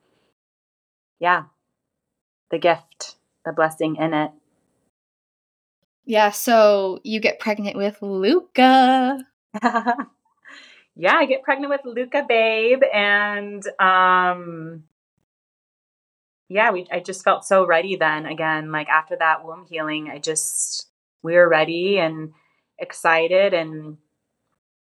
yeah. 1.19 1.43
The 2.51 2.59
gift 2.59 3.15
the 3.45 3.53
blessing 3.53 3.95
in 3.97 4.13
it. 4.13 4.31
Yeah 6.05 6.31
so 6.31 6.99
you 7.03 7.19
get 7.19 7.39
pregnant 7.39 7.75
with 7.75 8.01
luca. 8.01 9.19
Yeah 10.99 11.13
i 11.13 11.27
get 11.27 11.43
pregnant 11.43 11.69
with 11.69 11.81
luca 11.85 12.25
babe 12.27 12.81
and 12.91 13.61
um 13.79 14.83
yeah, 16.49 16.71
we 16.71 16.87
I 16.91 16.99
just 16.99 17.23
felt 17.23 17.45
so 17.45 17.65
ready 17.65 17.95
then 17.97 18.25
again, 18.25 18.71
like 18.71 18.87
after 18.87 19.17
that 19.17 19.43
womb 19.45 19.65
healing, 19.69 20.09
I 20.09 20.19
just 20.19 20.87
we 21.23 21.33
were 21.35 21.47
ready 21.47 21.97
and 21.99 22.33
excited 22.79 23.53
and 23.53 23.97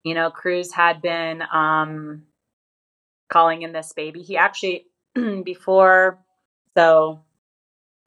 you 0.03 0.13
know, 0.13 0.29
Cruz 0.31 0.71
had 0.73 1.01
been 1.01 1.43
um 1.51 2.23
calling 3.29 3.63
in 3.63 3.71
this 3.71 3.93
baby. 3.93 4.21
He 4.21 4.37
actually 4.37 4.87
before 5.43 6.19
So 6.75 7.21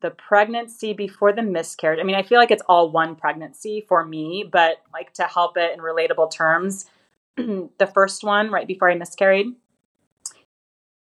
the 0.03 0.11
pregnancy 0.11 0.92
before 0.92 1.32
the 1.32 1.42
miscarriage. 1.42 1.99
I 2.01 2.05
mean, 2.05 2.16
I 2.16 2.22
feel 2.22 2.38
like 2.38 2.51
it's 2.51 2.62
all 2.68 2.90
one 2.90 3.16
pregnancy 3.16 3.84
for 3.88 4.05
me, 4.05 4.49
but 4.51 4.76
like 4.92 5.12
to 5.14 5.24
help 5.24 5.57
it 5.57 5.72
in 5.72 5.80
relatable 5.80 6.30
terms, 6.30 6.86
the 7.36 7.90
first 7.94 8.22
one 8.22 8.51
right 8.51 8.66
before 8.66 8.90
I 8.90 8.94
miscarried, 8.94 9.55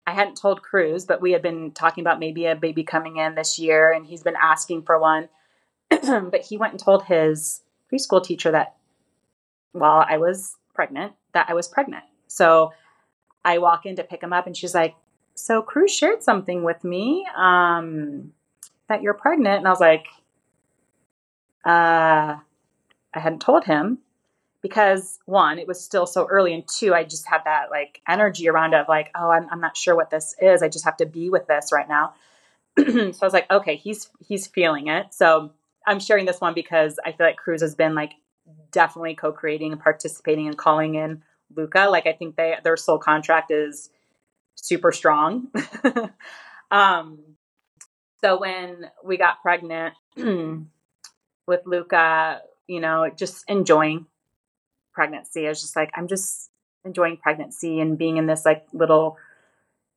I 0.07 0.13
hadn't 0.13 0.37
told 0.37 0.63
Cruz, 0.63 1.07
but 1.07 1.23
we 1.23 1.33
had 1.33 1.43
been 1.43 1.73
talking 1.73 2.03
about 2.03 2.21
maybe 2.21 2.47
a 2.47 2.55
baby 2.55 2.85
coming 2.85 3.17
in 3.17 3.35
this 3.35 3.59
year, 3.59 3.91
and 3.91 4.05
he's 4.05 4.23
been 4.23 4.37
asking 4.41 4.83
for 4.83 4.99
one. 4.99 5.29
but 5.91 6.43
he 6.43 6.57
went 6.57 6.75
and 6.75 6.81
told 6.81 7.05
his 7.05 7.63
preschool 7.93 8.23
teacher 8.23 8.51
that 8.51 8.77
while 9.73 10.05
I 10.07 10.19
was 10.19 10.57
pregnant, 10.75 11.13
that 11.33 11.47
I 11.49 11.55
was 11.55 11.69
pregnant. 11.69 12.05
So 12.27 12.73
I 13.45 13.59
walk 13.59 13.87
in 13.87 13.97
to 13.97 14.05
pick 14.05 14.23
him 14.23 14.33
up, 14.33 14.47
and 14.47 14.57
she's 14.57 14.75
like, 14.75 14.95
"So 15.35 15.63
Cruz 15.63 15.95
shared 15.95 16.23
something 16.23 16.65
with 16.65 16.83
me 16.85 17.27
um, 17.37 18.33
that 18.89 19.03
you're 19.03 19.15
pregnant," 19.15 19.59
and 19.59 19.67
I 19.67 19.71
was 19.71 19.81
like, 19.81 20.07
"Uh, 21.65 22.39
I 23.15 23.21
hadn't 23.21 23.41
told 23.41 23.65
him." 23.65 23.99
because 24.65 25.19
one, 25.27 25.59
it 25.59 25.69
was 25.69 25.79
still 25.85 26.07
so 26.07 26.27
early, 26.31 26.55
and 26.55 26.67
two, 26.67 26.95
I 26.95 27.05
just 27.05 27.29
had 27.29 27.43
that 27.45 27.71
like 27.71 28.01
energy 28.09 28.49
around 28.49 28.73
of 28.73 28.89
like, 28.89 29.11
oh, 29.15 29.29
I'm, 29.29 29.47
I'm 29.51 29.61
not 29.61 29.77
sure 29.77 29.95
what 29.95 30.09
this 30.09 30.35
is. 30.41 30.63
I 30.63 30.71
just 30.71 30.87
have 30.87 30.97
to 30.97 31.05
be 31.05 31.29
with 31.29 31.47
this 31.47 31.71
right 31.71 31.87
now. 31.87 32.15
so 32.79 32.85
I 32.85 33.27
was 33.27 33.35
like, 33.35 33.51
okay, 33.51 33.77
he's 33.77 34.09
he's 34.27 34.47
feeling 34.47 34.89
it. 34.89 35.13
So 35.13 35.53
I'm 35.87 36.01
sharing 36.01 36.25
this 36.25 36.41
one 36.41 36.55
because 36.55 36.99
I 37.05 37.13
feel 37.13 37.27
like 37.27 37.37
Cruz 37.37 37.61
has 37.61 37.75
been 37.75 37.95
like 37.95 38.13
definitely 38.75 39.15
co-creating 39.15 39.73
and 39.73 39.81
participating 39.81 40.47
and 40.47 40.59
calling 40.59 40.97
in 40.97 41.23
Luca. 41.57 41.87
Like 41.91 42.07
I 42.07 42.13
think 42.13 42.37
they 42.37 42.57
their 42.63 42.77
soul 42.77 42.99
contract 42.99 43.51
is 43.51 43.91
super 44.55 44.93
strong. 44.93 45.51
um, 46.71 47.21
so 48.21 48.39
when 48.39 48.91
we 49.05 49.17
got 49.17 49.43
pregnant 49.43 49.95
with 50.17 51.61
Luca, 51.65 52.41
you 52.67 52.81
know, 52.81 53.11
just 53.15 53.45
enjoying 53.49 54.07
pregnancy. 54.93 55.47
I 55.47 55.51
was 55.51 55.61
just 55.61 55.77
like, 55.77 55.91
I'm 55.95 56.09
just 56.09 56.51
enjoying 56.85 57.17
pregnancy 57.17 57.81
and 57.81 57.99
being 57.99 58.17
in 58.17 58.27
this 58.27 58.45
like 58.45 58.67
little 58.73 59.17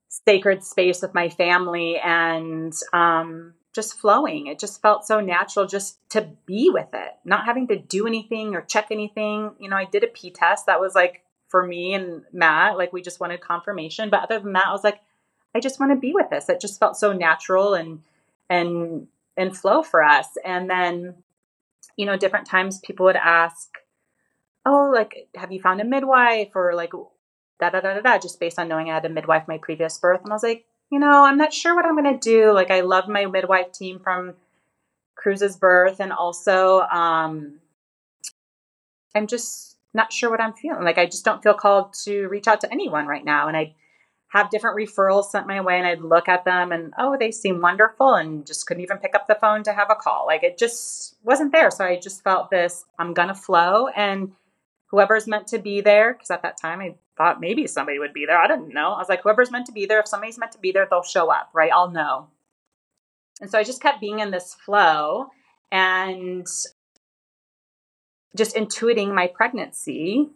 sacred 0.09 0.63
space 0.63 1.01
with 1.01 1.13
my 1.13 1.29
family 1.29 1.97
and 1.97 2.73
um, 2.93 3.53
just 3.77 3.99
flowing. 3.99 4.47
It 4.47 4.57
just 4.57 4.81
felt 4.81 5.05
so 5.05 5.19
natural 5.21 5.67
just 5.67 5.99
to 6.09 6.27
be 6.47 6.71
with 6.73 6.87
it, 6.93 7.11
not 7.23 7.45
having 7.45 7.67
to 7.67 7.77
do 7.77 8.07
anything 8.07 8.55
or 8.55 8.61
check 8.61 8.87
anything. 8.89 9.51
You 9.59 9.69
know, 9.69 9.75
I 9.75 9.85
did 9.85 10.03
a 10.03 10.07
P 10.07 10.31
test 10.31 10.65
that 10.65 10.81
was 10.81 10.95
like 10.95 11.23
for 11.47 11.63
me 11.63 11.93
and 11.93 12.23
Matt, 12.33 12.75
like 12.75 12.91
we 12.91 13.03
just 13.03 13.19
wanted 13.19 13.39
confirmation. 13.39 14.09
But 14.09 14.23
other 14.23 14.39
than 14.39 14.53
that, 14.53 14.65
I 14.65 14.71
was 14.71 14.83
like, 14.83 14.99
I 15.53 15.59
just 15.59 15.79
want 15.79 15.91
to 15.91 15.95
be 15.95 16.11
with 16.11 16.31
this. 16.31 16.49
It 16.49 16.59
just 16.59 16.79
felt 16.79 16.97
so 16.97 17.13
natural 17.13 17.75
and 17.75 18.01
and 18.49 19.07
and 19.37 19.55
flow 19.55 19.83
for 19.83 20.03
us. 20.03 20.27
And 20.43 20.67
then, 20.67 21.13
you 21.97 22.07
know, 22.07 22.17
different 22.17 22.47
times 22.47 22.79
people 22.79 23.05
would 23.05 23.15
ask, 23.15 23.69
oh, 24.65 24.91
like, 24.91 25.29
have 25.35 25.51
you 25.51 25.61
found 25.61 25.81
a 25.81 25.85
midwife 25.85 26.55
or 26.55 26.73
like 26.73 26.93
da 27.59 27.69
da 27.69 27.79
da 27.79 27.93
da 27.93 28.01
da, 28.01 28.17
just 28.17 28.39
based 28.39 28.57
on 28.57 28.67
knowing 28.67 28.89
I 28.89 28.95
had 28.95 29.05
a 29.05 29.09
midwife 29.09 29.47
my 29.47 29.59
previous 29.59 29.99
birth. 29.99 30.21
And 30.23 30.31
I 30.31 30.35
was 30.35 30.43
like, 30.43 30.65
you 30.91 30.99
know, 30.99 31.25
I'm 31.25 31.37
not 31.37 31.53
sure 31.53 31.75
what 31.75 31.85
I'm 31.85 31.97
going 32.01 32.17
to 32.17 32.19
do. 32.19 32.51
Like, 32.53 32.71
I 32.71 32.81
love 32.81 33.07
my 33.07 33.25
midwife 33.25 33.71
team 33.71 33.99
from 33.99 34.35
Cruz's 35.15 35.57
birth. 35.57 35.99
And 35.99 36.13
also, 36.13 36.81
um, 36.81 37.59
I'm 39.13 39.27
just 39.27 39.77
not 39.93 40.13
sure 40.13 40.29
what 40.29 40.41
I'm 40.41 40.53
feeling. 40.53 40.83
Like, 40.83 40.97
I 40.97 41.05
just 41.05 41.25
don't 41.25 41.43
feel 41.43 41.53
called 41.53 41.93
to 42.05 42.27
reach 42.27 42.47
out 42.47 42.61
to 42.61 42.71
anyone 42.71 43.07
right 43.07 43.25
now. 43.25 43.47
And 43.47 43.57
I 43.57 43.75
have 44.29 44.49
different 44.49 44.77
referrals 44.77 45.31
sent 45.31 45.47
my 45.47 45.61
way, 45.61 45.77
and 45.77 45.87
I'd 45.87 46.01
look 46.01 46.27
at 46.27 46.43
them 46.43 46.73
and, 46.73 46.93
oh, 46.97 47.15
they 47.17 47.31
seem 47.31 47.61
wonderful, 47.61 48.13
and 48.13 48.45
just 48.45 48.67
couldn't 48.67 48.83
even 48.83 48.97
pick 48.97 49.15
up 49.15 49.25
the 49.25 49.35
phone 49.35 49.63
to 49.63 49.73
have 49.73 49.89
a 49.89 49.95
call. 49.95 50.25
Like, 50.27 50.43
it 50.43 50.57
just 50.57 51.15
wasn't 51.23 51.53
there. 51.53 51.71
So 51.71 51.85
I 51.85 51.97
just 51.97 52.23
felt 52.23 52.49
this 52.49 52.85
I'm 52.99 53.13
going 53.13 53.29
to 53.29 53.35
flow. 53.35 53.87
And 53.87 54.33
whoever's 54.87 55.27
meant 55.27 55.47
to 55.47 55.59
be 55.59 55.81
there, 55.81 56.13
because 56.13 56.29
at 56.29 56.43
that 56.43 56.59
time 56.61 56.81
I 56.81 56.95
thought 57.17 57.41
maybe 57.41 57.67
somebody 57.67 57.99
would 57.99 58.13
be 58.13 58.25
there. 58.25 58.37
I 58.37 58.47
didn't 58.47 58.73
know. 58.73 58.93
I 58.93 58.99
was 58.99 59.09
like, 59.09 59.23
whoever's 59.23 59.51
meant 59.51 59.65
to 59.67 59.71
be 59.71 59.85
there, 59.85 59.99
if 59.99 60.07
somebody's 60.07 60.37
meant 60.37 60.51
to 60.53 60.59
be 60.59 60.71
there, 60.71 60.87
they'll 60.89 61.03
show 61.03 61.31
up, 61.31 61.49
right? 61.53 61.71
I'll 61.73 61.91
know. 61.91 62.27
And 63.41 63.49
so 63.49 63.59
I 63.59 63.63
just 63.63 63.81
kept 63.81 64.01
being 64.01 64.19
in 64.19 64.31
this 64.31 64.53
flow 64.53 65.27
and 65.71 66.47
just 68.35 68.55
intuiting 68.55 69.13
my 69.13 69.27
pregnancy 69.27 70.29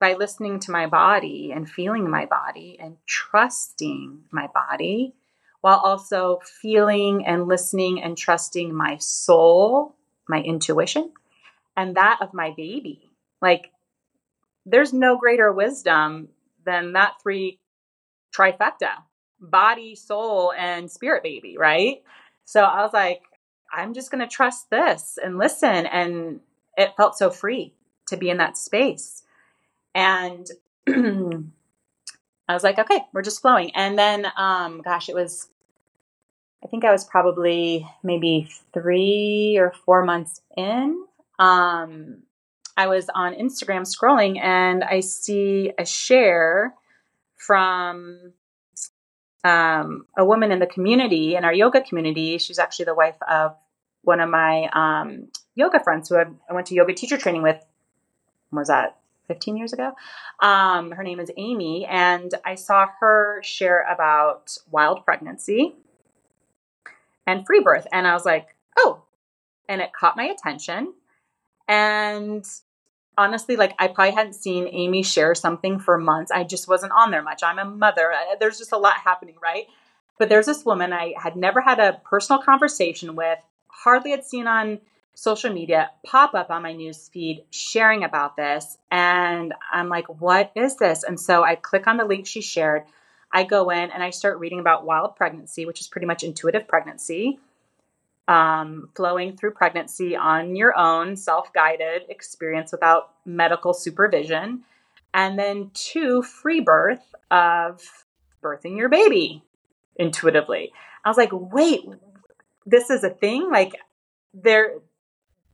by 0.00 0.14
listening 0.14 0.60
to 0.60 0.70
my 0.70 0.86
body 0.86 1.52
and 1.54 1.70
feeling 1.70 2.08
my 2.08 2.26
body 2.26 2.78
and 2.80 2.96
trusting 3.06 4.20
my 4.30 4.48
body 4.48 5.14
while 5.60 5.78
also 5.78 6.40
feeling 6.44 7.26
and 7.26 7.46
listening 7.46 8.02
and 8.02 8.16
trusting 8.16 8.74
my 8.74 8.96
soul, 8.96 9.94
my 10.28 10.40
intuition, 10.40 11.12
and 11.76 11.96
that 11.96 12.18
of 12.22 12.32
my 12.32 12.52
baby 12.56 13.10
like, 13.40 13.70
there's 14.66 14.92
no 14.92 15.16
greater 15.16 15.52
wisdom 15.52 16.28
than 16.64 16.92
that 16.92 17.14
three 17.22 17.58
trifecta 18.36 18.90
body, 19.40 19.94
soul, 19.94 20.52
and 20.56 20.90
spirit 20.90 21.22
baby, 21.22 21.56
right? 21.58 22.02
So 22.44 22.62
I 22.62 22.82
was 22.82 22.92
like, 22.92 23.22
I'm 23.72 23.94
just 23.94 24.10
going 24.10 24.20
to 24.20 24.26
trust 24.26 24.70
this 24.70 25.18
and 25.22 25.38
listen. 25.38 25.86
And 25.86 26.40
it 26.76 26.94
felt 26.96 27.16
so 27.16 27.30
free 27.30 27.74
to 28.08 28.16
be 28.16 28.28
in 28.28 28.38
that 28.38 28.58
space. 28.58 29.22
And 29.94 30.46
I 30.88 32.54
was 32.54 32.64
like, 32.64 32.78
okay, 32.78 33.00
we're 33.12 33.22
just 33.22 33.40
flowing. 33.40 33.70
And 33.74 33.98
then, 33.98 34.26
um, 34.36 34.82
gosh, 34.82 35.08
it 35.08 35.14
was, 35.14 35.48
I 36.64 36.66
think 36.66 36.84
I 36.84 36.92
was 36.92 37.04
probably 37.04 37.88
maybe 38.02 38.48
three 38.74 39.56
or 39.58 39.72
four 39.84 40.04
months 40.04 40.40
in. 40.56 41.04
Um, 41.38 42.24
I 42.80 42.86
was 42.86 43.10
on 43.14 43.34
Instagram 43.34 43.82
scrolling 43.82 44.40
and 44.40 44.82
I 44.82 45.00
see 45.00 45.70
a 45.78 45.84
share 45.84 46.72
from 47.36 48.32
um, 49.44 50.06
a 50.16 50.24
woman 50.24 50.50
in 50.50 50.60
the 50.60 50.66
community, 50.66 51.36
in 51.36 51.44
our 51.44 51.52
yoga 51.52 51.82
community. 51.82 52.38
She's 52.38 52.58
actually 52.58 52.86
the 52.86 52.94
wife 52.94 53.20
of 53.28 53.54
one 54.00 54.18
of 54.18 54.30
my 54.30 54.70
um, 54.72 55.28
yoga 55.54 55.78
friends 55.80 56.08
who 56.08 56.16
I, 56.16 56.24
went 56.50 56.68
to 56.68 56.74
yoga 56.74 56.94
teacher 56.94 57.18
training 57.18 57.42
with. 57.42 57.62
was 58.50 58.68
that 58.68 58.96
15 59.28 59.58
years 59.58 59.74
ago? 59.74 59.92
Um, 60.40 60.92
her 60.92 61.02
name 61.02 61.20
is 61.20 61.30
Amy, 61.36 61.84
and 61.84 62.32
I 62.46 62.54
saw 62.54 62.86
her 63.00 63.42
share 63.44 63.84
about 63.92 64.56
wild 64.70 65.04
pregnancy 65.04 65.74
and 67.26 67.44
free 67.44 67.60
birth. 67.60 67.86
And 67.92 68.06
I 68.06 68.14
was 68.14 68.24
like, 68.24 68.56
oh, 68.78 69.02
and 69.68 69.82
it 69.82 69.92
caught 69.92 70.16
my 70.16 70.24
attention. 70.24 70.94
And 71.68 72.42
honestly, 73.20 73.56
like 73.56 73.74
I 73.78 73.88
probably 73.88 74.14
hadn't 74.14 74.32
seen 74.32 74.66
Amy 74.72 75.02
share 75.02 75.34
something 75.34 75.78
for 75.78 75.98
months. 75.98 76.30
I 76.30 76.42
just 76.44 76.66
wasn't 76.66 76.92
on 76.92 77.10
there 77.10 77.22
much. 77.22 77.42
I'm 77.42 77.58
a 77.58 77.64
mother. 77.66 78.12
There's 78.40 78.58
just 78.58 78.72
a 78.72 78.78
lot 78.78 78.94
happening, 79.04 79.36
right? 79.42 79.66
But 80.18 80.30
there's 80.30 80.46
this 80.46 80.64
woman 80.64 80.92
I 80.92 81.12
had 81.16 81.36
never 81.36 81.60
had 81.60 81.78
a 81.78 82.00
personal 82.04 82.42
conversation 82.42 83.16
with, 83.16 83.38
hardly 83.68 84.10
had 84.10 84.24
seen 84.24 84.46
on 84.46 84.80
social 85.14 85.52
media 85.52 85.90
pop 86.06 86.34
up 86.34 86.50
on 86.50 86.62
my 86.62 86.72
news 86.72 87.08
feed 87.12 87.44
sharing 87.50 88.04
about 88.04 88.36
this. 88.36 88.78
And 88.90 89.52
I'm 89.70 89.90
like, 89.90 90.08
what 90.08 90.50
is 90.54 90.76
this? 90.76 91.04
And 91.04 91.20
so 91.20 91.42
I 91.42 91.56
click 91.56 91.86
on 91.86 91.98
the 91.98 92.06
link 92.06 92.26
she 92.26 92.40
shared. 92.40 92.84
I 93.30 93.44
go 93.44 93.68
in 93.68 93.90
and 93.90 94.02
I 94.02 94.10
start 94.10 94.38
reading 94.38 94.60
about 94.60 94.86
wild 94.86 95.16
pregnancy, 95.16 95.66
which 95.66 95.80
is 95.80 95.88
pretty 95.88 96.06
much 96.06 96.22
intuitive 96.22 96.66
pregnancy 96.66 97.38
um, 98.28 98.88
flowing 98.94 99.36
through 99.36 99.52
pregnancy 99.52 100.16
on 100.16 100.56
your 100.56 100.76
own, 100.78 101.16
self 101.16 101.52
guided 101.52 102.02
experience 102.08 102.72
without 102.72 103.14
medical 103.24 103.74
supervision. 103.74 104.62
And 105.12 105.38
then 105.38 105.70
two, 105.74 106.22
free 106.22 106.60
birth 106.60 107.14
of 107.30 107.80
birthing 108.42 108.76
your 108.76 108.88
baby 108.88 109.42
intuitively. 109.96 110.72
I 111.04 111.08
was 111.08 111.16
like, 111.16 111.30
wait, 111.32 111.82
this 112.66 112.90
is 112.90 113.02
a 113.02 113.10
thing? 113.10 113.50
Like, 113.50 113.74
there, 114.32 114.74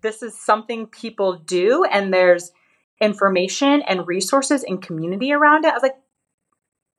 this 0.02 0.22
is 0.22 0.38
something 0.38 0.86
people 0.86 1.38
do, 1.38 1.84
and 1.84 2.12
there's 2.12 2.52
information 3.00 3.82
and 3.82 4.06
resources 4.06 4.62
and 4.62 4.82
community 4.82 5.32
around 5.32 5.64
it. 5.64 5.70
I 5.70 5.74
was 5.74 5.82
like, 5.82 5.96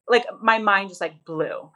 like 0.07 0.25
my 0.41 0.57
mind 0.59 0.89
just 0.89 1.01
like 1.01 1.25
blew. 1.25 1.69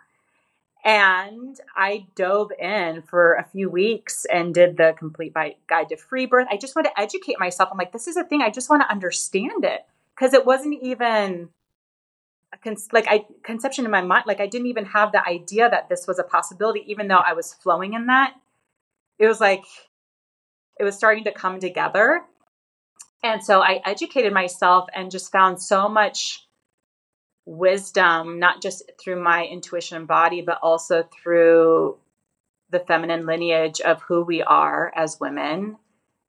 And 0.83 1.59
I 1.75 2.07
dove 2.15 2.51
in 2.59 3.03
for 3.03 3.35
a 3.35 3.43
few 3.43 3.69
weeks 3.69 4.25
and 4.25 4.53
did 4.53 4.77
the 4.77 4.95
complete 4.97 5.33
guide 5.67 5.89
to 5.89 5.97
free 5.97 6.25
birth. 6.25 6.47
I 6.49 6.57
just 6.57 6.75
want 6.75 6.87
to 6.87 6.99
educate 6.99 7.39
myself. 7.39 7.69
I'm 7.71 7.77
like, 7.77 7.91
this 7.91 8.07
is 8.07 8.17
a 8.17 8.23
thing. 8.23 8.41
I 8.41 8.49
just 8.49 8.69
want 8.69 8.81
to 8.81 8.91
understand 8.91 9.63
it 9.63 9.81
because 10.15 10.33
it 10.33 10.45
wasn't 10.45 10.81
even 10.81 11.49
con- 12.63 12.77
like 12.91 13.05
I 13.07 13.25
conception 13.43 13.85
in 13.85 13.91
my 13.91 14.01
mind. 14.01 14.23
Like 14.25 14.39
I 14.39 14.47
didn't 14.47 14.67
even 14.67 14.85
have 14.85 15.11
the 15.11 15.25
idea 15.27 15.69
that 15.69 15.89
this 15.89 16.07
was 16.07 16.19
a 16.19 16.23
possibility, 16.23 16.83
even 16.87 17.07
though 17.07 17.21
I 17.23 17.33
was 17.33 17.53
flowing 17.53 17.93
in 17.93 18.07
that. 18.07 18.33
It 19.19 19.27
was 19.27 19.39
like 19.39 19.63
it 20.79 20.83
was 20.83 20.95
starting 20.95 21.25
to 21.25 21.31
come 21.31 21.59
together. 21.59 22.21
And 23.23 23.43
so 23.43 23.61
I 23.61 23.81
educated 23.85 24.33
myself 24.33 24.89
and 24.95 25.11
just 25.11 25.31
found 25.31 25.61
so 25.61 25.87
much 25.87 26.47
wisdom, 27.51 28.39
not 28.39 28.61
just 28.61 28.89
through 28.97 29.21
my 29.21 29.45
intuition 29.45 29.97
and 29.97 30.07
body, 30.07 30.41
but 30.41 30.59
also 30.61 31.03
through 31.03 31.97
the 32.69 32.79
feminine 32.79 33.25
lineage 33.25 33.81
of 33.81 34.01
who 34.03 34.23
we 34.23 34.41
are 34.41 34.91
as 34.95 35.19
women 35.19 35.75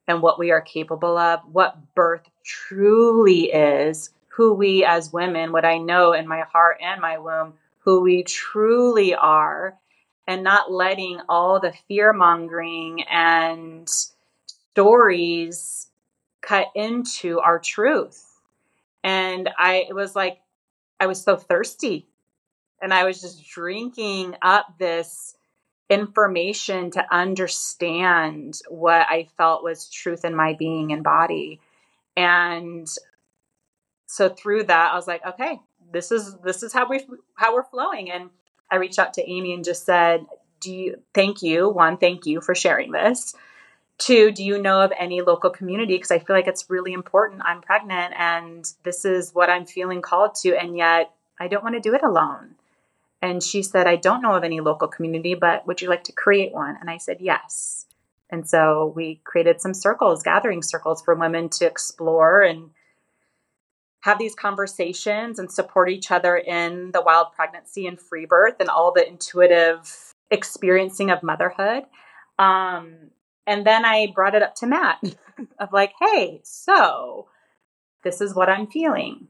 and 0.09 0.20
what 0.20 0.39
we 0.39 0.51
are 0.51 0.61
capable 0.61 1.16
of, 1.16 1.41
what 1.51 1.95
birth 1.95 2.29
truly 2.45 3.53
is, 3.53 4.11
who 4.27 4.53
we 4.53 4.85
as 4.85 5.12
women, 5.12 5.53
what 5.53 5.64
I 5.64 5.79
know 5.79 6.12
in 6.12 6.27
my 6.27 6.41
heart 6.41 6.79
and 6.83 7.01
my 7.01 7.18
womb, 7.18 7.55
who 7.79 8.01
we 8.01 8.25
truly 8.25 9.14
are, 9.14 9.79
and 10.27 10.43
not 10.43 10.73
letting 10.73 11.20
all 11.29 11.61
the 11.61 11.73
fear 11.87 12.12
mongering 12.12 13.05
and 13.09 13.89
stories 14.73 15.87
cut 16.41 16.66
into 16.75 17.39
our 17.39 17.61
truth. 17.61 18.27
And 19.05 19.51
I, 19.57 19.87
it 19.89 19.95
was 19.95 20.16
like, 20.16 20.41
I 21.03 21.07
was 21.07 21.20
so 21.20 21.36
thirsty. 21.36 22.07
And 22.80 22.94
I 22.94 23.05
was 23.05 23.20
just 23.20 23.44
drinking 23.50 24.36
up 24.40 24.78
this 24.78 25.36
information 25.90 26.92
to 26.92 27.05
understand 27.12 28.61
what 28.68 29.07
I 29.09 29.26
felt 29.36 29.64
was 29.64 29.90
truth 29.90 30.24
in 30.24 30.36
my 30.36 30.55
being 30.57 30.92
and 30.92 31.03
body. 31.03 31.61
And 32.16 32.86
so 34.07 34.28
through 34.28 34.64
that, 34.64 34.92
I 34.92 34.94
was 34.94 35.09
like, 35.09 35.26
okay, 35.26 35.59
this 35.92 36.12
is 36.12 36.36
this 36.44 36.62
is 36.62 36.72
how 36.72 36.88
we 36.88 37.05
how 37.34 37.53
we're 37.53 37.64
flowing. 37.64 38.09
And 38.09 38.30
I 38.70 38.76
reached 38.76 39.00
out 39.00 39.14
to 39.14 39.28
Amy 39.28 39.55
and 39.55 39.64
just 39.64 39.84
said, 39.84 40.24
do 40.61 40.72
you 40.72 41.03
thank 41.12 41.42
you 41.42 41.68
one 41.68 41.96
thank 41.96 42.26
you 42.26 42.40
for 42.40 42.55
sharing 42.55 42.92
this 42.92 43.34
two 44.03 44.30
do 44.32 44.42
you 44.44 44.61
know 44.61 44.80
of 44.80 44.92
any 44.98 45.20
local 45.20 45.50
community 45.50 45.94
because 45.94 46.11
i 46.11 46.18
feel 46.18 46.34
like 46.36 46.46
it's 46.46 46.70
really 46.70 46.92
important 46.92 47.42
i'm 47.44 47.61
pregnant 47.61 48.14
and 48.16 48.72
this 48.84 49.05
is 49.05 49.34
what 49.34 49.50
i'm 49.50 49.66
feeling 49.66 50.03
called 50.03 50.34
to 50.34 50.57
and 50.57 50.76
yet 50.76 51.14
i 51.40 51.48
don't 51.48 51.62
want 51.62 51.74
to 51.74 51.80
do 51.80 51.94
it 51.94 52.03
alone 52.03 52.55
and 53.22 53.40
she 53.40 53.62
said, 53.62 53.86
I 53.86 53.94
don't 53.94 54.20
know 54.20 54.34
of 54.34 54.42
any 54.42 54.61
local 54.61 54.88
community, 54.88 55.36
but 55.36 55.64
would 55.66 55.80
you 55.80 55.88
like 55.88 56.03
to 56.05 56.12
create 56.12 56.53
one? 56.53 56.76
And 56.80 56.90
I 56.90 56.98
said, 56.98 57.18
yes. 57.20 57.86
And 58.28 58.48
so 58.48 58.92
we 58.96 59.20
created 59.22 59.61
some 59.61 59.74
circles, 59.74 60.24
gathering 60.24 60.61
circles 60.61 61.00
for 61.00 61.14
women 61.14 61.48
to 61.50 61.64
explore 61.64 62.42
and 62.42 62.70
have 64.00 64.18
these 64.18 64.34
conversations 64.34 65.38
and 65.38 65.53
support 65.53 65.88
each 65.88 66.11
other 66.11 66.36
in 66.36 66.90
the 66.90 67.00
wild 67.00 67.28
pregnancy 67.36 67.86
and 67.86 68.00
free 68.00 68.26
birth 68.26 68.57
and 68.59 68.68
all 68.68 68.92
the 68.92 69.07
intuitive 69.07 70.14
experiencing 70.32 71.11
of 71.11 71.22
motherhood. 71.22 71.84
Um, 72.40 73.12
and 73.47 73.66
then 73.66 73.84
I 73.84 74.09
brought 74.14 74.34
it 74.34 74.43
up 74.43 74.55
to 74.57 74.66
Matt 74.66 75.03
of 75.59 75.72
like, 75.72 75.93
hey, 76.01 76.40
so 76.45 77.26
this 78.05 78.20
is 78.20 78.34
what 78.34 78.49
I'm 78.49 78.66
feeling. 78.66 79.28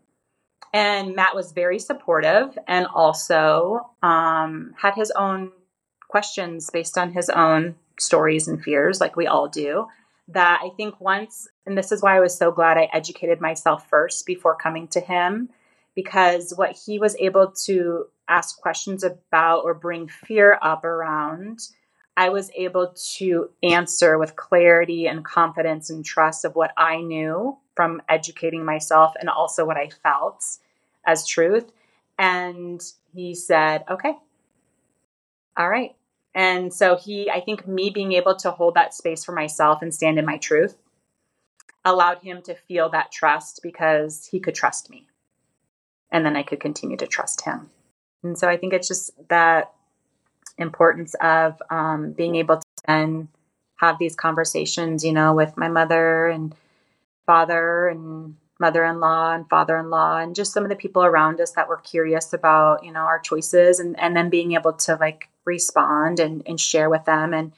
And 0.73 1.15
Matt 1.15 1.35
was 1.35 1.53
very 1.53 1.79
supportive 1.79 2.57
and 2.67 2.87
also 2.87 3.91
um, 4.03 4.75
had 4.79 4.95
his 4.95 5.11
own 5.11 5.53
questions 6.09 6.71
based 6.71 6.97
on 6.97 7.13
his 7.13 7.29
own 7.29 7.75
stories 7.99 8.49
and 8.49 8.63
fears, 8.63 9.01
like 9.01 9.17
we 9.17 9.27
all 9.27 9.49
do. 9.49 9.87
That 10.29 10.61
I 10.65 10.71
think 10.77 11.01
once, 11.01 11.49
and 11.67 11.77
this 11.77 11.93
is 11.93 12.01
why 12.01 12.17
I 12.17 12.21
was 12.21 12.37
so 12.37 12.53
glad 12.53 12.79
I 12.79 12.89
educated 12.93 13.41
myself 13.41 13.89
first 13.89 14.25
before 14.25 14.55
coming 14.55 14.89
to 14.89 15.01
him, 15.01 15.51
because 15.95 16.55
what 16.57 16.77
he 16.87 16.99
was 16.99 17.17
able 17.19 17.53
to 17.67 18.07
ask 18.29 18.59
questions 18.61 19.05
about 19.05 19.65
or 19.65 19.75
bring 19.75 20.09
fear 20.09 20.59
up 20.63 20.85
around, 20.85 21.61
I 22.17 22.29
was 22.29 22.51
able 22.55 22.95
to 23.17 23.51
answer 23.63 24.19
with 24.19 24.37
clarity 24.37 25.07
and 25.07 25.25
confidence 25.25 25.89
and 25.91 26.05
trust 26.05 26.45
of 26.45 26.55
what 26.55 26.73
I 26.77 27.01
knew 27.01 27.57
from 27.75 28.03
educating 28.09 28.65
myself 28.65 29.15
and 29.19 29.31
also 29.31 29.65
what 29.65 29.79
I 29.79 29.89
felt 30.03 30.45
as 31.07 31.27
truth. 31.27 31.73
And 32.19 32.83
he 33.15 33.35
said, 33.35 33.85
okay, 33.91 34.15
all 35.57 35.69
right. 35.69 35.95
And 36.35 36.73
so 36.73 36.97
he, 36.97 37.31
I 37.31 37.41
think 37.41 37.67
me 37.67 37.91
being 37.91 38.13
able 38.13 38.37
to 38.37 38.51
hold 38.51 38.75
that 38.75 38.95
space 38.95 39.25
for 39.25 39.33
myself 39.33 39.83
and 39.83 39.93
stand 39.93 40.19
in 40.19 40.25
my 40.25 40.39
truth 40.39 40.77
allowed 41.85 42.19
him 42.19 42.43
to 42.43 42.55
feel 42.55 42.89
that 42.91 43.11
trust 43.11 43.61
because 43.63 44.27
he 44.31 44.41
could 44.41 44.55
trust 44.55 44.89
me. 44.89 45.07
And 46.11 46.25
then 46.25 46.37
I 46.37 46.43
could 46.43 46.61
continue 46.61 46.97
to 46.99 47.07
trust 47.07 47.43
him. 47.43 47.71
And 48.23 48.39
so 48.39 48.49
I 48.49 48.57
think 48.57 48.73
it's 48.73 48.89
just 48.89 49.11
that 49.29 49.73
importance 50.59 51.15
of 51.21 51.61
um, 51.71 52.13
being 52.13 52.37
able 52.37 52.57
to 52.57 52.67
then 52.87 53.29
have 53.77 53.99
these 53.99 54.15
conversations, 54.15 55.05
you 55.05 55.13
know, 55.13 55.35
with 55.35 55.57
my 55.57 55.69
mother 55.69 56.29
and 56.29 56.55
father 57.27 57.89
and 57.89 58.37
mother-in-law 58.63 59.35
and 59.35 59.49
father-in-law 59.49 60.19
and 60.19 60.37
just 60.37 60.53
some 60.53 60.63
of 60.63 60.69
the 60.69 60.77
people 60.77 61.03
around 61.05 61.41
us 61.41 61.51
that 61.53 61.69
were 61.69 61.79
curious 61.79 62.33
about 62.33 62.85
you 62.85 62.93
know 62.93 63.01
our 63.01 63.19
choices 63.19 63.81
and 63.81 63.99
and 63.99 64.17
then 64.17 64.31
being 64.31 64.53
able 64.53 64.73
to 64.73 64.95
like 65.01 65.29
respond 65.45 66.21
and, 66.21 66.43
and 66.47 66.61
share 66.61 66.89
with 66.89 67.05
them. 67.05 67.35
And 67.35 67.53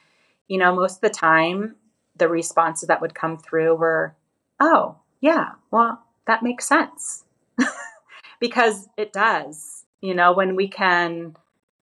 you 0.49 0.57
know 0.57 0.75
most 0.75 0.97
of 0.97 1.01
the 1.03 1.11
time 1.11 1.77
the 2.17 2.29
responses 2.29 2.89
that 2.89 3.03
would 3.03 3.15
come 3.15 3.37
through 3.37 3.75
were 3.75 4.15
oh 4.61 4.97
yeah 5.21 5.53
well 5.71 6.03
that 6.27 6.43
makes 6.43 6.67
sense. 6.67 7.25
Because 8.41 8.89
it 8.97 9.13
does 9.13 9.85
you 10.01 10.15
know 10.15 10.33
when 10.33 10.57
we 10.57 10.69
can 10.69 11.37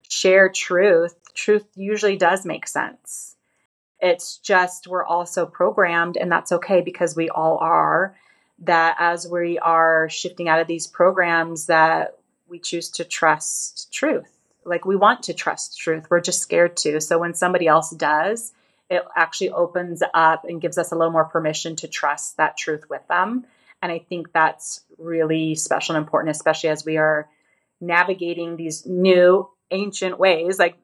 share 0.09 0.49
truth 0.49 1.15
truth 1.33 1.65
usually 1.75 2.17
does 2.17 2.45
make 2.45 2.67
sense. 2.67 3.35
It's 4.01 4.37
just 4.37 4.87
we're 4.87 5.05
also 5.05 5.45
programmed 5.45 6.17
and 6.17 6.31
that's 6.31 6.51
okay 6.51 6.81
because 6.81 7.15
we 7.15 7.29
all 7.29 7.57
are 7.59 8.15
that 8.59 8.97
as 8.99 9.27
we 9.27 9.57
are 9.59 10.09
shifting 10.09 10.49
out 10.49 10.59
of 10.59 10.67
these 10.67 10.87
programs 10.87 11.67
that 11.67 12.17
we 12.47 12.59
choose 12.59 12.89
to 12.89 13.05
trust 13.05 13.91
truth. 13.93 14.29
Like 14.65 14.83
we 14.83 14.97
want 14.97 15.23
to 15.23 15.33
trust 15.33 15.79
truth. 15.79 16.07
We're 16.09 16.19
just 16.19 16.41
scared 16.41 16.75
to. 16.77 16.99
So 16.99 17.19
when 17.19 17.33
somebody 17.33 17.67
else 17.67 17.91
does 17.91 18.51
it 18.89 19.03
actually 19.15 19.51
opens 19.51 20.01
up 20.13 20.45
and 20.45 20.61
gives 20.61 20.77
us 20.77 20.91
a 20.91 20.95
little 20.95 21.11
more 21.11 21.25
permission 21.25 21.75
to 21.77 21.87
trust 21.87 22.37
that 22.37 22.57
truth 22.57 22.89
with 22.89 23.07
them. 23.07 23.45
And 23.81 23.91
i 23.91 23.99
think 23.99 24.33
that's 24.33 24.81
really 24.97 25.55
special 25.55 25.95
and 25.95 26.03
important 26.03 26.35
especially 26.35 26.69
as 26.69 26.83
we 26.83 26.97
are 26.97 27.29
navigating 27.79 28.57
these 28.57 28.85
new 28.85 29.49
ancient 29.71 30.19
ways 30.19 30.59
like 30.59 30.75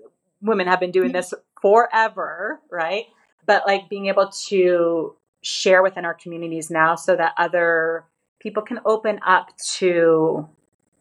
women 0.41 0.67
have 0.67 0.79
been 0.79 0.91
doing 0.91 1.11
this 1.11 1.33
forever 1.61 2.59
right 2.69 3.05
but 3.45 3.65
like 3.65 3.89
being 3.89 4.07
able 4.07 4.29
to 4.47 5.15
share 5.41 5.83
within 5.83 6.05
our 6.05 6.13
communities 6.13 6.71
now 6.71 6.95
so 6.95 7.15
that 7.15 7.33
other 7.37 8.05
people 8.39 8.63
can 8.63 8.79
open 8.85 9.19
up 9.25 9.55
to 9.57 10.47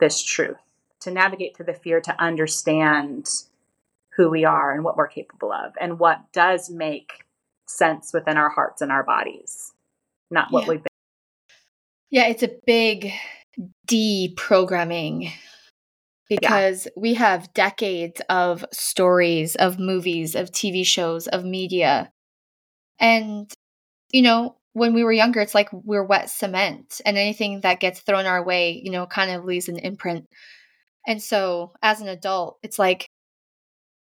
this 0.00 0.22
truth, 0.22 0.56
to 1.00 1.10
navigate 1.10 1.56
through 1.56 1.66
the 1.66 1.74
fear, 1.74 2.00
to 2.00 2.22
understand 2.22 3.26
who 4.16 4.30
we 4.30 4.44
are 4.44 4.72
and 4.72 4.84
what 4.84 4.96
we're 4.96 5.08
capable 5.08 5.52
of 5.52 5.72
and 5.80 5.98
what 5.98 6.20
does 6.32 6.70
make 6.70 7.24
sense 7.66 8.12
within 8.12 8.36
our 8.36 8.50
hearts 8.50 8.82
and 8.82 8.92
our 8.92 9.02
bodies, 9.02 9.72
not 10.30 10.52
what 10.52 10.64
yeah. 10.64 10.68
we've 10.70 10.82
been. 10.82 10.86
Yeah, 12.10 12.26
it's 12.28 12.42
a 12.42 12.50
big 12.66 13.12
deprogramming 13.88 15.32
because 16.40 16.86
yeah. 16.86 16.92
we 16.96 17.14
have 17.14 17.52
decades 17.54 18.20
of 18.28 18.64
stories, 18.72 19.56
of 19.56 19.78
movies, 19.78 20.34
of 20.34 20.50
TV 20.50 20.86
shows, 20.86 21.26
of 21.28 21.44
media. 21.44 22.10
And 22.98 23.52
you 24.10 24.22
know, 24.22 24.56
when 24.72 24.94
we 24.94 25.04
were 25.04 25.12
younger, 25.12 25.40
it's 25.40 25.54
like 25.54 25.68
we're 25.72 26.04
wet 26.04 26.30
cement, 26.30 27.00
and 27.04 27.16
anything 27.16 27.60
that 27.60 27.80
gets 27.80 28.00
thrown 28.00 28.26
our 28.26 28.44
way, 28.44 28.80
you 28.82 28.90
know, 28.90 29.06
kind 29.06 29.30
of 29.30 29.44
leaves 29.44 29.68
an 29.68 29.78
imprint. 29.78 30.26
And 31.06 31.22
so 31.22 31.72
as 31.82 32.00
an 32.00 32.08
adult, 32.08 32.58
it's 32.62 32.78
like 32.78 33.08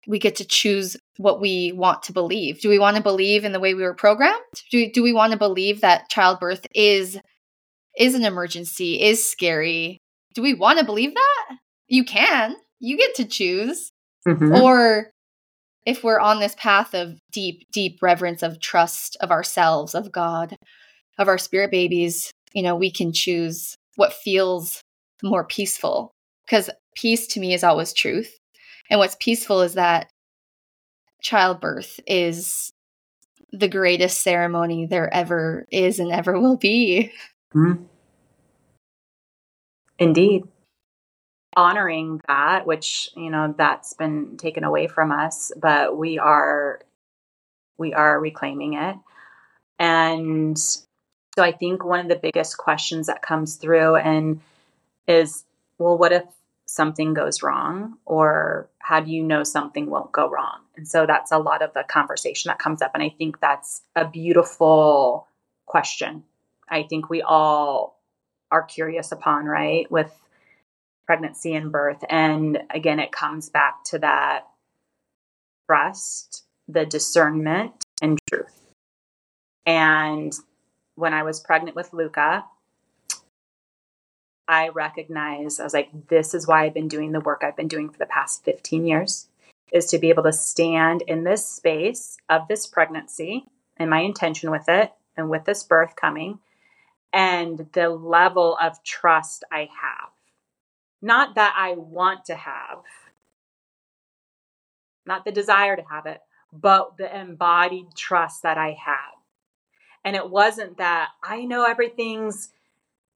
we 0.08 0.20
get 0.20 0.36
to 0.38 0.46
choose 0.46 0.98
what 1.18 1.42
we 1.42 1.72
want 1.72 2.04
to 2.04 2.14
believe. 2.14 2.62
Do 2.62 2.70
we 2.70 2.80
want 2.80 2.98
to 2.98 3.04
believe 3.04 3.44
in 3.44 3.52
the 3.52 3.60
way 3.60 3.74
we 3.74 3.84
were 3.84 3.96
programmed? 3.96 4.42
Do, 4.72 4.92
do 4.92 5.02
we 5.02 5.14
want 5.14 5.32
to 5.32 5.38
believe 5.38 5.82
that 5.82 6.10
childbirth 6.10 6.66
is 6.74 7.20
is 7.98 8.14
an 8.14 8.26
emergency, 8.26 9.02
is 9.02 9.30
scary? 9.30 10.02
Do 10.34 10.42
we 10.42 10.54
want 10.54 10.80
to 10.80 10.86
believe 10.86 11.14
that? 11.14 11.58
You 11.88 12.04
can. 12.04 12.56
You 12.80 12.98
get 12.98 13.16
to 13.16 13.26
choose. 13.26 13.92
Mm-hmm. 14.28 14.56
Or 14.56 15.12
if 15.86 16.04
we're 16.04 16.20
on 16.20 16.40
this 16.40 16.56
path 16.56 16.94
of 16.94 17.20
deep, 17.32 17.68
deep 17.72 18.00
reverence 18.02 18.42
of 18.44 18.60
trust 18.60 19.18
of 19.22 19.32
ourselves, 19.32 19.94
of 19.94 20.12
God, 20.12 20.56
of 21.18 21.28
our 21.28 21.38
spirit 21.38 21.72
babies, 21.72 22.32
you 22.54 22.64
know, 22.64 22.76
we 22.76 22.92
can 22.92 23.14
choose 23.14 23.76
what 23.96 24.14
feels 24.14 24.82
more 25.24 25.44
peaceful. 25.44 26.12
Because 26.46 26.70
peace 26.96 27.28
to 27.28 27.40
me 27.40 27.54
is 27.54 27.64
always 27.64 27.94
truth. 27.94 28.38
And 28.90 29.00
what's 29.00 29.18
peaceful 29.20 29.62
is 29.62 29.76
that 29.76 30.10
childbirth 31.22 32.00
is 32.06 32.70
the 33.52 33.68
greatest 33.68 34.22
ceremony 34.22 34.86
there 34.86 35.12
ever 35.14 35.66
is 35.72 36.00
and 36.00 36.12
ever 36.12 36.40
will 36.40 36.58
be. 36.58 37.12
Mm-hmm. 37.54 37.84
Indeed 39.98 40.44
honoring 41.56 42.22
that, 42.28 42.66
which, 42.66 43.10
you 43.16 43.30
know, 43.30 43.54
that's 43.58 43.94
been 43.94 44.38
taken 44.38 44.64
away 44.64 44.88
from 44.88 45.12
us, 45.12 45.52
but 45.56 45.98
we 45.98 46.20
are 46.20 46.82
we 47.78 47.94
are 47.94 48.20
reclaiming 48.20 48.76
it. 48.76 48.96
And 49.80 50.58
so 50.58 51.44
I 51.44 51.52
think 51.52 51.84
one 51.84 52.00
of 52.00 52.08
the 52.08 52.16
biggest 52.16 52.58
questions 52.58 53.08
that 53.08 53.22
comes 53.22 53.56
through 53.56 53.96
and 53.98 54.42
is 55.08 55.44
well 55.78 55.98
what 55.98 56.14
if 56.14 56.24
something 56.66 57.14
goes 57.14 57.44
wrong? 57.44 57.98
Or 58.06 58.70
how 58.80 59.00
do 59.00 59.12
you 59.12 59.24
know 59.24 59.44
something 59.44 59.90
won't 59.90 60.12
go 60.12 60.30
wrong? 60.30 60.60
And 60.78 60.88
so 60.88 61.06
that's 61.06 61.32
a 61.32 61.38
lot 61.38 61.62
of 61.62 61.74
the 61.74 61.84
conversation 61.84 62.50
that 62.50 62.60
comes 62.60 62.82
up 62.82 62.92
and 62.94 63.04
i 63.04 63.10
think 63.10 63.40
that's 63.40 63.82
a 63.96 64.06
beautiful 64.06 65.28
question. 65.66 66.24
I 66.70 66.84
think 66.84 67.10
we 67.10 67.22
all 67.22 68.02
are 68.52 68.64
curious 68.64 69.12
upon 69.12 69.46
right 69.46 69.90
with 69.92 70.12
pregnancy 71.06 71.54
and 71.54 71.72
birth 71.72 72.04
and 72.10 72.60
again 72.70 73.00
it 73.00 73.12
comes 73.12 73.50
back 73.50 73.84
to 73.84 74.00
that 74.00 74.48
trust 75.68 76.44
the 76.68 76.86
discernment 76.86 77.72
and 78.02 78.20
truth 78.30 78.62
and 79.66 80.34
when 80.96 81.14
i 81.14 81.24
was 81.24 81.40
pregnant 81.40 81.76
with 81.76 81.94
luca 81.94 82.44
I 84.48 84.70
recognized, 84.70 85.60
I 85.60 85.64
was 85.64 85.74
like, 85.74 85.90
this 86.08 86.34
is 86.34 86.48
why 86.48 86.66
I've 86.66 86.74
been 86.74 86.88
doing 86.88 87.12
the 87.12 87.20
work 87.20 87.42
I've 87.44 87.56
been 87.56 87.68
doing 87.68 87.90
for 87.90 87.98
the 87.98 88.06
past 88.06 88.44
15 88.46 88.86
years, 88.86 89.28
is 89.72 89.88
to 89.88 89.98
be 89.98 90.10
able 90.10 90.24
to 90.24 90.34
stand 90.34 91.02
in 91.08 91.24
this 91.24 91.46
space 91.46 92.18
of 92.30 92.48
this 92.48 92.68
pregnancy 92.68 93.46
and 93.78 93.90
my 93.90 94.02
intention 94.02 94.52
with 94.52 94.66
it 94.68 94.92
and 95.18 95.30
with 95.30 95.46
this 95.46 95.64
birth 95.64 95.96
coming 95.96 96.40
and 97.12 97.68
the 97.74 97.90
level 97.90 98.58
of 98.62 98.84
trust 98.84 99.44
I 99.52 99.70
have. 99.82 100.10
Not 101.06 101.36
that 101.36 101.54
I 101.56 101.74
want 101.74 102.26
to 102.26 102.36
have, 102.36 102.80
not 105.06 105.24
the 105.24 105.32
desire 105.32 105.76
to 105.76 105.84
have 105.84 106.08
it, 106.08 106.20
but 106.52 106.98
the 106.98 107.16
embodied 107.16 107.94
trust 107.96 108.42
that 108.42 108.58
I 108.58 108.76
have. 108.84 109.14
And 110.04 110.16
it 110.16 110.28
wasn't 110.28 110.78
that 110.78 111.10
I 111.22 111.46
know 111.46 111.64
everything's 111.64 112.52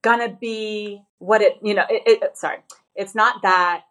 gonna 0.04 0.30
be 0.30 1.02
what 1.18 1.42
it 1.42 1.58
you 1.64 1.74
know 1.74 1.86
it, 1.90 2.22
it, 2.22 2.38
sorry. 2.38 2.60
It's 2.96 3.16
not 3.16 3.42
that 3.42 3.86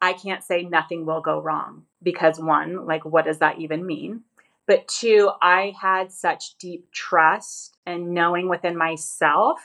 i 0.00 0.12
can't 0.12 0.44
say 0.44 0.62
nothing 0.62 1.04
will 1.04 1.20
go 1.20 1.40
wrong 1.40 1.86
because 2.04 2.38
one 2.38 2.86
like 2.86 3.04
what 3.04 3.24
does 3.24 3.38
that 3.38 3.58
even 3.58 3.84
mean? 3.84 4.22
But 4.68 4.86
two 4.86 5.28
i 5.42 5.74
had 5.82 6.12
such 6.12 6.56
deep 6.58 6.92
trust 6.92 7.76
and 7.84 8.14
knowing 8.14 8.48
within 8.48 8.76
myself 8.76 9.58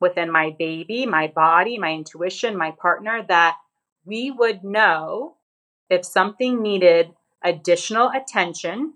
within 0.00 0.30
my 0.30 0.54
baby 0.58 1.06
my 1.06 1.26
body 1.28 1.78
my 1.78 1.92
intuition 1.92 2.56
my 2.56 2.70
partner 2.70 3.24
that 3.28 3.56
we 4.04 4.30
would 4.30 4.62
know 4.64 5.36
if 5.88 6.04
something 6.04 6.60
needed 6.62 7.10
additional 7.42 8.10
attention 8.10 8.94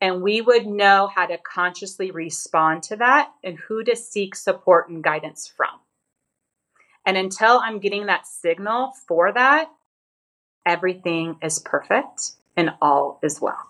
and 0.00 0.22
we 0.22 0.40
would 0.40 0.66
know 0.66 1.10
how 1.14 1.26
to 1.26 1.38
consciously 1.38 2.10
respond 2.10 2.82
to 2.84 2.96
that 2.96 3.30
and 3.44 3.58
who 3.58 3.84
to 3.84 3.94
seek 3.94 4.34
support 4.34 4.88
and 4.88 5.04
guidance 5.04 5.46
from. 5.46 5.80
And 7.04 7.16
until 7.16 7.60
I'm 7.62 7.80
getting 7.80 8.06
that 8.06 8.26
signal 8.26 8.92
for 9.06 9.32
that, 9.32 9.70
everything 10.64 11.36
is 11.42 11.58
perfect 11.58 12.32
and 12.56 12.70
all 12.80 13.18
is 13.22 13.40
well. 13.40 13.66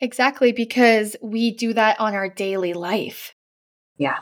Exactly, 0.00 0.52
because 0.52 1.16
we 1.20 1.50
do 1.50 1.72
that 1.72 1.98
on 1.98 2.14
our 2.14 2.28
daily 2.28 2.72
life. 2.72 3.34
Yeah. 3.98 4.18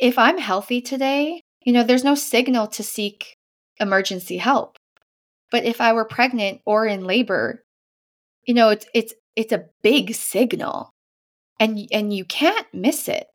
If 0.00 0.18
I'm 0.18 0.38
healthy 0.38 0.80
today, 0.80 1.42
you 1.62 1.72
know, 1.72 1.82
there's 1.82 2.04
no 2.04 2.14
signal 2.14 2.68
to 2.68 2.82
seek 2.82 3.36
emergency 3.80 4.36
help. 4.38 4.76
But 5.50 5.64
if 5.64 5.80
I 5.80 5.92
were 5.92 6.04
pregnant 6.04 6.60
or 6.64 6.86
in 6.86 7.04
labor, 7.04 7.62
you 8.46 8.54
know 8.54 8.70
it's 8.70 8.86
it's 8.94 9.12
it's 9.34 9.52
a 9.52 9.66
big 9.82 10.14
signal 10.14 10.90
and 11.60 11.78
and 11.92 12.12
you 12.12 12.24
can't 12.24 12.66
miss 12.72 13.08
it 13.08 13.26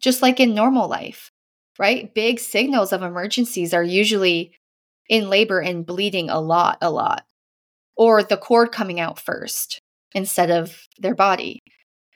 just 0.00 0.22
like 0.22 0.40
in 0.40 0.54
normal 0.54 0.88
life 0.88 1.30
right 1.78 2.14
big 2.14 2.38
signals 2.38 2.92
of 2.92 3.02
emergencies 3.02 3.74
are 3.74 3.82
usually 3.82 4.52
in 5.08 5.28
labor 5.28 5.60
and 5.60 5.84
bleeding 5.84 6.30
a 6.30 6.40
lot 6.40 6.78
a 6.80 6.90
lot 6.90 7.24
or 7.96 8.22
the 8.22 8.36
cord 8.36 8.72
coming 8.72 9.00
out 9.00 9.18
first 9.18 9.80
instead 10.14 10.50
of 10.50 10.86
their 10.98 11.14
body 11.14 11.60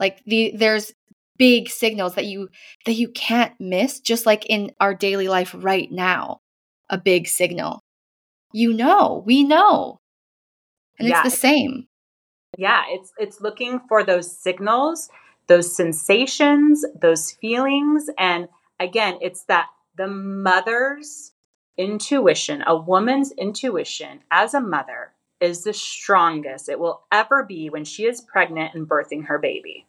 like 0.01 0.23
the 0.25 0.53
there's 0.57 0.93
big 1.37 1.69
signals 1.69 2.15
that 2.15 2.27
you 2.27 2.49
that 2.87 2.95
you 2.95 3.09
can't 3.09 3.53
miss 3.59 4.01
just 4.01 4.27
like 4.27 4.47
in 4.47 4.71
our 4.81 4.95
daily 4.95 5.29
life 5.29 5.55
right 5.59 5.91
now 5.91 6.41
a 6.91 6.99
big 6.99 7.27
signal 7.27 7.81
you 8.53 8.73
know 8.73 9.23
we 9.27 9.43
know 9.43 9.99
and 10.99 11.09
yeah. 11.09 11.23
it's 11.23 11.35
the 11.35 11.41
same 11.41 11.87
yeah, 12.59 12.83
it's 12.89 13.13
it's 13.19 13.41
looking 13.41 13.81
for 13.89 14.05
those 14.05 14.37
signals, 14.37 15.09
those 15.47 15.75
sensations, 15.75 16.85
those 17.01 17.33
feelings 17.33 18.09
and 18.19 18.49
again, 18.81 19.19
it's 19.21 19.45
that 19.45 19.69
the 19.97 20.09
mother's 20.09 21.33
intuition, 21.77 22.63
a 22.67 22.77
woman's 22.77 23.33
intuition 23.33 24.21
as 24.31 24.55
a 24.55 24.61
mother 24.61 25.13
is 25.41 25.65
the 25.65 25.73
strongest 25.73 26.69
it 26.69 26.79
will 26.79 27.03
ever 27.13 27.43
be 27.43 27.69
when 27.69 27.85
she 27.85 28.05
is 28.05 28.21
pregnant 28.21 28.75
and 28.75 28.89
birthing 28.89 29.27
her 29.27 29.39
baby. 29.39 29.87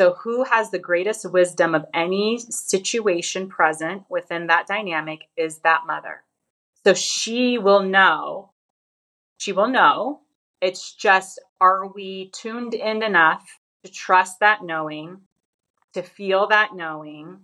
So, 0.00 0.14
who 0.14 0.44
has 0.44 0.70
the 0.70 0.78
greatest 0.78 1.30
wisdom 1.30 1.74
of 1.74 1.84
any 1.92 2.38
situation 2.38 3.50
present 3.50 4.04
within 4.08 4.46
that 4.46 4.66
dynamic 4.66 5.28
is 5.36 5.58
that 5.58 5.82
mother. 5.86 6.22
So, 6.84 6.94
she 6.94 7.58
will 7.58 7.82
know, 7.82 8.52
she 9.36 9.52
will 9.52 9.68
know 9.68 10.20
it's 10.62 10.94
just, 10.94 11.38
are 11.60 11.86
we 11.86 12.30
tuned 12.30 12.72
in 12.72 13.02
enough 13.02 13.46
to 13.84 13.92
trust 13.92 14.40
that 14.40 14.64
knowing, 14.64 15.20
to 15.92 16.02
feel 16.02 16.46
that 16.46 16.74
knowing, 16.74 17.40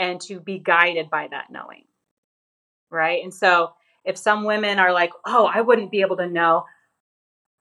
and 0.00 0.20
to 0.22 0.40
be 0.40 0.58
guided 0.58 1.08
by 1.08 1.28
that 1.28 1.52
knowing? 1.52 1.84
Right. 2.90 3.22
And 3.22 3.32
so 3.32 3.74
if 4.04 4.18
some 4.18 4.42
women 4.42 4.80
are 4.80 4.92
like, 4.92 5.12
oh, 5.24 5.46
I 5.46 5.60
wouldn't 5.60 5.92
be 5.92 6.00
able 6.00 6.16
to 6.16 6.26
know. 6.26 6.64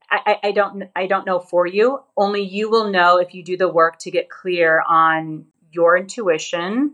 I, 0.09 0.39
I, 0.41 0.51
don't 0.51 0.85
I 0.95 1.05
don't 1.07 1.25
know 1.25 1.39
for 1.39 1.67
you. 1.67 2.01
Only 2.15 2.41
you 2.41 2.69
will 2.69 2.89
know 2.89 3.17
if 3.17 3.33
you 3.33 3.43
do 3.43 3.57
the 3.57 3.67
work 3.67 3.99
to 3.99 4.11
get 4.11 4.29
clear 4.29 4.81
on 4.87 5.45
your 5.71 5.97
intuition 5.97 6.93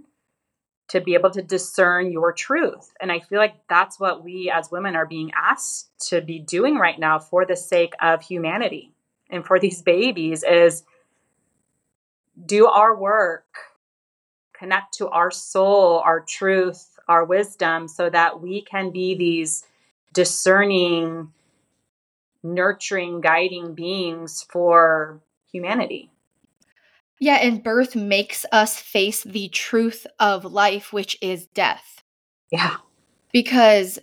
to 0.90 1.00
be 1.00 1.14
able 1.14 1.30
to 1.32 1.42
discern 1.42 2.12
your 2.12 2.34
truth. 2.34 2.92
And 3.00 3.12
I 3.12 3.20
feel 3.20 3.40
like 3.40 3.56
that's 3.70 4.00
what 4.00 4.24
we 4.24 4.52
as 4.54 4.72
women 4.72 4.96
are 4.96 5.06
being 5.06 5.32
asked 5.36 6.10
to 6.10 6.22
be 6.22 6.40
doing 6.40 6.76
right 6.76 7.00
now 7.00 7.20
for 7.20 7.46
the 7.46 7.56
sake 7.56 7.94
of 8.02 8.22
humanity 8.22 8.94
and 9.30 9.46
for 9.46 9.60
these 9.60 9.82
babies 9.82 10.44
is 10.44 10.84
do 12.46 12.68
our 12.68 12.96
work, 12.96 13.46
connect 14.54 14.94
to 14.96 15.10
our 15.10 15.32
soul, 15.32 16.00
our 16.06 16.20
truth, 16.20 17.00
our 17.08 17.26
wisdom 17.26 17.88
so 17.88 18.10
that 18.10 18.42
we 18.42 18.62
can 18.62 18.92
be 18.92 19.16
these 19.16 19.66
discerning, 20.14 21.32
nurturing, 22.44 23.22
guiding 23.22 23.74
beings 23.74 24.46
for 24.50 25.22
humanity. 25.52 26.12
Yeah, 27.20 27.36
and 27.36 27.64
birth 27.64 27.96
makes 27.96 28.46
us 28.52 28.78
face 28.78 29.24
the 29.24 29.48
truth 29.50 30.06
of 30.20 30.44
life, 30.44 30.92
which 30.92 31.18
is 31.22 31.48
death. 31.48 32.04
Yeah. 32.52 32.78
Because 33.32 34.00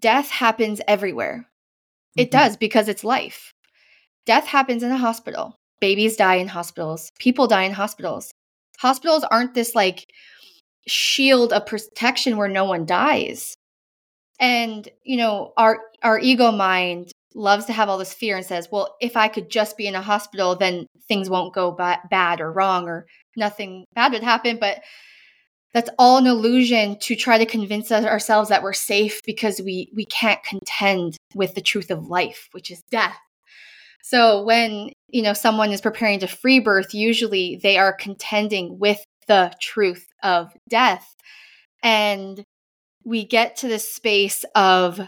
death 0.00 0.30
happens 0.30 0.80
everywhere. 0.88 1.46
Mm-hmm. 1.46 2.20
It 2.22 2.30
does 2.30 2.56
because 2.56 2.88
it's 2.88 3.04
life. 3.04 3.52
Death 4.24 4.46
happens 4.46 4.82
in 4.82 4.90
a 4.90 4.96
hospital. 4.96 5.56
Babies 5.80 6.16
die 6.16 6.36
in 6.36 6.48
hospitals. 6.48 7.10
People 7.18 7.46
die 7.46 7.64
in 7.64 7.72
hospitals. 7.72 8.32
Hospitals 8.78 9.24
aren't 9.24 9.54
this 9.54 9.74
like 9.74 10.06
shield 10.86 11.52
of 11.52 11.66
protection 11.66 12.36
where 12.36 12.48
no 12.48 12.64
one 12.64 12.86
dies. 12.86 13.54
And, 14.40 14.88
you 15.02 15.16
know, 15.16 15.52
our 15.56 15.80
our 16.02 16.18
ego 16.18 16.52
mind 16.52 17.10
loves 17.34 17.66
to 17.66 17.72
have 17.72 17.88
all 17.88 17.98
this 17.98 18.14
fear 18.14 18.36
and 18.36 18.46
says, 18.46 18.68
well, 18.70 18.96
if 19.00 19.16
I 19.16 19.28
could 19.28 19.50
just 19.50 19.76
be 19.76 19.86
in 19.86 19.94
a 19.94 20.02
hospital, 20.02 20.56
then 20.56 20.86
things 21.08 21.30
won't 21.30 21.54
go 21.54 21.72
ba- 21.72 22.00
bad 22.10 22.40
or 22.40 22.52
wrong 22.52 22.88
or 22.88 23.06
nothing 23.36 23.84
bad 23.94 24.12
would 24.12 24.22
happen. 24.22 24.58
But 24.58 24.82
that's 25.74 25.90
all 25.98 26.16
an 26.18 26.26
illusion 26.26 26.98
to 27.00 27.14
try 27.14 27.38
to 27.38 27.46
convince 27.46 27.92
ourselves 27.92 28.48
that 28.48 28.62
we're 28.62 28.72
safe 28.72 29.20
because 29.24 29.60
we 29.60 29.90
we 29.94 30.06
can't 30.06 30.42
contend 30.42 31.16
with 31.34 31.54
the 31.54 31.60
truth 31.60 31.90
of 31.90 32.08
life, 32.08 32.48
which 32.52 32.70
is 32.70 32.82
death. 32.90 33.18
So 34.02 34.42
when 34.42 34.90
you 35.08 35.22
know 35.22 35.34
someone 35.34 35.70
is 35.70 35.80
preparing 35.80 36.20
to 36.20 36.26
free 36.26 36.60
birth, 36.60 36.94
usually 36.94 37.60
they 37.62 37.76
are 37.76 37.92
contending 37.92 38.78
with 38.78 39.04
the 39.26 39.52
truth 39.60 40.06
of 40.22 40.50
death. 40.68 41.14
And 41.82 42.42
we 43.04 43.24
get 43.24 43.56
to 43.56 43.68
this 43.68 43.92
space 43.92 44.44
of 44.54 45.00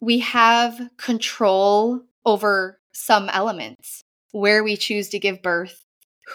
we 0.00 0.20
have 0.20 0.80
control 0.96 2.02
over 2.24 2.80
some 2.92 3.28
elements 3.28 4.02
where 4.32 4.64
we 4.64 4.76
choose 4.76 5.08
to 5.10 5.18
give 5.18 5.42
birth, 5.42 5.84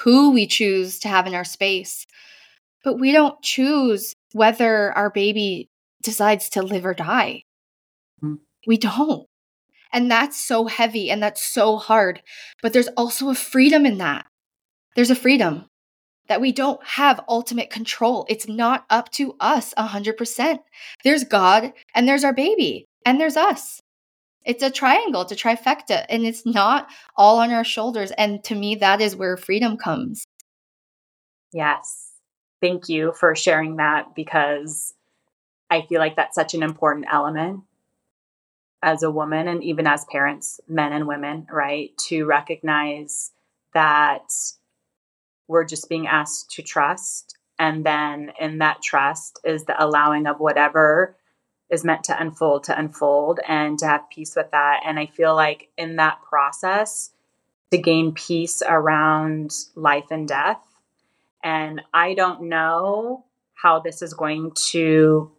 who 0.04 0.32
we 0.32 0.46
choose 0.48 1.00
to 1.00 1.08
have 1.08 1.28
in 1.28 1.34
our 1.36 1.44
space. 1.44 2.06
But 2.84 3.00
we 3.00 3.12
don't 3.12 3.42
choose 3.42 4.14
whether 4.34 4.92
our 4.92 5.10
baby 5.10 5.70
decides 6.04 6.50
to 6.50 6.62
live 6.62 6.86
or 6.86 6.94
die. 6.94 7.44
Mm. 8.24 8.40
We 8.68 8.78
don't. 8.78 9.28
And 9.92 10.12
that's 10.12 10.38
so 10.38 10.66
heavy 10.66 11.10
and 11.10 11.24
that's 11.24 11.42
so 11.42 11.78
hard. 11.78 12.22
But 12.62 12.74
there's 12.74 12.90
also 12.90 13.30
a 13.30 13.36
freedom 13.36 13.86
in 13.86 13.98
that. 14.00 14.26
There's 14.96 15.12
a 15.12 15.16
freedom. 15.16 15.66
that 16.28 16.42
we 16.42 16.52
don't 16.52 16.84
have 16.84 17.24
ultimate 17.30 17.70
control. 17.70 18.26
It's 18.28 18.48
not 18.48 18.86
up 18.90 19.12
to 19.12 19.36
us 19.40 19.74
100%. 19.78 20.60
There's 21.04 21.24
God 21.24 21.72
and 21.94 22.08
there's 22.08 22.24
our 22.24 22.34
baby 22.34 22.88
and 23.06 23.20
there's 23.20 23.38
us. 23.38 23.82
It's 24.44 24.62
a 24.64 24.70
triangle, 24.70 25.22
it's 25.22 25.32
a 25.32 25.36
trifecta, 25.36 26.06
and 26.10 26.26
it's 26.26 26.46
not 26.46 26.88
all 27.16 27.40
on 27.40 27.52
our 27.52 27.64
shoulders. 27.64 28.12
And 28.12 28.44
to 28.44 28.56
me, 28.56 28.76
that 28.76 29.02
is 29.02 29.16
where 29.16 29.38
freedom 29.38 29.78
comes. 29.78 30.26
Yes. 31.52 32.12
Thank 32.62 32.90
you 32.90 33.14
for 33.20 33.36
sharing 33.36 33.78
that 33.78 34.16
because 34.16 34.94
I 35.70 35.82
feel 35.84 36.00
like 36.00 36.16
that's 36.16 36.36
such 36.36 36.54
an 36.54 36.64
important 36.64 37.08
element 37.12 37.62
as 38.84 39.02
a 39.02 39.10
woman 39.10 39.48
and 39.48 39.64
even 39.64 39.88
as 39.88 40.06
parents, 40.12 40.60
men 40.68 40.94
and 40.94 41.08
women, 41.08 41.48
right? 41.52 41.90
To 42.08 42.26
recognize 42.26 43.32
that 43.74 44.32
we're 45.48 45.66
just 45.66 45.90
being 45.90 46.08
asked 46.08 46.52
to 46.52 46.62
trust. 46.62 47.36
And 47.58 47.86
then 47.86 48.32
in 48.40 48.60
that 48.60 48.82
trust 48.84 49.40
is 49.44 49.66
the 49.66 49.82
allowing 49.84 50.28
of 50.28 50.40
whatever 50.40 51.18
is 51.70 51.84
meant 51.84 52.04
to 52.06 52.20
unfold 52.20 52.66
to 52.66 52.78
unfold 52.78 53.40
and 53.48 53.80
to 53.80 53.88
have 53.88 54.10
peace 54.10 54.36
with 54.36 54.52
that. 54.52 54.82
And 54.86 55.00
I 55.00 55.08
feel 55.08 55.36
like 55.36 55.70
in 55.78 55.96
that 55.96 56.22
process, 56.22 57.12
to 57.72 57.78
gain 57.78 58.14
peace 58.14 58.62
around 58.66 59.52
life 59.76 60.12
and 60.12 60.28
death. 60.28 60.62
And 61.44 61.82
I 61.94 62.14
don't 62.14 62.44
know 62.44 63.26
how 63.54 63.80
this 63.80 64.02
is 64.02 64.14
going 64.14 64.52
to 64.68 65.32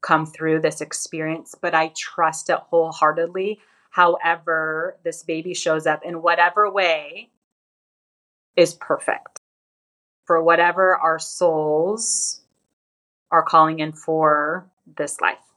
come 0.00 0.26
through 0.26 0.60
this 0.60 0.80
experience, 0.80 1.54
but 1.60 1.74
I 1.74 1.92
trust 1.96 2.50
it 2.50 2.58
wholeheartedly. 2.70 3.60
However, 3.90 4.96
this 5.04 5.22
baby 5.22 5.54
shows 5.54 5.86
up 5.86 6.04
in 6.04 6.22
whatever 6.22 6.70
way 6.70 7.30
is 8.56 8.74
perfect 8.74 9.40
for 10.24 10.42
whatever 10.42 10.96
our 10.96 11.18
souls 11.18 12.40
are 13.30 13.42
calling 13.42 13.78
in 13.78 13.92
for 13.92 14.66
this 14.96 15.20
life 15.20 15.51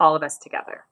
all 0.00 0.16
of 0.16 0.22
us 0.22 0.38
together. 0.38 0.84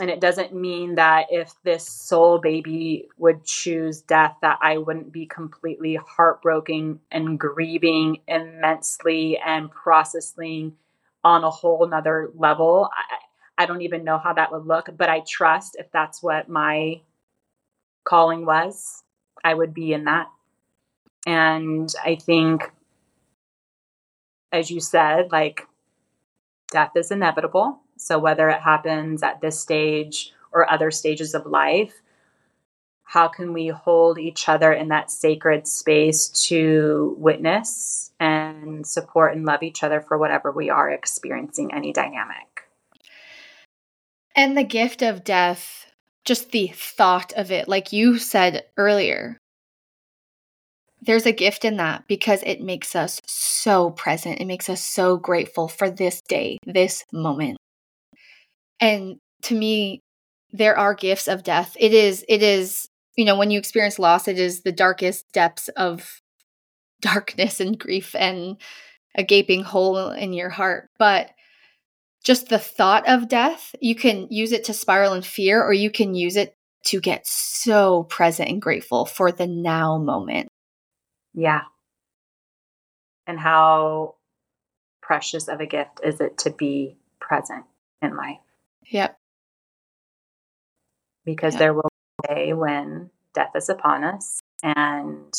And 0.00 0.10
it 0.10 0.20
doesn't 0.20 0.52
mean 0.52 0.96
that 0.96 1.26
if 1.30 1.54
this 1.62 1.86
soul 1.86 2.38
baby 2.38 3.08
would 3.16 3.44
choose 3.44 4.02
death, 4.02 4.36
that 4.42 4.58
I 4.60 4.78
wouldn't 4.78 5.12
be 5.12 5.26
completely 5.26 5.94
heartbroken 5.94 6.98
and 7.12 7.38
grieving 7.38 8.18
immensely 8.26 9.38
and 9.38 9.70
processing 9.70 10.74
on 11.22 11.44
a 11.44 11.50
whole 11.50 11.86
nother 11.86 12.30
level. 12.34 12.90
I, 12.92 13.62
I 13.62 13.66
don't 13.66 13.82
even 13.82 14.02
know 14.02 14.18
how 14.18 14.32
that 14.32 14.50
would 14.50 14.66
look, 14.66 14.88
but 14.96 15.08
I 15.08 15.22
trust 15.26 15.76
if 15.78 15.92
that's 15.92 16.20
what 16.20 16.48
my 16.48 17.00
calling 18.02 18.44
was, 18.44 19.04
I 19.44 19.54
would 19.54 19.72
be 19.72 19.92
in 19.92 20.04
that. 20.04 20.26
And 21.24 21.92
I 22.04 22.16
think, 22.16 22.70
as 24.50 24.72
you 24.72 24.80
said, 24.80 25.30
like 25.30 25.68
death 26.74 26.90
is 26.96 27.10
inevitable. 27.10 27.80
So, 27.96 28.18
whether 28.18 28.50
it 28.50 28.60
happens 28.60 29.22
at 29.22 29.40
this 29.40 29.58
stage 29.58 30.34
or 30.52 30.70
other 30.70 30.90
stages 30.90 31.32
of 31.32 31.46
life, 31.46 31.94
how 33.04 33.28
can 33.28 33.52
we 33.52 33.68
hold 33.68 34.18
each 34.18 34.48
other 34.48 34.72
in 34.72 34.88
that 34.88 35.10
sacred 35.10 35.68
space 35.68 36.28
to 36.48 37.14
witness 37.18 38.10
and 38.18 38.84
support 38.84 39.36
and 39.36 39.46
love 39.46 39.62
each 39.62 39.84
other 39.84 40.00
for 40.00 40.18
whatever 40.18 40.50
we 40.50 40.68
are 40.68 40.90
experiencing, 40.90 41.72
any 41.72 41.92
dynamic? 41.92 42.68
And 44.34 44.58
the 44.58 44.64
gift 44.64 45.00
of 45.00 45.22
death, 45.22 45.86
just 46.24 46.50
the 46.50 46.72
thought 46.74 47.32
of 47.36 47.52
it, 47.52 47.68
like 47.68 47.92
you 47.92 48.18
said 48.18 48.64
earlier, 48.76 49.38
there's 51.04 51.26
a 51.26 51.32
gift 51.32 51.64
in 51.64 51.76
that 51.76 52.04
because 52.08 52.42
it 52.44 52.60
makes 52.60 52.96
us 52.96 53.20
so 53.26 53.90
present. 53.90 54.40
It 54.40 54.46
makes 54.46 54.68
us 54.68 54.82
so 54.82 55.16
grateful 55.16 55.68
for 55.68 55.90
this 55.90 56.22
day, 56.28 56.58
this 56.66 57.04
moment. 57.12 57.58
And 58.80 59.16
to 59.42 59.54
me, 59.54 60.00
there 60.52 60.78
are 60.78 60.94
gifts 60.94 61.28
of 61.28 61.42
death. 61.42 61.76
It 61.78 61.92
is, 61.92 62.24
it 62.28 62.42
is, 62.42 62.88
you 63.16 63.24
know, 63.24 63.36
when 63.36 63.50
you 63.50 63.58
experience 63.58 63.98
loss, 63.98 64.28
it 64.28 64.38
is 64.38 64.62
the 64.62 64.72
darkest 64.72 65.26
depths 65.32 65.68
of 65.68 66.20
darkness 67.00 67.60
and 67.60 67.78
grief 67.78 68.14
and 68.14 68.56
a 69.14 69.22
gaping 69.22 69.62
hole 69.62 70.10
in 70.10 70.32
your 70.32 70.50
heart. 70.50 70.88
But 70.98 71.30
just 72.24 72.48
the 72.48 72.58
thought 72.58 73.06
of 73.06 73.28
death, 73.28 73.74
you 73.80 73.94
can 73.94 74.28
use 74.30 74.52
it 74.52 74.64
to 74.64 74.72
spiral 74.72 75.12
in 75.12 75.22
fear 75.22 75.62
or 75.62 75.72
you 75.72 75.90
can 75.90 76.14
use 76.14 76.36
it 76.36 76.54
to 76.86 77.00
get 77.00 77.26
so 77.26 78.04
present 78.04 78.48
and 78.48 78.62
grateful 78.62 79.04
for 79.04 79.30
the 79.30 79.46
now 79.46 79.98
moment. 79.98 80.48
Yeah. 81.34 81.62
And 83.26 83.38
how 83.38 84.14
precious 85.02 85.48
of 85.48 85.60
a 85.60 85.66
gift 85.66 86.00
is 86.02 86.20
it 86.20 86.38
to 86.38 86.50
be 86.50 86.96
present 87.20 87.64
in 88.00 88.16
life? 88.16 88.38
Yep. 88.90 89.18
Because 91.24 91.54
yep. 91.54 91.58
there 91.58 91.74
will 91.74 91.90
be 92.22 92.32
a 92.32 92.34
day 92.34 92.52
when 92.52 93.10
death 93.34 93.52
is 93.56 93.68
upon 93.68 94.04
us 94.04 94.40
and 94.62 95.34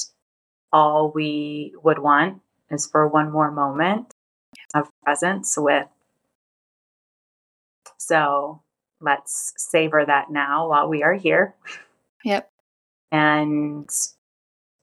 all 0.74 1.12
we 1.14 1.74
would 1.84 2.00
want 2.00 2.42
is 2.70 2.86
for 2.86 3.08
one 3.08 3.32
more 3.32 3.52
moment 3.52 4.14
of 4.74 4.90
presence 5.04 5.56
with. 5.58 5.88
So 7.98 8.62
let's 9.00 9.54
savor 9.58 10.04
that 10.06 10.30
now 10.30 10.70
while 10.70 10.90
we 10.90 11.04
are 11.04 11.14
here. 11.14 11.56
Yep. 12.24 12.52
And 13.12 13.90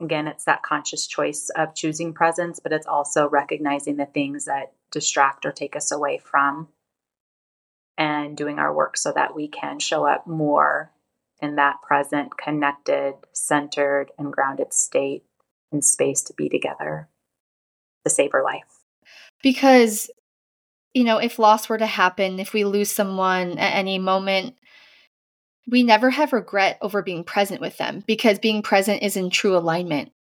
Again, 0.03 0.27
it's 0.27 0.45
that 0.45 0.63
conscious 0.63 1.07
choice 1.07 1.49
of 1.57 1.75
choosing 1.75 2.13
presence, 2.13 2.59
but 2.59 2.73
it's 2.73 2.87
also 2.87 3.29
recognizing 3.29 3.97
the 3.97 4.07
things 4.07 4.47
that 4.47 4.73
distract 4.91 5.47
or 5.47 5.53
take 5.53 5.77
us 5.77 5.93
away 5.93 6.19
from 6.19 6.69
and 7.97 8.37
doing 8.37 8.59
our 8.59 8.75
work 8.75 8.97
so 8.97 9.13
that 9.13 9.37
we 9.37 9.47
can 9.47 9.79
show 9.79 10.07
up 10.07 10.27
more 10.27 10.91
in 11.41 11.57
that 11.57 11.77
present, 11.83 12.37
connected, 12.37 13.15
centered, 13.33 14.11
and 14.19 14.33
grounded 14.33 14.73
state 14.73 15.25
and 15.71 15.85
space 15.85 16.23
to 16.23 16.35
be 16.35 16.49
together 16.49 17.09
to 18.05 18.11
save 18.11 18.35
our 18.35 18.43
life. 18.43 18.81
Because, 19.43 20.11
you 20.95 21.05
know, 21.05 21.19
if 21.19 21.39
loss 21.39 21.69
were 21.69 21.79
to 21.79 21.87
happen, 21.87 22.41
if 22.41 22.53
we 22.53 22.65
lose 22.65 22.91
someone 22.91 23.59
at 23.59 23.75
any 23.75 23.99
moment, 23.99 24.57
we 25.67 25.83
never 25.83 26.11
have 26.11 26.33
regret 26.33 26.79
over 26.81 27.03
being 27.03 27.25
present 27.25 27.61
with 27.61 27.77
them 27.79 28.03
because 28.07 28.39
being 28.39 28.63
present 28.63 29.03
is 29.03 29.17
in 29.17 29.31
true 29.31 29.57
alignment. 29.57 30.13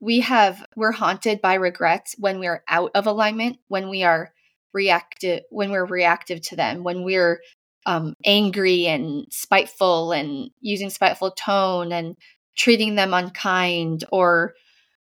We 0.00 0.20
have 0.20 0.64
we're 0.76 0.92
haunted 0.92 1.40
by 1.40 1.54
regrets 1.54 2.14
when 2.18 2.38
we're 2.38 2.62
out 2.68 2.92
of 2.94 3.06
alignment, 3.06 3.58
when 3.68 3.88
we 3.88 4.02
are 4.02 4.32
reactive 4.72 5.42
when 5.50 5.70
we're 5.70 5.84
reactive 5.84 6.40
to 6.42 6.56
them, 6.56 6.84
when 6.84 7.04
we're 7.04 7.40
um, 7.86 8.14
angry 8.24 8.86
and 8.86 9.26
spiteful 9.30 10.12
and 10.12 10.50
using 10.60 10.90
spiteful 10.90 11.30
tone 11.30 11.92
and 11.92 12.16
treating 12.56 12.96
them 12.96 13.14
unkind 13.14 14.04
or 14.12 14.52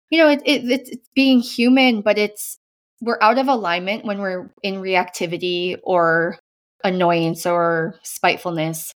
you 0.09 0.17
know 0.17 0.29
it, 0.29 0.41
it, 0.45 0.89
it's 0.89 1.09
being 1.13 1.41
human 1.41 2.01
but 2.01 2.17
it's 2.17 2.57
we're 3.01 3.19
out 3.21 3.37
of 3.37 3.47
alignment 3.47 4.05
when 4.05 4.19
we're 4.19 4.49
in 4.63 4.75
reactivity 4.75 5.77
or 5.83 6.39
annoyance 6.83 7.45
or 7.45 7.93
spitefulness 8.03 8.93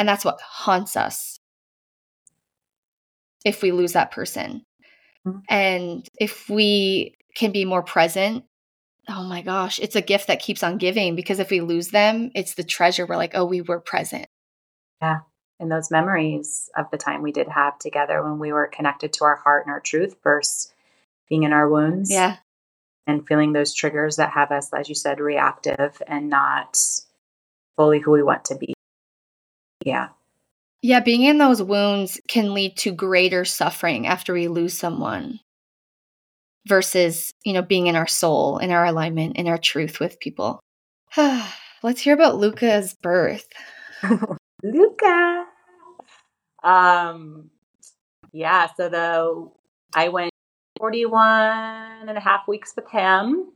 and 0.00 0.08
that's 0.08 0.24
what 0.24 0.40
haunts 0.40 0.96
us 0.96 1.38
if 3.44 3.60
we 3.60 3.70
lose 3.70 3.92
that 3.92 4.10
person. 4.10 4.64
Mm-hmm. 5.28 5.40
And 5.50 6.08
if 6.18 6.48
we 6.48 7.18
can 7.36 7.52
be 7.52 7.66
more 7.66 7.82
present, 7.82 8.44
oh 9.10 9.24
my 9.24 9.42
gosh, 9.42 9.78
it's 9.78 9.96
a 9.96 10.00
gift 10.00 10.28
that 10.28 10.40
keeps 10.40 10.62
on 10.62 10.78
giving 10.78 11.16
because 11.16 11.38
if 11.38 11.50
we 11.50 11.60
lose 11.60 11.88
them, 11.88 12.30
it's 12.34 12.54
the 12.54 12.64
treasure. 12.64 13.04
We're 13.04 13.16
like, 13.16 13.32
oh, 13.34 13.44
we 13.44 13.60
were 13.60 13.78
present. 13.78 14.26
Yeah. 15.02 15.18
And 15.58 15.70
those 15.70 15.90
memories 15.90 16.70
of 16.78 16.86
the 16.90 16.96
time 16.96 17.20
we 17.20 17.32
did 17.32 17.48
have 17.48 17.78
together 17.78 18.22
when 18.22 18.38
we 18.38 18.54
were 18.54 18.68
connected 18.68 19.12
to 19.12 19.24
our 19.24 19.36
heart 19.36 19.66
and 19.66 19.72
our 19.72 19.80
truth 19.80 20.16
versus 20.24 20.72
being 21.28 21.42
in 21.42 21.52
our 21.52 21.68
wounds. 21.68 22.10
Yeah. 22.10 22.38
And 23.06 23.26
feeling 23.26 23.52
those 23.52 23.74
triggers 23.74 24.16
that 24.16 24.30
have 24.30 24.50
us, 24.50 24.72
as 24.72 24.88
you 24.88 24.94
said, 24.94 25.20
reactive 25.20 26.00
and 26.06 26.30
not 26.30 26.78
fully 27.76 28.00
who 28.00 28.12
we 28.12 28.22
want 28.22 28.46
to 28.46 28.54
be. 28.54 28.72
Yeah. 29.84 30.08
Yeah, 30.82 31.00
being 31.00 31.22
in 31.22 31.38
those 31.38 31.62
wounds 31.62 32.20
can 32.28 32.54
lead 32.54 32.76
to 32.78 32.92
greater 32.92 33.44
suffering 33.44 34.06
after 34.06 34.32
we 34.32 34.48
lose 34.48 34.76
someone 34.76 35.40
versus, 36.66 37.32
you 37.44 37.52
know, 37.52 37.62
being 37.62 37.86
in 37.86 37.96
our 37.96 38.06
soul, 38.06 38.58
in 38.58 38.70
our 38.70 38.84
alignment, 38.84 39.36
in 39.36 39.46
our 39.46 39.58
truth 39.58 40.00
with 40.00 40.20
people. 40.20 40.60
Let's 41.82 42.00
hear 42.00 42.14
about 42.14 42.36
Luca's 42.36 42.94
birth. 42.94 43.46
Luca. 44.62 45.46
Um 46.62 47.50
yeah, 48.32 48.68
so 48.76 48.88
the 48.88 49.50
I 49.94 50.08
went 50.08 50.30
41 50.78 52.08
and 52.08 52.16
a 52.16 52.20
half 52.20 52.46
weeks 52.46 52.74
with 52.76 52.88
him 52.88 53.48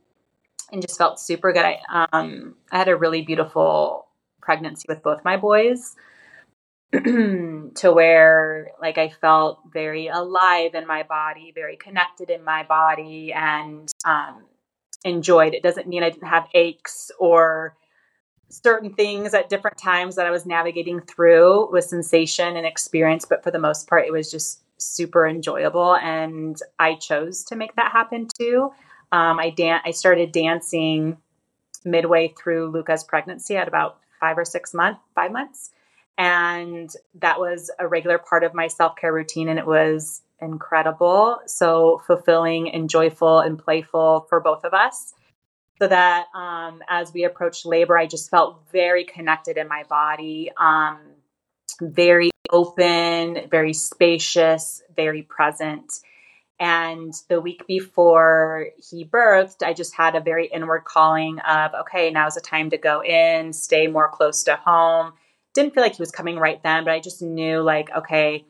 and 0.71 0.81
just 0.81 0.97
felt 0.97 1.19
super 1.19 1.53
good. 1.53 1.65
I 1.65 1.79
um 2.13 2.55
I 2.71 2.77
had 2.77 2.87
a 2.87 2.95
really 2.95 3.21
beautiful 3.21 4.07
pregnancy 4.41 4.85
with 4.87 5.01
both 5.03 5.23
my 5.23 5.37
boys. 5.37 5.95
to 7.75 7.91
where 7.91 8.71
like 8.81 8.97
I 8.97 9.09
felt 9.09 9.59
very 9.71 10.07
alive 10.07 10.75
in 10.75 10.87
my 10.87 11.03
body, 11.03 11.51
very 11.53 11.77
connected 11.77 12.29
in 12.29 12.43
my 12.43 12.63
body, 12.63 13.33
and 13.33 13.91
um, 14.05 14.45
enjoyed. 15.03 15.53
It 15.53 15.63
doesn't 15.63 15.87
mean 15.87 16.03
I 16.03 16.09
didn't 16.09 16.27
have 16.27 16.47
aches 16.53 17.11
or 17.19 17.75
certain 18.49 18.93
things 18.93 19.33
at 19.33 19.49
different 19.49 19.77
times 19.77 20.15
that 20.15 20.25
I 20.25 20.31
was 20.31 20.45
navigating 20.45 21.01
through 21.01 21.71
with 21.71 21.85
sensation 21.85 22.55
and 22.55 22.65
experience, 22.65 23.25
but 23.25 23.43
for 23.43 23.51
the 23.51 23.59
most 23.59 23.87
part, 23.87 24.05
it 24.05 24.11
was 24.11 24.31
just 24.31 24.61
super 24.77 25.25
enjoyable, 25.27 25.95
and 25.95 26.57
I 26.79 26.95
chose 26.95 27.43
to 27.45 27.55
make 27.55 27.75
that 27.75 27.91
happen 27.91 28.27
too. 28.39 28.71
Um, 29.11 29.39
I 29.39 29.49
dan- 29.49 29.81
I 29.85 29.91
started 29.91 30.31
dancing 30.31 31.17
midway 31.83 32.33
through 32.37 32.71
Luca's 32.71 33.03
pregnancy 33.03 33.55
at 33.55 33.67
about 33.67 33.99
five 34.19 34.37
or 34.37 34.45
six 34.45 34.73
months, 34.73 34.99
five 35.13 35.31
months, 35.31 35.71
and 36.17 36.89
that 37.15 37.39
was 37.39 37.71
a 37.79 37.87
regular 37.87 38.17
part 38.17 38.43
of 38.43 38.53
my 38.53 38.67
self 38.67 38.95
care 38.95 39.13
routine, 39.13 39.49
and 39.49 39.59
it 39.59 39.67
was 39.67 40.21
incredible, 40.41 41.39
so 41.45 42.01
fulfilling 42.05 42.71
and 42.71 42.89
joyful 42.89 43.39
and 43.39 43.57
playful 43.57 44.25
for 44.29 44.39
both 44.39 44.63
of 44.63 44.73
us 44.73 45.13
so 45.79 45.87
that 45.87 46.27
um, 46.33 46.81
as 46.89 47.13
we 47.13 47.23
approached 47.23 47.65
labor, 47.65 47.97
I 47.97 48.07
just 48.07 48.29
felt 48.29 48.59
very 48.71 49.03
connected 49.03 49.57
in 49.57 49.67
my 49.67 49.83
body, 49.89 50.51
um, 50.57 50.99
very 51.81 52.31
open, 52.49 53.49
very 53.49 53.73
spacious, 53.73 54.81
very 54.95 55.21
present. 55.23 55.99
And 56.57 57.13
the 57.27 57.41
week 57.41 57.67
before 57.67 58.67
he 58.89 59.03
birthed, 59.03 59.61
I 59.65 59.73
just 59.73 59.93
had 59.93 60.15
a 60.15 60.21
very 60.21 60.47
inward 60.47 60.85
calling 60.85 61.39
of, 61.39 61.73
okay, 61.81 62.11
now's 62.11 62.35
the 62.35 62.41
time 62.41 62.69
to 62.69 62.77
go 62.77 63.03
in, 63.03 63.51
stay 63.51 63.87
more 63.87 64.09
close 64.09 64.43
to 64.43 64.55
home. 64.55 65.13
Didn't 65.55 65.73
feel 65.73 65.81
like 65.81 65.95
he 65.95 66.01
was 66.01 66.11
coming 66.11 66.37
right 66.37 66.61
then, 66.61 66.83
but 66.83 66.93
I 66.93 66.99
just 66.99 67.23
knew, 67.23 67.61
like, 67.61 67.89
okay, 67.97 68.45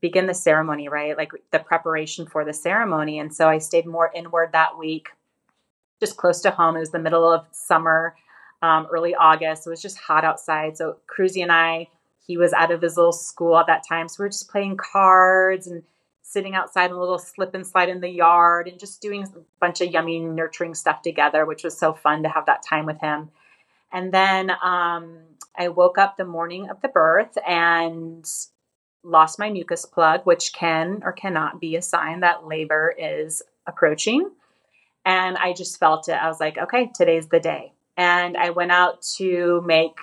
begin 0.00 0.26
the 0.26 0.34
ceremony, 0.34 0.88
right? 0.88 1.16
Like 1.16 1.32
the 1.52 1.58
preparation 1.60 2.26
for 2.26 2.44
the 2.44 2.52
ceremony. 2.52 3.18
And 3.20 3.32
so 3.32 3.48
I 3.48 3.58
stayed 3.58 3.86
more 3.86 4.10
inward 4.14 4.50
that 4.52 4.76
week 4.76 5.10
just 6.00 6.16
close 6.16 6.40
to 6.42 6.50
home. 6.50 6.76
It 6.76 6.80
was 6.80 6.90
the 6.90 6.98
middle 6.98 7.30
of 7.30 7.46
summer, 7.52 8.14
um, 8.62 8.86
early 8.90 9.14
August. 9.14 9.66
It 9.66 9.70
was 9.70 9.82
just 9.82 9.98
hot 9.98 10.24
outside. 10.24 10.76
So 10.76 10.98
Cruzy 11.06 11.42
and 11.42 11.52
I, 11.52 11.88
he 12.26 12.36
was 12.36 12.52
out 12.52 12.70
of 12.70 12.82
his 12.82 12.96
little 12.96 13.12
school 13.12 13.58
at 13.58 13.66
that 13.66 13.86
time. 13.88 14.08
So 14.08 14.22
we 14.22 14.26
are 14.26 14.30
just 14.30 14.50
playing 14.50 14.76
cards 14.76 15.66
and 15.66 15.82
sitting 16.22 16.54
outside 16.54 16.90
in 16.90 16.96
a 16.96 17.00
little 17.00 17.18
slip 17.18 17.54
and 17.54 17.66
slide 17.66 17.88
in 17.88 18.00
the 18.00 18.08
yard 18.08 18.68
and 18.68 18.78
just 18.78 19.00
doing 19.00 19.24
a 19.24 19.40
bunch 19.60 19.80
of 19.80 19.90
yummy, 19.90 20.20
nurturing 20.20 20.74
stuff 20.74 21.02
together, 21.02 21.46
which 21.46 21.64
was 21.64 21.76
so 21.76 21.94
fun 21.94 22.22
to 22.22 22.28
have 22.28 22.46
that 22.46 22.62
time 22.62 22.84
with 22.86 23.00
him. 23.00 23.30
And 23.92 24.12
then 24.12 24.50
um, 24.62 25.18
I 25.56 25.68
woke 25.68 25.98
up 25.98 26.16
the 26.16 26.24
morning 26.24 26.68
of 26.70 26.80
the 26.80 26.88
birth 26.88 27.36
and 27.46 28.28
lost 29.02 29.38
my 29.38 29.50
mucus 29.50 29.84
plug, 29.84 30.22
which 30.24 30.52
can 30.52 31.02
or 31.04 31.12
cannot 31.12 31.60
be 31.60 31.76
a 31.76 31.82
sign 31.82 32.20
that 32.20 32.46
labor 32.46 32.94
is 32.98 33.42
approaching. 33.66 34.30
And 35.04 35.36
I 35.36 35.52
just 35.52 35.78
felt 35.78 36.08
it. 36.08 36.12
I 36.12 36.28
was 36.28 36.40
like, 36.40 36.58
okay, 36.58 36.90
today's 36.94 37.28
the 37.28 37.40
day. 37.40 37.72
And 37.96 38.36
I 38.36 38.50
went 38.50 38.72
out 38.72 39.02
to 39.16 39.62
make 39.64 39.96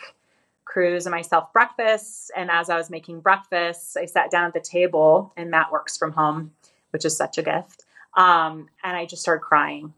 Cruz 0.65 1.05
and 1.05 1.11
myself 1.11 1.53
breakfast. 1.53 2.31
And 2.35 2.49
as 2.49 2.69
I 2.69 2.77
was 2.77 2.89
making 2.89 3.21
breakfast, 3.21 3.97
I 3.97 4.05
sat 4.05 4.31
down 4.31 4.45
at 4.45 4.53
the 4.53 4.59
table, 4.59 5.31
and 5.37 5.51
Matt 5.51 5.71
works 5.71 5.95
from 5.95 6.11
home, 6.11 6.51
which 6.89 7.05
is 7.05 7.15
such 7.15 7.37
a 7.37 7.43
gift. 7.43 7.83
Um, 8.17 8.67
and 8.83 8.97
I 8.97 9.05
just 9.05 9.21
started 9.21 9.41
crying. 9.41 9.93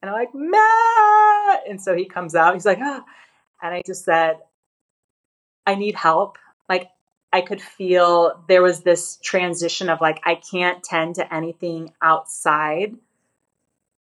And 0.00 0.10
I'm 0.10 0.16
like, 0.16 0.34
Matt! 0.34 1.68
And 1.68 1.80
so 1.80 1.94
he 1.94 2.04
comes 2.04 2.34
out, 2.34 2.54
he's 2.54 2.66
like, 2.66 2.78
ah. 2.80 3.04
And 3.62 3.72
I 3.72 3.82
just 3.86 4.04
said, 4.04 4.38
I 5.66 5.76
need 5.76 5.94
help. 5.94 6.36
Like, 6.68 6.90
I 7.32 7.40
could 7.40 7.62
feel 7.62 8.44
there 8.48 8.62
was 8.62 8.80
this 8.80 9.18
transition 9.22 9.88
of 9.88 10.00
like, 10.00 10.20
I 10.24 10.34
can't 10.34 10.82
tend 10.82 11.14
to 11.14 11.34
anything 11.34 11.92
outside 12.02 12.96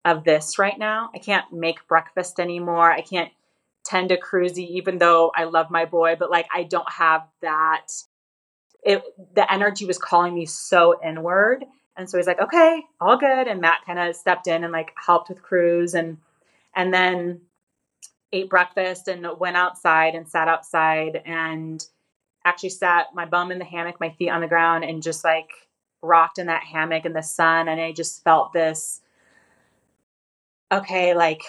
of 0.06 0.24
this 0.24 0.58
right 0.58 0.78
now. 0.78 1.10
I 1.14 1.20
can't 1.20 1.52
make 1.52 1.88
breakfast 1.88 2.40
anymore. 2.40 2.92
I 2.92 3.02
can't 3.02 3.32
tend 3.84 4.10
to 4.10 4.20
Cruzy, 4.20 4.68
even 4.70 4.98
though 4.98 5.32
I 5.36 5.46
love 5.46 5.70
my 5.70 5.86
boy, 5.86 6.16
but 6.18 6.32
like 6.32 6.48
I 6.54 6.64
don't 6.64 6.90
have 6.92 7.28
that. 7.42 7.88
It 8.84 9.04
the 9.34 9.52
energy 9.52 9.86
was 9.86 9.98
calling 9.98 10.34
me 10.34 10.46
so 10.46 11.00
inward. 11.04 11.66
And 11.96 12.10
so 12.10 12.18
he's 12.18 12.28
like, 12.28 12.42
okay, 12.42 12.84
all 13.00 13.18
good. 13.18 13.48
And 13.48 13.62
Matt 13.62 13.86
kind 13.86 14.00
of 14.00 14.16
stepped 14.16 14.48
in 14.48 14.64
and 14.64 14.74
like 14.74 14.94
helped 14.96 15.30
with 15.30 15.44
Cruz 15.44 15.94
and 15.94 16.18
and 16.76 16.94
then 16.94 17.42
ate 18.34 18.50
breakfast 18.50 19.08
and 19.08 19.26
went 19.40 19.56
outside 19.56 20.16
and 20.16 20.28
sat 20.28 20.48
outside 20.48 21.22
and 21.26 21.86
actually 22.44 22.70
sat 22.70 23.08
my 23.14 23.26
bum 23.26 23.52
in 23.52 23.60
the 23.60 23.66
hammock, 23.66 24.00
my 24.00 24.10
feet 24.10 24.30
on 24.30 24.42
the 24.42 24.48
ground, 24.48 24.84
and 24.84 25.02
just 25.02 25.24
like 25.24 25.50
rocked 26.02 26.40
in 26.40 26.48
that 26.48 26.64
hammock 26.64 27.06
in 27.06 27.14
the 27.14 27.22
sun. 27.22 27.70
And 27.70 27.80
I 27.80 27.94
just 27.94 28.24
felt 28.24 28.52
this 28.52 29.00
okay, 30.72 31.14
like 31.14 31.44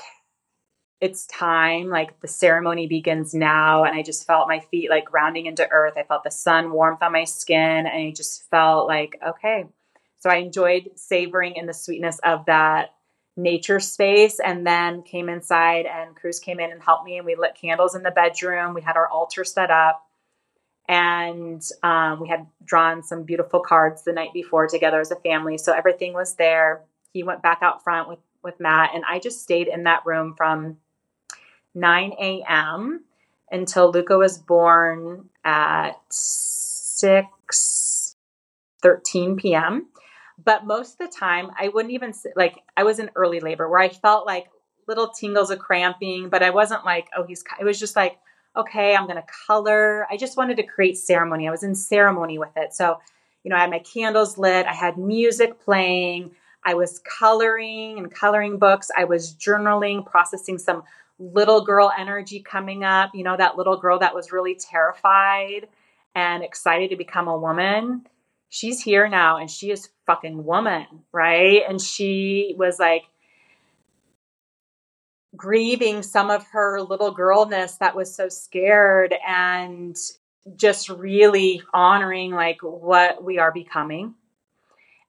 it's 1.01 1.27
time, 1.27 1.89
like 1.89 2.21
the 2.21 2.29
ceremony 2.29 2.87
begins 2.87 3.35
now. 3.35 3.85
And 3.85 3.97
I 3.97 4.03
just 4.03 4.27
felt 4.27 4.49
my 4.49 4.61
feet 4.61 4.91
like 4.91 5.05
grounding 5.05 5.47
into 5.47 5.69
earth. 5.71 5.95
I 5.97 6.03
felt 6.05 6.25
the 6.25 6.31
sun 6.31 6.73
warmth 6.73 7.03
on 7.03 7.13
my 7.13 7.25
skin, 7.25 7.87
and 7.87 7.89
I 7.89 8.13
just 8.15 8.49
felt 8.51 8.87
like, 8.87 9.19
okay. 9.27 9.67
So 10.19 10.31
I 10.31 10.37
enjoyed 10.37 10.91
savoring 10.95 11.57
in 11.57 11.67
the 11.67 11.75
sweetness 11.75 12.19
of 12.25 12.47
that 12.47 12.94
nature 13.37 13.81
space 13.81 14.39
and 14.39 14.67
then 14.67 15.03
came 15.03 15.29
inside 15.29 15.87
and 15.87 16.15
Cruz 16.15 16.39
came 16.39 16.61
in 16.61 16.71
and 16.71 16.83
helped 16.83 17.05
me 17.05 17.17
and 17.17 17.27
we 17.27 17.35
lit 17.35 17.57
candles 17.61 17.95
in 17.95 18.03
the 18.03 18.11
bedroom. 18.11 18.75
We 18.75 18.83
had 18.83 18.97
our 18.97 19.09
altar 19.09 19.45
set 19.45 19.71
up 19.71 20.07
and 20.89 21.63
um, 21.83 22.21
we 22.21 22.29
had 22.29 22.47
drawn 22.65 23.03
some 23.03 23.25
beautiful 23.25 23.61
cards 23.61 24.05
the 24.05 24.13
night 24.13 24.33
before 24.33 24.69
together 24.69 25.01
as 25.01 25.11
a 25.11 25.17
family. 25.17 25.59
So 25.59 25.73
everything 25.73 26.13
was 26.13 26.35
there. 26.35 26.83
He 27.13 27.23
went 27.23 27.43
back 27.43 27.61
out 27.63 27.83
front 27.83 28.09
with 28.09 28.19
with 28.43 28.61
Matt, 28.61 28.91
and 28.95 29.05
I 29.09 29.19
just 29.19 29.43
stayed 29.43 29.69
in 29.69 29.85
that 29.85 30.05
room 30.05 30.35
from 30.37 30.77
9 31.75 32.13
a.m. 32.21 33.03
until 33.51 33.91
Luca 33.91 34.19
was 34.19 34.37
born 34.37 35.31
at 35.43 35.93
6 36.11 38.17
13 38.83 39.37
p.m. 39.37 39.87
But 40.43 40.67
most 40.67 41.01
of 41.01 41.11
the 41.11 41.17
time, 41.17 41.51
I 41.59 41.69
wouldn't 41.69 41.93
even 41.93 42.13
like 42.37 42.63
I 42.77 42.83
was 42.85 42.99
in 42.99 43.11
early 43.15 43.41
labor 43.41 43.69
where 43.69 43.81
I 43.81 43.89
felt 43.89 44.27
like 44.27 44.47
little 44.89 45.09
tingles 45.09 45.51
of 45.51 45.59
cramping, 45.59 46.29
but 46.29 46.43
I 46.43 46.51
wasn't 46.51 46.85
like, 46.85 47.09
oh, 47.17 47.25
he's. 47.25 47.45
It 47.61 47.65
was 47.65 47.79
just 47.79 47.97
like, 47.97 48.19
okay, 48.57 48.95
I'm 48.95 49.07
gonna 49.07 49.25
color. 49.47 50.07
I 50.11 50.17
just 50.17 50.37
wanted 50.37 50.57
to 50.57 50.63
create 50.65 50.99
ceremony. 50.99 51.49
I 51.49 51.51
was 51.51 51.63
in 51.63 51.75
ceremony 51.75 52.39
with 52.39 52.57
it, 52.57 52.75
so 52.75 52.99
you 53.45 53.51
know, 53.51 53.57
I 53.57 53.61
had 53.61 53.71
my 53.71 53.81
candles 53.81 54.39
lit. 54.39 54.67
I 54.67 54.73
had 54.73 54.97
music 54.97 55.61
playing. 55.61 56.33
I 56.65 56.75
was 56.75 56.99
coloring 57.01 57.99
and 57.99 58.13
coloring 58.13 58.59
books. 58.59 58.91
I 58.97 59.05
was 59.05 59.35
journaling, 59.35 60.05
processing 60.05 60.57
some 60.59 60.83
little 61.19 61.63
girl 61.65 61.93
energy 61.97 62.41
coming 62.41 62.85
up. 62.85 63.11
You 63.15 63.23
know, 63.23 63.37
that 63.37 63.57
little 63.57 63.77
girl 63.77 63.99
that 63.99 64.15
was 64.15 64.33
really 64.33 64.55
terrified 64.55 65.69
and 66.15 66.43
excited 66.43 66.91
to 66.91 66.97
become 66.97 67.29
a 67.29 67.37
woman. 67.37 68.07
She's 68.55 68.81
here 68.81 69.09
now 69.09 69.39
and 69.39 69.51
she 69.51 69.73
is 69.73 69.89
fucking 70.07 70.45
woman, 70.45 70.87
right? 71.11 71.63
And 71.69 71.81
she 71.81 72.55
was 72.57 72.79
like 72.79 73.03
grieving 75.35 76.05
some 76.05 76.31
of 76.31 76.47
her 76.53 76.81
little 76.81 77.13
girlness 77.13 77.79
that 77.79 77.97
was 77.97 78.15
so 78.15 78.29
scared 78.29 79.13
and 79.27 79.97
just 80.55 80.89
really 80.89 81.63
honoring 81.73 82.31
like 82.31 82.59
what 82.63 83.25
we 83.25 83.41
are 83.41 83.51
becoming 83.51 84.15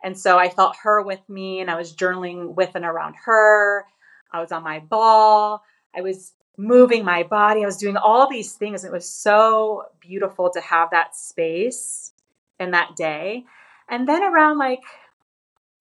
and 0.03 0.17
so 0.17 0.39
I 0.39 0.49
felt 0.49 0.75
her 0.83 1.03
with 1.03 1.21
me 1.29 1.59
and 1.59 1.69
I 1.69 1.75
was 1.75 1.95
journaling 1.95 2.55
with 2.55 2.71
and 2.75 2.85
around 2.85 3.15
her. 3.25 3.85
I 4.31 4.39
was 4.39 4.51
on 4.51 4.63
my 4.63 4.79
ball. 4.79 5.63
I 5.95 6.01
was 6.01 6.33
moving 6.57 7.03
my 7.03 7.23
body. 7.23 7.63
I 7.63 7.65
was 7.65 7.77
doing 7.77 7.97
all 7.97 8.29
these 8.29 8.53
things. 8.53 8.83
It 8.83 8.91
was 8.91 9.07
so 9.07 9.83
beautiful 9.99 10.51
to 10.51 10.61
have 10.61 10.91
that 10.91 11.15
space 11.15 12.11
in 12.59 12.71
that 12.71 12.95
day. 12.95 13.45
And 13.89 14.07
then 14.07 14.23
around 14.23 14.57
like, 14.57 14.81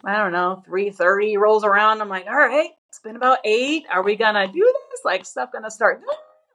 I 0.04 0.16
don't 0.16 0.32
know, 0.32 0.62
3.30 0.68 1.38
rolls 1.38 1.64
around. 1.64 2.00
I'm 2.00 2.08
like, 2.08 2.26
all 2.26 2.36
right, 2.36 2.70
it's 2.88 3.00
been 3.00 3.16
about 3.16 3.38
eight. 3.44 3.84
Are 3.90 4.02
we 4.02 4.16
going 4.16 4.34
to 4.34 4.52
do 4.52 4.74
this? 4.90 5.00
Like 5.04 5.24
stuff 5.24 5.52
going 5.52 5.64
to 5.64 5.70
start 5.70 6.02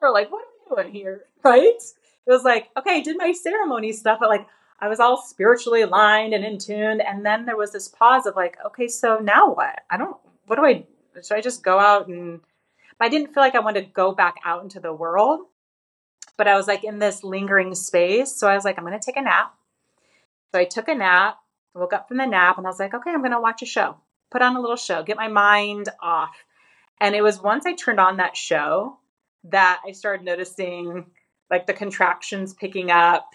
or 0.01 0.11
like, 0.11 0.31
what 0.31 0.43
are 0.43 0.75
we 0.75 0.83
doing 0.83 0.93
here? 0.93 1.23
Right? 1.41 1.81
It 2.27 2.31
was 2.31 2.43
like, 2.43 2.67
okay, 2.77 3.01
did 3.01 3.17
my 3.17 3.31
ceremony 3.31 3.93
stuff, 3.93 4.17
but 4.19 4.27
like, 4.27 4.45
I 4.81 4.89
was 4.89 4.99
all 4.99 5.21
spiritually 5.21 5.81
aligned 5.81 6.33
and 6.33 6.43
in 6.43 6.57
tune. 6.57 6.99
And 6.99 7.25
then 7.25 7.45
there 7.45 7.55
was 7.55 7.71
this 7.71 7.87
pause 7.87 8.25
of 8.25 8.35
like, 8.35 8.57
okay, 8.65 8.89
so 8.89 9.19
now 9.19 9.53
what? 9.53 9.79
I 9.89 9.97
don't, 9.97 10.17
what 10.45 10.57
do 10.57 10.65
I, 10.65 10.85
should 11.23 11.37
I 11.37 11.41
just 11.41 11.63
go 11.63 11.79
out 11.79 12.07
and, 12.07 12.41
I 12.99 13.09
didn't 13.09 13.33
feel 13.33 13.41
like 13.41 13.55
I 13.55 13.59
wanted 13.59 13.85
to 13.85 13.91
go 13.91 14.11
back 14.11 14.35
out 14.43 14.63
into 14.63 14.79
the 14.79 14.93
world. 14.93 15.41
But 16.37 16.47
I 16.47 16.55
was 16.55 16.67
like 16.67 16.83
in 16.83 16.99
this 16.99 17.23
lingering 17.23 17.75
space. 17.75 18.35
So 18.35 18.47
I 18.47 18.55
was 18.55 18.65
like, 18.65 18.77
I'm 18.77 18.85
going 18.85 18.97
to 18.97 19.05
take 19.05 19.17
a 19.17 19.21
nap. 19.21 19.53
So 20.53 20.59
I 20.59 20.65
took 20.65 20.88
a 20.88 20.95
nap, 20.95 21.38
woke 21.73 21.93
up 21.93 22.07
from 22.07 22.17
the 22.17 22.26
nap, 22.26 22.57
and 22.57 22.65
I 22.65 22.69
was 22.69 22.80
like, 22.80 22.93
okay, 22.93 23.11
I'm 23.11 23.21
going 23.21 23.31
to 23.31 23.41
watch 23.41 23.61
a 23.61 23.67
show, 23.67 23.97
put 24.31 24.41
on 24.41 24.55
a 24.55 24.61
little 24.61 24.76
show, 24.76 25.03
get 25.03 25.17
my 25.17 25.27
mind 25.27 25.89
off. 26.01 26.35
And 26.99 27.15
it 27.15 27.21
was 27.21 27.41
once 27.41 27.65
I 27.65 27.73
turned 27.73 27.99
on 27.99 28.17
that 28.17 28.35
show 28.35 28.97
that 29.45 29.81
I 29.88 29.91
started 29.91 30.26
noticing 30.26 31.05
like 31.49 31.65
the 31.65 31.73
contractions 31.73 32.53
picking 32.53 32.91
up 32.91 33.30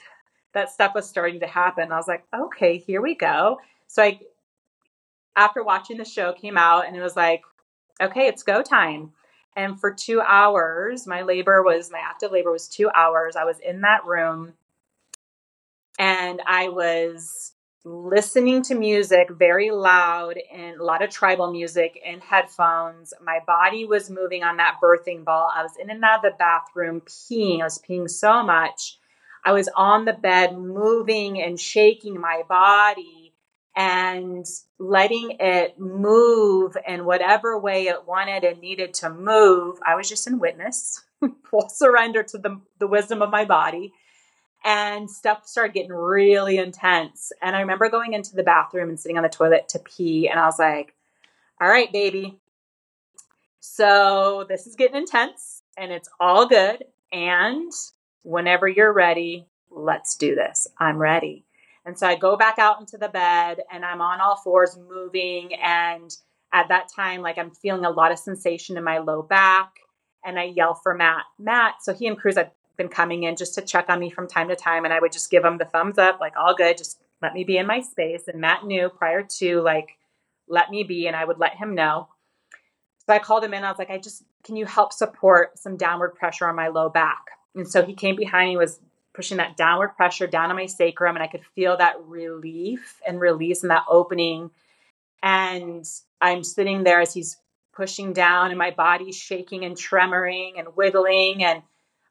that 0.52 0.70
stuff 0.70 0.94
was 0.94 1.08
starting 1.08 1.40
to 1.40 1.46
happen. 1.46 1.90
I 1.90 1.96
was 1.96 2.08
like, 2.08 2.24
okay, 2.34 2.78
here 2.78 3.02
we 3.02 3.14
go. 3.14 3.58
So 3.86 4.02
I, 4.02 4.20
after 5.36 5.64
watching 5.64 5.96
the 5.96 6.04
show, 6.04 6.32
came 6.32 6.56
out 6.56 6.86
and 6.86 6.96
it 6.96 7.00
was 7.00 7.16
like, 7.16 7.42
okay, 8.00 8.26
it's 8.26 8.42
go 8.42 8.62
time. 8.62 9.12
And 9.56 9.78
for 9.78 9.92
two 9.92 10.20
hours, 10.20 11.06
my 11.06 11.22
labor 11.22 11.62
was, 11.62 11.90
my 11.90 11.98
active 11.98 12.32
labor 12.32 12.52
was 12.52 12.68
two 12.68 12.90
hours. 12.94 13.36
I 13.36 13.44
was 13.44 13.58
in 13.60 13.82
that 13.82 14.04
room 14.04 14.52
and 15.98 16.40
I 16.46 16.68
was 16.68 17.52
listening 17.84 18.62
to 18.62 18.74
music 18.74 19.28
very 19.30 19.70
loud 19.70 20.38
and 20.52 20.80
a 20.80 20.84
lot 20.84 21.02
of 21.02 21.10
tribal 21.10 21.52
music 21.52 22.00
in 22.02 22.20
headphones. 22.20 23.12
My 23.22 23.40
body 23.46 23.84
was 23.84 24.08
moving 24.08 24.42
on 24.42 24.56
that 24.56 24.76
birthing 24.82 25.24
ball. 25.24 25.50
I 25.54 25.62
was 25.62 25.72
in 25.78 25.90
and 25.90 26.02
out 26.02 26.24
of 26.24 26.32
the 26.32 26.38
bathroom 26.38 27.02
peeing. 27.02 27.60
I 27.60 27.64
was 27.64 27.78
peeing 27.78 28.08
so 28.08 28.42
much. 28.42 28.98
I 29.44 29.52
was 29.52 29.68
on 29.76 30.06
the 30.06 30.14
bed 30.14 30.56
moving 30.56 31.42
and 31.42 31.60
shaking 31.60 32.18
my 32.18 32.42
body 32.48 33.34
and 33.76 34.46
letting 34.78 35.36
it 35.40 35.78
move 35.78 36.76
in 36.86 37.04
whatever 37.04 37.58
way 37.58 37.88
it 37.88 38.06
wanted 38.06 38.44
and 38.44 38.60
needed 38.60 38.94
to 38.94 39.10
move. 39.10 39.78
I 39.84 39.96
was 39.96 40.08
just 40.08 40.26
in 40.26 40.38
witness, 40.38 41.02
full 41.50 41.68
surrender 41.68 42.22
to 42.22 42.38
the, 42.38 42.60
the 42.78 42.86
wisdom 42.86 43.20
of 43.20 43.30
my 43.30 43.44
body 43.44 43.92
and 44.64 45.10
stuff 45.10 45.46
started 45.46 45.74
getting 45.74 45.92
really 45.92 46.56
intense. 46.56 47.32
And 47.42 47.54
I 47.54 47.60
remember 47.60 47.90
going 47.90 48.14
into 48.14 48.34
the 48.34 48.42
bathroom 48.42 48.88
and 48.88 48.98
sitting 48.98 49.18
on 49.18 49.22
the 49.22 49.28
toilet 49.28 49.68
to 49.70 49.78
pee, 49.78 50.28
and 50.28 50.40
I 50.40 50.46
was 50.46 50.58
like, 50.58 50.94
all 51.60 51.68
right, 51.68 51.92
baby. 51.92 52.38
So 53.60 54.44
this 54.48 54.66
is 54.66 54.76
getting 54.76 54.96
intense 54.96 55.62
and 55.78 55.90
it's 55.90 56.08
all 56.20 56.46
good. 56.46 56.84
And 57.12 57.72
whenever 58.22 58.68
you're 58.68 58.92
ready, 58.92 59.46
let's 59.70 60.16
do 60.16 60.34
this. 60.34 60.66
I'm 60.78 60.98
ready. 60.98 61.44
And 61.86 61.98
so 61.98 62.06
I 62.06 62.14
go 62.14 62.36
back 62.36 62.58
out 62.58 62.80
into 62.80 62.98
the 62.98 63.08
bed 63.08 63.60
and 63.72 63.84
I'm 63.84 64.00
on 64.00 64.20
all 64.20 64.36
fours 64.36 64.76
moving. 64.88 65.54
And 65.54 66.14
at 66.52 66.68
that 66.68 66.88
time, 66.94 67.22
like 67.22 67.38
I'm 67.38 67.52
feeling 67.52 67.84
a 67.84 67.90
lot 67.90 68.12
of 68.12 68.18
sensation 68.18 68.76
in 68.76 68.84
my 68.84 68.98
low 68.98 69.22
back. 69.22 69.70
And 70.24 70.38
I 70.38 70.44
yell 70.44 70.74
for 70.74 70.94
Matt, 70.94 71.24
Matt. 71.38 71.76
So 71.82 71.94
he 71.94 72.06
and 72.06 72.18
Cruz 72.18 72.36
had 72.36 72.50
been 72.76 72.88
coming 72.88 73.22
in 73.22 73.36
just 73.36 73.54
to 73.54 73.62
check 73.62 73.86
on 73.88 74.00
me 74.00 74.10
from 74.10 74.28
time 74.28 74.48
to 74.48 74.56
time. 74.56 74.84
And 74.84 74.92
I 74.92 75.00
would 75.00 75.12
just 75.12 75.30
give 75.30 75.42
them 75.42 75.58
the 75.58 75.64
thumbs 75.64 75.98
up, 75.98 76.20
like, 76.20 76.34
all 76.36 76.54
good, 76.54 76.78
just 76.78 77.00
let 77.22 77.34
me 77.34 77.44
be 77.44 77.56
in 77.56 77.66
my 77.66 77.80
space. 77.80 78.28
And 78.28 78.40
Matt 78.40 78.64
knew 78.64 78.88
prior 78.88 79.22
to, 79.38 79.60
like, 79.60 79.96
let 80.48 80.70
me 80.70 80.82
be, 80.82 81.06
and 81.06 81.16
I 81.16 81.24
would 81.24 81.38
let 81.38 81.56
him 81.56 81.74
know. 81.74 82.08
So 83.06 83.12
I 83.12 83.18
called 83.18 83.44
him 83.44 83.54
in. 83.54 83.64
I 83.64 83.70
was 83.70 83.78
like, 83.78 83.90
I 83.90 83.98
just, 83.98 84.22
can 84.44 84.56
you 84.56 84.66
help 84.66 84.92
support 84.92 85.58
some 85.58 85.76
downward 85.76 86.14
pressure 86.14 86.48
on 86.48 86.56
my 86.56 86.68
low 86.68 86.88
back? 86.88 87.22
And 87.54 87.68
so 87.68 87.84
he 87.84 87.94
came 87.94 88.16
behind 88.16 88.50
me, 88.50 88.56
was 88.56 88.80
pushing 89.14 89.36
that 89.36 89.56
downward 89.56 89.90
pressure 89.90 90.26
down 90.26 90.50
on 90.50 90.56
my 90.56 90.66
sacrum, 90.66 91.14
and 91.14 91.22
I 91.22 91.28
could 91.28 91.44
feel 91.54 91.76
that 91.76 92.02
relief 92.04 93.00
and 93.06 93.20
release 93.20 93.62
and 93.62 93.70
that 93.70 93.84
opening. 93.88 94.50
And 95.22 95.86
I'm 96.20 96.42
sitting 96.42 96.82
there 96.82 97.00
as 97.00 97.14
he's 97.14 97.36
pushing 97.72 98.12
down, 98.12 98.50
and 98.50 98.58
my 98.58 98.70
body's 98.70 99.16
shaking 99.16 99.64
and 99.64 99.76
tremoring 99.76 100.58
and 100.58 100.76
wiggling. 100.76 101.44
And 101.44 101.62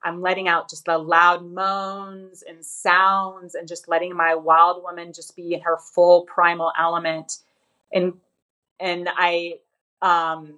I'm 0.04 0.22
letting 0.22 0.48
out 0.48 0.70
just 0.70 0.86
the 0.86 0.98
loud 0.98 1.46
moans 1.46 2.44
and 2.48 2.64
sounds 2.66 3.56
and 3.56 3.68
just 3.68 3.88
letting 3.88 4.16
my 4.16 4.36
wild 4.36 4.84
woman 4.84 5.14
just 5.14 5.36
be 5.36 5.54
in 5.54 5.62
her 5.62 5.78
full 5.78 6.24
primal 6.24 6.72
element. 6.78 7.40
And 7.92 8.14
and 8.80 9.10
I 9.16 9.60
um 10.02 10.54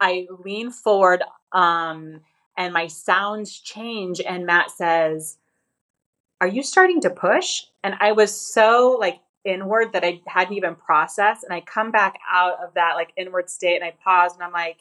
I 0.00 0.26
lean 0.44 0.70
forward 0.70 1.22
um 1.52 2.20
and 2.56 2.72
my 2.72 2.86
sounds 2.86 3.60
change 3.60 4.20
and 4.20 4.46
Matt 4.46 4.70
says, 4.70 5.38
"Are 6.40 6.48
you 6.48 6.62
starting 6.62 7.00
to 7.02 7.10
push?" 7.10 7.64
And 7.84 7.94
I 8.00 8.12
was 8.12 8.34
so 8.34 8.96
like 8.98 9.20
inward 9.44 9.92
that 9.92 10.04
I 10.04 10.20
hadn't 10.26 10.54
even 10.56 10.74
processed 10.74 11.44
and 11.44 11.52
I 11.52 11.60
come 11.60 11.92
back 11.92 12.18
out 12.28 12.62
of 12.62 12.74
that 12.74 12.94
like 12.94 13.12
inward 13.16 13.48
state 13.48 13.76
and 13.76 13.84
I 13.84 13.92
pause 14.02 14.34
and 14.34 14.42
I'm 14.42 14.52
like, 14.52 14.78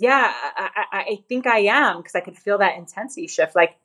yeah, 0.00 0.32
I, 0.56 0.86
I, 0.92 1.22
think 1.28 1.46
I 1.46 1.58
am 1.58 1.98
because 1.98 2.14
I 2.14 2.20
could 2.20 2.38
feel 2.38 2.58
that 2.58 2.78
intensity 2.78 3.26
shift. 3.26 3.54
Like 3.54 3.76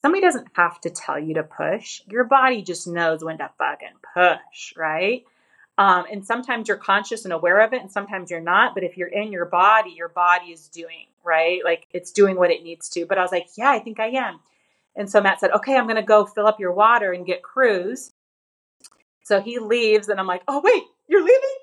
somebody 0.00 0.22
doesn't 0.22 0.46
have 0.52 0.80
to 0.82 0.90
tell 0.90 1.18
you 1.18 1.34
to 1.34 1.42
push. 1.42 2.02
Your 2.08 2.22
body 2.22 2.62
just 2.62 2.86
knows 2.86 3.24
when 3.24 3.38
to 3.38 3.50
fucking 3.58 3.96
push, 4.14 4.76
right? 4.76 5.24
Um, 5.76 6.04
and 6.10 6.24
sometimes 6.24 6.68
you're 6.68 6.76
conscious 6.76 7.24
and 7.24 7.32
aware 7.32 7.60
of 7.60 7.72
it, 7.72 7.82
and 7.82 7.90
sometimes 7.90 8.30
you're 8.30 8.40
not. 8.40 8.74
But 8.74 8.84
if 8.84 8.96
you're 8.96 9.08
in 9.08 9.32
your 9.32 9.46
body, 9.46 9.90
your 9.90 10.08
body 10.08 10.52
is 10.52 10.68
doing, 10.68 11.06
right? 11.24 11.64
Like 11.64 11.88
it's 11.90 12.12
doing 12.12 12.36
what 12.36 12.52
it 12.52 12.62
needs 12.62 12.88
to. 12.90 13.04
But 13.04 13.18
I 13.18 13.22
was 13.22 13.32
like, 13.32 13.48
yeah, 13.56 13.70
I 13.70 13.80
think 13.80 13.98
I 13.98 14.10
am. 14.10 14.38
And 14.94 15.10
so 15.10 15.20
Matt 15.20 15.40
said, 15.40 15.50
okay, 15.50 15.76
I'm 15.76 15.86
going 15.86 15.96
to 15.96 16.02
go 16.02 16.26
fill 16.26 16.46
up 16.46 16.60
your 16.60 16.72
water 16.72 17.12
and 17.12 17.26
get 17.26 17.42
Cruz. 17.42 18.12
So 19.24 19.40
he 19.40 19.58
leaves, 19.58 20.08
and 20.08 20.20
I'm 20.20 20.28
like, 20.28 20.42
oh, 20.46 20.60
wait, 20.62 20.84
you're 21.08 21.22
leaving? 21.22 21.56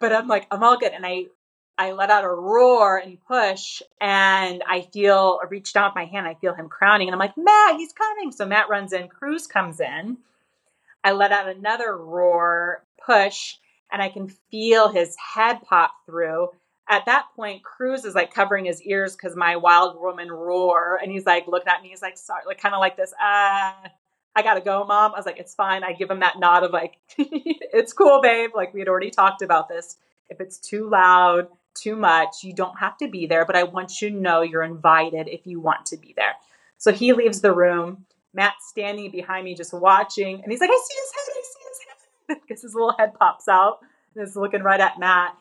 But 0.00 0.12
I'm 0.12 0.26
like, 0.26 0.48
I'm 0.50 0.64
all 0.64 0.78
good. 0.78 0.92
And 0.92 1.06
I 1.06 1.26
I 1.78 1.92
let 1.92 2.10
out 2.10 2.24
a 2.24 2.28
roar 2.28 2.98
and 2.98 3.24
push, 3.26 3.82
and 4.00 4.64
I 4.68 4.82
feel 4.92 5.38
reach 5.48 5.72
down 5.72 5.90
with 5.90 5.94
my 5.94 6.06
hand. 6.06 6.26
I 6.26 6.34
feel 6.34 6.52
him 6.52 6.68
crowning, 6.68 7.06
and 7.06 7.14
I'm 7.14 7.20
like, 7.20 7.36
Matt, 7.36 7.76
he's 7.76 7.92
coming. 7.92 8.32
So 8.32 8.44
Matt 8.44 8.68
runs 8.68 8.92
in, 8.92 9.06
Cruz 9.06 9.46
comes 9.46 9.78
in. 9.78 10.18
I 11.04 11.12
let 11.12 11.30
out 11.30 11.48
another 11.48 11.96
roar, 11.96 12.82
push, 13.06 13.54
and 13.92 14.02
I 14.02 14.08
can 14.08 14.28
feel 14.50 14.88
his 14.88 15.16
head 15.16 15.62
pop 15.62 15.92
through. 16.04 16.48
At 16.90 17.06
that 17.06 17.26
point, 17.36 17.62
Cruz 17.62 18.04
is 18.04 18.14
like 18.14 18.34
covering 18.34 18.64
his 18.64 18.82
ears 18.82 19.14
because 19.14 19.36
my 19.36 19.54
wild 19.54 20.00
woman 20.00 20.32
roar, 20.32 20.98
and 21.00 21.12
he's 21.12 21.26
like 21.26 21.46
looking 21.46 21.68
at 21.68 21.80
me. 21.80 21.90
He's 21.90 22.02
like, 22.02 22.18
sorry, 22.18 22.42
like 22.44 22.60
kind 22.60 22.74
of 22.74 22.80
like 22.80 22.96
this. 22.96 23.14
Ah, 23.20 23.76
I 24.34 24.42
gotta 24.42 24.60
go, 24.60 24.84
mom. 24.84 25.14
I 25.14 25.18
was 25.18 25.26
like, 25.26 25.38
it's 25.38 25.54
fine. 25.54 25.84
I 25.84 25.92
give 25.92 26.10
him 26.10 26.20
that 26.20 26.40
nod 26.40 26.64
of 26.64 26.72
like, 26.72 26.96
it's 27.18 27.92
cool, 27.92 28.20
babe. 28.20 28.50
Like 28.54 28.74
we 28.74 28.80
had 28.80 28.88
already 28.88 29.10
talked 29.10 29.42
about 29.42 29.68
this. 29.68 29.96
If 30.28 30.40
it's 30.40 30.58
too 30.58 30.88
loud, 30.90 31.48
too 31.80 31.96
much. 31.96 32.42
You 32.42 32.52
don't 32.52 32.78
have 32.78 32.96
to 32.98 33.08
be 33.08 33.26
there, 33.26 33.44
but 33.44 33.56
I 33.56 33.64
want 33.64 34.00
you 34.00 34.10
to 34.10 34.16
know 34.16 34.42
you're 34.42 34.62
invited 34.62 35.28
if 35.28 35.46
you 35.46 35.60
want 35.60 35.86
to 35.86 35.96
be 35.96 36.14
there. 36.16 36.34
So 36.78 36.92
he 36.92 37.12
leaves 37.12 37.40
the 37.40 37.54
room. 37.54 38.06
Matt's 38.34 38.68
standing 38.68 39.10
behind 39.10 39.44
me 39.44 39.54
just 39.54 39.72
watching, 39.72 40.42
and 40.42 40.52
he's 40.52 40.60
like, 40.60 40.70
I 40.70 40.84
see 40.88 40.94
his 40.94 41.12
head, 41.12 41.24
I 41.28 41.42
see 41.42 41.68
his 41.68 41.78
head. 41.78 42.38
Because 42.46 42.62
his 42.62 42.74
little 42.74 42.94
head 42.98 43.14
pops 43.14 43.48
out 43.48 43.78
and 44.14 44.26
is 44.26 44.36
looking 44.36 44.62
right 44.62 44.80
at 44.80 44.98
Matt. 44.98 45.34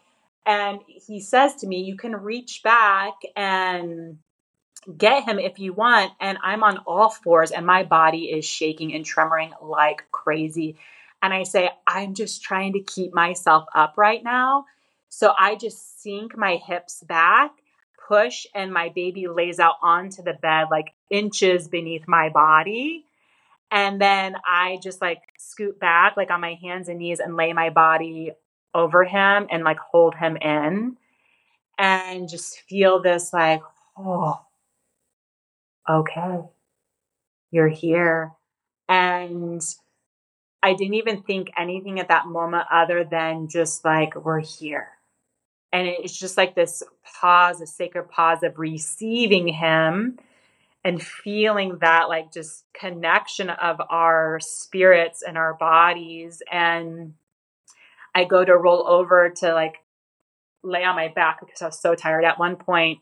And 0.46 0.80
he 0.88 1.20
says 1.20 1.56
to 1.56 1.68
me, 1.68 1.82
You 1.82 1.98
can 1.98 2.16
reach 2.16 2.62
back 2.64 3.14
and 3.36 4.20
get 4.98 5.26
him 5.26 5.38
if 5.38 5.60
you 5.60 5.74
want. 5.74 6.14
And 6.22 6.38
I'm 6.42 6.64
on 6.64 6.78
all 6.80 7.10
fours, 7.10 7.52
and 7.52 7.66
my 7.66 7.84
body 7.84 8.26
is 8.26 8.46
shaking 8.46 8.94
and 8.94 9.04
tremoring 9.04 9.52
like 9.62 10.06
crazy. 10.12 10.78
And 11.22 11.34
I 11.34 11.44
say, 11.44 11.70
I'm 11.86 12.14
just 12.14 12.44
trying 12.44 12.74
to 12.74 12.80
keep 12.80 13.14
myself 13.14 13.66
up 13.76 13.96
right 13.98 14.24
now 14.24 14.66
so 15.10 15.34
I 15.38 15.56
just 15.56 16.02
sink 16.02 16.38
my 16.38 16.58
hips 16.58 17.04
back, 17.04 17.52
push, 18.08 18.46
and 18.54 18.74
my 18.74 18.90
baby 18.90 19.28
lays 19.28 19.60
out 19.60 19.76
onto 19.82 20.22
the 20.22 20.34
bed 20.34 20.68
like 20.70 20.94
inches 21.10 21.68
beneath 21.68 22.08
my 22.08 22.30
body. 22.30 23.06
And 23.72 24.00
then 24.00 24.36
I 24.46 24.80
just 24.82 25.02
like 25.02 25.22
scoot 25.38 25.80
back, 25.80 26.16
like 26.18 26.32
on 26.32 26.42
my 26.42 26.54
hands 26.62 26.88
and 26.90 27.00
knees, 27.00 27.20
and 27.20 27.36
lay 27.36 27.54
my 27.54 27.70
body 27.70 28.32
over 28.74 29.04
him 29.04 29.48
and 29.50 29.64
like 29.64 29.80
hold 29.80 30.16
him 30.16 30.38
in 30.38 30.98
and 31.78 32.30
just 32.30 32.60
feel 32.62 33.02
this 33.02 33.34
like, 33.34 33.62
oh, 33.98 34.42
okay, 35.90 36.42
you're 37.52 37.68
here. 37.68 38.34
And 38.90 39.62
I 40.64 40.74
didn't 40.74 40.96
even 40.96 41.24
think 41.24 41.50
anything 41.58 42.00
at 42.00 42.10
that 42.10 42.28
moment 42.28 42.66
other 42.72 43.04
than 43.04 43.48
just 43.48 43.84
like, 43.86 44.16
we're 44.16 44.40
here 44.40 44.97
and 45.78 45.88
it's 45.88 46.18
just 46.18 46.38
like 46.38 46.56
this 46.56 46.82
pause, 47.22 47.62
a 47.62 47.68
sacred 47.68 48.10
pause 48.10 48.42
of 48.42 48.58
receiving 48.58 49.48
him 49.48 50.18
and 50.84 51.00
feeling 51.00 51.78
that 51.82 52.10
like 52.10 52.34
just 52.34 52.66
connection 52.74 53.52
of 53.52 53.80
our 53.92 54.40
spirits 54.42 55.22
and 55.22 55.38
our 55.38 55.54
bodies. 55.54 56.42
And 56.52 57.14
I 58.16 58.24
go 58.24 58.44
to 58.44 58.58
roll 58.58 58.88
over 58.88 59.30
to 59.38 59.54
like 59.54 59.76
lay 60.64 60.84
on 60.84 60.96
my 60.96 61.10
back 61.10 61.42
because 61.42 61.62
I 61.62 61.68
was 61.68 61.80
so 61.80 61.94
tired. 61.94 62.26
At 62.26 62.40
one 62.40 62.56
point 62.56 62.98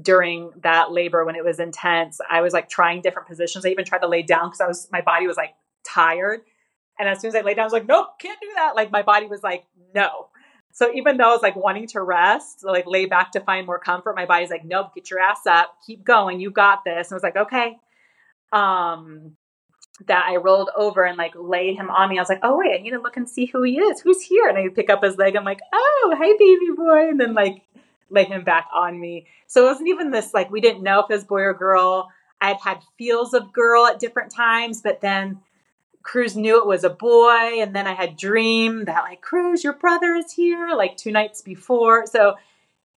during 0.00 0.52
that 0.62 0.92
labor 0.92 1.24
when 1.24 1.34
it 1.34 1.44
was 1.44 1.58
intense, 1.58 2.20
I 2.30 2.42
was 2.42 2.52
like 2.52 2.68
trying 2.68 3.02
different 3.02 3.26
positions. 3.26 3.66
I 3.66 3.70
even 3.70 3.84
tried 3.84 4.02
to 4.02 4.08
lay 4.08 4.22
down 4.22 4.50
because 4.50 4.60
I 4.60 4.68
was 4.68 4.88
my 4.92 5.00
body 5.00 5.26
was 5.26 5.36
like 5.36 5.54
tired. 5.84 6.42
And 6.96 7.08
as 7.08 7.20
soon 7.20 7.28
as 7.28 7.34
I 7.34 7.40
lay 7.40 7.54
down, 7.54 7.64
I 7.64 7.66
was 7.66 7.72
like, 7.72 7.88
nope, 7.88 8.20
can't 8.20 8.40
do 8.40 8.50
that. 8.54 8.76
Like 8.76 8.92
my 8.92 9.02
body 9.02 9.26
was 9.26 9.42
like, 9.42 9.64
no. 9.96 10.28
So 10.76 10.92
even 10.92 11.16
though 11.16 11.30
I 11.30 11.32
was 11.32 11.40
like 11.42 11.56
wanting 11.56 11.86
to 11.88 12.02
rest, 12.02 12.62
like 12.62 12.86
lay 12.86 13.06
back 13.06 13.32
to 13.32 13.40
find 13.40 13.64
more 13.64 13.78
comfort, 13.78 14.14
my 14.14 14.26
body's 14.26 14.50
like, 14.50 14.62
nope, 14.62 14.94
get 14.94 15.08
your 15.08 15.20
ass 15.20 15.46
up, 15.46 15.74
keep 15.86 16.04
going, 16.04 16.38
you 16.38 16.50
got 16.50 16.84
this. 16.84 17.08
And 17.08 17.14
I 17.14 17.16
was 17.16 17.22
like, 17.22 17.36
okay. 17.36 17.78
Um, 18.52 19.36
that 20.06 20.26
I 20.28 20.36
rolled 20.36 20.68
over 20.76 21.02
and 21.02 21.16
like 21.16 21.32
laid 21.34 21.76
him 21.76 21.88
on 21.88 22.10
me. 22.10 22.18
I 22.18 22.20
was 22.20 22.28
like, 22.28 22.40
oh 22.42 22.58
wait, 22.58 22.78
I 22.78 22.82
need 22.82 22.90
to 22.90 23.00
look 23.00 23.16
and 23.16 23.26
see 23.26 23.46
who 23.46 23.62
he 23.62 23.78
is. 23.78 24.02
Who's 24.02 24.20
here? 24.20 24.48
And 24.48 24.58
I 24.58 24.68
pick 24.68 24.90
up 24.90 25.02
his 25.02 25.16
leg. 25.16 25.34
I'm 25.34 25.46
like, 25.46 25.60
oh, 25.72 26.14
hi, 26.14 26.34
baby 26.38 26.76
boy, 26.76 27.08
and 27.08 27.18
then 27.18 27.32
like 27.32 27.62
lay 28.10 28.24
him 28.24 28.44
back 28.44 28.66
on 28.74 29.00
me. 29.00 29.28
So 29.46 29.64
it 29.64 29.70
wasn't 29.70 29.88
even 29.88 30.10
this 30.10 30.34
like 30.34 30.50
we 30.50 30.60
didn't 30.60 30.82
know 30.82 31.00
if 31.00 31.06
it 31.08 31.14
was 31.14 31.24
boy 31.24 31.40
or 31.40 31.54
girl. 31.54 32.10
I'd 32.38 32.58
had 32.62 32.80
feels 32.98 33.32
of 33.32 33.50
girl 33.50 33.86
at 33.86 33.98
different 33.98 34.30
times, 34.30 34.82
but 34.82 35.00
then 35.00 35.40
Cruz 36.06 36.36
knew 36.36 36.58
it 36.60 36.66
was 36.66 36.84
a 36.84 36.90
boy. 36.90 37.60
And 37.60 37.74
then 37.74 37.88
I 37.88 37.92
had 37.92 38.16
dreamed 38.16 38.86
that, 38.86 39.02
like, 39.02 39.20
Cruz, 39.20 39.64
your 39.64 39.72
brother 39.72 40.14
is 40.14 40.32
here, 40.32 40.70
like 40.76 40.96
two 40.96 41.10
nights 41.10 41.42
before. 41.42 42.06
So 42.06 42.36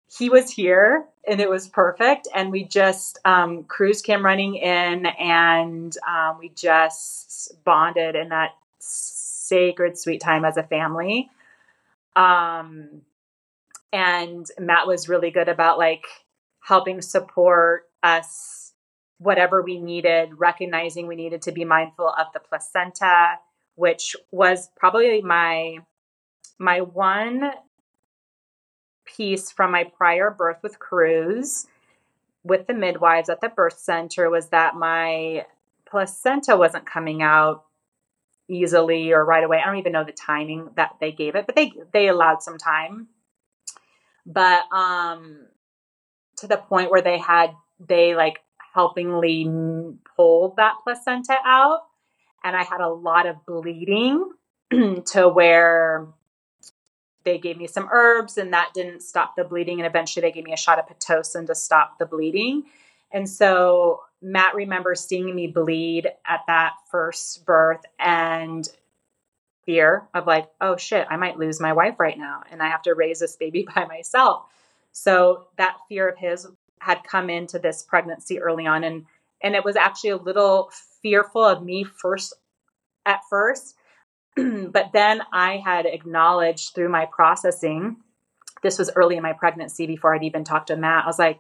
he 0.10 0.30
was 0.30 0.52
here 0.52 1.06
and 1.26 1.40
it 1.40 1.50
was 1.50 1.70
perfect. 1.70 2.28
And 2.36 2.52
we 2.52 2.66
just, 2.66 3.18
um, 3.24 3.64
Cruz 3.64 4.02
came 4.02 4.26
running 4.26 4.56
in 4.56 5.06
and 5.06 5.96
um, 6.06 6.38
we 6.38 6.50
just 6.50 7.54
bonded 7.64 8.16
in 8.16 8.30
that 8.30 8.52
sacred, 8.80 9.98
sweet 9.98 10.20
time 10.20 10.44
as 10.44 10.58
a 10.58 10.64
family. 10.64 11.30
Um, 12.14 13.04
and 13.94 14.46
Matt 14.60 14.86
was 14.86 15.08
really 15.08 15.32
good 15.32 15.48
about 15.48 15.78
like 15.78 16.06
helping 16.60 17.02
support 17.02 17.86
us 18.04 18.57
whatever 19.19 19.61
we 19.61 19.80
needed, 19.80 20.30
recognizing 20.38 21.07
we 21.07 21.15
needed 21.15 21.41
to 21.44 21.52
be 21.52 21.65
mindful 21.65 22.10
of 22.10 22.27
the 22.34 22.39
placenta, 22.39 23.39
which 23.76 24.15
was 24.31 24.69
probably 24.76 25.22
my 25.22 25.80
my 26.60 26.81
one 26.81 27.52
piece 29.06 29.52
from 29.52 29.72
my 29.72 29.84
prior 29.84 30.30
birth 30.30 30.57
with 30.64 30.80
Cruz 30.80 31.68
with 32.44 32.68
the 32.68 32.73
midwives 32.73 33.30
at 33.30 33.41
the 33.41 33.49
birth 33.49 33.77
center 33.77 34.30
was 34.30 34.49
that 34.49 34.76
my 34.76 35.45
placenta 35.85 36.56
wasn't 36.56 36.85
coming 36.85 37.22
out 37.22 37.65
easily 38.49 39.11
or 39.11 39.26
right 39.26 39.44
away. 39.44 39.60
I 39.61 39.65
don't 39.65 39.77
even 39.77 39.91
know 39.91 40.06
the 40.06 40.14
timing 40.14 40.69
that 40.76 40.95
they 41.02 41.11
gave 41.11 41.35
it, 41.35 41.45
but 41.45 41.56
they 41.56 41.73
they 41.91 42.07
allowed 42.07 42.41
some 42.41 42.57
time. 42.57 43.07
But 44.26 44.64
um 44.72 45.48
to 46.38 46.48
the 46.48 46.57
point 46.57 46.91
where 46.91 47.02
they 47.02 47.18
had 47.18 47.52
they 47.80 48.15
like 48.15 48.39
helpingly 48.78 49.49
pulled 50.16 50.58
that 50.58 50.76
placenta 50.84 51.36
out. 51.44 51.86
And 52.44 52.56
I 52.56 52.64
had 52.64 52.80
a 52.80 52.88
lot 52.88 53.26
of 53.26 53.44
bleeding 53.48 54.30
to 54.72 55.28
where 55.28 56.08
they 57.24 57.40
gave 57.40 57.58
me 57.58 57.66
some 57.66 57.90
herbs 57.91 58.38
and 58.38 58.54
that 58.54 58.70
didn't 58.76 59.02
stop 59.02 59.36
the 59.36 59.44
bleeding. 59.44 59.80
And 59.80 59.88
eventually 59.88 60.22
they 60.22 60.32
gave 60.32 60.44
me 60.44 60.54
a 60.54 60.58
shot 60.58 60.78
of 60.78 60.86
pitocin 60.86 61.48
to 61.48 61.56
stop 61.56 61.98
the 61.98 62.06
bleeding. 62.06 62.66
And 63.12 63.28
so 63.28 64.02
matt 64.22 64.54
remembers 64.54 65.02
seeing 65.02 65.34
me 65.36 65.48
bleed 65.48 66.08
at 66.26 66.41
that 66.45 66.74
first 66.91 67.45
birth 67.45 67.82
and 67.99 68.68
fear 69.66 70.08
of 70.14 70.26
like 70.26 70.49
oh 70.60 70.76
shit 70.76 71.06
i 71.10 71.18
might 71.18 71.38
lose 71.38 71.60
my 71.60 71.74
wife 71.74 71.99
right 71.99 72.18
now 72.18 72.41
and 72.49 72.64
i 72.64 72.68
have 72.68 72.82
to 72.82 72.95
raise 72.95 73.20
this 73.20 73.36
baby 73.36 73.68
by 73.76 73.86
myself. 73.86 74.45
So 74.91 75.48
that 75.58 75.78
fear 75.88 76.10
of 76.10 76.18
his 76.18 76.48
had 76.80 77.04
come 77.04 77.30
into 77.30 77.60
this 77.60 77.84
pregnancy 77.84 78.40
early 78.40 78.66
on 78.66 78.84
and 78.84 79.06
and 79.41 79.56
it 79.56 79.64
was 79.64 79.76
actually 79.76 80.10
a 80.10 80.18
little 80.18 80.72
fearful 81.02 81.44
of 81.44 81.64
me 81.64 81.84
first 81.84 82.34
at 83.06 83.22
first 83.30 83.76
but 84.72 84.91
then 84.94 85.22
I 85.34 85.58
had 85.58 85.86
acknowledged 85.86 86.76
through 86.76 86.90
my 86.90 87.06
processing, 87.06 87.98
this 88.62 88.78
was 88.78 88.91
early 88.95 89.18
in 89.18 89.24
my 89.24 89.34
pregnancy 89.34 89.88
before 89.88 90.14
I'd 90.14 90.24
even 90.24 90.44
talked 90.44 90.68
to 90.68 90.76
Matt. 90.76 91.06
I 91.06 91.08
was 91.08 91.20
like, 91.20 91.40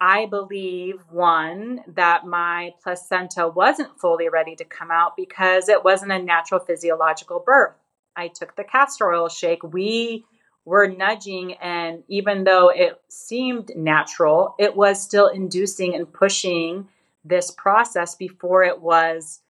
I 0.00 0.26
believe 0.26 1.00
one, 1.10 1.80
that 1.88 2.26
my 2.26 2.72
placenta 2.82 3.48
wasn't 3.48 4.00
fully 4.00 4.28
ready 4.28 4.56
to 4.56 4.64
come 4.64 4.90
out 4.90 5.16
because 5.16 5.68
it 5.68 5.84
wasn't 5.84 6.12
a 6.12 6.18
natural 6.18 6.60
physiological 6.60 7.42
birth. 7.44 7.74
I 8.16 8.28
took 8.28 8.56
the 8.56 8.64
castor 8.64 9.12
oil 9.12 9.28
shake. 9.28 9.62
We 9.62 10.24
were 10.64 10.88
nudging, 10.88 11.54
and 11.54 12.02
even 12.08 12.44
though 12.44 12.68
it 12.68 13.00
seemed 13.08 13.70
natural, 13.76 14.54
it 14.58 14.74
was 14.74 15.02
still 15.02 15.28
inducing 15.28 15.94
and 15.94 16.10
pushing 16.12 16.88
this 17.24 17.50
process 17.50 18.14
before 18.14 18.62
it 18.62 18.80
was 18.80 19.40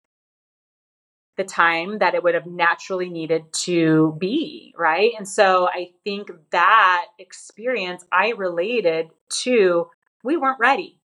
the 1.37 1.43
time 1.43 1.99
that 1.99 2.15
it 2.15 2.23
would 2.23 2.33
have 2.33 2.45
naturally 2.45 3.09
needed 3.09 3.51
to 3.51 4.15
be, 4.17 4.73
right? 4.77 5.11
And 5.17 5.27
so 5.27 5.67
I 5.67 5.91
think 6.03 6.31
that 6.51 7.05
experience 7.19 8.05
I 8.11 8.29
related 8.31 9.09
to 9.41 9.89
we 10.23 10.37
weren't 10.37 10.59
ready. 10.59 10.97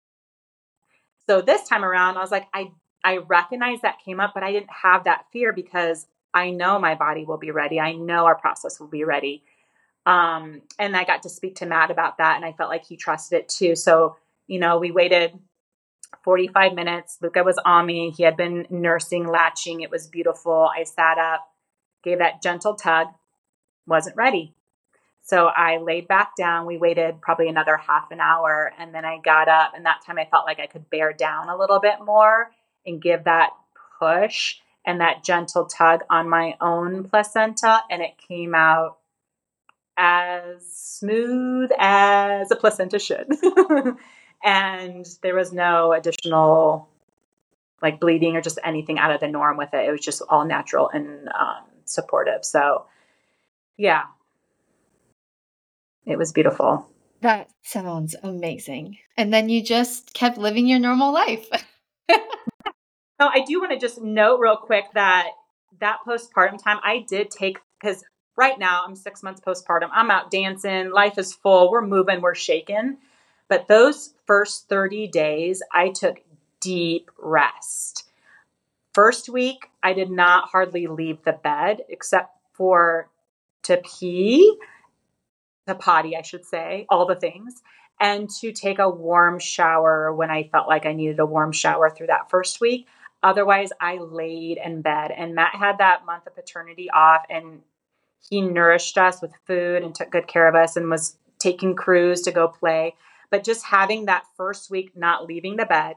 So 1.28 1.42
this 1.42 1.68
time 1.68 1.84
around 1.84 2.18
I 2.18 2.22
was 2.22 2.32
like 2.32 2.48
I 2.54 2.72
I 3.04 3.18
recognize 3.18 3.82
that 3.82 4.00
came 4.04 4.20
up 4.20 4.34
but 4.34 4.44
I 4.44 4.52
didn't 4.52 4.70
have 4.84 5.06
that 5.06 5.26
fear 5.32 5.52
because 5.52 6.06
I 6.32 6.52
know 6.52 6.78
my 6.78 6.94
body 6.94 7.26
will 7.26 7.38
be 7.38 7.50
ready. 7.50 7.80
I 7.80 7.94
know 7.94 8.26
our 8.26 8.36
process 8.36 8.80
will 8.80 8.88
be 8.88 9.04
ready. 9.04 9.44
Um, 10.06 10.62
and 10.78 10.96
I 10.96 11.04
got 11.04 11.24
to 11.24 11.30
speak 11.30 11.56
to 11.58 11.66
Matt 11.66 11.92
about 11.92 12.18
that 12.18 12.36
and 12.36 12.46
I 12.46 12.54
felt 12.54 12.70
like 12.70 12.86
he 12.86 12.98
trusted 12.98 13.40
it 13.40 13.50
too. 13.50 13.76
So, 13.76 14.16
you 14.48 14.60
know, 14.60 14.80
we 14.80 14.92
waited 14.92 15.38
45 16.24 16.74
minutes. 16.74 17.18
Luca 17.22 17.44
was 17.44 17.60
on 17.64 17.86
me. 17.86 18.12
He 18.16 18.24
had 18.24 18.36
been 18.36 18.66
nursing, 18.70 19.28
latching. 19.28 19.82
It 19.82 19.92
was 19.92 20.08
beautiful. 20.08 20.70
I 20.76 20.84
sat 20.84 21.18
up, 21.18 21.48
gave 22.04 22.20
that 22.20 22.42
gentle 22.42 22.76
tug, 22.76 23.08
wasn't 23.86 24.16
ready. 24.16 24.56
So 25.22 25.46
I 25.46 25.78
laid 25.78 26.08
back 26.08 26.36
down. 26.36 26.66
We 26.66 26.78
waited 26.78 27.22
probably 27.22 27.50
another 27.50 27.78
half 27.78 28.10
an 28.10 28.20
hour. 28.20 28.72
And 28.80 28.96
then 28.96 29.06
I 29.06 29.20
got 29.20 29.48
up. 29.48 29.74
And 29.76 29.86
that 29.86 30.02
time 30.06 30.18
I 30.18 30.26
felt 30.26 30.46
like 30.46 30.60
I 30.60 30.66
could 30.66 30.90
bear 30.90 31.14
down 31.14 31.50
a 31.50 31.58
little 31.58 31.80
bit 31.80 31.98
more 32.04 32.50
and 32.86 33.02
give 33.02 33.26
that 33.26 33.52
push 34.00 34.56
and 34.86 35.02
that 35.02 35.24
gentle 35.24 35.66
tug 35.66 36.02
on 36.10 36.30
my 36.30 36.56
own 36.60 37.04
placenta. 37.04 37.82
And 37.92 38.02
it 38.02 38.18
came 38.18 38.56
out 38.56 38.98
as 40.00 40.66
smooth 40.66 41.70
as 41.78 42.50
a 42.50 42.56
placenta 42.56 42.98
should. 42.98 43.28
and 44.44 45.06
there 45.22 45.36
was 45.36 45.52
no 45.52 45.92
additional 45.92 46.88
like 47.82 48.00
bleeding 48.00 48.36
or 48.36 48.42
just 48.42 48.60
anything 48.64 48.98
out 48.98 49.12
of 49.12 49.20
the 49.20 49.28
norm 49.28 49.58
with 49.58 49.74
it. 49.74 49.88
It 49.88 49.92
was 49.92 50.02
just 50.02 50.22
all 50.30 50.46
natural 50.46 50.90
and 50.90 51.28
um, 51.30 51.64
supportive. 51.86 52.46
So, 52.46 52.86
yeah, 53.78 54.04
it 56.06 56.18
was 56.18 56.32
beautiful. 56.32 56.90
That 57.22 57.50
sounds 57.64 58.16
amazing. 58.24 58.98
And 59.18 59.34
then 59.34 59.50
you 59.50 59.62
just 59.62 60.14
kept 60.14 60.38
living 60.38 60.66
your 60.66 60.80
normal 60.80 61.14
life. 61.14 61.48
no, 62.10 62.18
I 63.20 63.44
do 63.46 63.60
want 63.60 63.72
to 63.74 63.78
just 63.78 64.02
note 64.02 64.40
real 64.40 64.56
quick 64.56 64.86
that 64.94 65.28
that 65.82 66.00
postpartum 66.08 66.62
time 66.62 66.80
I 66.84 67.06
did 67.08 67.30
take 67.30 67.60
because 67.80 68.04
right 68.40 68.58
now 68.58 68.84
I'm 68.88 68.96
six 68.96 69.22
months 69.22 69.42
postpartum. 69.42 69.90
I'm 69.92 70.10
out 70.10 70.32
dancing. 70.32 70.92
Life 70.92 71.18
is 71.18 71.34
full. 71.34 71.70
We're 71.70 71.86
moving. 71.86 72.22
We're 72.22 72.34
shaking. 72.34 72.98
But 73.50 73.68
those 73.68 74.14
first 74.26 74.70
30 74.70 75.08
days, 75.08 75.62
I 75.72 75.90
took 75.90 76.22
deep 76.62 77.12
rest. 77.18 78.06
First 78.94 79.30
week, 79.30 79.68
I 79.84 79.94
did 79.94 80.10
not 80.10 80.50
hardly 80.50 80.88
leave 80.88 81.24
the 81.24 81.34
bed 81.34 81.82
except 81.90 82.36
for 82.54 83.10
to 83.64 83.78
pee, 83.78 84.58
to 85.68 85.76
potty, 85.76 86.16
I 86.16 86.22
should 86.22 86.46
say, 86.46 86.86
all 86.90 87.06
the 87.06 87.16
things, 87.16 87.62
and 88.00 88.30
to 88.42 88.52
take 88.52 88.80
a 88.80 88.90
warm 88.90 89.40
shower 89.40 90.14
when 90.14 90.32
I 90.32 90.44
felt 90.44 90.68
like 90.68 90.86
I 90.86 90.94
needed 90.94 91.20
a 91.20 91.26
warm 91.26 91.52
shower 91.52 91.90
through 91.90 92.08
that 92.08 92.30
first 92.30 92.62
week. 92.62 92.88
Otherwise, 93.22 93.72
I 93.82 93.98
laid 93.98 94.60
in 94.64 94.82
bed. 94.82 95.12
And 95.12 95.36
Matt 95.36 95.56
had 95.56 95.80
that 95.80 96.06
month 96.06 96.26
of 96.28 96.36
paternity 96.36 96.90
off, 96.90 97.24
and 97.30 97.62
he 98.28 98.42
nourished 98.42 98.98
us 98.98 99.22
with 99.22 99.34
food 99.46 99.84
and 99.84 99.94
took 99.94 100.12
good 100.12 100.28
care 100.28 100.48
of 100.48 100.56
us 100.56 100.76
and 100.76 100.90
was 100.90 101.18
taking 101.40 101.76
Cruz 101.76 102.22
to 102.24 102.32
go 102.32 102.48
play. 102.48 102.96
But 103.32 103.44
just 103.44 103.66
having 103.66 104.06
that 104.06 104.26
first 104.36 104.70
week 104.70 104.92
not 104.96 105.26
leaving 105.26 105.56
the 105.56 105.66
bed, 105.66 105.96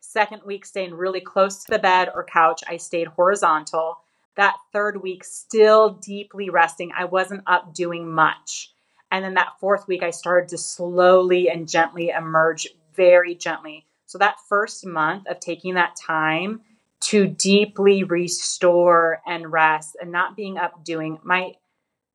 second 0.00 0.42
week 0.44 0.64
staying 0.64 0.94
really 0.94 1.20
close 1.20 1.64
to 1.64 1.70
the 1.70 1.78
bed 1.78 2.10
or 2.14 2.24
couch, 2.24 2.62
I 2.68 2.78
stayed 2.78 3.08
horizontal. 3.08 3.98
That 4.36 4.56
third 4.72 5.02
week, 5.02 5.24
still 5.24 5.90
deeply 5.90 6.50
resting. 6.50 6.92
I 6.96 7.04
wasn't 7.04 7.42
up 7.46 7.74
doing 7.74 8.10
much. 8.10 8.72
And 9.10 9.24
then 9.24 9.34
that 9.34 9.58
fourth 9.60 9.86
week, 9.88 10.02
I 10.02 10.10
started 10.10 10.48
to 10.50 10.58
slowly 10.58 11.50
and 11.50 11.68
gently 11.68 12.10
emerge, 12.10 12.68
very 12.94 13.34
gently. 13.34 13.86
So 14.06 14.18
that 14.18 14.36
first 14.48 14.86
month 14.86 15.26
of 15.28 15.40
taking 15.40 15.74
that 15.74 15.96
time 15.96 16.62
to 17.00 17.26
deeply 17.26 18.04
restore 18.04 19.22
and 19.26 19.50
rest 19.50 19.96
and 20.00 20.12
not 20.12 20.36
being 20.36 20.58
up 20.58 20.84
doing 20.84 21.18
my 21.22 21.52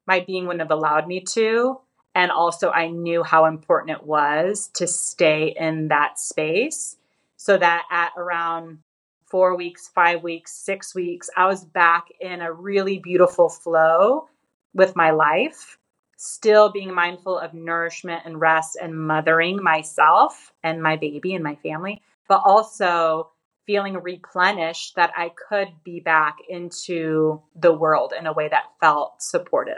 my 0.08 0.20
being 0.20 0.46
wouldn't 0.46 0.62
have 0.62 0.78
allowed 0.78 1.08
me 1.08 1.22
to. 1.22 1.80
And 2.14 2.32
also, 2.32 2.72
I 2.72 2.88
knew 2.90 3.24
how 3.24 3.46
important 3.46 3.98
it 3.98 4.06
was 4.06 4.70
to 4.76 4.88
stay 4.88 5.54
in 5.60 5.90
that 5.90 6.18
space 6.18 6.96
so 7.36 7.58
that 7.58 7.84
at 7.92 8.12
around 8.16 8.80
four 9.26 9.56
weeks, 9.56 9.90
five 9.90 10.24
weeks, 10.24 10.54
six 10.54 10.96
weeks, 10.96 11.30
I 11.36 11.48
was 11.48 11.66
back 11.66 12.08
in 12.22 12.42
a 12.42 12.54
really 12.54 13.00
beautiful 13.00 13.50
flow 13.50 14.30
with 14.74 14.96
my 14.96 15.12
life, 15.12 15.78
still 16.16 16.72
being 16.72 16.94
mindful 16.94 17.38
of 17.38 17.54
nourishment 17.54 18.22
and 18.26 18.40
rest 18.40 18.78
and 18.82 18.98
mothering 18.98 19.62
myself 19.62 20.54
and 20.64 20.82
my 20.82 20.96
baby 20.96 21.34
and 21.34 21.44
my 21.44 21.56
family, 21.56 22.02
but 22.30 22.42
also 22.46 23.30
feeling 23.66 23.96
replenished 24.02 24.96
that 24.96 25.12
I 25.16 25.32
could 25.50 25.70
be 25.84 26.00
back 26.00 26.38
into 26.48 27.42
the 27.56 27.74
world 27.74 28.14
in 28.18 28.28
a 28.28 28.34
way 28.34 28.48
that 28.48 28.66
felt 28.80 29.22
supportive. 29.22 29.78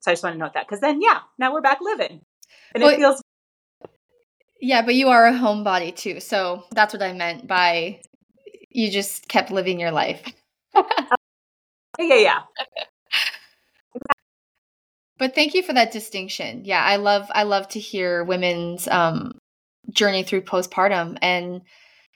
So 0.00 0.10
I 0.10 0.14
just 0.14 0.22
want 0.22 0.34
to 0.34 0.38
note 0.38 0.54
that 0.54 0.66
because 0.66 0.80
then, 0.80 1.00
yeah, 1.02 1.20
now 1.38 1.52
we're 1.52 1.60
back 1.60 1.78
living, 1.80 2.20
and 2.74 2.82
well, 2.82 2.92
it 2.92 2.96
feels. 2.96 3.22
Yeah, 4.60 4.82
but 4.82 4.94
you 4.94 5.08
are 5.08 5.26
a 5.26 5.32
homebody 5.32 5.94
too. 5.94 6.20
So 6.20 6.64
that's 6.72 6.92
what 6.92 7.02
I 7.02 7.12
meant 7.12 7.46
by 7.46 8.00
you 8.70 8.90
just 8.90 9.28
kept 9.28 9.50
living 9.50 9.80
your 9.80 9.90
life. 9.90 10.22
yeah, 10.74 10.94
yeah. 11.98 12.38
but 15.18 15.34
thank 15.34 15.54
you 15.54 15.62
for 15.62 15.72
that 15.72 15.92
distinction. 15.92 16.64
Yeah, 16.64 16.84
I 16.84 16.96
love 16.96 17.26
I 17.32 17.42
love 17.42 17.68
to 17.70 17.80
hear 17.80 18.24
women's 18.24 18.86
um 18.88 19.38
journey 19.90 20.22
through 20.22 20.42
postpartum 20.42 21.18
and 21.22 21.62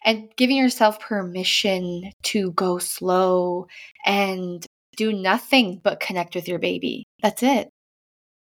and 0.04 0.28
giving 0.36 0.56
yourself 0.56 1.00
permission 1.00 2.10
to 2.24 2.52
go 2.52 2.78
slow 2.78 3.66
and 4.04 4.66
do 4.96 5.12
nothing 5.12 5.80
but 5.82 6.00
connect 6.00 6.34
with 6.34 6.48
your 6.48 6.58
baby. 6.58 7.04
That's 7.22 7.42
it. 7.42 7.70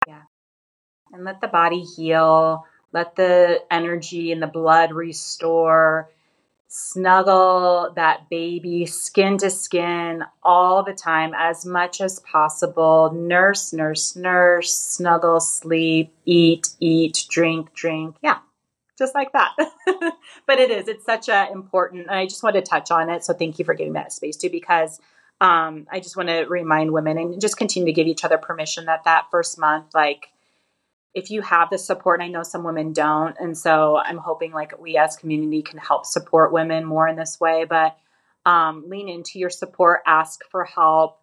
Yeah. 0.07 0.23
And 1.13 1.25
let 1.25 1.41
the 1.41 1.49
body 1.49 1.81
heal 1.81 2.65
let 2.95 3.17
the 3.17 3.61
energy 3.73 4.31
and 4.31 4.41
the 4.41 4.47
blood 4.47 4.93
restore. 4.93 6.09
Snuggle 6.69 7.93
that 7.97 8.31
baby 8.31 8.87
skin 8.87 9.37
to 9.39 9.51
skin 9.51 10.25
all 10.45 10.85
the 10.85 10.93
time, 10.93 11.33
as 11.37 11.67
much 11.67 12.01
as 12.01 12.21
possible. 12.21 13.13
Nurse, 13.13 13.73
nurse, 13.73 14.15
nurse, 14.15 14.73
snuggle, 14.73 15.41
sleep, 15.41 16.13
eat, 16.25 16.69
eat, 16.81 17.27
drink, 17.29 17.75
drink. 17.75 18.17
Yeah, 18.23 18.39
just 18.99 19.15
like 19.15 19.33
that. 19.33 19.53
but 20.47 20.59
it 20.59 20.71
is, 20.71 20.89
it's 20.89 21.05
such 21.05 21.29
a 21.29 21.51
important, 21.51 22.03
and 22.09 22.17
I 22.17 22.27
just 22.27 22.43
want 22.43 22.57
to 22.57 22.63
touch 22.63 22.91
on 22.91 23.11
it. 23.11 23.25
So 23.25 23.35
thank 23.35 23.59
you 23.59 23.65
for 23.65 23.75
giving 23.75 23.95
that 23.95 24.13
space 24.13 24.37
too, 24.37 24.51
because 24.51 25.01
um, 25.41 25.87
I 25.91 26.01
just 26.01 26.17
want 26.17 26.29
to 26.29 26.45
remind 26.45 26.93
women 26.93 27.19
and 27.19 27.41
just 27.41 27.57
continue 27.57 27.87
to 27.87 27.93
give 27.93 28.07
each 28.07 28.25
other 28.25 28.39
permission 28.39 28.87
that 28.87 29.05
that 29.05 29.27
first 29.31 29.59
month, 29.59 29.87
like, 29.95 30.29
if 31.15 31.31
you 31.31 31.43
have 31.43 31.71
the 31.71 31.79
support, 31.79 32.21
and 32.21 32.29
I 32.29 32.33
know 32.33 32.43
some 32.43 32.65
women 32.65 32.93
don't, 32.93 33.37
and 33.39 33.57
so 33.57 33.97
I'm 33.97 34.17
hoping 34.17 34.53
like 34.53 34.81
we 34.81 34.97
as 34.97 35.17
community 35.17 35.63
can 35.63 35.79
help 35.79 36.07
support 36.07 36.53
women 36.53 36.85
more 36.85 37.07
in 37.07 37.15
this 37.15 37.39
way. 37.39 37.67
But 37.69 37.97
um, 38.45 38.85
lean 38.89 39.09
into 39.09 39.39
your 39.39 39.51
support, 39.51 40.01
ask 40.07 40.41
for 40.51 40.65
help, 40.65 41.19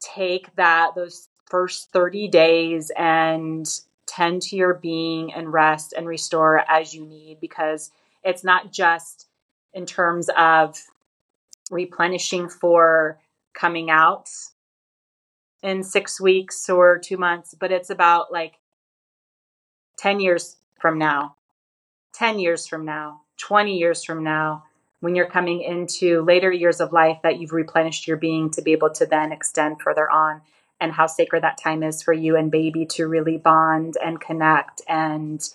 take 0.00 0.54
that 0.56 0.90
those 0.94 1.28
first 1.46 1.92
30 1.92 2.28
days 2.28 2.90
and 2.96 3.66
tend 4.12 4.42
to 4.42 4.56
your 4.56 4.74
being 4.74 5.32
and 5.32 5.52
rest 5.52 5.94
and 5.96 6.06
restore 6.06 6.62
as 6.68 6.94
you 6.94 7.04
need 7.06 7.40
because 7.40 7.90
it's 8.22 8.44
not 8.44 8.70
just 8.70 9.26
in 9.72 9.86
terms 9.86 10.28
of 10.36 10.78
replenishing 11.70 12.48
for 12.48 13.18
coming 13.54 13.88
out 13.88 14.28
in 15.62 15.82
six 15.82 16.20
weeks 16.20 16.68
or 16.68 16.98
two 16.98 17.16
months, 17.16 17.54
but 17.58 17.72
it's 17.72 17.88
about 17.88 18.30
like 18.30 18.58
10 19.96 20.20
years 20.20 20.56
from 20.78 20.98
now, 20.98 21.36
10 22.12 22.38
years 22.38 22.66
from 22.66 22.84
now, 22.84 23.22
20 23.38 23.78
years 23.78 24.04
from 24.04 24.22
now, 24.22 24.64
when 25.00 25.14
you're 25.14 25.26
coming 25.26 25.62
into 25.62 26.20
later 26.22 26.52
years 26.52 26.80
of 26.80 26.92
life 26.92 27.18
that 27.22 27.38
you've 27.38 27.52
replenished 27.52 28.06
your 28.06 28.16
being 28.18 28.50
to 28.50 28.62
be 28.62 28.72
able 28.72 28.90
to 28.90 29.06
then 29.06 29.32
extend 29.32 29.80
further 29.80 30.08
on 30.10 30.42
and 30.82 30.92
how 30.92 31.06
sacred 31.06 31.44
that 31.44 31.56
time 31.56 31.84
is 31.84 32.02
for 32.02 32.12
you 32.12 32.36
and 32.36 32.50
baby 32.50 32.84
to 32.84 33.06
really 33.06 33.38
bond 33.38 33.96
and 34.04 34.20
connect 34.20 34.82
and 34.88 35.48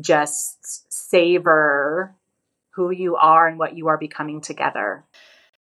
just 0.00 0.92
savor 0.92 2.12
who 2.70 2.90
you 2.90 3.14
are 3.14 3.46
and 3.46 3.56
what 3.56 3.76
you 3.76 3.86
are 3.86 3.96
becoming 3.96 4.40
together. 4.40 5.04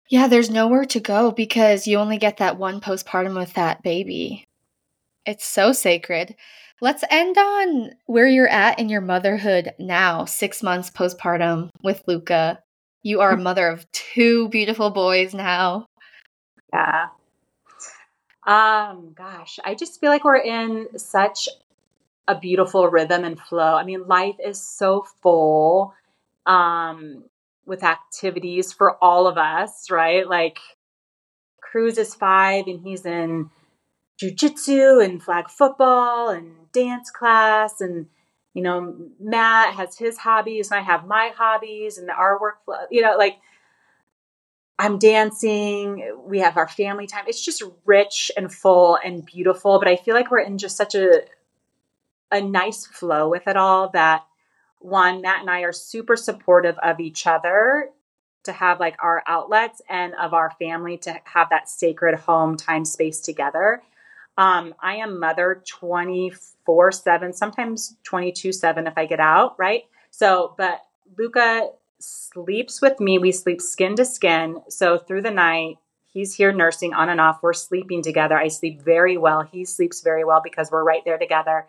Yeah, 0.08 0.28
there's 0.28 0.48
nowhere 0.48 0.84
to 0.84 1.00
go 1.00 1.32
because 1.32 1.88
you 1.88 1.98
only 1.98 2.18
get 2.18 2.36
that 2.36 2.56
one 2.56 2.80
postpartum 2.80 3.36
with 3.36 3.54
that 3.54 3.82
baby. 3.82 4.44
It's 5.26 5.44
so 5.44 5.72
sacred. 5.72 6.36
Let's 6.80 7.02
end 7.10 7.36
on 7.36 7.92
where 8.06 8.28
you're 8.28 8.48
at 8.48 8.78
in 8.78 8.88
your 8.88 9.00
motherhood 9.00 9.72
now, 9.78 10.24
six 10.24 10.62
months 10.62 10.88
postpartum 10.90 11.70
with 11.82 12.04
Luca. 12.06 12.60
You 13.02 13.22
are 13.22 13.32
a 13.32 13.36
mother 13.40 13.66
of 13.66 13.90
two 13.90 14.48
beautiful 14.50 14.90
boys 14.90 15.34
now. 15.34 15.86
Yeah. 16.72 17.06
Um, 18.46 19.14
gosh, 19.14 19.58
I 19.64 19.74
just 19.74 20.00
feel 20.00 20.10
like 20.10 20.24
we're 20.24 20.36
in 20.36 20.98
such 20.98 21.48
a 22.28 22.38
beautiful 22.38 22.88
rhythm 22.88 23.24
and 23.24 23.38
flow. 23.38 23.74
I 23.74 23.84
mean, 23.84 24.06
life 24.06 24.36
is 24.44 24.60
so 24.60 25.06
full 25.22 25.94
um 26.46 27.24
with 27.66 27.82
activities 27.82 28.72
for 28.72 29.02
all 29.02 29.26
of 29.26 29.38
us, 29.38 29.90
right? 29.90 30.28
Like 30.28 30.58
Cruz 31.62 31.96
is 31.96 32.14
five 32.14 32.66
and 32.66 32.80
he's 32.80 33.06
in 33.06 33.50
jujitsu 34.20 35.04
and 35.04 35.22
flag 35.22 35.48
football 35.48 36.28
and 36.28 36.70
dance 36.72 37.10
class 37.10 37.80
and 37.80 38.06
you 38.52 38.62
know 38.62 38.94
matt 39.18 39.74
has 39.74 39.98
his 39.98 40.16
hobbies 40.16 40.70
and 40.70 40.78
i 40.78 40.82
have 40.82 41.06
my 41.06 41.32
hobbies 41.36 41.98
and 41.98 42.08
our 42.10 42.38
workflow 42.38 42.86
you 42.90 43.02
know 43.02 43.16
like 43.16 43.38
i'm 44.78 44.98
dancing 44.98 46.16
we 46.26 46.38
have 46.38 46.56
our 46.56 46.68
family 46.68 47.06
time 47.06 47.24
it's 47.26 47.44
just 47.44 47.62
rich 47.84 48.30
and 48.36 48.52
full 48.52 48.98
and 49.04 49.24
beautiful 49.24 49.78
but 49.78 49.88
i 49.88 49.96
feel 49.96 50.14
like 50.14 50.30
we're 50.30 50.40
in 50.40 50.58
just 50.58 50.76
such 50.76 50.94
a 50.94 51.22
a 52.30 52.40
nice 52.40 52.86
flow 52.86 53.28
with 53.28 53.46
it 53.46 53.56
all 53.56 53.88
that 53.90 54.24
one 54.80 55.20
matt 55.20 55.40
and 55.40 55.50
i 55.50 55.60
are 55.60 55.72
super 55.72 56.16
supportive 56.16 56.76
of 56.78 57.00
each 57.00 57.26
other 57.26 57.90
to 58.42 58.52
have 58.52 58.78
like 58.80 58.96
our 59.02 59.22
outlets 59.26 59.80
and 59.88 60.14
of 60.14 60.34
our 60.34 60.50
family 60.58 60.98
to 60.98 61.14
have 61.24 61.48
that 61.50 61.68
sacred 61.68 62.14
home 62.14 62.56
time 62.56 62.84
space 62.84 63.20
together 63.20 63.82
um, 64.36 64.74
I 64.80 64.96
am 64.96 65.20
mother 65.20 65.62
24 65.66 66.92
7, 66.92 67.32
sometimes 67.32 67.96
22 68.02 68.52
7 68.52 68.86
if 68.86 68.94
I 68.96 69.06
get 69.06 69.20
out, 69.20 69.58
right? 69.58 69.84
So, 70.10 70.54
but 70.58 70.84
Luca 71.16 71.70
sleeps 72.04 72.80
with 72.80 73.00
me. 73.00 73.18
We 73.18 73.32
sleep 73.32 73.60
skin 73.60 73.96
to 73.96 74.04
skin. 74.04 74.62
So 74.68 74.98
through 74.98 75.22
the 75.22 75.30
night, 75.30 75.78
he's 76.12 76.34
here 76.34 76.52
nursing 76.52 76.94
on 76.94 77.08
and 77.08 77.20
off. 77.20 77.42
We're 77.42 77.52
sleeping 77.52 78.02
together. 78.02 78.36
I 78.36 78.48
sleep 78.48 78.82
very 78.82 79.16
well. 79.16 79.42
He 79.42 79.64
sleeps 79.64 80.02
very 80.02 80.24
well 80.24 80.40
because 80.42 80.70
we're 80.70 80.84
right 80.84 81.04
there 81.04 81.18
together. 81.18 81.66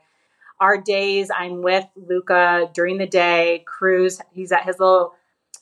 Our 0.60 0.82
days, 0.82 1.30
I'm 1.36 1.62
with 1.62 1.86
Luca 1.96 2.70
during 2.74 2.98
the 2.98 3.08
day. 3.08 3.64
Cruz, 3.66 4.22
he's 4.32 4.52
at 4.52 4.64
his 4.64 4.80
little 4.80 5.14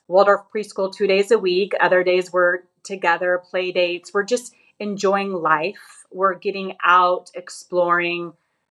Waldorf 0.07 0.41
preschool 0.53 0.93
two 0.93 1.07
days 1.07 1.31
a 1.31 1.39
week. 1.39 1.73
Other 1.79 2.03
days 2.03 2.31
we're 2.31 2.59
together, 2.83 3.41
play 3.49 3.71
dates. 3.71 4.13
We're 4.13 4.23
just 4.23 4.53
enjoying 4.79 5.33
life 5.33 6.03
we're 6.13 6.35
getting 6.35 6.77
out, 6.83 7.31
exploring, 7.33 8.33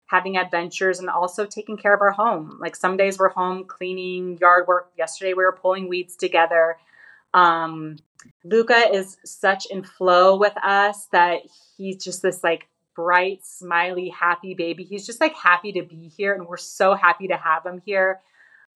having 0.10 0.38
adventures, 0.38 1.00
and 1.00 1.10
also 1.10 1.46
taking 1.46 1.78
care 1.78 1.94
of 1.94 2.02
our 2.02 2.12
home. 2.12 2.58
Like 2.60 2.76
some 2.76 2.98
days 2.98 3.20
we're 3.20 3.30
home 3.30 3.66
cleaning, 3.66 4.38
yard 4.40 4.68
work. 4.68 4.92
Yesterday 4.98 5.34
we 5.34 5.44
were 5.44 5.58
pulling 5.62 5.88
weeds 5.88 6.16
together. 6.16 6.78
Um, 7.34 7.98
Luca 8.44 8.92
is 8.92 9.18
such 9.24 9.68
in 9.68 9.84
flow 9.84 10.36
with 10.36 10.58
us 10.64 11.08
that 11.12 11.42
he's 11.78 12.04
just 12.04 12.22
this 12.22 12.44
like 12.44 12.68
bright, 12.96 13.46
smiley, 13.46 14.10
happy 14.10 14.56
baby. 14.56 14.84
He's 14.84 15.06
just 15.06 15.22
like 15.22 15.36
happy 15.36 15.72
to 15.74 15.84
be 15.84 16.12
here, 16.18 16.34
and 16.34 16.48
we're 16.48 16.58
so 16.58 16.96
happy 16.96 17.28
to 17.28 17.38
have 17.38 17.66
him 17.66 17.82
here. 17.86 18.20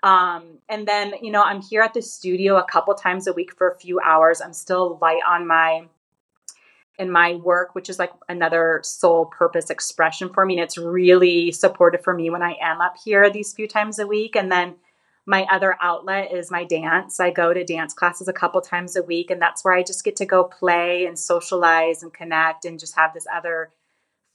Um, 0.04 0.60
and 0.68 0.88
then, 0.88 1.14
you 1.22 1.32
know, 1.32 1.42
I'm 1.42 1.62
here 1.62 1.82
at 1.82 1.94
the 1.94 2.02
studio 2.02 2.58
a 2.58 2.64
couple 2.64 2.94
times 2.94 3.26
a 3.26 3.34
week 3.34 3.56
for 3.58 3.70
a 3.70 3.80
few 3.80 4.00
hours. 4.02 4.42
I'm 4.42 4.54
still 4.54 5.00
light 5.02 5.22
on 5.28 5.48
my 5.48 5.88
in 7.00 7.10
my 7.10 7.36
work, 7.36 7.74
which 7.74 7.90
is 7.90 7.98
like 7.98 8.12
another 8.30 8.82
soul 8.84 9.26
purpose 9.26 9.70
expression 9.70 10.30
for 10.30 10.46
me. 10.46 10.56
And 10.56 10.64
it's 10.64 10.78
really 10.78 11.52
supportive 11.52 12.04
for 12.04 12.14
me 12.14 12.30
when 12.30 12.44
I 12.44 12.56
am 12.62 12.82
up 12.82 12.96
here 13.04 13.30
these 13.30 13.54
few 13.54 13.68
times 13.68 14.00
a 14.00 14.08
week. 14.08 14.36
And 14.36 14.52
then 14.52 14.76
my 15.26 15.48
other 15.52 15.76
outlet 15.82 16.34
is 16.34 16.52
my 16.52 16.66
dance. 16.66 17.20
I 17.20 17.32
go 17.32 17.54
to 17.54 17.64
dance 17.64 17.94
classes 17.94 18.28
a 18.28 18.34
couple 18.34 18.60
times 18.62 18.96
a 18.96 19.04
week, 19.04 19.32
and 19.32 19.42
that's 19.42 19.64
where 19.64 19.74
I 19.74 19.82
just 19.82 20.04
get 20.04 20.18
to 20.18 20.26
go 20.26 20.44
play 20.44 21.06
and 21.06 21.18
socialize 21.18 22.04
and 22.04 22.14
connect 22.14 22.66
and 22.66 22.80
just 22.80 22.96
have 22.98 23.14
this 23.14 23.26
other 23.34 23.72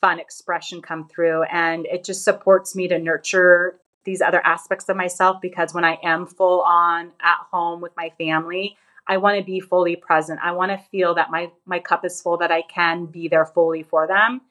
fun 0.01 0.19
expression 0.19 0.81
come 0.81 1.07
through. 1.09 1.43
And 1.43 1.87
it 1.87 2.05
just 2.05 2.25
supports 2.25 2.75
me 2.75 2.89
to 2.89 2.99
nurture 2.99 3.79
these 4.05 4.23
other 4.23 4.41
aspects 4.45 4.89
of 4.89 4.97
myself 4.97 5.43
because 5.43 5.75
when 5.75 5.85
I 5.85 5.99
am 6.03 6.27
full 6.27 6.63
on 6.63 7.13
at 7.21 7.39
home 7.53 7.83
with 7.83 7.93
my 7.97 8.11
family, 8.17 8.79
I 9.09 9.17
want 9.17 9.39
to 9.39 9.45
be 9.45 9.61
fully 9.61 9.97
present. 9.97 10.41
I 10.43 10.53
want 10.53 10.71
to 10.71 10.79
feel 10.91 11.15
that 11.15 11.31
my 11.31 11.51
my 11.65 11.79
cup 11.79 12.05
is 12.05 12.21
full 12.21 12.37
that 12.39 12.53
I 12.53 12.63
can 12.63 13.07
be 13.07 13.29
there 13.29 13.47
fully 13.47 13.83
for 13.83 14.07
them. 14.07 14.43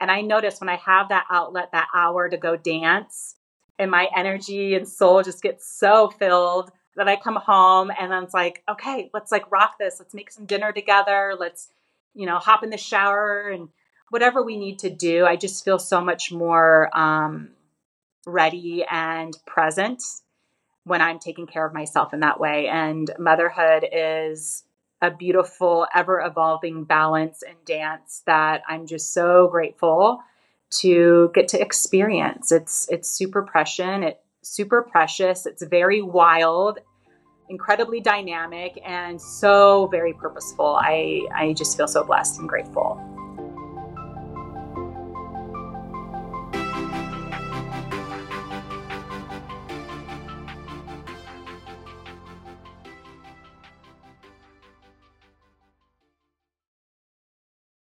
And 0.00 0.10
I 0.10 0.20
notice 0.20 0.60
when 0.60 0.68
I 0.68 0.76
have 0.76 1.08
that 1.08 1.26
outlet, 1.30 1.70
that 1.72 1.88
hour 1.94 2.28
to 2.28 2.36
go 2.36 2.56
dance, 2.56 3.34
and 3.78 3.90
my 3.90 4.08
energy 4.16 4.74
and 4.74 4.88
soul 4.88 5.22
just 5.22 5.42
gets 5.42 5.66
so 5.66 6.08
filled 6.10 6.70
that 6.96 7.08
I 7.08 7.16
come 7.16 7.36
home 7.36 7.90
and 7.98 8.12
it's 8.24 8.32
like, 8.32 8.62
okay, 8.68 9.10
let's 9.12 9.30
like 9.30 9.50
rock 9.52 9.78
this. 9.78 9.96
Let's 9.98 10.14
make 10.14 10.30
some 10.30 10.46
dinner 10.46 10.72
together. 10.72 11.34
Let's, 11.38 11.68
you 12.14 12.26
know, 12.26 12.38
hop 12.38 12.62
in 12.62 12.70
the 12.70 12.78
shower 12.78 13.50
and 13.50 13.68
whatever 14.08 14.42
we 14.42 14.56
need 14.56 14.78
to 14.80 14.90
do. 14.90 15.26
I 15.26 15.36
just 15.36 15.64
feel 15.64 15.78
so 15.78 16.00
much 16.00 16.32
more 16.32 16.90
um, 16.96 17.50
ready 18.26 18.84
and 18.90 19.36
present 19.46 20.02
when 20.86 21.02
I'm 21.02 21.18
taking 21.18 21.48
care 21.48 21.66
of 21.66 21.74
myself 21.74 22.14
in 22.14 22.20
that 22.20 22.38
way. 22.38 22.68
And 22.68 23.10
motherhood 23.18 23.84
is 23.92 24.62
a 25.02 25.10
beautiful, 25.10 25.86
ever 25.92 26.20
evolving 26.20 26.84
balance 26.84 27.42
and 27.42 27.56
dance 27.64 28.22
that 28.26 28.62
I'm 28.68 28.86
just 28.86 29.12
so 29.12 29.48
grateful 29.48 30.20
to 30.78 31.32
get 31.34 31.48
to 31.48 31.60
experience. 31.60 32.52
It's 32.52 32.88
it's 32.88 33.10
super 33.10 33.42
prescient. 33.42 34.04
It 34.04 34.20
super 34.42 34.80
precious. 34.82 35.44
It's 35.44 35.64
very 35.64 36.02
wild, 36.02 36.78
incredibly 37.48 38.00
dynamic, 38.00 38.80
and 38.84 39.20
so 39.20 39.88
very 39.88 40.12
purposeful. 40.12 40.78
I, 40.80 41.26
I 41.34 41.52
just 41.52 41.76
feel 41.76 41.88
so 41.88 42.04
blessed 42.04 42.38
and 42.38 42.48
grateful. 42.48 43.15